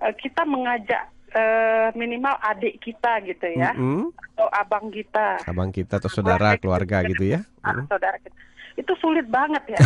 Uh, 0.00 0.16
kita 0.16 0.48
mengajak 0.48 1.12
uh, 1.36 1.92
minimal 1.92 2.32
adik 2.40 2.80
kita 2.80 3.20
gitu 3.28 3.52
ya, 3.52 3.76
mm 3.76 3.84
-mm. 3.84 4.04
atau 4.32 4.48
abang 4.48 4.88
kita, 4.88 5.44
abang 5.44 5.68
kita 5.68 6.00
atau 6.00 6.08
saudara 6.08 6.56
keluarga, 6.56 7.04
keluarga 7.04 7.10
gitu 7.12 7.24
ya, 7.28 7.40
mm 7.60 7.84
saudara 7.84 8.16
kita. 8.16 8.32
Itu 8.80 8.96
sulit 8.96 9.28
banget 9.28 9.60
ya, 9.76 9.80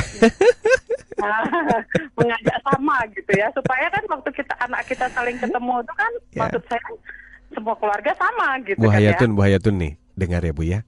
nah, 1.18 1.42
mengajak 2.22 2.58
sama 2.62 3.02
gitu 3.10 3.32
ya, 3.34 3.50
supaya 3.58 3.90
kan 3.90 4.06
waktu 4.06 4.30
kita 4.38 4.54
anak 4.62 4.86
kita 4.86 5.10
saling 5.10 5.34
ketemu 5.34 5.82
itu 5.82 5.92
kan, 5.98 6.12
yeah. 6.30 6.40
maksud 6.46 6.62
saya 6.70 6.86
semua 7.50 7.74
keluarga 7.74 8.12
sama 8.14 8.58
gitu 8.62 8.78
Bu 8.78 8.86
kan 8.90 9.02
Hayatun, 9.02 9.30
ya. 9.30 9.34
Bu 9.34 9.40
Hayatun 9.42 9.74
nih, 9.82 9.92
dengar 10.14 10.42
ya 10.46 10.52
Bu 10.54 10.62
ya, 10.62 10.80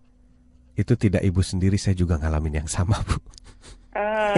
itu 0.79 0.95
tidak 0.95 1.27
ibu 1.27 1.43
sendiri 1.43 1.75
saya 1.83 1.99
juga 1.99 2.15
ngalamin 2.23 2.63
yang 2.63 2.69
sama 2.71 2.95
Bu. 3.03 3.19
Uh. 3.97 4.35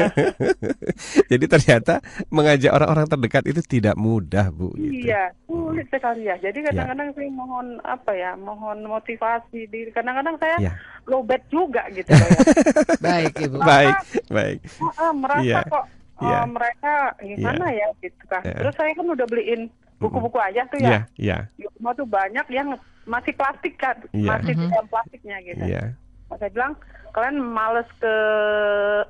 Jadi 1.30 1.44
ternyata 1.50 1.98
mengajak 2.30 2.70
orang-orang 2.70 3.06
terdekat 3.10 3.44
itu 3.50 3.60
tidak 3.66 3.98
mudah, 3.98 4.54
Bu. 4.54 4.70
Gitu. 4.78 5.10
Iya, 5.10 5.34
sulit 5.50 5.86
hmm. 5.90 5.94
sekali 5.98 6.22
ya. 6.30 6.36
Jadi 6.38 6.58
kadang-kadang 6.62 7.08
ya. 7.10 7.14
saya 7.18 7.30
mohon 7.34 7.66
apa 7.82 8.12
ya, 8.14 8.32
mohon 8.38 8.78
motivasi. 8.86 9.66
Di 9.66 9.90
kadang-kadang 9.90 10.38
saya 10.38 10.56
ya. 10.70 10.72
lowbat 11.10 11.42
juga 11.50 11.82
gitu 11.90 12.06
ya. 12.14 12.28
baik, 13.06 13.34
Ibu. 13.50 13.58
baik, 13.58 13.96
baik. 14.30 14.58
Uh, 14.78 15.12
merasa 15.18 15.42
ya. 15.42 15.60
kok 15.66 15.84
uh, 16.22 16.22
ya. 16.22 16.40
mereka 16.46 16.94
gimana 17.18 17.64
ya, 17.74 17.88
ya 17.90 18.00
gitu 18.06 18.24
kan. 18.30 18.42
Ya. 18.46 18.56
Terus 18.62 18.74
saya 18.78 18.90
kan 18.94 19.06
udah 19.10 19.26
beliin 19.26 19.62
buku-buku 19.98 20.38
aja 20.38 20.62
tuh 20.70 20.78
ya. 20.78 21.02
Iya, 21.18 21.48
iya. 21.58 21.68
Semua 21.74 21.92
tuh 21.98 22.06
banyak 22.06 22.46
yang 22.54 22.78
masih 23.08 23.32
plastik 23.34 23.74
kan, 23.80 23.96
ya. 24.14 24.36
masih 24.36 24.54
mm 24.54 24.68
-hmm. 24.70 24.86
plastiknya 24.86 25.36
gitu. 25.42 25.64
Iya. 25.66 25.82
Saya 26.28 26.50
bilang 26.52 26.76
kalian 27.18 27.42
males 27.42 27.90
ke 27.98 28.14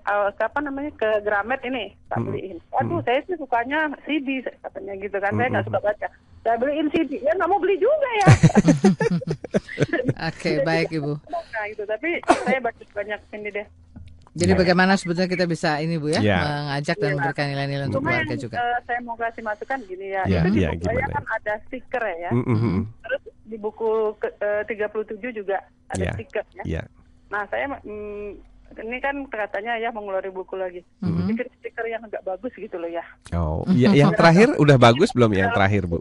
uh, 0.00 0.32
apa 0.32 0.58
namanya 0.64 0.88
ke 0.96 1.20
Gramet 1.28 1.60
ini 1.68 1.92
tak 2.08 2.24
beliin. 2.24 2.56
Aduh, 2.80 3.04
saya 3.04 3.20
sih 3.28 3.36
sukanya 3.36 3.92
CD 4.08 4.40
katanya 4.64 4.96
gitu 4.96 5.16
kan. 5.20 5.36
Saya 5.36 5.48
nggak 5.52 5.66
suka 5.68 5.80
baca. 5.84 6.08
Saya 6.40 6.56
beliin 6.56 6.88
CD. 6.88 7.20
Ya 7.20 7.36
nggak 7.36 7.52
mau 7.52 7.60
beli 7.60 7.76
juga 7.76 8.08
ya. 8.16 8.26
Oke, 10.32 10.40
okay, 10.40 10.54
baik 10.64 10.88
Ibu. 10.88 11.20
Nah, 11.28 11.64
itu 11.68 11.84
tapi 11.84 12.16
saya 12.48 12.58
baca 12.64 12.80
banyak 12.96 13.20
ini 13.36 13.48
deh. 13.52 13.66
Jadi 14.38 14.52
ya. 14.54 14.58
bagaimana 14.64 14.92
sebetulnya 14.96 15.28
kita 15.28 15.44
bisa 15.50 15.82
ini 15.82 15.98
Bu 15.98 16.14
ya, 16.14 16.22
ya. 16.22 16.38
mengajak 16.38 16.96
dan 17.02 17.10
ya. 17.10 17.14
memberikan 17.18 17.46
nilai-nilai 17.50 17.86
untuk 17.90 18.06
keluarga 18.06 18.36
juga. 18.38 18.56
Uh, 18.56 18.78
saya 18.86 19.00
mau 19.02 19.16
kasih 19.18 19.42
masukan 19.42 19.78
gini 19.84 20.06
ya. 20.14 20.22
ya 20.30 20.40
itu 20.46 20.62
ya, 20.62 20.70
di 20.78 20.84
ya, 20.86 20.94
saya 20.94 21.06
kan 21.10 21.24
ada 21.26 21.52
stiker 21.66 22.04
ya. 22.06 22.30
Mm 22.30 22.56
-hmm. 22.56 22.76
Terus 23.02 23.22
di 23.50 23.56
buku 23.58 24.14
ke, 24.22 24.28
uh, 24.38 24.62
37 24.62 25.42
juga 25.42 25.58
ada 25.90 26.04
yeah. 26.06 26.14
stiker 26.14 26.44
ya. 26.54 26.64
Yeah. 26.64 26.86
Nah, 27.28 27.42
saya 27.52 27.68
mm, 27.84 28.28
ini 28.76 28.98
kan 29.00 29.16
katanya 29.28 29.80
ya 29.80 29.88
mengeluarkan 29.92 30.32
buku 30.32 30.54
lagi. 30.56 30.80
Mm-hmm. 31.00 31.28
Bikin 31.32 31.46
stiker 31.60 31.86
yang 31.88 32.02
agak 32.04 32.24
bagus 32.24 32.52
gitu 32.56 32.76
loh 32.76 32.90
ya. 32.90 33.04
Oh, 33.32 33.64
iya 33.72 33.92
yang 33.92 34.12
terakhir 34.12 34.56
udah 34.60 34.76
bagus 34.76 35.12
belum 35.16 35.32
yang 35.32 35.52
terakhir, 35.52 35.88
Bu? 35.88 36.00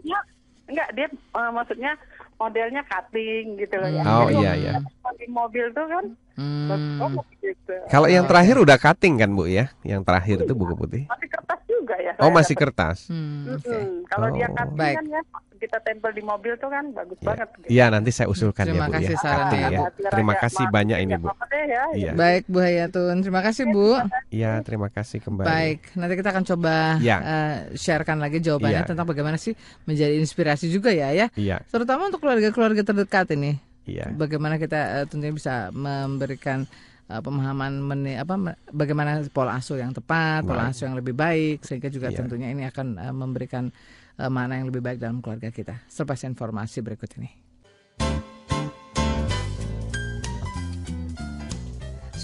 Enggak, 0.68 0.88
dia 0.92 1.08
uh, 1.32 1.48
maksudnya 1.48 1.96
modelnya 2.36 2.84
cutting 2.86 3.56
gitu 3.56 3.74
loh 3.80 3.90
ya. 3.90 4.02
Oh 4.04 4.28
Jadi 4.28 4.34
iya 4.44 4.52
iya. 4.54 4.72
Cutting 5.00 5.32
mobil 5.32 5.64
tuh 5.72 5.86
kan. 5.88 6.04
Hmm. 6.38 7.00
Oh, 7.02 7.24
gitu. 7.42 7.74
Kalau 7.90 8.06
yang 8.06 8.28
terakhir 8.28 8.60
udah 8.60 8.76
cutting 8.76 9.18
kan 9.18 9.32
Bu 9.32 9.48
ya? 9.48 9.72
Yang 9.82 10.02
terakhir 10.04 10.36
itu 10.44 10.54
buku 10.54 10.74
putih. 10.76 11.02
Masih 11.08 11.28
kertas 11.32 11.57
ya. 11.98 12.12
Oh 12.22 12.30
masih 12.30 12.54
dapat. 12.54 12.62
kertas. 12.72 12.98
Hmm, 13.10 13.58
okay. 13.58 13.82
hmm, 13.82 14.06
Kalau 14.08 14.26
oh. 14.30 14.34
dia 14.34 14.46
cutting 14.50 14.78
Baik. 14.78 14.96
kan 15.02 15.06
ya 15.10 15.22
kita 15.58 15.78
tempel 15.82 16.14
di 16.14 16.22
mobil 16.22 16.54
tuh 16.56 16.70
kan 16.70 16.84
bagus 16.94 17.18
ya. 17.18 17.26
banget. 17.26 17.48
Gitu. 17.58 17.66
Iya 17.74 17.84
nanti 17.90 18.10
saya 18.14 18.28
usulkan 18.30 18.64
Terima 18.64 18.86
ya 18.86 18.88
Bu 18.88 18.94
kasih 18.94 19.14
ya. 19.14 19.20
Sarannya, 19.20 19.68
ya. 19.68 19.80
Terima 20.08 20.34
kasih 20.38 20.64
banyak 20.70 20.98
ini 21.02 21.14
Bu. 21.18 21.26
Ya, 21.68 21.82
ya. 21.92 22.12
Baik 22.14 22.44
Bu 22.46 22.58
Hayatun, 22.62 23.16
terima 23.20 23.42
kasih 23.42 23.64
Bu. 23.68 23.98
Iya 24.30 24.62
terima 24.62 24.88
kasih 24.88 25.18
kembali. 25.20 25.46
Baik, 25.50 25.80
nanti 25.98 26.14
kita 26.14 26.30
akan 26.30 26.44
coba 26.46 26.74
ya. 27.02 27.16
uh, 27.18 27.56
sharekan 27.74 28.22
lagi 28.22 28.38
jawabannya 28.38 28.82
ya. 28.84 28.88
tentang 28.88 29.04
bagaimana 29.04 29.36
sih 29.36 29.52
menjadi 29.84 30.14
inspirasi 30.16 30.70
juga 30.70 30.94
ya 30.94 31.10
ya. 31.12 31.26
Iya. 31.34 31.60
Terutama 31.68 32.08
untuk 32.08 32.22
keluarga-keluarga 32.22 32.86
terdekat 32.86 33.34
ini. 33.34 33.58
Iya. 33.88 34.12
Bagaimana 34.14 34.60
kita 34.60 35.02
uh, 35.02 35.04
tentunya 35.08 35.34
bisa 35.34 35.72
memberikan 35.74 36.68
uh, 37.08 37.20
pemahaman 37.24 37.80
meni, 37.80 38.14
apa 38.14 38.56
bagaimana 38.70 39.24
pola 39.32 39.56
asuh 39.58 39.80
yang 39.80 39.96
tepat, 39.96 40.44
pola 40.44 40.70
asuh 40.70 40.88
yang 40.88 40.96
lebih 40.96 41.16
baik 41.16 41.64
sehingga 41.64 41.88
juga 41.88 42.12
yeah. 42.12 42.18
tentunya 42.20 42.48
ini 42.52 42.68
akan 42.68 43.00
uh, 43.00 43.14
memberikan 43.16 43.72
uh, 44.20 44.30
mana 44.30 44.60
yang 44.60 44.68
lebih 44.68 44.84
baik 44.84 45.00
dalam 45.00 45.24
keluarga 45.24 45.48
kita. 45.48 45.82
Selepas 45.88 46.22
informasi 46.28 46.84
berikut 46.84 47.10
ini. 47.18 47.48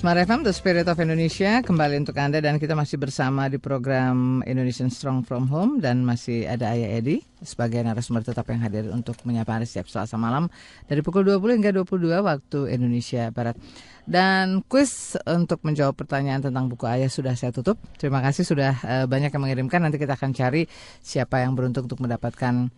Smart 0.05 0.20
FM, 0.20 0.44
The 0.44 0.52
Spirit 0.52 0.85
of 0.85 1.01
Indonesia, 1.01 1.65
kembali 1.65 2.05
untuk 2.05 2.12
Anda 2.20 2.36
dan 2.44 2.61
kita 2.61 2.77
masih 2.77 3.01
bersama 3.01 3.48
di 3.48 3.56
program 3.56 4.44
Indonesian 4.44 4.93
Strong 4.93 5.24
From 5.24 5.48
Home 5.48 5.81
dan 5.81 6.05
masih 6.05 6.44
ada 6.44 6.77
Ayah 6.77 7.01
Edi 7.01 7.24
sebagai 7.40 7.81
narasumber 7.81 8.20
tetap 8.20 8.44
yang 8.52 8.61
hadir 8.61 8.85
untuk 8.93 9.16
menyapa 9.24 9.56
Anda 9.56 9.65
setiap 9.65 9.89
Selasa 9.89 10.20
malam 10.20 10.52
dari 10.85 11.01
pukul 11.01 11.24
20 11.24 11.56
hingga 11.56 11.73
22 11.73 12.20
waktu 12.20 12.59
Indonesia 12.77 13.32
Barat. 13.32 13.56
Dan 14.05 14.60
kuis 14.68 15.16
untuk 15.24 15.64
menjawab 15.64 15.97
pertanyaan 15.97 16.44
tentang 16.44 16.68
buku 16.68 16.85
Ayah 16.85 17.09
sudah 17.09 17.32
saya 17.40 17.56
tutup. 17.56 17.81
Terima 17.97 18.20
kasih 18.20 18.44
sudah 18.44 18.76
uh, 18.85 19.05
banyak 19.09 19.32
yang 19.32 19.43
mengirimkan. 19.43 19.81
Nanti 19.81 19.97
kita 19.97 20.20
akan 20.20 20.36
cari 20.36 20.68
siapa 21.01 21.40
yang 21.40 21.56
beruntung 21.56 21.89
untuk 21.89 22.05
mendapatkan 22.05 22.68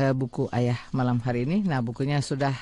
uh, 0.00 0.12
buku 0.16 0.48
Ayah 0.48 0.80
malam 0.96 1.20
hari 1.20 1.44
ini. 1.44 1.60
Nah, 1.68 1.84
bukunya 1.84 2.24
sudah 2.24 2.56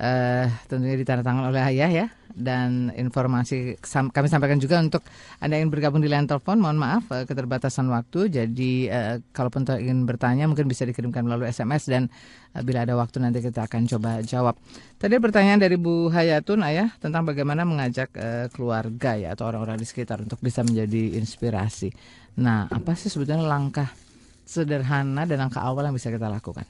uh, 0.00 0.46
tentunya 0.68 0.96
ditandatangan 1.00 1.52
oleh 1.52 1.62
ayah 1.74 1.90
ya. 1.92 2.08
Dan 2.36 2.92
informasi 2.92 3.80
kami 4.12 4.28
sampaikan 4.28 4.60
juga 4.60 4.76
untuk 4.76 5.00
anda 5.40 5.56
yang 5.56 5.72
bergabung 5.72 6.04
di 6.04 6.08
line 6.12 6.28
telepon 6.28 6.60
mohon 6.60 6.76
maaf 6.76 7.08
uh, 7.08 7.24
keterbatasan 7.24 7.88
waktu. 7.88 8.28
Jadi 8.28 8.92
uh, 8.92 9.24
kalau 9.32 9.48
pun 9.48 9.64
ingin 9.80 10.04
bertanya 10.04 10.44
mungkin 10.44 10.68
bisa 10.68 10.84
dikirimkan 10.84 11.24
melalui 11.24 11.48
SMS 11.48 11.88
dan 11.88 12.12
bila 12.60 12.84
ada 12.84 12.92
waktu 12.92 13.24
nanti 13.24 13.40
kita 13.40 13.64
akan 13.64 13.88
coba 13.88 14.20
jawab. 14.20 14.60
Tadi 15.00 15.16
pertanyaan 15.16 15.64
dari 15.64 15.80
Bu 15.80 16.12
Hayatun 16.12 16.60
ayah 16.68 16.92
tentang 17.00 17.24
bagaimana 17.24 17.64
mengajak 17.68 18.12
keluarga 18.52 19.16
ya 19.16 19.36
atau 19.36 19.48
orang-orang 19.48 19.76
di 19.80 19.84
sekitar 19.88 20.20
untuk 20.24 20.40
bisa 20.40 20.64
menjadi 20.64 21.16
inspirasi. 21.20 21.92
Nah 22.40 22.68
apa 22.68 22.96
sih 22.96 23.08
sebetulnya 23.12 23.44
langkah 23.44 23.92
sederhana 24.44 25.28
dan 25.28 25.40
langkah 25.40 25.60
awal 25.60 25.84
yang 25.84 25.96
bisa 25.96 26.08
kita 26.08 26.28
lakukan? 26.32 26.64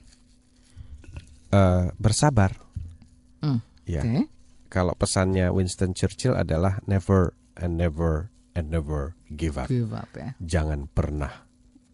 Uh, 1.54 1.90
bersabar 2.02 2.65
Hmm. 3.40 3.60
Ya. 3.86 4.02
Okay. 4.02 4.26
Kalau 4.66 4.92
pesannya 4.98 5.48
Winston 5.54 5.94
Churchill 5.94 6.34
adalah 6.34 6.82
never 6.90 7.32
and 7.54 7.78
never 7.78 8.34
and 8.56 8.72
never 8.72 9.14
give 9.30 9.60
up. 9.60 9.70
Give 9.70 9.92
up 9.94 10.10
ya. 10.16 10.34
Jangan 10.42 10.90
pernah 10.90 11.46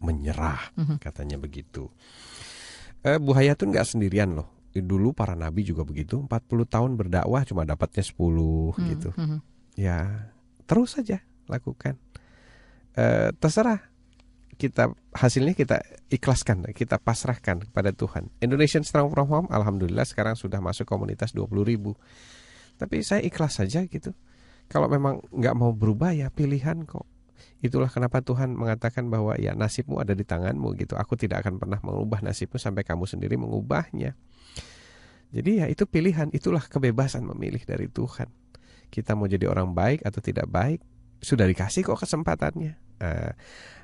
menyerah, 0.03 0.73
mm 0.75 0.83
-hmm. 0.83 0.97
katanya 0.99 1.37
begitu. 1.39 1.87
Eh, 3.03 3.19
Bu 3.19 3.35
Hayatun 3.35 3.71
nggak 3.75 3.87
sendirian 3.87 4.35
loh. 4.35 4.47
Dulu 4.73 5.13
para 5.13 5.37
nabi 5.37 5.61
juga 5.67 5.85
begitu. 5.85 6.23
40 6.25 6.65
tahun 6.65 6.91
berdakwah 6.97 7.45
cuma 7.45 7.67
dapatnya 7.67 8.01
10 8.01 8.15
hmm, 8.17 8.87
gitu. 8.95 9.09
Hmm. 9.13 9.39
Ya, 9.77 10.31
terus 10.65 10.97
saja 10.97 11.21
lakukan. 11.45 11.99
Eh, 12.97 13.29
terserah 13.37 13.92
kita 14.63 14.95
hasilnya 15.11 15.51
kita 15.51 15.83
ikhlaskan, 16.07 16.71
kita 16.71 16.95
pasrahkan 16.95 17.67
kepada 17.67 17.91
Tuhan. 17.91 18.31
Indonesian 18.39 18.87
Strong 18.87 19.11
From 19.11 19.27
Home, 19.27 19.47
alhamdulillah 19.51 20.07
sekarang 20.07 20.39
sudah 20.39 20.63
masuk 20.63 20.87
komunitas 20.87 21.35
20 21.35 21.51
ribu. 21.67 21.99
Tapi 22.79 23.03
saya 23.03 23.19
ikhlas 23.19 23.59
saja 23.59 23.83
gitu. 23.83 24.15
Kalau 24.71 24.87
memang 24.87 25.19
nggak 25.35 25.55
mau 25.59 25.75
berubah 25.75 26.15
ya 26.15 26.31
pilihan 26.31 26.87
kok. 26.87 27.03
Itulah 27.59 27.91
kenapa 27.91 28.23
Tuhan 28.23 28.55
mengatakan 28.55 29.11
bahwa 29.11 29.35
ya 29.35 29.51
nasibmu 29.51 29.99
ada 29.99 30.15
di 30.15 30.23
tanganmu 30.23 30.79
gitu. 30.79 30.95
Aku 30.95 31.19
tidak 31.19 31.43
akan 31.43 31.59
pernah 31.59 31.83
mengubah 31.83 32.23
nasibmu 32.23 32.55
sampai 32.55 32.87
kamu 32.87 33.03
sendiri 33.03 33.35
mengubahnya. 33.35 34.15
Jadi 35.33 35.51
ya 35.59 35.65
itu 35.67 35.83
pilihan, 35.83 36.31
itulah 36.31 36.63
kebebasan 36.63 37.27
memilih 37.27 37.63
dari 37.67 37.91
Tuhan. 37.91 38.31
Kita 38.87 39.19
mau 39.19 39.27
jadi 39.27 39.49
orang 39.51 39.75
baik 39.75 40.05
atau 40.07 40.23
tidak 40.23 40.47
baik, 40.47 40.79
sudah 41.19 41.47
dikasih 41.49 41.87
kok 41.87 41.97
kesempatannya. 41.99 42.82
Uh, 43.01 43.31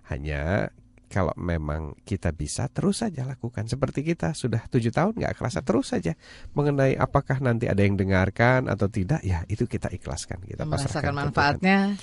hanya 0.09 0.73
kalau 1.09 1.33
memang 1.35 1.97
kita 2.05 2.29
bisa 2.29 2.69
terus 2.69 3.01
saja 3.01 3.25
lakukan. 3.25 3.65
Seperti 3.65 4.05
kita 4.05 4.37
sudah 4.37 4.69
tujuh 4.69 4.93
tahun 4.93 5.17
nggak 5.17 5.41
kerasa 5.41 5.65
terus 5.65 5.89
saja. 5.89 6.13
Mengenai 6.53 6.93
apakah 6.95 7.41
nanti 7.41 7.65
ada 7.65 7.81
yang 7.81 7.97
dengarkan 7.97 8.69
atau 8.69 8.85
tidak 8.87 9.25
ya 9.25 9.41
itu 9.49 9.65
kita 9.65 9.89
ikhlaskan 9.89 10.45
kita 10.45 10.69
merasakan 10.69 11.13
manfaatnya. 11.17 11.97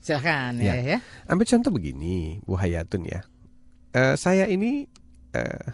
Silakan 0.00 0.62
ya. 0.62 0.78
ya. 0.78 0.96
ya. 0.96 0.98
Ambil 1.26 1.44
contoh 1.50 1.74
begini 1.74 2.38
Bu 2.46 2.54
Hayatun 2.54 3.02
ya. 3.04 3.20
Uh, 3.90 4.14
saya 4.14 4.46
ini 4.46 4.86
uh, 5.34 5.66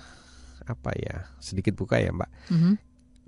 apa 0.66 0.90
ya 0.96 1.28
sedikit 1.38 1.76
buka 1.76 2.00
ya 2.00 2.10
Mbak. 2.10 2.30
Mm 2.50 2.58
-hmm. 2.58 2.74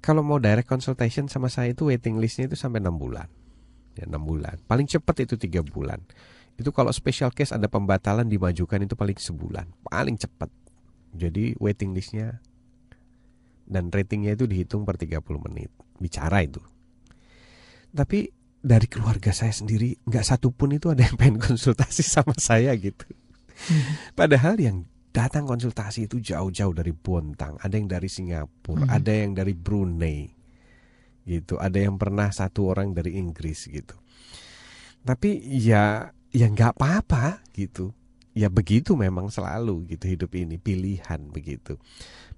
kalau 0.00 0.24
mau 0.24 0.40
direct 0.40 0.66
consultation 0.66 1.28
sama 1.28 1.52
saya 1.52 1.76
itu 1.76 1.86
waiting 1.92 2.16
listnya 2.16 2.48
itu 2.48 2.56
sampai 2.56 2.80
enam 2.80 2.96
bulan. 2.96 3.28
Ya 3.94 4.08
enam 4.08 4.24
bulan. 4.24 4.56
Paling 4.64 4.88
cepat 4.88 5.28
itu 5.28 5.36
tiga 5.36 5.60
bulan 5.60 6.00
itu 6.58 6.74
kalau 6.74 6.90
special 6.90 7.30
case 7.30 7.54
ada 7.54 7.70
pembatalan 7.70 8.26
dimajukan 8.26 8.82
itu 8.82 8.98
paling 8.98 9.14
sebulan 9.14 9.70
paling 9.86 10.18
cepat. 10.18 10.50
Jadi 11.14 11.54
waiting 11.62 11.94
listnya 11.94 12.42
dan 13.64 13.94
ratingnya 13.94 14.34
itu 14.34 14.50
dihitung 14.50 14.82
per 14.82 14.98
30 14.98 15.22
menit. 15.46 15.70
Bicara 16.02 16.42
itu. 16.42 16.58
Tapi 17.94 18.26
dari 18.58 18.90
keluarga 18.90 19.30
saya 19.30 19.54
sendiri 19.54 20.02
nggak 20.02 20.24
satupun 20.26 20.74
itu 20.74 20.90
ada 20.90 21.06
yang 21.06 21.14
pengen 21.14 21.38
konsultasi 21.38 22.02
sama 22.02 22.34
saya 22.34 22.74
gitu. 22.74 23.06
Padahal 24.18 24.58
yang 24.58 24.82
datang 25.14 25.46
konsultasi 25.46 26.10
itu 26.10 26.18
jauh-jauh 26.18 26.74
dari 26.74 26.90
Bontang. 26.90 27.54
Ada 27.62 27.74
yang 27.78 27.86
dari 27.86 28.10
Singapura 28.10 28.82
hmm. 28.86 28.96
ada 28.98 29.12
yang 29.14 29.32
dari 29.38 29.54
Brunei 29.54 30.26
gitu. 31.22 31.54
Ada 31.54 31.86
yang 31.86 32.02
pernah 32.02 32.34
satu 32.34 32.66
orang 32.74 32.90
dari 32.90 33.14
Inggris 33.14 33.70
gitu. 33.70 33.94
Tapi 35.06 35.38
ya 35.62 36.10
ya 36.32 36.46
nggak 36.48 36.76
apa-apa 36.76 37.42
gitu. 37.56 37.92
Ya 38.38 38.46
begitu 38.46 38.94
memang 38.94 39.34
selalu 39.34 39.82
gitu 39.90 40.06
hidup 40.06 40.30
ini 40.38 40.62
pilihan 40.62 41.26
begitu. 41.34 41.74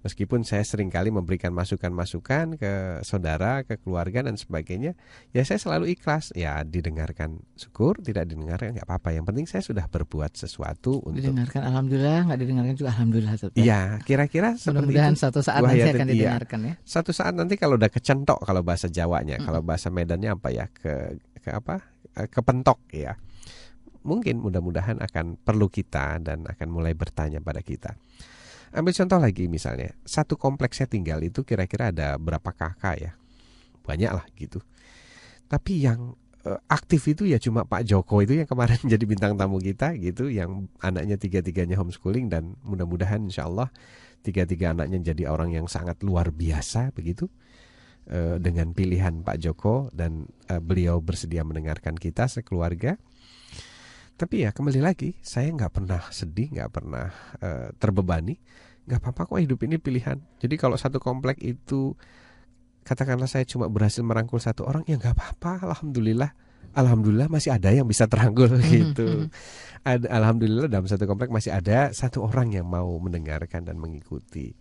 Meskipun 0.01 0.49
saya 0.49 0.65
sering 0.65 0.89
kali 0.89 1.13
memberikan 1.13 1.53
masukan-masukan 1.53 2.57
ke 2.57 3.05
saudara 3.05 3.69
ke 3.69 3.77
keluarga 3.77 4.25
dan 4.25 4.41
sebagainya 4.41 4.97
ya 5.37 5.45
saya 5.45 5.61
selalu 5.61 5.93
ikhlas. 5.93 6.33
Ya 6.33 6.57
didengarkan 6.65 7.45
syukur 7.53 8.01
tidak 8.01 8.33
didengarkan 8.33 8.81
nggak 8.81 8.89
apa-apa. 8.89 9.13
Yang 9.13 9.25
penting 9.29 9.47
saya 9.53 9.61
sudah 9.61 9.85
berbuat 9.93 10.41
sesuatu 10.41 11.05
untuk 11.05 11.21
didengarkan 11.21 11.69
alhamdulillah. 11.69 12.33
Nggak 12.33 12.41
didengarkan 12.41 12.75
juga 12.81 12.91
alhamdulillah 12.97 13.35
iya 13.61 13.81
kira-kira 14.01 14.57
mudah-mudahan 14.57 15.21
satu 15.21 15.45
saat 15.45 15.61
nanti 15.61 15.85
akan 15.85 16.09
iya. 16.09 16.13
didengarkan 16.17 16.61
ya. 16.65 16.75
Satu 16.81 17.13
saat 17.13 17.37
nanti 17.37 17.61
kalau 17.61 17.77
udah 17.77 17.93
kecentok 17.93 18.41
kalau 18.41 18.65
bahasa 18.65 18.89
Jawanya 18.89 19.37
hmm. 19.37 19.45
kalau 19.45 19.61
bahasa 19.61 19.93
Medannya 19.93 20.33
apa 20.33 20.49
ya 20.49 20.65
ke 20.73 21.21
ke 21.45 21.53
apa? 21.53 21.85
Kepentok 22.33 22.89
ya 22.97 23.21
mungkin 24.03 24.41
mudah-mudahan 24.41 25.01
akan 25.01 25.41
perlu 25.41 25.69
kita 25.69 26.21
dan 26.23 26.49
akan 26.49 26.69
mulai 26.73 26.97
bertanya 26.97 27.39
pada 27.43 27.61
kita. 27.61 27.97
Ambil 28.71 28.95
contoh 28.95 29.19
lagi 29.19 29.51
misalnya, 29.51 29.91
satu 30.07 30.39
kompleks 30.39 30.79
saya 30.79 30.87
tinggal 30.87 31.19
itu 31.27 31.43
kira-kira 31.43 31.91
ada 31.91 32.15
berapa 32.17 32.55
kakak 32.55 32.97
ya? 33.03 33.13
Banyak 33.83 34.13
lah 34.15 34.25
gitu. 34.39 34.63
Tapi 35.51 35.83
yang 35.83 36.15
uh, 36.47 36.61
aktif 36.71 37.03
itu 37.11 37.27
ya 37.27 37.43
cuma 37.43 37.67
Pak 37.67 37.83
Joko 37.83 38.23
itu 38.23 38.39
yang 38.39 38.47
kemarin 38.47 38.79
jadi 38.93 39.05
bintang 39.05 39.35
tamu 39.35 39.59
kita 39.59 39.99
gitu, 39.99 40.31
yang 40.31 40.71
anaknya 40.79 41.19
tiga-tiganya 41.19 41.75
homeschooling 41.77 42.31
dan 42.31 42.55
mudah-mudahan 42.63 43.27
insya 43.27 43.51
Allah 43.51 43.69
tiga-tiga 44.21 44.77
anaknya 44.77 45.13
jadi 45.13 45.33
orang 45.33 45.57
yang 45.57 45.67
sangat 45.67 46.05
luar 46.05 46.29
biasa 46.29 46.93
begitu 46.93 47.27
uh, 48.13 48.37
dengan 48.37 48.77
pilihan 48.77 49.25
Pak 49.25 49.37
Joko 49.41 49.89
dan 49.91 50.29
uh, 50.53 50.61
beliau 50.61 51.01
bersedia 51.01 51.43
mendengarkan 51.43 51.97
kita 51.97 52.29
sekeluarga 52.29 53.01
tapi 54.21 54.45
ya 54.45 54.53
kembali 54.53 54.85
lagi, 54.85 55.17
saya 55.25 55.49
nggak 55.49 55.73
pernah 55.73 56.05
sedih, 56.13 56.53
nggak 56.53 56.69
pernah 56.69 57.09
uh, 57.41 57.73
terbebani 57.81 58.37
nggak 58.91 59.07
apa-apa 59.07 59.23
kok 59.31 59.39
hidup 59.39 59.61
ini 59.63 59.79
pilihan. 59.79 60.19
Jadi 60.43 60.55
kalau 60.59 60.75
satu 60.75 60.99
komplek 60.99 61.39
itu 61.39 61.95
katakanlah 62.83 63.31
saya 63.31 63.47
cuma 63.47 63.71
berhasil 63.71 64.03
merangkul 64.03 64.43
satu 64.43 64.67
orang 64.67 64.83
ya 64.91 64.99
nggak 64.99 65.15
apa-apa, 65.15 65.71
alhamdulillah. 65.71 66.35
Alhamdulillah 66.71 67.27
masih 67.27 67.55
ada 67.55 67.71
yang 67.75 67.87
bisa 67.87 68.11
terangkul 68.11 68.51
hmm, 68.51 68.67
gitu. 68.71 69.31
Hmm. 69.31 70.03
Alhamdulillah 70.07 70.71
dalam 70.71 70.87
satu 70.91 71.07
komplek 71.07 71.31
masih 71.31 71.55
ada 71.55 71.91
satu 71.91 72.27
orang 72.27 72.51
yang 72.55 72.67
mau 72.67 72.91
mendengarkan 72.99 73.67
dan 73.67 73.79
mengikuti. 73.79 74.55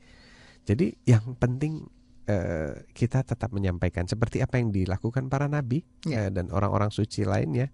Jadi 0.65 0.93
yang 1.09 1.37
penting 1.37 1.85
uh, 2.29 2.85
kita 2.93 3.25
tetap 3.25 3.49
menyampaikan 3.49 4.05
seperti 4.05 4.41
apa 4.45 4.61
yang 4.61 4.69
dilakukan 4.69 5.29
para 5.29 5.49
nabi 5.49 5.81
yeah. 6.05 6.29
Ya. 6.29 6.29
uh, 6.29 6.29
dan 6.33 6.45
orang-orang 6.53 6.93
suci 6.93 7.25
lainnya. 7.25 7.73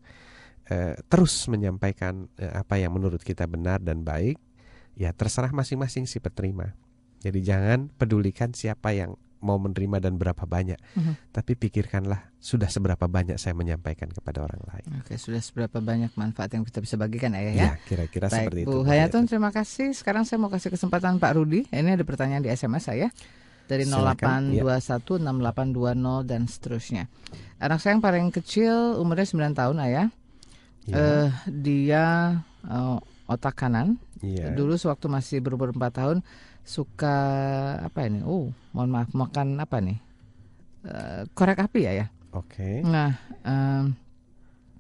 Uh, 0.66 0.98
terus 1.06 1.46
menyampaikan 1.46 2.26
uh, 2.42 2.66
apa 2.66 2.82
yang 2.82 2.90
menurut 2.90 3.22
kita 3.22 3.46
benar 3.46 3.78
dan 3.86 4.02
baik 4.02 4.42
ya 4.98 5.14
terserah 5.14 5.54
masing-masing 5.54 6.10
si 6.10 6.18
penerima. 6.18 6.74
Jadi 7.22 7.40
jangan 7.46 7.90
pedulikan 7.94 8.54
siapa 8.54 8.94
yang 8.96 9.14
mau 9.46 9.62
menerima 9.62 10.02
dan 10.02 10.18
berapa 10.18 10.42
banyak, 10.50 10.80
uh 10.82 10.98
mhm. 10.98 11.04
-huh. 11.06 11.16
tapi 11.30 11.54
pikirkanlah 11.54 12.34
sudah 12.42 12.66
seberapa 12.66 13.06
banyak 13.06 13.38
saya 13.38 13.54
menyampaikan 13.54 14.10
kepada 14.10 14.42
orang 14.42 14.58
lain. 14.66 15.06
Oke, 15.06 15.22
sudah 15.22 15.38
seberapa 15.38 15.78
banyak 15.78 16.18
manfaat 16.18 16.58
yang 16.58 16.66
kita 16.66 16.82
bisa 16.82 16.98
bagikan 16.98 17.38
ayah 17.38 17.54
ya? 17.54 17.66
Ya, 17.70 17.72
kira-kira 17.86 18.26
seperti 18.26 18.66
Bu 18.66 18.72
itu. 18.74 18.78
Bu 18.82 18.90
Hayatun, 18.90 19.30
terima 19.30 19.54
kasih. 19.54 19.94
Sekarang 19.94 20.26
saya 20.26 20.42
mau 20.42 20.50
kasih 20.50 20.74
kesempatan 20.74 21.22
Pak 21.22 21.38
Rudi. 21.38 21.70
Ini 21.70 21.94
ada 21.94 22.06
pertanyaan 22.08 22.42
di 22.42 22.50
SMS 22.50 22.90
saya 22.90 23.14
dari 23.70 23.86
0821 23.86 25.22
6820 25.22 26.30
dan 26.30 26.42
seterusnya. 26.50 27.04
Anak 27.62 27.82
saya 27.82 27.98
yang 27.98 28.04
paling 28.04 28.30
kecil 28.34 28.98
umurnya 28.98 29.30
9 29.30 29.54
tahun 29.54 29.78
ayah. 29.86 30.08
Ya. 30.86 30.96
Uh, 30.98 31.30
dia 31.50 32.04
uh, 32.70 33.02
otak 33.26 33.58
kanan. 33.58 33.98
Yeah. 34.22 34.54
Dulu 34.54 34.78
sewaktu 34.78 35.10
masih 35.10 35.38
berumur 35.42 35.74
4 35.74 35.90
tahun 35.92 36.18
suka 36.66 37.18
apa 37.82 38.06
ini? 38.06 38.22
Oh, 38.26 38.54
mohon 38.74 38.90
maaf 38.94 39.10
makan 39.14 39.58
apa 39.58 39.82
nih? 39.82 39.98
Uh, 40.86 41.26
korek 41.34 41.62
api 41.62 41.90
ya 41.90 41.94
ya. 41.94 42.08
Oke. 42.34 42.62
Okay. 42.62 42.76
Nah, 42.86 43.18
um, 43.42 43.98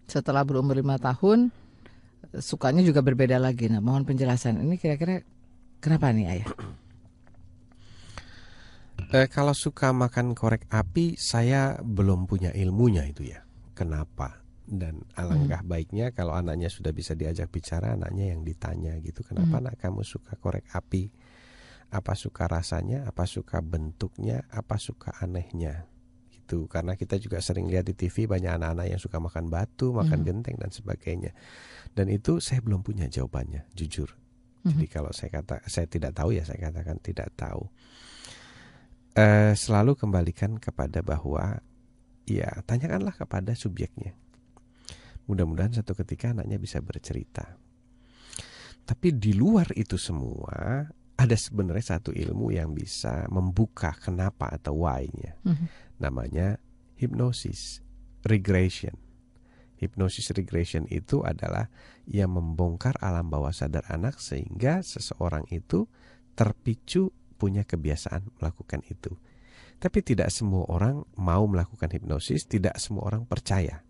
setelah 0.05 0.45
berumur 0.45 0.77
5 0.77 0.97
tahun 1.01 1.39
sukanya 2.37 2.85
juga 2.85 3.01
berbeda 3.01 3.41
lagi. 3.41 3.69
Nah, 3.69 3.81
mohon 3.81 4.05
penjelasan. 4.05 4.61
Ini 4.61 4.77
kira-kira 4.77 5.25
kenapa 5.81 6.13
nih 6.13 6.27
ayah? 6.29 6.49
Eh, 9.13 9.29
kalau 9.29 9.53
suka 9.53 9.93
makan 9.93 10.33
korek 10.33 10.65
api, 10.71 11.13
saya 11.19 11.77
belum 11.79 12.25
punya 12.25 12.49
ilmunya 12.55 13.05
itu 13.05 13.27
ya. 13.27 13.43
Kenapa? 13.77 14.44
Dan 14.65 15.05
alangkah 15.13 15.61
hmm. 15.61 15.69
baiknya 15.69 16.05
kalau 16.09 16.33
anaknya 16.33 16.73
sudah 16.73 16.89
bisa 16.89 17.13
diajak 17.13 17.53
bicara 17.53 17.93
anaknya 17.93 18.33
yang 18.33 18.41
ditanya 18.41 18.97
gitu. 18.99 19.21
Kenapa 19.21 19.57
hmm. 19.57 19.61
anak 19.61 19.75
kamu 19.77 20.01
suka 20.01 20.33
korek 20.41 20.65
api? 20.73 21.13
Apa 21.93 22.17
suka 22.17 22.49
rasanya? 22.49 23.05
Apa 23.05 23.29
suka 23.29 23.61
bentuknya? 23.61 24.43
Apa 24.49 24.81
suka 24.81 25.13
anehnya? 25.21 25.85
Gitu. 26.33 26.65
Karena 26.65 26.97
kita 26.97 27.21
juga 27.21 27.39
sering 27.45 27.69
lihat 27.69 27.85
di 27.85 27.93
TV 27.93 28.25
banyak 28.25 28.57
anak-anak 28.57 28.97
yang 28.97 29.01
suka 29.01 29.21
makan 29.21 29.53
batu 29.53 29.93
makan 29.93 30.25
hmm. 30.25 30.27
genteng 30.27 30.57
dan 30.57 30.73
sebagainya. 30.73 31.31
Dan 31.93 32.09
itu 32.09 32.41
saya 32.41 32.59
belum 32.65 32.81
punya 32.81 33.05
jawabannya 33.05 33.69
jujur. 33.77 34.09
Hmm. 34.65 34.81
jadi 34.81 34.87
kalau 34.89 35.13
saya 35.13 35.29
kata 35.29 35.61
saya 35.69 35.85
tidak 35.85 36.17
tahu 36.17 36.33
ya 36.33 36.41
saya 36.41 36.57
katakan 36.57 36.97
tidak 36.97 37.29
tahu. 37.37 37.69
Uh, 39.15 39.53
selalu 39.53 39.95
kembalikan 39.95 40.57
kepada 40.57 41.05
bahwa 41.05 41.61
ya 42.25 42.49
tanyakanlah 42.65 43.13
kepada 43.13 43.53
subjeknya 43.53 44.17
Mudah-mudahan 45.25 45.73
satu 45.81 45.97
ketika 45.97 46.33
anaknya 46.33 46.61
bisa 46.61 46.81
bercerita. 46.81 47.57
Tapi 48.85 49.17
di 49.17 49.33
luar 49.33 49.73
itu 49.73 49.97
semua 49.97 50.85
ada 51.15 51.35
sebenarnya 51.35 51.97
satu 51.97 52.11
ilmu 52.11 52.53
yang 52.53 52.75
bisa 52.75 53.25
membuka 53.31 53.95
kenapa 53.97 54.51
atau 54.51 54.85
why-nya. 54.85 55.33
Mm-hmm. 55.41 55.67
Namanya 56.03 56.47
hipnosis 56.99 57.81
regression. 58.27 58.93
Hipnosis 59.75 60.31
regression 60.35 60.87
itu 60.91 61.23
adalah 61.23 61.67
yang 62.07 62.35
membongkar 62.35 62.95
alam 63.01 63.27
bawah 63.27 63.51
sadar 63.51 63.83
anak 63.91 64.19
sehingga 64.19 64.83
seseorang 64.83 65.47
itu 65.51 65.87
terpicu 66.35 67.11
punya 67.39 67.63
kebiasaan 67.63 68.39
melakukan 68.39 68.83
itu. 68.87 69.15
Tapi 69.79 69.99
tidak 70.01 70.31
semua 70.31 70.63
orang 70.71 71.03
mau 71.19 71.43
melakukan 71.47 71.91
hipnosis, 71.91 72.47
tidak 72.47 72.79
semua 72.79 73.11
orang 73.11 73.27
percaya. 73.27 73.84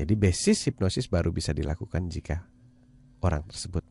Jadi 0.00 0.16
basis 0.16 0.64
hipnosis 0.64 1.12
baru 1.12 1.28
bisa 1.28 1.52
dilakukan 1.52 2.08
jika 2.08 2.40
orang 3.20 3.44
tersebut 3.44 3.84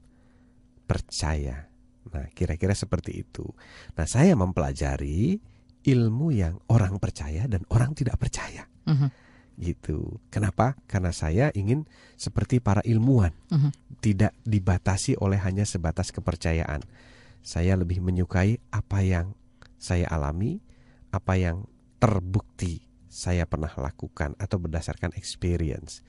percaya. 0.89 1.69
Nah, 2.09 2.25
kira-kira 2.33 2.73
seperti 2.73 3.21
itu. 3.21 3.45
Nah, 3.93 4.09
saya 4.09 4.33
mempelajari 4.33 5.37
ilmu 5.85 6.33
yang 6.33 6.57
orang 6.73 6.97
percaya 6.97 7.45
dan 7.45 7.61
orang 7.69 7.93
tidak 7.93 8.17
percaya. 8.17 8.65
Uh 8.89 8.89
mhm. 8.89 8.99
-huh. 9.05 9.11
Gitu. 9.59 10.17
Kenapa? 10.33 10.79
Karena 10.89 11.13
saya 11.13 11.53
ingin 11.53 11.85
seperti 12.17 12.57
para 12.57 12.81
ilmuwan, 12.81 13.37
uh 13.53 13.53
mhm. 13.53 13.69
-huh. 13.69 13.71
tidak 14.01 14.33
dibatasi 14.41 15.13
oleh 15.21 15.37
hanya 15.37 15.69
sebatas 15.69 16.09
kepercayaan. 16.09 16.81
Saya 17.45 17.77
lebih 17.77 18.01
menyukai 18.01 18.57
apa 18.73 19.05
yang 19.05 19.37
saya 19.77 20.09
alami, 20.09 20.57
apa 21.13 21.37
yang 21.37 21.69
terbukti 22.01 22.88
saya 23.19 23.43
pernah 23.43 23.69
lakukan 23.75 24.39
atau 24.39 24.55
berdasarkan 24.55 25.11
experience. 25.19 25.99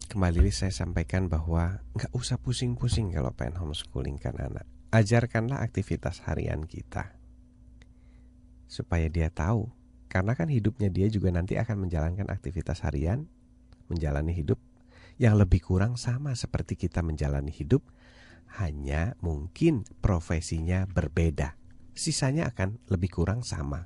Kembali 0.08 0.48
saya 0.52 0.72
sampaikan 0.72 1.28
bahwa 1.28 1.84
nggak 1.96 2.12
usah 2.16 2.40
pusing-pusing 2.40 3.12
kalau 3.16 3.32
pengen 3.36 3.60
homeschooling 3.60 4.16
kan 4.20 4.36
anak. 4.40 4.64
Ajarkanlah 4.92 5.64
aktivitas 5.64 6.20
harian 6.28 6.68
kita. 6.68 7.16
Supaya 8.72 9.08
dia 9.12 9.28
tahu 9.32 9.81
karena 10.12 10.36
kan 10.36 10.52
hidupnya 10.52 10.92
dia 10.92 11.08
juga 11.08 11.32
nanti 11.32 11.56
akan 11.56 11.88
menjalankan 11.88 12.28
aktivitas 12.28 12.84
harian, 12.84 13.32
menjalani 13.88 14.36
hidup 14.36 14.60
yang 15.16 15.40
lebih 15.40 15.64
kurang 15.64 15.96
sama 15.96 16.36
seperti 16.36 16.76
kita 16.76 17.00
menjalani 17.00 17.48
hidup, 17.48 17.80
hanya 18.60 19.16
mungkin 19.24 19.88
profesinya 20.04 20.84
berbeda. 20.84 21.56
sisanya 21.92 22.48
akan 22.48 22.80
lebih 22.88 23.12
kurang 23.12 23.44
sama. 23.44 23.84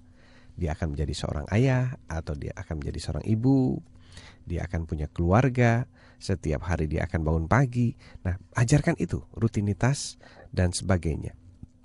Dia 0.54 0.78
akan 0.78 0.94
menjadi 0.94 1.14
seorang 1.14 1.46
ayah 1.52 1.98
atau 2.06 2.38
dia 2.38 2.54
akan 2.54 2.80
menjadi 2.80 3.00
seorang 3.02 3.26
ibu. 3.26 3.82
Dia 4.46 4.70
akan 4.70 4.86
punya 4.86 5.10
keluarga, 5.10 5.90
setiap 6.22 6.70
hari 6.70 6.86
dia 6.86 7.10
akan 7.10 7.26
bangun 7.26 7.46
pagi. 7.50 7.98
Nah, 8.24 8.38
ajarkan 8.56 8.96
itu, 9.02 9.26
rutinitas 9.36 10.22
dan 10.54 10.70
sebagainya. 10.72 11.34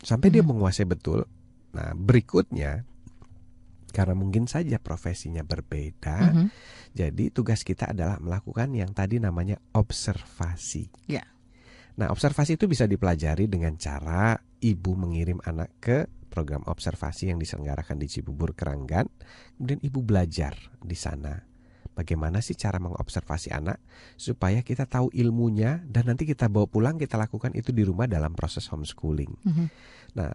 Sampai 0.05 0.29
hmm. 0.29 0.35
dia 0.39 0.45
menguasai 0.45 0.87
betul. 0.87 1.25
Nah, 1.73 1.97
berikutnya 1.97 2.85
karena 3.91 4.15
mungkin 4.15 4.47
saja 4.47 4.79
profesinya 4.79 5.43
berbeda, 5.43 6.17
mm 6.19 6.33
-hmm. 6.33 6.47
jadi 6.95 7.25
tugas 7.35 7.63
kita 7.67 7.91
adalah 7.91 8.19
melakukan 8.23 8.73
yang 8.75 8.91
tadi 8.95 9.19
namanya 9.19 9.59
observasi. 9.75 10.91
Yeah. 11.11 11.27
Nah, 12.01 12.09
observasi 12.09 12.57
itu 12.57 12.65
bisa 12.65 12.89
dipelajari 12.89 13.51
dengan 13.51 13.77
cara 13.77 14.39
ibu 14.63 14.97
mengirim 14.97 15.43
anak 15.45 15.71
ke 15.83 15.99
program 16.31 16.63
observasi 16.65 17.35
yang 17.35 17.43
diselenggarakan 17.43 17.99
di 17.99 18.07
Cibubur 18.07 18.55
Keranggan, 18.55 19.11
kemudian 19.59 19.83
ibu 19.83 20.01
belajar 20.01 20.55
di 20.81 20.95
sana. 20.95 21.37
Bagaimana 21.91 22.41
sih 22.41 22.57
cara 22.57 22.81
mengobservasi 22.81 23.53
anak 23.53 23.83
supaya 24.15 24.65
kita 24.65 24.87
tahu 24.89 25.13
ilmunya 25.13 25.85
dan 25.85 26.09
nanti 26.09 26.25
kita 26.25 26.49
bawa 26.49 26.65
pulang 26.71 26.97
kita 26.97 27.19
lakukan 27.19 27.53
itu 27.53 27.75
di 27.75 27.85
rumah 27.85 28.07
dalam 28.09 28.33
proses 28.33 28.65
homeschooling. 28.71 29.29
Mm 29.45 29.53
-hmm. 29.53 29.67
Nah, 30.17 30.33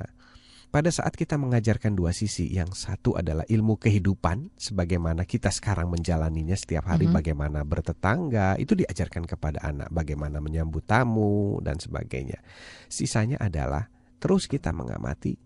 pada 0.69 0.91
saat 0.91 1.15
kita 1.15 1.39
mengajarkan 1.39 1.95
dua 1.95 2.11
sisi, 2.11 2.51
yang 2.51 2.71
satu 2.75 3.15
adalah 3.15 3.47
ilmu 3.47 3.79
kehidupan, 3.79 4.53
sebagaimana 4.59 5.23
kita 5.23 5.49
sekarang 5.49 5.87
menjalaninya 5.87 6.53
setiap 6.53 6.91
hari, 6.91 7.07
mm 7.07 7.15
-hmm. 7.15 7.19
bagaimana 7.21 7.59
bertetangga, 7.63 8.59
itu 8.59 8.75
diajarkan 8.75 9.23
kepada 9.23 9.63
anak, 9.63 9.87
bagaimana 9.89 10.43
menyambut 10.43 10.83
tamu 10.83 11.63
dan 11.63 11.79
sebagainya. 11.79 12.43
Sisanya 12.91 13.39
adalah 13.39 13.87
terus 14.19 14.51
kita 14.51 14.75
mengamati 14.75 15.39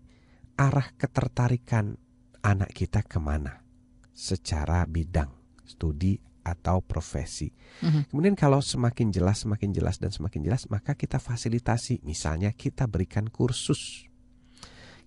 arah 0.58 0.92
ketertarikan 0.98 1.94
anak 2.42 2.74
kita 2.74 3.06
ke 3.06 3.22
mana, 3.22 3.62
secara 4.10 4.82
bidang 4.84 5.30
studi 5.62 6.18
atau 6.42 6.82
profesi. 6.82 7.54
Mm 7.80 7.88
-hmm. 7.88 8.02
Kemudian 8.10 8.34
kalau 8.34 8.58
semakin 8.58 9.14
jelas, 9.14 9.46
semakin 9.46 9.70
jelas 9.70 10.02
dan 10.02 10.10
semakin 10.10 10.42
jelas, 10.42 10.66
maka 10.66 10.98
kita 10.98 11.22
fasilitasi. 11.22 12.02
Misalnya 12.02 12.50
kita 12.50 12.90
berikan 12.90 13.30
kursus 13.30 14.09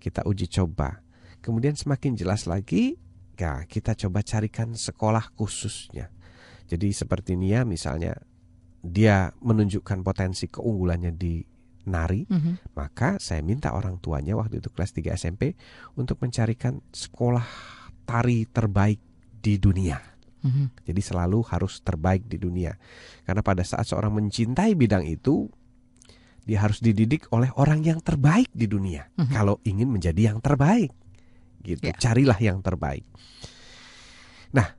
kita 0.03 0.27
uji 0.27 0.51
coba. 0.51 0.99
Kemudian 1.39 1.79
semakin 1.79 2.19
jelas 2.19 2.43
lagi, 2.43 2.99
ya 3.39 3.63
kita 3.63 3.95
coba 3.95 4.19
carikan 4.19 4.75
sekolah 4.75 5.31
khususnya. 5.39 6.11
Jadi 6.67 6.91
seperti 6.91 7.39
Nia 7.39 7.63
misalnya, 7.63 8.19
dia 8.83 9.31
menunjukkan 9.39 10.03
potensi 10.03 10.51
keunggulannya 10.51 11.15
di 11.15 11.39
nari, 11.87 12.27
mm 12.27 12.39
-hmm. 12.39 12.55
maka 12.75 13.19
saya 13.19 13.39
minta 13.43 13.71
orang 13.71 13.99
tuanya 13.99 14.35
waktu 14.35 14.59
itu 14.59 14.71
kelas 14.71 14.91
3 14.95 15.15
SMP 15.15 15.55
untuk 15.95 16.19
mencarikan 16.19 16.79
sekolah 16.91 17.43
tari 18.03 18.47
terbaik 18.47 18.99
di 19.43 19.59
dunia. 19.59 19.99
Mm 20.43 20.51
-hmm. 20.51 20.67
Jadi 20.87 21.01
selalu 21.03 21.39
harus 21.47 21.79
terbaik 21.83 22.27
di 22.27 22.39
dunia. 22.39 22.75
Karena 23.23 23.43
pada 23.43 23.63
saat 23.63 23.87
seorang 23.87 24.15
mencintai 24.15 24.75
bidang 24.75 25.07
itu, 25.07 25.47
dia 26.43 26.59
harus 26.63 26.83
dididik 26.83 27.31
oleh 27.31 27.49
orang 27.55 27.83
yang 27.83 27.99
terbaik 28.03 28.51
di 28.51 28.67
dunia. 28.67 29.07
Mm 29.15 29.23
-hmm. 29.23 29.33
Kalau 29.33 29.55
ingin 29.63 29.89
menjadi 29.89 30.33
yang 30.33 30.39
terbaik, 30.43 30.91
gitu. 31.63 31.87
Yeah. 31.87 31.97
Carilah 31.97 32.39
yang 32.43 32.59
terbaik. 32.59 33.07
Nah, 34.51 34.75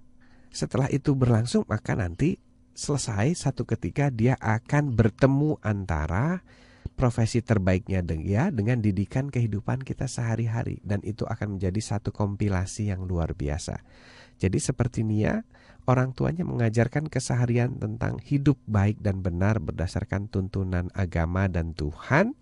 setelah 0.53 0.87
itu 0.93 1.17
berlangsung 1.17 1.67
maka 1.67 1.97
nanti 1.99 2.39
selesai 2.77 3.35
satu 3.35 3.67
ketika 3.67 4.13
dia 4.13 4.39
akan 4.39 4.95
bertemu 4.95 5.59
antara 5.65 6.45
profesi 6.95 7.43
terbaiknya 7.43 8.07
dia 8.07 8.55
dengan 8.55 8.79
didikan 8.79 9.27
kehidupan 9.27 9.83
kita 9.83 10.07
sehari-hari 10.07 10.79
dan 10.87 11.03
itu 11.03 11.27
akan 11.27 11.59
menjadi 11.59 11.81
satu 11.83 12.15
kompilasi 12.15 12.95
yang 12.95 13.03
luar 13.03 13.35
biasa. 13.35 13.83
Jadi 14.39 14.59
seperti 14.63 15.03
Nia 15.03 15.43
orang 15.85 16.17
tuanya 16.17 16.45
mengajarkan 16.49 17.13
keseharian 17.13 17.77
tentang 17.77 18.17
hidup 18.25 18.57
baik 18.65 19.01
dan 19.05 19.21
benar 19.21 19.61
berdasarkan 19.61 20.33
tuntunan 20.33 20.89
agama 20.97 21.45
dan 21.47 21.77
Tuhan. 21.77 22.33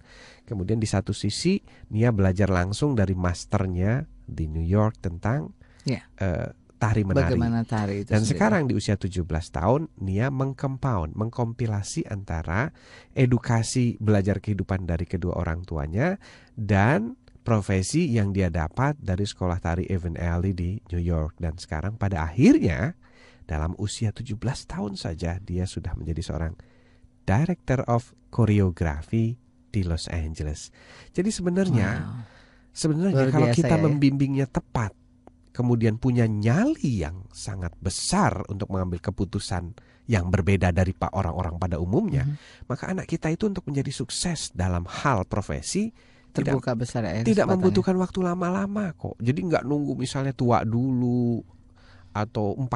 Kemudian 0.46 0.78
di 0.78 0.86
satu 0.86 1.10
sisi 1.14 1.62
Nia 1.90 2.14
belajar 2.14 2.50
langsung 2.50 2.94
dari 2.94 3.14
masternya 3.18 4.06
di 4.26 4.46
New 4.46 4.64
York 4.64 5.02
tentang 5.02 5.54
yeah. 5.82 6.06
Ya. 6.18 6.22
uh, 6.22 6.48
tari 6.82 7.06
menari. 7.06 7.38
Bagaimana 7.38 7.62
tari 7.62 8.02
itu 8.02 8.10
Dan 8.10 8.26
sendiri. 8.26 8.30
sekarang 8.34 8.62
di 8.66 8.74
usia 8.74 8.98
17 8.98 9.22
tahun 9.54 9.86
Nia 10.02 10.34
mengcompound, 10.34 11.14
mengkompilasi 11.14 12.10
antara 12.10 12.74
edukasi 13.14 13.94
belajar 14.02 14.42
kehidupan 14.42 14.86
dari 14.86 15.06
kedua 15.06 15.38
orang 15.38 15.62
tuanya 15.62 16.18
dan 16.58 17.14
profesi 17.42 18.10
yang 18.10 18.30
dia 18.30 18.50
dapat 18.50 18.98
dari 19.02 19.26
sekolah 19.26 19.58
tari 19.58 19.86
Evan 19.90 20.14
Alley 20.14 20.54
di 20.54 20.78
New 20.94 21.02
York 21.02 21.38
dan 21.42 21.58
sekarang 21.58 21.98
pada 21.98 22.26
akhirnya 22.26 22.94
dalam 23.44 23.76
usia 23.78 24.14
17 24.14 24.38
tahun 24.66 24.92
saja 24.94 25.38
dia 25.42 25.64
sudah 25.66 25.94
menjadi 25.98 26.22
seorang 26.22 26.54
Director 27.22 27.86
of 27.86 28.14
Choreography 28.34 29.38
di 29.72 29.80
Los 29.86 30.10
Angeles. 30.10 30.74
Jadi 31.14 31.30
sebenarnya 31.30 31.90
wow. 32.02 32.22
sebenarnya 32.74 33.30
kalau 33.30 33.48
kita 33.54 33.76
ya. 33.78 33.82
membimbingnya 33.82 34.46
tepat 34.50 34.92
kemudian 35.52 36.00
punya 36.00 36.24
nyali 36.24 37.04
yang 37.04 37.28
sangat 37.30 37.76
besar 37.78 38.40
untuk 38.48 38.72
mengambil 38.72 39.04
keputusan 39.04 39.76
yang 40.08 40.32
berbeda 40.32 40.74
dari 40.74 40.96
pak 40.96 41.12
orang-orang 41.14 41.60
pada 41.60 41.76
umumnya, 41.78 42.26
mm 42.26 42.32
-hmm. 42.32 42.66
maka 42.66 42.90
anak 42.90 43.06
kita 43.06 43.30
itu 43.30 43.46
untuk 43.46 43.68
menjadi 43.68 43.92
sukses 43.92 44.50
dalam 44.50 44.82
hal 44.88 45.28
profesi 45.28 45.92
terbuka 46.32 46.72
tidak, 46.72 46.80
besar 46.80 47.00
ya, 47.04 47.22
tidak 47.22 47.46
membutuhkan 47.46 47.94
waktu 48.00 48.24
lama-lama 48.24 48.96
kok. 48.96 49.20
Jadi 49.20 49.40
nggak 49.52 49.62
nunggu 49.68 49.92
misalnya 49.94 50.32
tua 50.32 50.64
dulu 50.64 51.44
atau 52.12 52.52
40 52.56 52.68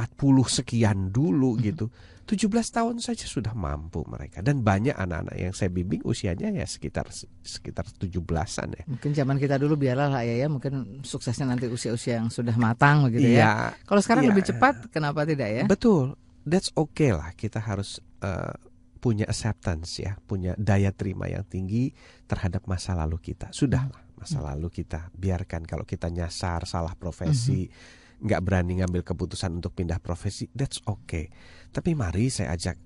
sekian 0.49 1.13
dulu 1.13 1.57
hmm. 1.57 1.63
gitu. 1.63 1.87
17 2.27 2.51
tahun 2.51 2.99
saja 2.99 3.23
sudah 3.23 3.55
mampu 3.55 4.03
mereka 4.03 4.43
dan 4.43 4.59
banyak 4.59 4.99
anak-anak 4.99 5.39
yang 5.39 5.55
saya 5.55 5.71
bimbing 5.71 6.03
usianya 6.03 6.51
ya 6.51 6.67
sekitar 6.67 7.07
sekitar 7.47 7.87
17-an 7.87 8.69
ya. 8.75 8.83
Mungkin 8.91 9.15
zaman 9.15 9.39
kita 9.39 9.63
dulu 9.63 9.79
biarlah 9.79 10.11
lah 10.11 10.23
ya 10.27 10.35
ya 10.43 10.51
mungkin 10.51 11.07
suksesnya 11.07 11.47
nanti 11.47 11.71
usia-usia 11.71 12.19
yang 12.19 12.27
sudah 12.27 12.59
matang 12.59 13.07
begitu 13.07 13.31
ya. 13.31 13.39
ya. 13.39 13.53
Kalau 13.87 14.03
sekarang 14.03 14.27
ya, 14.27 14.31
lebih 14.35 14.43
cepat 14.43 14.91
kenapa 14.91 15.23
tidak 15.23 15.49
ya? 15.55 15.65
Betul. 15.71 16.19
That's 16.43 16.75
okay 16.75 17.15
lah. 17.15 17.31
Kita 17.39 17.63
harus 17.63 18.03
uh, 18.19 18.59
punya 18.99 19.31
acceptance 19.31 20.03
ya, 20.03 20.19
punya 20.27 20.59
daya 20.59 20.91
terima 20.91 21.31
yang 21.31 21.47
tinggi 21.47 21.95
terhadap 22.27 22.67
masa 22.67 22.99
lalu 22.99 23.23
kita. 23.23 23.55
Sudahlah 23.55 24.03
hmm. 24.03 24.19
masa 24.19 24.43
lalu 24.43 24.67
kita 24.75 25.15
biarkan 25.15 25.63
kalau 25.63 25.87
kita 25.87 26.11
nyasar 26.11 26.67
salah 26.67 26.99
profesi. 26.99 27.71
Hmm 27.71 28.05
nggak 28.21 28.41
berani 28.45 28.81
ngambil 28.81 29.05
keputusan 29.05 29.61
untuk 29.61 29.77
pindah 29.77 30.01
profesi, 30.01 30.49
that's 30.57 30.81
okay. 30.89 31.29
Tapi 31.73 31.93
mari 31.93 32.33
saya 32.33 32.57
ajak 32.57 32.77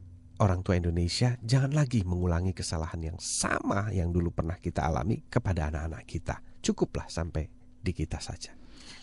orang 0.41 0.65
tua 0.65 0.81
Indonesia 0.81 1.37
jangan 1.45 1.77
lagi 1.77 2.03
mengulangi 2.03 2.57
kesalahan 2.57 3.13
yang 3.13 3.19
sama 3.21 3.93
yang 3.93 4.11
dulu 4.11 4.33
pernah 4.33 4.57
kita 4.57 4.83
alami 4.83 5.23
kepada 5.29 5.69
anak-anak 5.69 6.03
kita. 6.09 6.41
Cukuplah 6.65 7.07
sampai 7.07 7.47
di 7.81 7.93
kita 7.93 8.19
saja. 8.19 8.57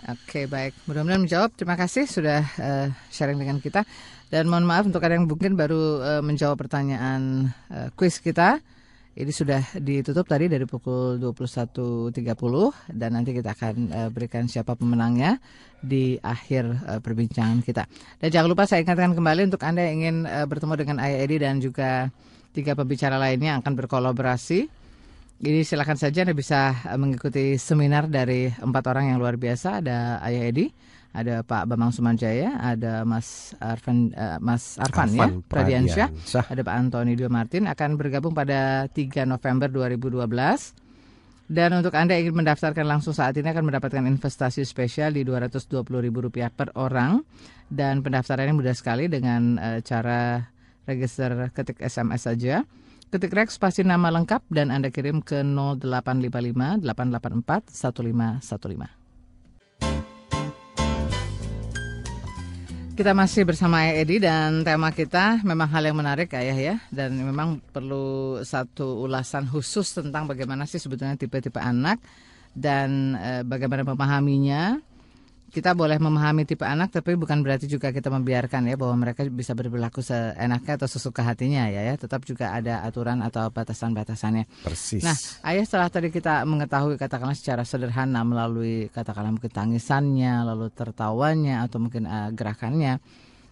Oke 0.05 0.45
baik, 0.45 0.77
mudah-mudahan 0.85 1.25
menjawab. 1.25 1.57
Terima 1.57 1.73
kasih 1.73 2.05
sudah 2.05 2.45
uh, 2.61 2.87
sharing 3.09 3.41
dengan 3.41 3.57
kita. 3.57 3.81
Dan 4.29 4.45
mohon 4.51 4.67
maaf 4.67 4.85
untuk 4.85 5.01
ada 5.01 5.15
yang 5.15 5.25
mungkin 5.25 5.57
baru 5.57 6.03
uh, 6.03 6.21
menjawab 6.21 6.59
pertanyaan 6.59 7.49
uh, 7.73 7.89
quiz 7.97 8.21
kita. 8.21 8.61
Ini 9.17 9.33
sudah 9.33 9.81
ditutup 9.81 10.29
tadi 10.29 10.45
dari 10.45 10.69
pukul 10.69 11.17
21.30 11.17 12.13
dan 12.93 13.09
nanti 13.17 13.33
kita 13.33 13.57
akan 13.57 13.75
uh, 13.89 14.09
berikan 14.13 14.45
siapa 14.45 14.77
pemenangnya 14.77 15.41
di 15.81 16.21
akhir 16.21 16.69
uh, 16.85 16.99
perbincangan 17.01 17.65
kita. 17.65 17.89
Dan 18.21 18.29
jangan 18.29 18.45
lupa 18.53 18.69
saya 18.69 18.85
ingatkan 18.85 19.17
kembali 19.17 19.49
untuk 19.49 19.65
Anda 19.65 19.89
yang 19.89 20.05
ingin 20.05 20.17
uh, 20.29 20.45
bertemu 20.45 20.73
dengan 20.77 20.97
Ayah 21.01 21.25
Edi 21.25 21.41
dan 21.41 21.57
juga 21.57 22.13
tiga 22.53 22.77
pembicara 22.77 23.17
lainnya 23.17 23.57
yang 23.57 23.65
akan 23.65 23.73
berkolaborasi. 23.73 24.69
Ini 25.41 25.65
silakan 25.65 25.97
saja 25.97 26.21
Anda 26.21 26.37
bisa 26.37 26.77
mengikuti 26.93 27.57
seminar 27.57 28.05
dari 28.13 28.53
empat 28.53 28.85
orang 28.85 29.09
yang 29.09 29.17
luar 29.17 29.33
biasa. 29.33 29.81
Ada 29.81 30.21
Ayah 30.21 30.45
Edi, 30.45 30.69
ada 31.13 31.41
Pak 31.41 31.65
Bambang 31.69 31.91
Sumanjaya, 31.95 32.57
ada 32.59 33.07
Mas 33.07 33.53
Arfan, 33.57 34.11
uh, 34.13 34.37
Mas 34.43 34.77
Arfan, 34.77 35.09
ya, 35.13 35.25
Arfan 35.27 35.41
ya, 35.41 35.47
Pradiansyah, 35.49 36.09
ada 36.49 36.61
Pak 36.61 36.75
Antoni 36.75 37.13
Dio 37.15 37.31
Martin 37.31 37.65
akan 37.65 37.95
bergabung 37.95 38.35
pada 38.35 38.85
3 38.91 39.25
November 39.25 39.67
2012. 39.71 40.27
Dan 41.47 41.79
untuk 41.79 41.95
Anda 41.95 42.19
yang 42.19 42.27
ingin 42.27 42.43
mendaftarkan 42.43 42.83
langsung 42.83 43.15
saat 43.15 43.31
ini 43.39 43.47
akan 43.47 43.71
mendapatkan 43.71 44.03
investasi 44.03 44.67
spesial 44.67 45.15
di 45.15 45.23
Rp220.000 45.23 46.51
per 46.51 46.75
orang 46.75 47.23
dan 47.71 48.03
pendaftarannya 48.03 48.51
mudah 48.51 48.75
sekali 48.75 49.07
dengan 49.07 49.55
uh, 49.55 49.79
cara 49.79 50.43
register 50.83 51.47
ketik 51.55 51.79
SMS 51.79 52.27
saja. 52.27 52.67
Ketik 53.07 53.31
rek 53.31 53.47
spasi 53.47 53.87
nama 53.87 54.11
lengkap 54.11 54.51
dan 54.51 54.67
Anda 54.67 54.91
kirim 54.91 55.23
ke 55.23 55.39
0855 55.39 56.83
884 56.83 57.71
1515. 57.71 58.96
Kita 62.97 63.13
masih 63.13 63.45
bersama 63.45 63.85
Ayah 63.85 64.01
Edi 64.01 64.17
dan 64.17 64.65
tema 64.65 64.89
kita 64.89 65.45
memang 65.45 65.69
hal 65.69 65.85
yang 65.85 66.01
menarik 66.01 66.33
Ayah 66.33 66.57
ya. 66.57 66.75
Dan 66.89 67.13
memang 67.13 67.61
perlu 67.61 68.41
satu 68.41 69.05
ulasan 69.05 69.45
khusus 69.45 69.93
tentang 69.93 70.25
bagaimana 70.25 70.65
sih 70.65 70.81
sebetulnya 70.81 71.13
tipe-tipe 71.13 71.61
anak 71.61 72.01
dan 72.57 73.13
uh, 73.13 73.45
bagaimana 73.45 73.85
memahaminya 73.85 74.81
kita 75.47 75.71
boleh 75.71 75.95
memahami 75.95 76.43
tipe 76.43 76.67
anak 76.67 76.91
tapi 76.91 77.15
bukan 77.15 77.39
berarti 77.39 77.71
juga 77.71 77.95
kita 77.95 78.11
membiarkan 78.11 78.67
ya 78.67 78.75
bahwa 78.75 79.07
mereka 79.07 79.23
bisa 79.31 79.55
berperilaku 79.55 80.03
seenaknya 80.03 80.75
atau 80.75 80.87
sesuka 80.91 81.23
hatinya 81.23 81.71
ya 81.71 81.87
ya 81.87 81.95
tetap 81.95 82.27
juga 82.27 82.51
ada 82.51 82.83
aturan 82.83 83.23
atau 83.23 83.47
batasan-batasannya. 83.47 84.43
Persis. 84.67 85.03
Nah, 85.07 85.15
ayah 85.47 85.63
setelah 85.63 85.87
tadi 85.87 86.11
kita 86.11 86.43
mengetahui 86.43 86.99
katakanlah 86.99 87.35
secara 87.35 87.63
sederhana 87.63 88.27
melalui 88.27 88.91
katakanlah 88.91 89.31
mungkin 89.31 89.51
tangisannya, 89.51 90.43
lalu 90.43 90.67
tertawanya 90.75 91.63
atau 91.63 91.79
mungkin 91.79 92.03
uh, 92.05 92.29
gerakannya 92.35 92.99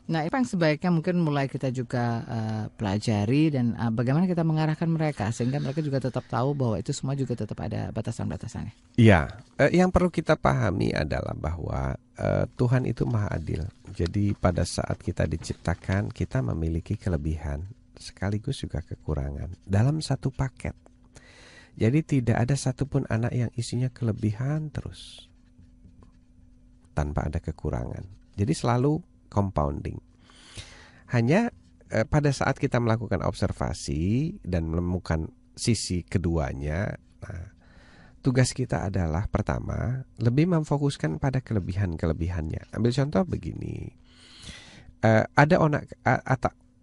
Nah, 0.05 0.21
itu 0.21 0.37
yang 0.37 0.45
sebaiknya 0.45 0.93
mungkin 0.93 1.17
mulai 1.17 1.49
kita 1.49 1.73
juga 1.73 2.21
uh, 2.29 2.65
pelajari 2.77 3.49
dan 3.49 3.73
uh, 3.73 3.89
bagaimana 3.89 4.29
kita 4.29 4.45
mengarahkan 4.45 4.85
mereka 4.85 5.33
sehingga 5.33 5.57
mereka 5.57 5.81
juga 5.81 5.97
tetap 5.97 6.29
tahu 6.29 6.53
bahwa 6.53 6.77
itu 6.77 6.93
semua 6.93 7.17
juga 7.17 7.33
tetap 7.33 7.57
ada 7.65 7.89
batasan-batasannya. 7.89 9.01
Iya, 9.01 9.33
uh, 9.57 9.71
yang 9.73 9.89
perlu 9.89 10.13
kita 10.13 10.37
pahami 10.37 10.93
adalah 10.93 11.33
bahwa 11.33 11.97
uh, 12.21 12.45
Tuhan 12.53 12.85
itu 12.85 13.01
maha 13.09 13.33
adil. 13.33 13.65
Jadi 13.97 14.37
pada 14.37 14.61
saat 14.61 15.01
kita 15.01 15.25
diciptakan, 15.25 16.13
kita 16.13 16.45
memiliki 16.45 17.01
kelebihan 17.01 17.65
sekaligus 17.97 18.61
juga 18.61 18.85
kekurangan 18.85 19.57
dalam 19.65 20.05
satu 20.05 20.29
paket. 20.29 20.77
Jadi 21.75 22.21
tidak 22.21 22.45
ada 22.45 22.53
satupun 22.53 23.09
anak 23.09 23.33
yang 23.33 23.51
isinya 23.57 23.89
kelebihan 23.89 24.69
terus 24.69 25.27
tanpa 26.93 27.25
ada 27.25 27.41
kekurangan. 27.41 28.05
Jadi 28.37 28.53
selalu 28.55 29.14
compounding. 29.35 29.99
Hanya 31.11 31.51
eh, 31.91 32.07
pada 32.07 32.31
saat 32.31 32.55
kita 32.55 32.79
melakukan 32.79 33.19
observasi 33.19 34.39
dan 34.47 34.71
menemukan 34.71 35.35
sisi 35.59 36.07
keduanya, 36.07 36.95
nah, 37.19 37.51
tugas 38.23 38.55
kita 38.55 38.87
adalah 38.87 39.27
pertama 39.27 40.07
lebih 40.23 40.47
memfokuskan 40.47 41.19
pada 41.19 41.43
kelebihan-kelebihannya. 41.43 42.71
Ambil 42.71 42.95
contoh 42.95 43.27
begini, 43.27 43.91
eh, 45.03 45.23
ada 45.27 45.55
onak 45.59 45.91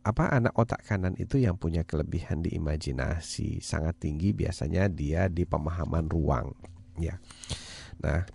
apa 0.03 0.35
anak 0.35 0.55
otak 0.59 0.83
kanan 0.83 1.15
itu 1.15 1.39
yang 1.39 1.55
punya 1.55 1.87
kelebihan 1.87 2.43
di 2.43 2.59
imajinasi 2.59 3.63
sangat 3.63 4.03
tinggi 4.03 4.35
biasanya 4.35 4.91
dia 4.91 5.31
di 5.31 5.47
pemahaman 5.47 6.11
ruang 6.11 6.51
ya. 6.99 7.17
Nah, 8.03 8.27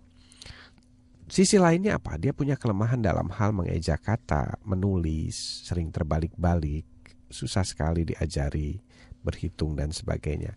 Sisi 1.28 1.60
lainnya 1.60 2.00
apa? 2.00 2.16
Dia 2.16 2.32
punya 2.32 2.56
kelemahan 2.56 3.04
dalam 3.04 3.28
hal 3.36 3.52
mengeja 3.52 4.00
kata, 4.00 4.64
menulis, 4.64 5.68
sering 5.68 5.92
terbalik-balik, 5.92 6.88
susah 7.28 7.68
sekali 7.68 8.08
diajari, 8.08 8.80
berhitung 9.20 9.76
dan 9.76 9.92
sebagainya. 9.92 10.56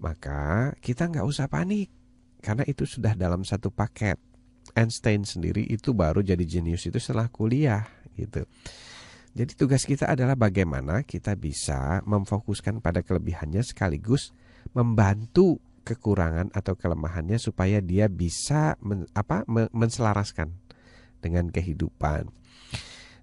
Maka 0.00 0.72
kita 0.80 1.12
nggak 1.12 1.28
usah 1.28 1.52
panik, 1.52 1.92
karena 2.40 2.64
itu 2.64 2.88
sudah 2.88 3.12
dalam 3.12 3.44
satu 3.44 3.68
paket. 3.68 4.16
Einstein 4.72 5.28
sendiri 5.28 5.68
itu 5.68 5.92
baru 5.92 6.24
jadi 6.24 6.48
jenius 6.48 6.88
itu 6.88 6.96
setelah 6.96 7.28
kuliah 7.28 7.84
gitu. 8.16 8.48
Jadi 9.36 9.52
tugas 9.54 9.84
kita 9.86 10.10
adalah 10.10 10.34
bagaimana 10.34 11.04
kita 11.04 11.36
bisa 11.36 12.02
memfokuskan 12.08 12.82
pada 12.82 13.04
kelebihannya 13.04 13.62
sekaligus 13.62 14.34
membantu 14.72 15.62
kekurangan 15.82 16.52
atau 16.52 16.76
kelemahannya 16.76 17.40
supaya 17.40 17.80
dia 17.80 18.06
bisa 18.06 18.76
men, 18.84 19.08
apa 19.16 19.44
menselaraskan 19.72 20.52
dengan 21.20 21.48
kehidupan. 21.48 22.28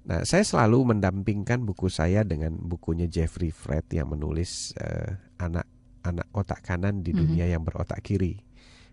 Nah, 0.08 0.24
saya 0.24 0.44
selalu 0.48 0.96
mendampingkan 0.96 1.68
buku 1.68 1.92
saya 1.92 2.24
dengan 2.24 2.56
bukunya 2.56 3.12
Jeffrey 3.12 3.52
Fred 3.52 3.84
yang 3.92 4.08
menulis 4.16 4.72
uh, 4.80 5.20
anak 5.42 5.68
anak 6.08 6.28
otak 6.32 6.64
kanan 6.64 7.04
di 7.04 7.12
mhm. 7.12 7.18
dunia 7.20 7.36
mm 7.36 7.40
-hmm. 7.44 7.54
yang 7.54 7.64
berotak 7.68 8.00
kiri 8.00 8.40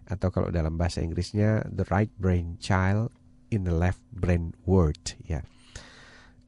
atau 0.05 0.29
kalau 0.29 0.53
dalam 0.53 0.77
bahasa 0.77 1.01
Inggrisnya 1.01 1.65
The 1.71 1.87
Right 1.89 2.13
Brain 2.19 2.61
Child 2.61 3.09
in 3.49 3.65
the 3.65 3.73
Left 3.73 4.03
Brain 4.11 4.53
World 4.67 5.17
ya. 5.25 5.47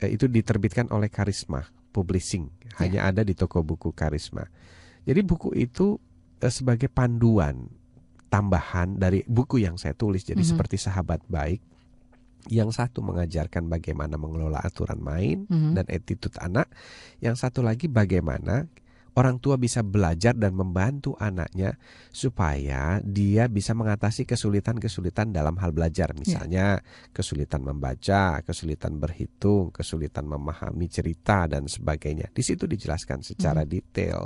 Uh, 0.02 0.10
itu 0.10 0.28
diterbitkan 0.28 0.92
oleh 0.92 1.08
Karisma 1.08 1.64
Publishing, 1.94 2.52
yeah. 2.60 2.76
hanya 2.84 3.00
ada 3.08 3.24
di 3.24 3.32
toko 3.32 3.64
buku 3.64 3.94
Karisma. 3.96 4.44
Jadi 5.06 5.20
buku 5.24 5.54
itu 5.56 5.96
Eh, 5.96 6.05
sebagai 6.40 6.92
panduan 6.92 7.68
tambahan 8.28 8.98
dari 9.00 9.24
buku 9.24 9.62
yang 9.62 9.80
saya 9.80 9.96
tulis. 9.96 10.26
Jadi 10.26 10.42
mm 10.42 10.44
-hmm. 10.44 10.52
seperti 10.56 10.76
sahabat 10.76 11.24
baik 11.30 11.60
yang 12.46 12.70
satu 12.70 13.02
mengajarkan 13.02 13.66
bagaimana 13.66 14.14
mengelola 14.14 14.62
aturan 14.62 15.02
main 15.02 15.46
mm 15.46 15.56
-hmm. 15.56 15.72
dan 15.74 15.86
attitude 15.90 16.38
anak, 16.38 16.70
yang 17.18 17.34
satu 17.34 17.62
lagi 17.62 17.90
bagaimana 17.90 18.70
orang 19.16 19.40
tua 19.40 19.56
bisa 19.56 19.80
belajar 19.80 20.36
dan 20.36 20.52
membantu 20.52 21.16
anaknya 21.16 21.80
supaya 22.12 23.00
dia 23.00 23.48
bisa 23.48 23.72
mengatasi 23.72 24.28
kesulitan-kesulitan 24.28 25.32
dalam 25.32 25.56
hal 25.56 25.72
belajar, 25.72 26.12
ya. 26.12 26.16
misalnya 26.20 26.66
yeah. 26.84 27.10
kesulitan 27.16 27.64
membaca, 27.64 28.44
kesulitan 28.44 29.00
berhitung, 29.00 29.72
kesulitan 29.72 30.28
memahami 30.28 30.86
cerita 30.92 31.48
dan 31.48 31.64
sebagainya. 31.64 32.28
Di 32.30 32.44
situ 32.44 32.68
dijelaskan 32.68 33.24
secara 33.24 33.64
mm 33.64 33.66
-hmm. 33.66 33.74
detail. 33.74 34.22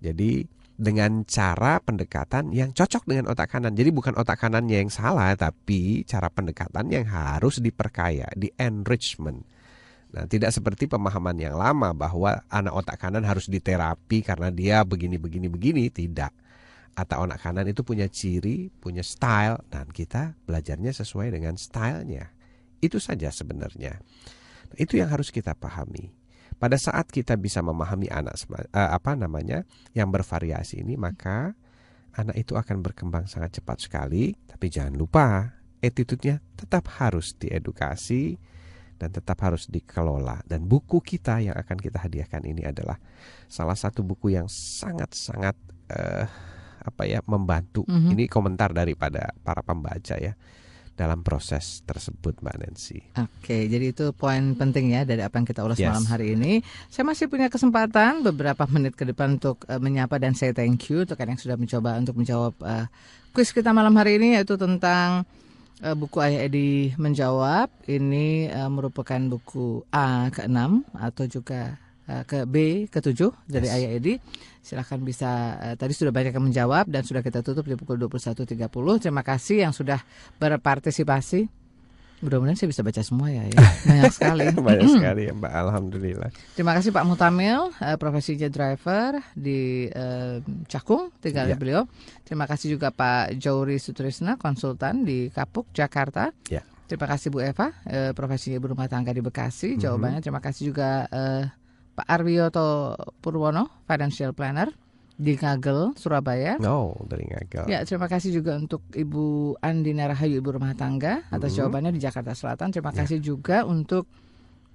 Jadi 0.00 0.63
dengan 0.74 1.22
cara 1.22 1.78
pendekatan 1.78 2.50
yang 2.50 2.74
cocok 2.74 3.06
dengan 3.06 3.30
otak 3.30 3.54
kanan. 3.54 3.78
Jadi 3.78 3.94
bukan 3.94 4.18
otak 4.18 4.42
kanannya 4.42 4.86
yang 4.86 4.90
salah, 4.90 5.30
tapi 5.38 6.02
cara 6.02 6.26
pendekatan 6.26 6.90
yang 6.90 7.06
harus 7.06 7.62
diperkaya, 7.62 8.26
di 8.34 8.50
enrichment. 8.58 9.46
Nah, 10.14 10.26
tidak 10.30 10.54
seperti 10.54 10.86
pemahaman 10.86 11.34
yang 11.38 11.58
lama 11.58 11.90
bahwa 11.90 12.42
anak 12.50 12.74
otak 12.74 13.02
kanan 13.02 13.26
harus 13.26 13.50
diterapi 13.50 14.22
karena 14.22 14.50
dia 14.50 14.82
begini 14.86 15.18
begini 15.18 15.46
begini, 15.50 15.90
tidak. 15.90 16.34
Atau 16.94 17.26
otak 17.26 17.42
kanan 17.42 17.66
itu 17.66 17.82
punya 17.82 18.06
ciri, 18.06 18.70
punya 18.70 19.02
style 19.02 19.62
dan 19.70 19.90
kita 19.90 20.38
belajarnya 20.46 20.94
sesuai 20.94 21.34
dengan 21.34 21.58
stylenya. 21.58 22.30
Itu 22.78 23.02
saja 23.02 23.30
sebenarnya. 23.30 23.98
Nah, 24.70 24.78
itu 24.78 24.98
yang 24.98 25.10
harus 25.10 25.30
kita 25.30 25.54
pahami. 25.54 26.23
Pada 26.58 26.78
saat 26.78 27.10
kita 27.10 27.34
bisa 27.36 27.60
memahami 27.60 28.08
anak 28.08 28.38
uh, 28.50 28.90
apa 28.94 29.18
namanya 29.18 29.66
yang 29.92 30.08
bervariasi 30.08 30.80
ini, 30.80 30.94
maka 30.94 31.52
anak 32.14 32.36
itu 32.38 32.54
akan 32.54 32.80
berkembang 32.80 33.26
sangat 33.26 33.60
cepat 33.60 33.84
sekali. 33.84 34.34
Tapi 34.46 34.66
jangan 34.70 34.94
lupa, 34.94 35.58
attitude-nya 35.82 36.40
tetap 36.54 36.88
harus 37.02 37.34
diedukasi 37.36 38.38
dan 38.96 39.10
tetap 39.10 39.42
harus 39.42 39.66
dikelola. 39.66 40.40
Dan 40.46 40.64
buku 40.70 41.02
kita 41.02 41.42
yang 41.42 41.56
akan 41.58 41.76
kita 41.76 42.00
hadiahkan 42.06 42.42
ini 42.46 42.64
adalah 42.64 42.96
salah 43.50 43.76
satu 43.76 44.06
buku 44.06 44.32
yang 44.38 44.46
sangat-sangat 44.46 45.58
uh, 45.90 46.24
apa 46.84 47.02
ya 47.08 47.20
membantu. 47.26 47.82
Mm 47.88 47.98
-hmm. 47.98 48.10
Ini 48.14 48.24
komentar 48.30 48.70
daripada 48.70 49.34
para 49.42 49.64
pembaca 49.64 50.16
ya 50.16 50.36
dalam 50.94 51.26
proses 51.26 51.82
tersebut 51.82 52.38
Mbak 52.38 52.56
Nancy. 52.58 52.98
Oke, 53.18 53.66
jadi 53.66 53.90
itu 53.90 54.14
poin 54.14 54.54
penting 54.54 54.94
ya 54.94 55.02
dari 55.02 55.26
apa 55.26 55.42
yang 55.42 55.46
kita 55.46 55.66
ulas 55.66 55.78
yes. 55.78 55.90
malam 55.90 56.06
hari 56.06 56.38
ini. 56.38 56.62
Saya 56.86 57.02
masih 57.02 57.26
punya 57.26 57.50
kesempatan 57.50 58.22
beberapa 58.22 58.62
menit 58.70 58.94
ke 58.94 59.02
depan 59.02 59.36
untuk 59.42 59.66
uh, 59.66 59.82
menyapa 59.82 60.22
dan 60.22 60.38
saya 60.38 60.54
thank 60.54 60.86
you 60.88 61.02
untuk 61.02 61.18
yang 61.18 61.38
sudah 61.38 61.58
mencoba 61.58 61.98
untuk 61.98 62.14
menjawab 62.14 62.54
uh, 62.62 62.86
kuis 63.34 63.50
kita 63.50 63.74
malam 63.74 63.92
hari 63.98 64.22
ini 64.22 64.38
yaitu 64.38 64.54
tentang 64.54 65.26
uh, 65.82 65.94
buku 65.98 66.22
Ayah 66.22 66.46
Edi 66.46 66.94
menjawab. 66.94 67.68
Ini 67.90 68.54
uh, 68.54 68.70
merupakan 68.70 69.18
buku 69.26 69.82
A 69.90 70.30
ke-6 70.30 70.94
atau 70.94 71.24
juga 71.26 71.74
uh, 72.06 72.22
ke 72.22 72.46
B 72.46 72.86
ke-7 72.86 73.34
dari 73.50 73.66
yes. 73.66 73.74
Ayah 73.74 73.90
Edi. 73.98 74.14
Silahkan 74.64 74.96
bisa 75.04 75.60
uh, 75.60 75.74
tadi 75.76 75.92
sudah 75.92 76.08
banyak 76.08 76.32
yang 76.32 76.44
menjawab 76.48 76.88
dan 76.88 77.04
sudah 77.04 77.20
kita 77.20 77.44
tutup 77.44 77.68
di 77.68 77.76
pukul 77.76 78.00
21.30. 78.00 78.64
Terima 78.96 79.20
kasih 79.20 79.68
yang 79.68 79.76
sudah 79.76 80.00
berpartisipasi. 80.40 81.64
Mudah-mudahan 82.24 82.56
saya 82.56 82.72
bisa 82.72 82.80
baca 82.80 83.02
semua 83.04 83.28
ya, 83.28 83.44
ya. 83.44 83.60
banyak 83.92 84.12
sekali. 84.16 84.44
banyak 84.72 84.88
sekali 84.96 85.22
ya 85.28 85.32
Mbak, 85.36 85.52
Alhamdulillah. 85.52 86.30
Terima 86.56 86.72
kasih 86.72 86.90
Pak 86.96 87.04
Mutamil, 87.04 87.68
uh, 87.76 87.96
profesinya 88.00 88.48
driver 88.48 89.20
di 89.36 89.92
uh, 89.92 90.40
Cakung, 90.64 91.12
tinggal 91.20 91.52
ya. 91.52 91.60
beliau. 91.60 91.84
Terima 92.24 92.48
kasih 92.48 92.80
juga 92.80 92.88
Pak 92.88 93.36
Jauri 93.36 93.76
Sutrisna, 93.76 94.40
konsultan 94.40 95.04
di 95.04 95.28
Kapuk, 95.28 95.68
Jakarta. 95.76 96.32
Ya. 96.48 96.64
Terima 96.88 97.04
kasih 97.04 97.28
Bu 97.28 97.44
Eva, 97.44 97.68
uh, 97.68 98.16
profesinya 98.16 98.56
ibu 98.56 98.72
rumah 98.72 98.88
tangga 98.88 99.12
di 99.12 99.20
Bekasi. 99.20 99.76
Mhm. 99.76 99.80
Jawabannya 99.84 100.08
mm 100.08 100.16
-hmm. 100.16 100.24
terima 100.24 100.40
kasih 100.40 100.62
juga 100.72 100.88
uh, 101.12 101.44
Pak 101.94 102.06
Arwiyoto 102.10 102.98
Purwono, 103.22 103.86
financial 103.86 104.34
planner 104.34 104.74
di 105.14 105.38
Ngagel, 105.38 105.94
Surabaya. 105.94 106.58
Oh, 106.66 106.98
dari 107.06 107.30
Ngagel. 107.30 107.70
Ya, 107.70 107.86
terima 107.86 108.10
kasih 108.10 108.34
juga 108.34 108.58
untuk 108.58 108.82
Ibu 108.90 109.56
Andina 109.62 110.10
Rahayu, 110.10 110.42
Ibu 110.42 110.58
Rumah 110.58 110.74
Tangga, 110.74 111.22
atas 111.30 111.30
mm 111.30 111.38
-hmm. 111.38 111.58
jawabannya 111.62 111.90
di 111.94 112.00
Jakarta 112.02 112.34
Selatan. 112.34 112.74
Terima 112.74 112.90
ya. 112.90 113.06
kasih 113.06 113.18
juga 113.22 113.62
untuk 113.62 114.10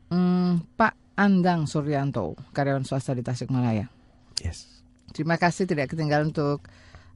mm, 0.08 0.80
Pak 0.80 1.20
Andang 1.20 1.68
Suryanto, 1.68 2.40
karyawan 2.56 2.88
swasta 2.88 3.12
di 3.12 3.20
Tasikmalaya. 3.20 3.92
Yes. 4.40 4.80
Terima 5.12 5.36
kasih 5.36 5.68
tidak 5.68 5.92
ketinggalan 5.92 6.32
untuk 6.32 6.64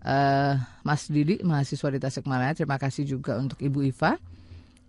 uh, 0.03 0.53
Mas 0.83 1.07
Didi, 1.07 1.39
mahasiswa 1.47 1.87
di 1.87 1.99
Tasikmalaya. 2.03 2.51
Terima 2.51 2.75
kasih 2.75 3.07
juga 3.07 3.39
untuk 3.39 3.63
Ibu 3.63 3.87
Iva 3.87 4.19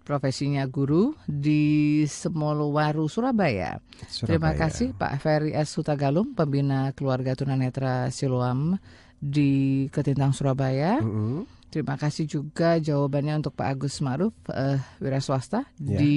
profesinya 0.04 0.68
guru 0.68 1.16
di 1.24 2.04
Semolowaru 2.04 3.08
Surabaya. 3.08 3.80
Surabaya. 4.06 4.28
Terima 4.28 4.52
kasih 4.52 4.92
Pak 4.92 5.18
Ferry 5.18 5.56
S. 5.56 5.72
Sutagalung, 5.72 6.36
pembina 6.36 6.92
keluarga 6.92 7.32
tunanetra 7.32 8.12
Siloam 8.12 8.76
di 9.16 9.84
Ketintang 9.88 10.36
Surabaya. 10.36 11.00
Mm 11.00 11.10
-hmm. 11.10 11.38
Terima 11.72 11.98
kasih 11.98 12.30
juga 12.30 12.78
jawabannya 12.78 13.42
untuk 13.42 13.58
Pak 13.58 13.66
Agus 13.66 13.98
Maruf, 13.98 14.30
uh, 14.46 14.78
wira 15.02 15.18
swasta 15.18 15.66
yeah. 15.82 15.98
di 15.98 16.16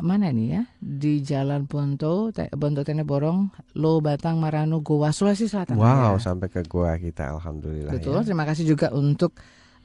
mana 0.00 0.32
ini 0.32 0.56
ya? 0.56 0.62
Di 0.80 1.20
Jalan 1.20 1.68
Bonto, 1.68 2.28
Bonto 2.32 2.80
Tene 2.84 3.04
Borong, 3.04 3.48
Lo 3.80 4.00
Batang 4.04 4.36
Marano, 4.40 4.84
Goa, 4.84 5.12
Sulawesi 5.12 5.48
Selatan. 5.48 5.80
Wow, 5.80 6.16
ya. 6.16 6.32
sampai 6.32 6.48
ke 6.52 6.64
Goa 6.68 6.96
kita, 7.00 7.32
alhamdulillah. 7.32 7.96
Betul. 7.96 8.20
Ya. 8.20 8.32
Terima 8.32 8.44
kasih 8.44 8.64
juga 8.68 8.92
untuk 8.92 9.36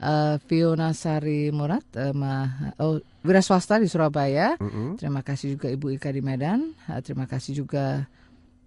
uh, 0.01 0.35
Fiona 0.49 0.91
Sari 0.97 1.53
Murad, 1.53 1.85
uh, 1.95 2.11
ma, 2.11 2.49
oh, 2.81 2.99
wira 3.21 3.39
swasta 3.45 3.77
di 3.77 3.87
Surabaya. 3.87 4.57
Mm 4.57 4.69
-hmm. 4.69 4.89
Terima 4.97 5.21
kasih 5.21 5.55
juga 5.55 5.69
Ibu 5.69 5.95
Ika 5.95 6.09
di 6.09 6.21
Medan. 6.25 6.73
Uh, 6.89 6.99
terima 7.05 7.29
kasih 7.29 7.61
juga 7.63 8.09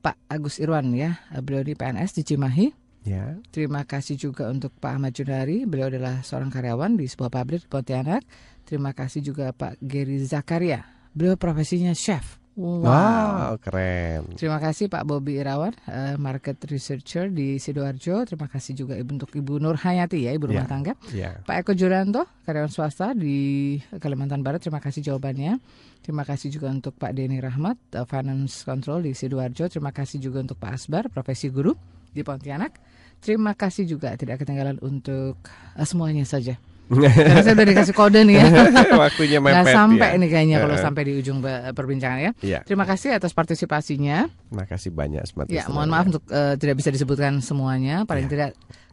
Pak 0.00 0.16
Agus 0.30 0.62
Irwan 0.62 0.94
ya, 0.94 1.18
uh, 1.34 1.42
beliau 1.42 1.66
di 1.66 1.74
PNS 1.74 2.16
di 2.16 2.22
Cimahi. 2.22 2.66
Ya. 3.04 3.36
Terima 3.52 3.84
kasih 3.84 4.16
juga 4.16 4.48
untuk 4.48 4.72
Pak 4.80 4.96
Ahmad 4.96 5.12
Junari, 5.12 5.68
beliau 5.68 5.92
adalah 5.92 6.24
seorang 6.24 6.48
karyawan 6.48 6.96
di 6.96 7.04
sebuah 7.04 7.28
pabrik 7.28 7.60
di 7.60 7.68
Pontianak. 7.68 8.24
Terima 8.64 8.96
kasih 8.96 9.20
juga 9.20 9.52
Pak 9.52 9.76
Gary 9.84 10.24
Zakaria, 10.24 10.88
beliau 11.12 11.36
profesinya 11.36 11.92
chef. 11.92 12.43
Wow. 12.54 12.86
wow, 12.86 13.50
keren. 13.58 14.30
Terima 14.38 14.62
kasih 14.62 14.86
Pak 14.86 15.02
Bobi 15.02 15.42
Irawan, 15.42 15.74
uh, 15.90 16.14
market 16.22 16.54
researcher 16.70 17.26
di 17.26 17.58
Sidoarjo. 17.58 18.22
Terima 18.30 18.46
kasih 18.46 18.78
juga 18.78 18.94
Ibu 18.94 19.10
untuk 19.18 19.34
Ibu 19.34 19.58
Nur 19.58 19.74
Hayati 19.74 20.22
ya, 20.22 20.30
Ibu 20.38 20.54
rumah 20.54 20.62
yeah. 20.62 20.70
tangga. 20.70 20.92
Yeah. 21.10 21.42
Pak 21.42 21.66
Eko 21.66 21.74
Juranto, 21.74 22.30
karyawan 22.46 22.70
swasta 22.70 23.10
di 23.10 23.74
Kalimantan 23.98 24.46
Barat. 24.46 24.62
Terima 24.62 24.78
kasih 24.78 25.02
jawabannya. 25.02 25.58
Terima 26.06 26.22
kasih 26.22 26.54
juga 26.54 26.70
untuk 26.70 26.94
Pak 26.94 27.10
Denny 27.18 27.42
Rahmat, 27.42 27.74
uh, 27.98 28.06
finance 28.06 28.62
control 28.62 29.02
di 29.02 29.18
Sidoarjo. 29.18 29.66
Terima 29.66 29.90
kasih 29.90 30.22
juga 30.22 30.38
untuk 30.38 30.54
Pak 30.54 30.78
Asbar, 30.78 31.10
profesi 31.10 31.50
guru 31.50 31.74
di 32.14 32.22
Pontianak. 32.22 32.78
Terima 33.18 33.58
kasih 33.58 33.82
juga 33.82 34.14
tidak 34.14 34.46
ketinggalan 34.46 34.78
untuk 34.78 35.42
uh, 35.74 35.82
semuanya 35.82 36.22
saja. 36.22 36.54
Karena 36.88 37.40
saya 37.40 37.54
udah 37.56 37.68
dikasih 37.72 37.94
kode 37.96 38.20
nih 38.28 38.36
ya. 38.36 38.46
Waktunya 39.08 39.38
mepet 39.40 39.56
Nggak 39.64 39.72
sampai 39.72 40.08
ya. 40.12 40.20
nih 40.20 40.28
kayaknya 40.28 40.56
kalau 40.60 40.76
sampai 40.76 41.02
di 41.08 41.12
ujung 41.16 41.38
perbincangan 41.72 42.18
ya. 42.20 42.32
ya. 42.44 42.58
Terima 42.60 42.84
kasih 42.84 43.16
atas 43.16 43.32
partisipasinya. 43.32 44.28
Terima 44.28 44.66
kasih 44.68 44.90
banyak 44.92 45.22
Smart 45.24 45.48
Ya, 45.48 45.64
mohon 45.72 45.88
maaf 45.88 46.12
untuk 46.12 46.24
uh, 46.28 46.54
tidak 46.60 46.84
bisa 46.84 46.92
disebutkan 46.92 47.40
semuanya. 47.40 48.04
Paling 48.04 48.28
ya. 48.28 48.30
tidak 48.30 48.50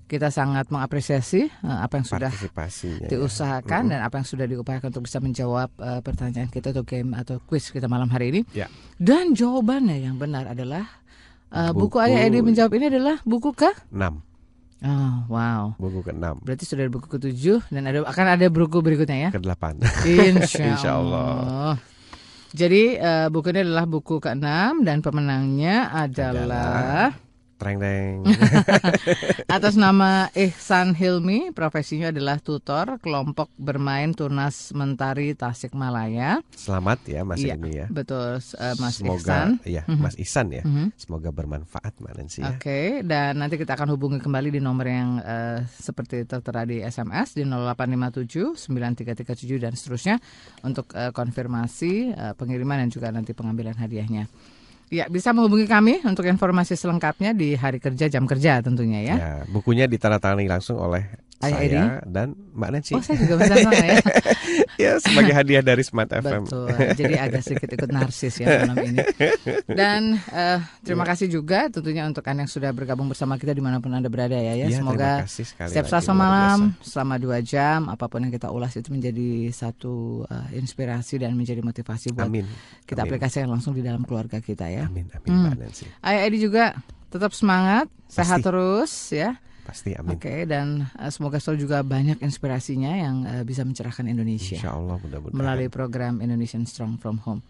kita 0.07 0.27
sangat 0.27 0.67
mengapresiasi 0.67 1.47
uh, 1.63 1.87
apa 1.87 2.03
yang 2.03 2.07
sudah 2.07 2.31
ya. 2.31 3.07
diusahakan 3.07 3.83
ya. 3.87 3.91
dan 3.95 3.99
apa 4.03 4.19
yang 4.19 4.27
sudah 4.27 4.43
diupayakan 4.43 4.91
untuk 4.91 5.07
bisa 5.07 5.23
menjawab 5.23 5.71
uh, 5.79 6.03
pertanyaan 6.03 6.51
kita 6.51 6.75
atau 6.75 6.83
game 6.83 7.15
atau 7.15 7.39
quiz 7.43 7.71
kita 7.71 7.87
malam 7.91 8.11
hari 8.11 8.31
ini. 8.35 8.41
Ya. 8.51 8.67
Dan 8.99 9.35
jawabannya 9.35 9.99
yang 9.99 10.15
benar 10.15 10.47
adalah 10.47 11.01
Uh, 11.51 11.75
buku, 11.75 11.99
buku 11.99 12.07
Ayah 12.07 12.31
Edi 12.31 12.39
menjawab 12.39 12.71
ini 12.79 12.87
adalah 12.87 13.19
buku 13.27 13.51
ke? 13.51 13.67
6. 13.91 14.30
Oh, 14.81 15.13
wow. 15.29 15.77
Buku 15.77 16.01
ke-6. 16.01 16.41
Berarti 16.41 16.63
sudah 16.65 16.89
buku 16.89 17.05
ke-7 17.05 17.69
dan 17.69 17.85
ada 17.85 18.01
akan 18.01 18.25
ada 18.33 18.45
buku 18.49 18.81
berikutnya 18.81 19.17
ya? 19.17 19.29
Ke-8. 19.29 19.77
Insya, 20.09 20.65
Insya 20.73 20.91
Allah. 20.97 21.77
Jadi 22.51 22.97
uh, 22.97 23.29
buku 23.29 23.53
ini 23.53 23.61
adalah 23.61 23.85
buku 23.85 24.17
ke-6 24.17 24.81
dan 24.81 24.97
pemenangnya 25.05 25.87
adalah, 25.93 26.33
adalah 26.33 27.05
Treng 27.61 27.77
deng. 27.77 28.25
Atas 29.61 29.77
nama 29.77 30.33
Ihsan 30.33 30.97
Hilmi, 30.97 31.53
profesinya 31.53 32.09
adalah 32.09 32.41
tutor 32.41 32.97
kelompok 32.97 33.53
bermain 33.53 34.17
tunas 34.17 34.73
mentari 34.73 35.37
Tasikmalaya. 35.37 36.41
Selamat 36.57 37.05
ya 37.05 37.21
Mas 37.21 37.37
ya, 37.37 37.53
Hilmi 37.53 37.85
ya. 37.85 37.85
Betul, 37.93 38.41
uh, 38.41 38.75
Mas 38.81 38.97
Semoga, 38.97 39.21
Ihsan. 39.21 39.47
Iya, 39.61 39.85
mm 39.85 39.93
-hmm. 39.93 40.01
Mas 40.01 40.17
Ihsan 40.17 40.49
ya. 40.49 40.65
Mm 40.65 40.73
-hmm. 40.73 40.87
Semoga 40.97 41.29
bermanfaat 41.29 41.93
Mbak 42.01 42.13
Nancy. 42.17 42.41
Ya. 42.41 42.49
Oke, 42.49 42.57
okay, 42.57 42.87
dan 43.05 43.37
nanti 43.37 43.61
kita 43.61 43.77
akan 43.77 43.93
hubungi 43.93 44.17
kembali 44.17 44.57
di 44.57 44.57
nomor 44.57 44.89
yang 44.89 45.21
uh, 45.21 45.61
seperti 45.69 46.25
tertera 46.25 46.65
di 46.65 46.81
SMS 46.81 47.37
di 47.37 47.45
0857 47.45 48.57
9337 48.57 49.61
dan 49.61 49.77
seterusnya 49.77 50.15
untuk 50.65 50.89
uh, 50.97 51.13
konfirmasi 51.13 52.09
uh, 52.09 52.33
pengiriman 52.33 52.81
dan 52.81 52.89
juga 52.89 53.13
nanti 53.13 53.37
pengambilan 53.37 53.77
hadiahnya. 53.77 54.25
Ya, 54.91 55.07
bisa 55.07 55.31
menghubungi 55.31 55.71
kami 55.71 56.03
untuk 56.03 56.27
informasi 56.27 56.75
selengkapnya 56.75 57.31
di 57.31 57.55
hari 57.55 57.79
kerja 57.79 58.11
jam 58.11 58.27
kerja 58.27 58.59
tentunya 58.59 58.99
ya. 58.99 59.15
Ya, 59.15 59.33
bukunya 59.47 59.87
ditandatangani 59.87 60.51
langsung 60.51 60.83
oleh 60.83 61.07
Ayah 61.41 61.57
saya 61.57 61.65
Edi? 61.65 61.81
dan 62.13 62.27
Mbak 62.53 62.69
Nancy. 62.69 62.93
Oh, 62.93 63.03
saya 63.03 63.17
juga 63.17 63.35
bisa 63.41 63.71
ya. 63.73 63.97
ya, 64.83 64.91
sebagai 65.01 65.33
hadiah 65.33 65.63
dari 65.65 65.83
Smart 65.83 66.11
FM. 66.13 66.45
Betul. 66.45 66.67
Jadi 66.99 67.13
agak 67.17 67.41
sedikit 67.41 67.69
ikut 67.73 67.89
narsis 67.89 68.33
ya 68.37 68.65
malam 68.65 68.77
ini. 68.85 68.99
Dan 69.79 70.21
uh, 70.29 70.59
terima 70.85 71.03
ya. 71.07 71.15
kasih 71.15 71.27
juga 71.31 71.71
tentunya 71.73 72.05
untuk 72.05 72.21
Anda 72.27 72.45
yang 72.45 72.51
sudah 72.51 72.71
bergabung 72.75 73.09
bersama 73.09 73.41
kita 73.41 73.57
di 73.57 73.63
mana 73.63 73.81
pun 73.81 73.91
Anda 73.91 74.11
berada 74.11 74.37
ya. 74.37 74.53
ya. 74.53 74.67
ya 74.69 74.77
Semoga 74.79 75.25
setiap 75.25 75.85
Selasa 75.89 76.13
malam 76.13 76.77
selama 76.83 77.15
dua 77.17 77.41
jam 77.41 77.89
apa 77.89 78.05
pun 78.05 78.21
yang 78.21 78.33
kita 78.33 78.53
ulas 78.53 78.75
itu 78.77 78.93
menjadi 78.93 79.49
satu 79.49 80.27
uh, 80.27 80.47
inspirasi 80.53 81.17
dan 81.17 81.33
menjadi 81.33 81.65
motivasi 81.65 82.13
buat 82.13 82.29
amin. 82.29 82.45
kita 82.85 83.03
amin. 83.03 83.09
aplikasikan 83.09 83.49
langsung 83.49 83.73
di 83.73 83.81
dalam 83.81 84.05
keluarga 84.05 84.37
kita 84.43 84.69
ya. 84.69 84.85
Amin, 84.85 85.09
amin 85.11 85.29
hmm. 85.29 85.43
Mbak 85.49 85.57
Nancy. 85.57 85.85
Ayah 86.05 86.21
Edi 86.27 86.37
juga 86.43 86.77
tetap 87.11 87.35
semangat, 87.35 87.91
Pasti. 88.07 88.15
sehat 88.23 88.39
terus 88.39 88.91
ya. 89.11 89.35
Pasti, 89.61 89.93
amin. 89.93 90.17
Oke, 90.17 90.25
okay, 90.25 90.39
dan 90.49 90.89
uh, 90.97 91.11
semoga 91.13 91.37
selalu 91.37 91.69
juga 91.69 91.77
banyak 91.85 92.17
inspirasinya 92.25 92.91
yang 92.97 93.15
uh, 93.23 93.43
bisa 93.45 93.61
mencerahkan 93.61 94.09
Indonesia. 94.09 94.57
Insya 94.57 94.73
Allah, 94.73 94.97
mudah-mudahan. 94.97 95.37
Melalui 95.37 95.69
program 95.69 96.19
Indonesian 96.19 96.65
Strong 96.65 96.97
From 96.97 97.21
Home. 97.29 97.45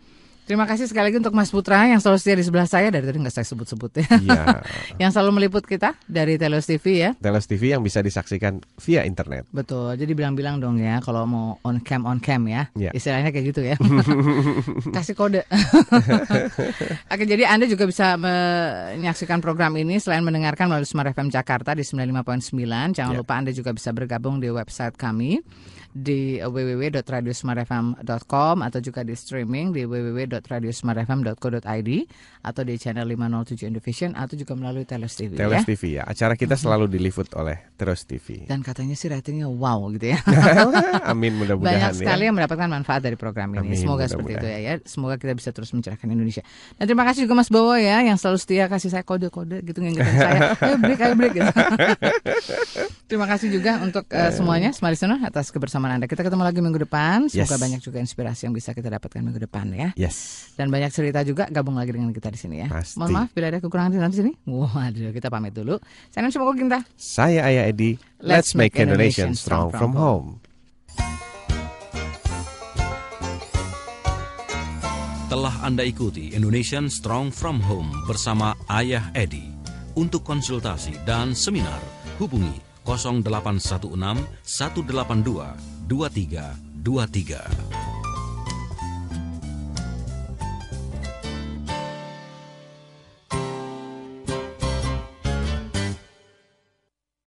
Terima 0.52 0.68
kasih 0.68 0.84
sekali 0.84 1.08
lagi 1.08 1.24
untuk 1.24 1.32
Mas 1.32 1.48
Putra 1.48 1.88
yang 1.88 2.04
selalu 2.04 2.20
setia 2.20 2.36
di 2.36 2.44
sebelah 2.44 2.68
saya 2.68 2.92
dari 2.92 3.08
tadi 3.08 3.24
nggak 3.24 3.32
saya 3.40 3.48
sebut-sebut 3.48 4.04
ya. 4.04 4.08
Iya. 4.20 4.44
yang 5.08 5.08
selalu 5.16 5.40
meliput 5.40 5.64
kita 5.64 5.96
dari 6.12 6.36
Telos 6.36 6.68
TV 6.68 7.08
ya. 7.08 7.16
Telos 7.24 7.48
TV 7.48 7.72
yang 7.72 7.80
bisa 7.80 8.04
disaksikan 8.04 8.60
via 8.84 9.08
internet. 9.08 9.48
Betul. 9.56 9.96
Jadi 9.96 10.12
bilang-bilang 10.12 10.60
dong 10.60 10.76
ya 10.76 11.00
kalau 11.00 11.24
mau 11.24 11.56
on 11.64 11.80
cam 11.80 12.04
on 12.04 12.20
cam 12.20 12.44
ya. 12.52 12.68
ya. 12.76 12.92
Istilahnya 12.92 13.32
kayak 13.32 13.46
gitu 13.48 13.64
ya. 13.64 13.80
Kasih 15.00 15.16
kode. 15.16 15.48
Oke, 17.16 17.24
jadi 17.24 17.48
Anda 17.48 17.72
juga 17.72 17.88
bisa 17.88 18.20
menyaksikan 18.20 19.40
program 19.40 19.72
ini 19.80 20.04
selain 20.04 20.20
mendengarkan 20.20 20.68
melalui 20.68 20.84
Smart 20.84 21.16
FM 21.16 21.32
Jakarta 21.32 21.72
di 21.80 21.88
95.9. 21.88 23.00
Jangan 23.00 23.16
ya. 23.16 23.20
lupa 23.24 23.40
Anda 23.40 23.56
juga 23.56 23.72
bisa 23.72 23.96
bergabung 23.96 24.44
di 24.44 24.52
website 24.52 25.00
kami 25.00 25.40
di 25.92 26.40
www.radiosmartfm.com 26.40 28.56
atau 28.64 28.80
juga 28.80 29.04
di 29.04 29.12
streaming 29.12 29.76
di 29.76 29.84
www.radiosmartfm.co.id 29.84 31.90
atau 32.46 32.62
di 32.62 32.78
channel 32.78 33.06
507 33.10 33.68
Indovision 33.68 34.12
atau 34.14 34.38
juga 34.38 34.54
melalui 34.54 34.86
Teles 34.86 35.14
TV 35.18 35.36
Teles 35.36 35.66
ya. 35.66 35.68
TV 35.68 35.84
ya. 36.00 36.04
Acara 36.08 36.38
kita 36.38 36.56
mm-hmm. 36.56 36.64
selalu 36.64 36.86
diliput 36.88 37.28
oleh 37.36 37.58
Teles 37.76 38.06
TV. 38.06 38.46
Dan 38.46 38.62
katanya 38.62 38.96
sih 38.96 39.10
ratingnya 39.12 39.50
wow 39.50 39.90
gitu 39.92 40.14
ya. 40.16 40.20
Amin 41.12 41.36
mudah-mudahan 41.36 41.92
Banyak 41.92 41.92
sekali 42.00 42.22
ya. 42.24 42.28
yang 42.32 42.36
mendapatkan 42.40 42.70
manfaat 42.72 43.02
dari 43.04 43.18
program 43.20 43.58
ini. 43.58 43.76
Amin, 43.76 43.80
Semoga 43.82 44.06
mudah 44.06 44.08
seperti 44.08 44.32
itu 44.38 44.48
ya, 44.48 44.60
ya. 44.62 44.74
Semoga 44.86 45.16
kita 45.20 45.34
bisa 45.36 45.50
terus 45.52 45.74
mencerahkan 45.76 46.08
Indonesia. 46.08 46.44
Dan 46.80 46.86
terima 46.88 47.04
kasih 47.04 47.28
juga 47.28 47.34
Mas 47.42 47.50
Bowo 47.50 47.76
ya 47.76 48.06
yang 48.06 48.16
selalu 48.16 48.38
setia 48.38 48.70
kasih 48.72 48.90
saya 48.94 49.04
kode-kode 49.04 49.66
gitu 49.66 49.82
ngingetin 49.82 50.16
saya. 50.16 50.42
Ayo 50.62 50.76
break, 50.84 51.00
ayo 51.02 51.14
break 51.18 51.34
gitu. 51.36 51.52
terima 53.10 53.28
kasih 53.28 53.52
juga 53.52 53.82
untuk 53.84 54.08
uh, 54.14 54.32
semuanya, 54.32 54.72
Smart 54.72 54.96
Listener 54.96 55.20
atas 55.26 55.52
kebersamaan 55.52 55.82
kebersamaan 55.82 55.98
Anda. 55.98 56.08
Kita 56.08 56.22
ketemu 56.22 56.44
lagi 56.46 56.60
minggu 56.62 56.80
depan. 56.86 57.18
Semoga 57.28 57.56
yes. 57.56 57.62
banyak 57.62 57.82
juga 57.82 57.98
inspirasi 58.04 58.42
yang 58.48 58.54
bisa 58.56 58.76
kita 58.76 58.90
dapatkan 58.92 59.20
minggu 59.24 59.42
depan 59.42 59.66
ya. 59.74 59.90
Yes. 59.98 60.52
Dan 60.56 60.70
banyak 60.70 60.92
cerita 60.94 61.24
juga 61.26 61.50
gabung 61.50 61.80
lagi 61.80 61.96
dengan 61.96 62.14
kita 62.14 62.30
di 62.32 62.40
sini 62.40 62.64
ya. 62.64 62.72
Pasti. 62.72 62.96
Mohon 62.96 63.12
maaf 63.20 63.30
bila 63.36 63.46
ada 63.52 63.60
kekurangan 63.60 64.08
di 64.08 64.18
sini. 64.18 64.32
Waduh, 64.48 65.12
kita 65.12 65.28
pamit 65.28 65.52
dulu. 65.52 65.76
Saya 66.08 66.24
Nancy 66.24 66.40
Kinta. 66.40 66.80
Saya 66.96 67.44
Ayah 67.44 67.68
Edi. 67.68 68.00
Let's, 68.24 68.24
Let's 68.24 68.52
make 68.56 68.80
Indonesia 68.80 69.28
strong 69.36 69.76
from 69.76 69.94
home. 69.94 70.40
Telah 75.32 75.64
Anda 75.64 75.88
ikuti 75.88 76.36
Indonesian 76.36 76.92
Strong 76.92 77.32
From 77.32 77.64
Home 77.64 77.88
bersama 78.04 78.52
Ayah 78.68 79.16
Edi. 79.16 79.48
Untuk 79.96 80.28
konsultasi 80.28 80.92
dan 81.08 81.32
seminar, 81.32 81.80
hubungi 82.20 82.60
0816 82.84 84.28
182 84.44 85.88
2323. 85.88 87.91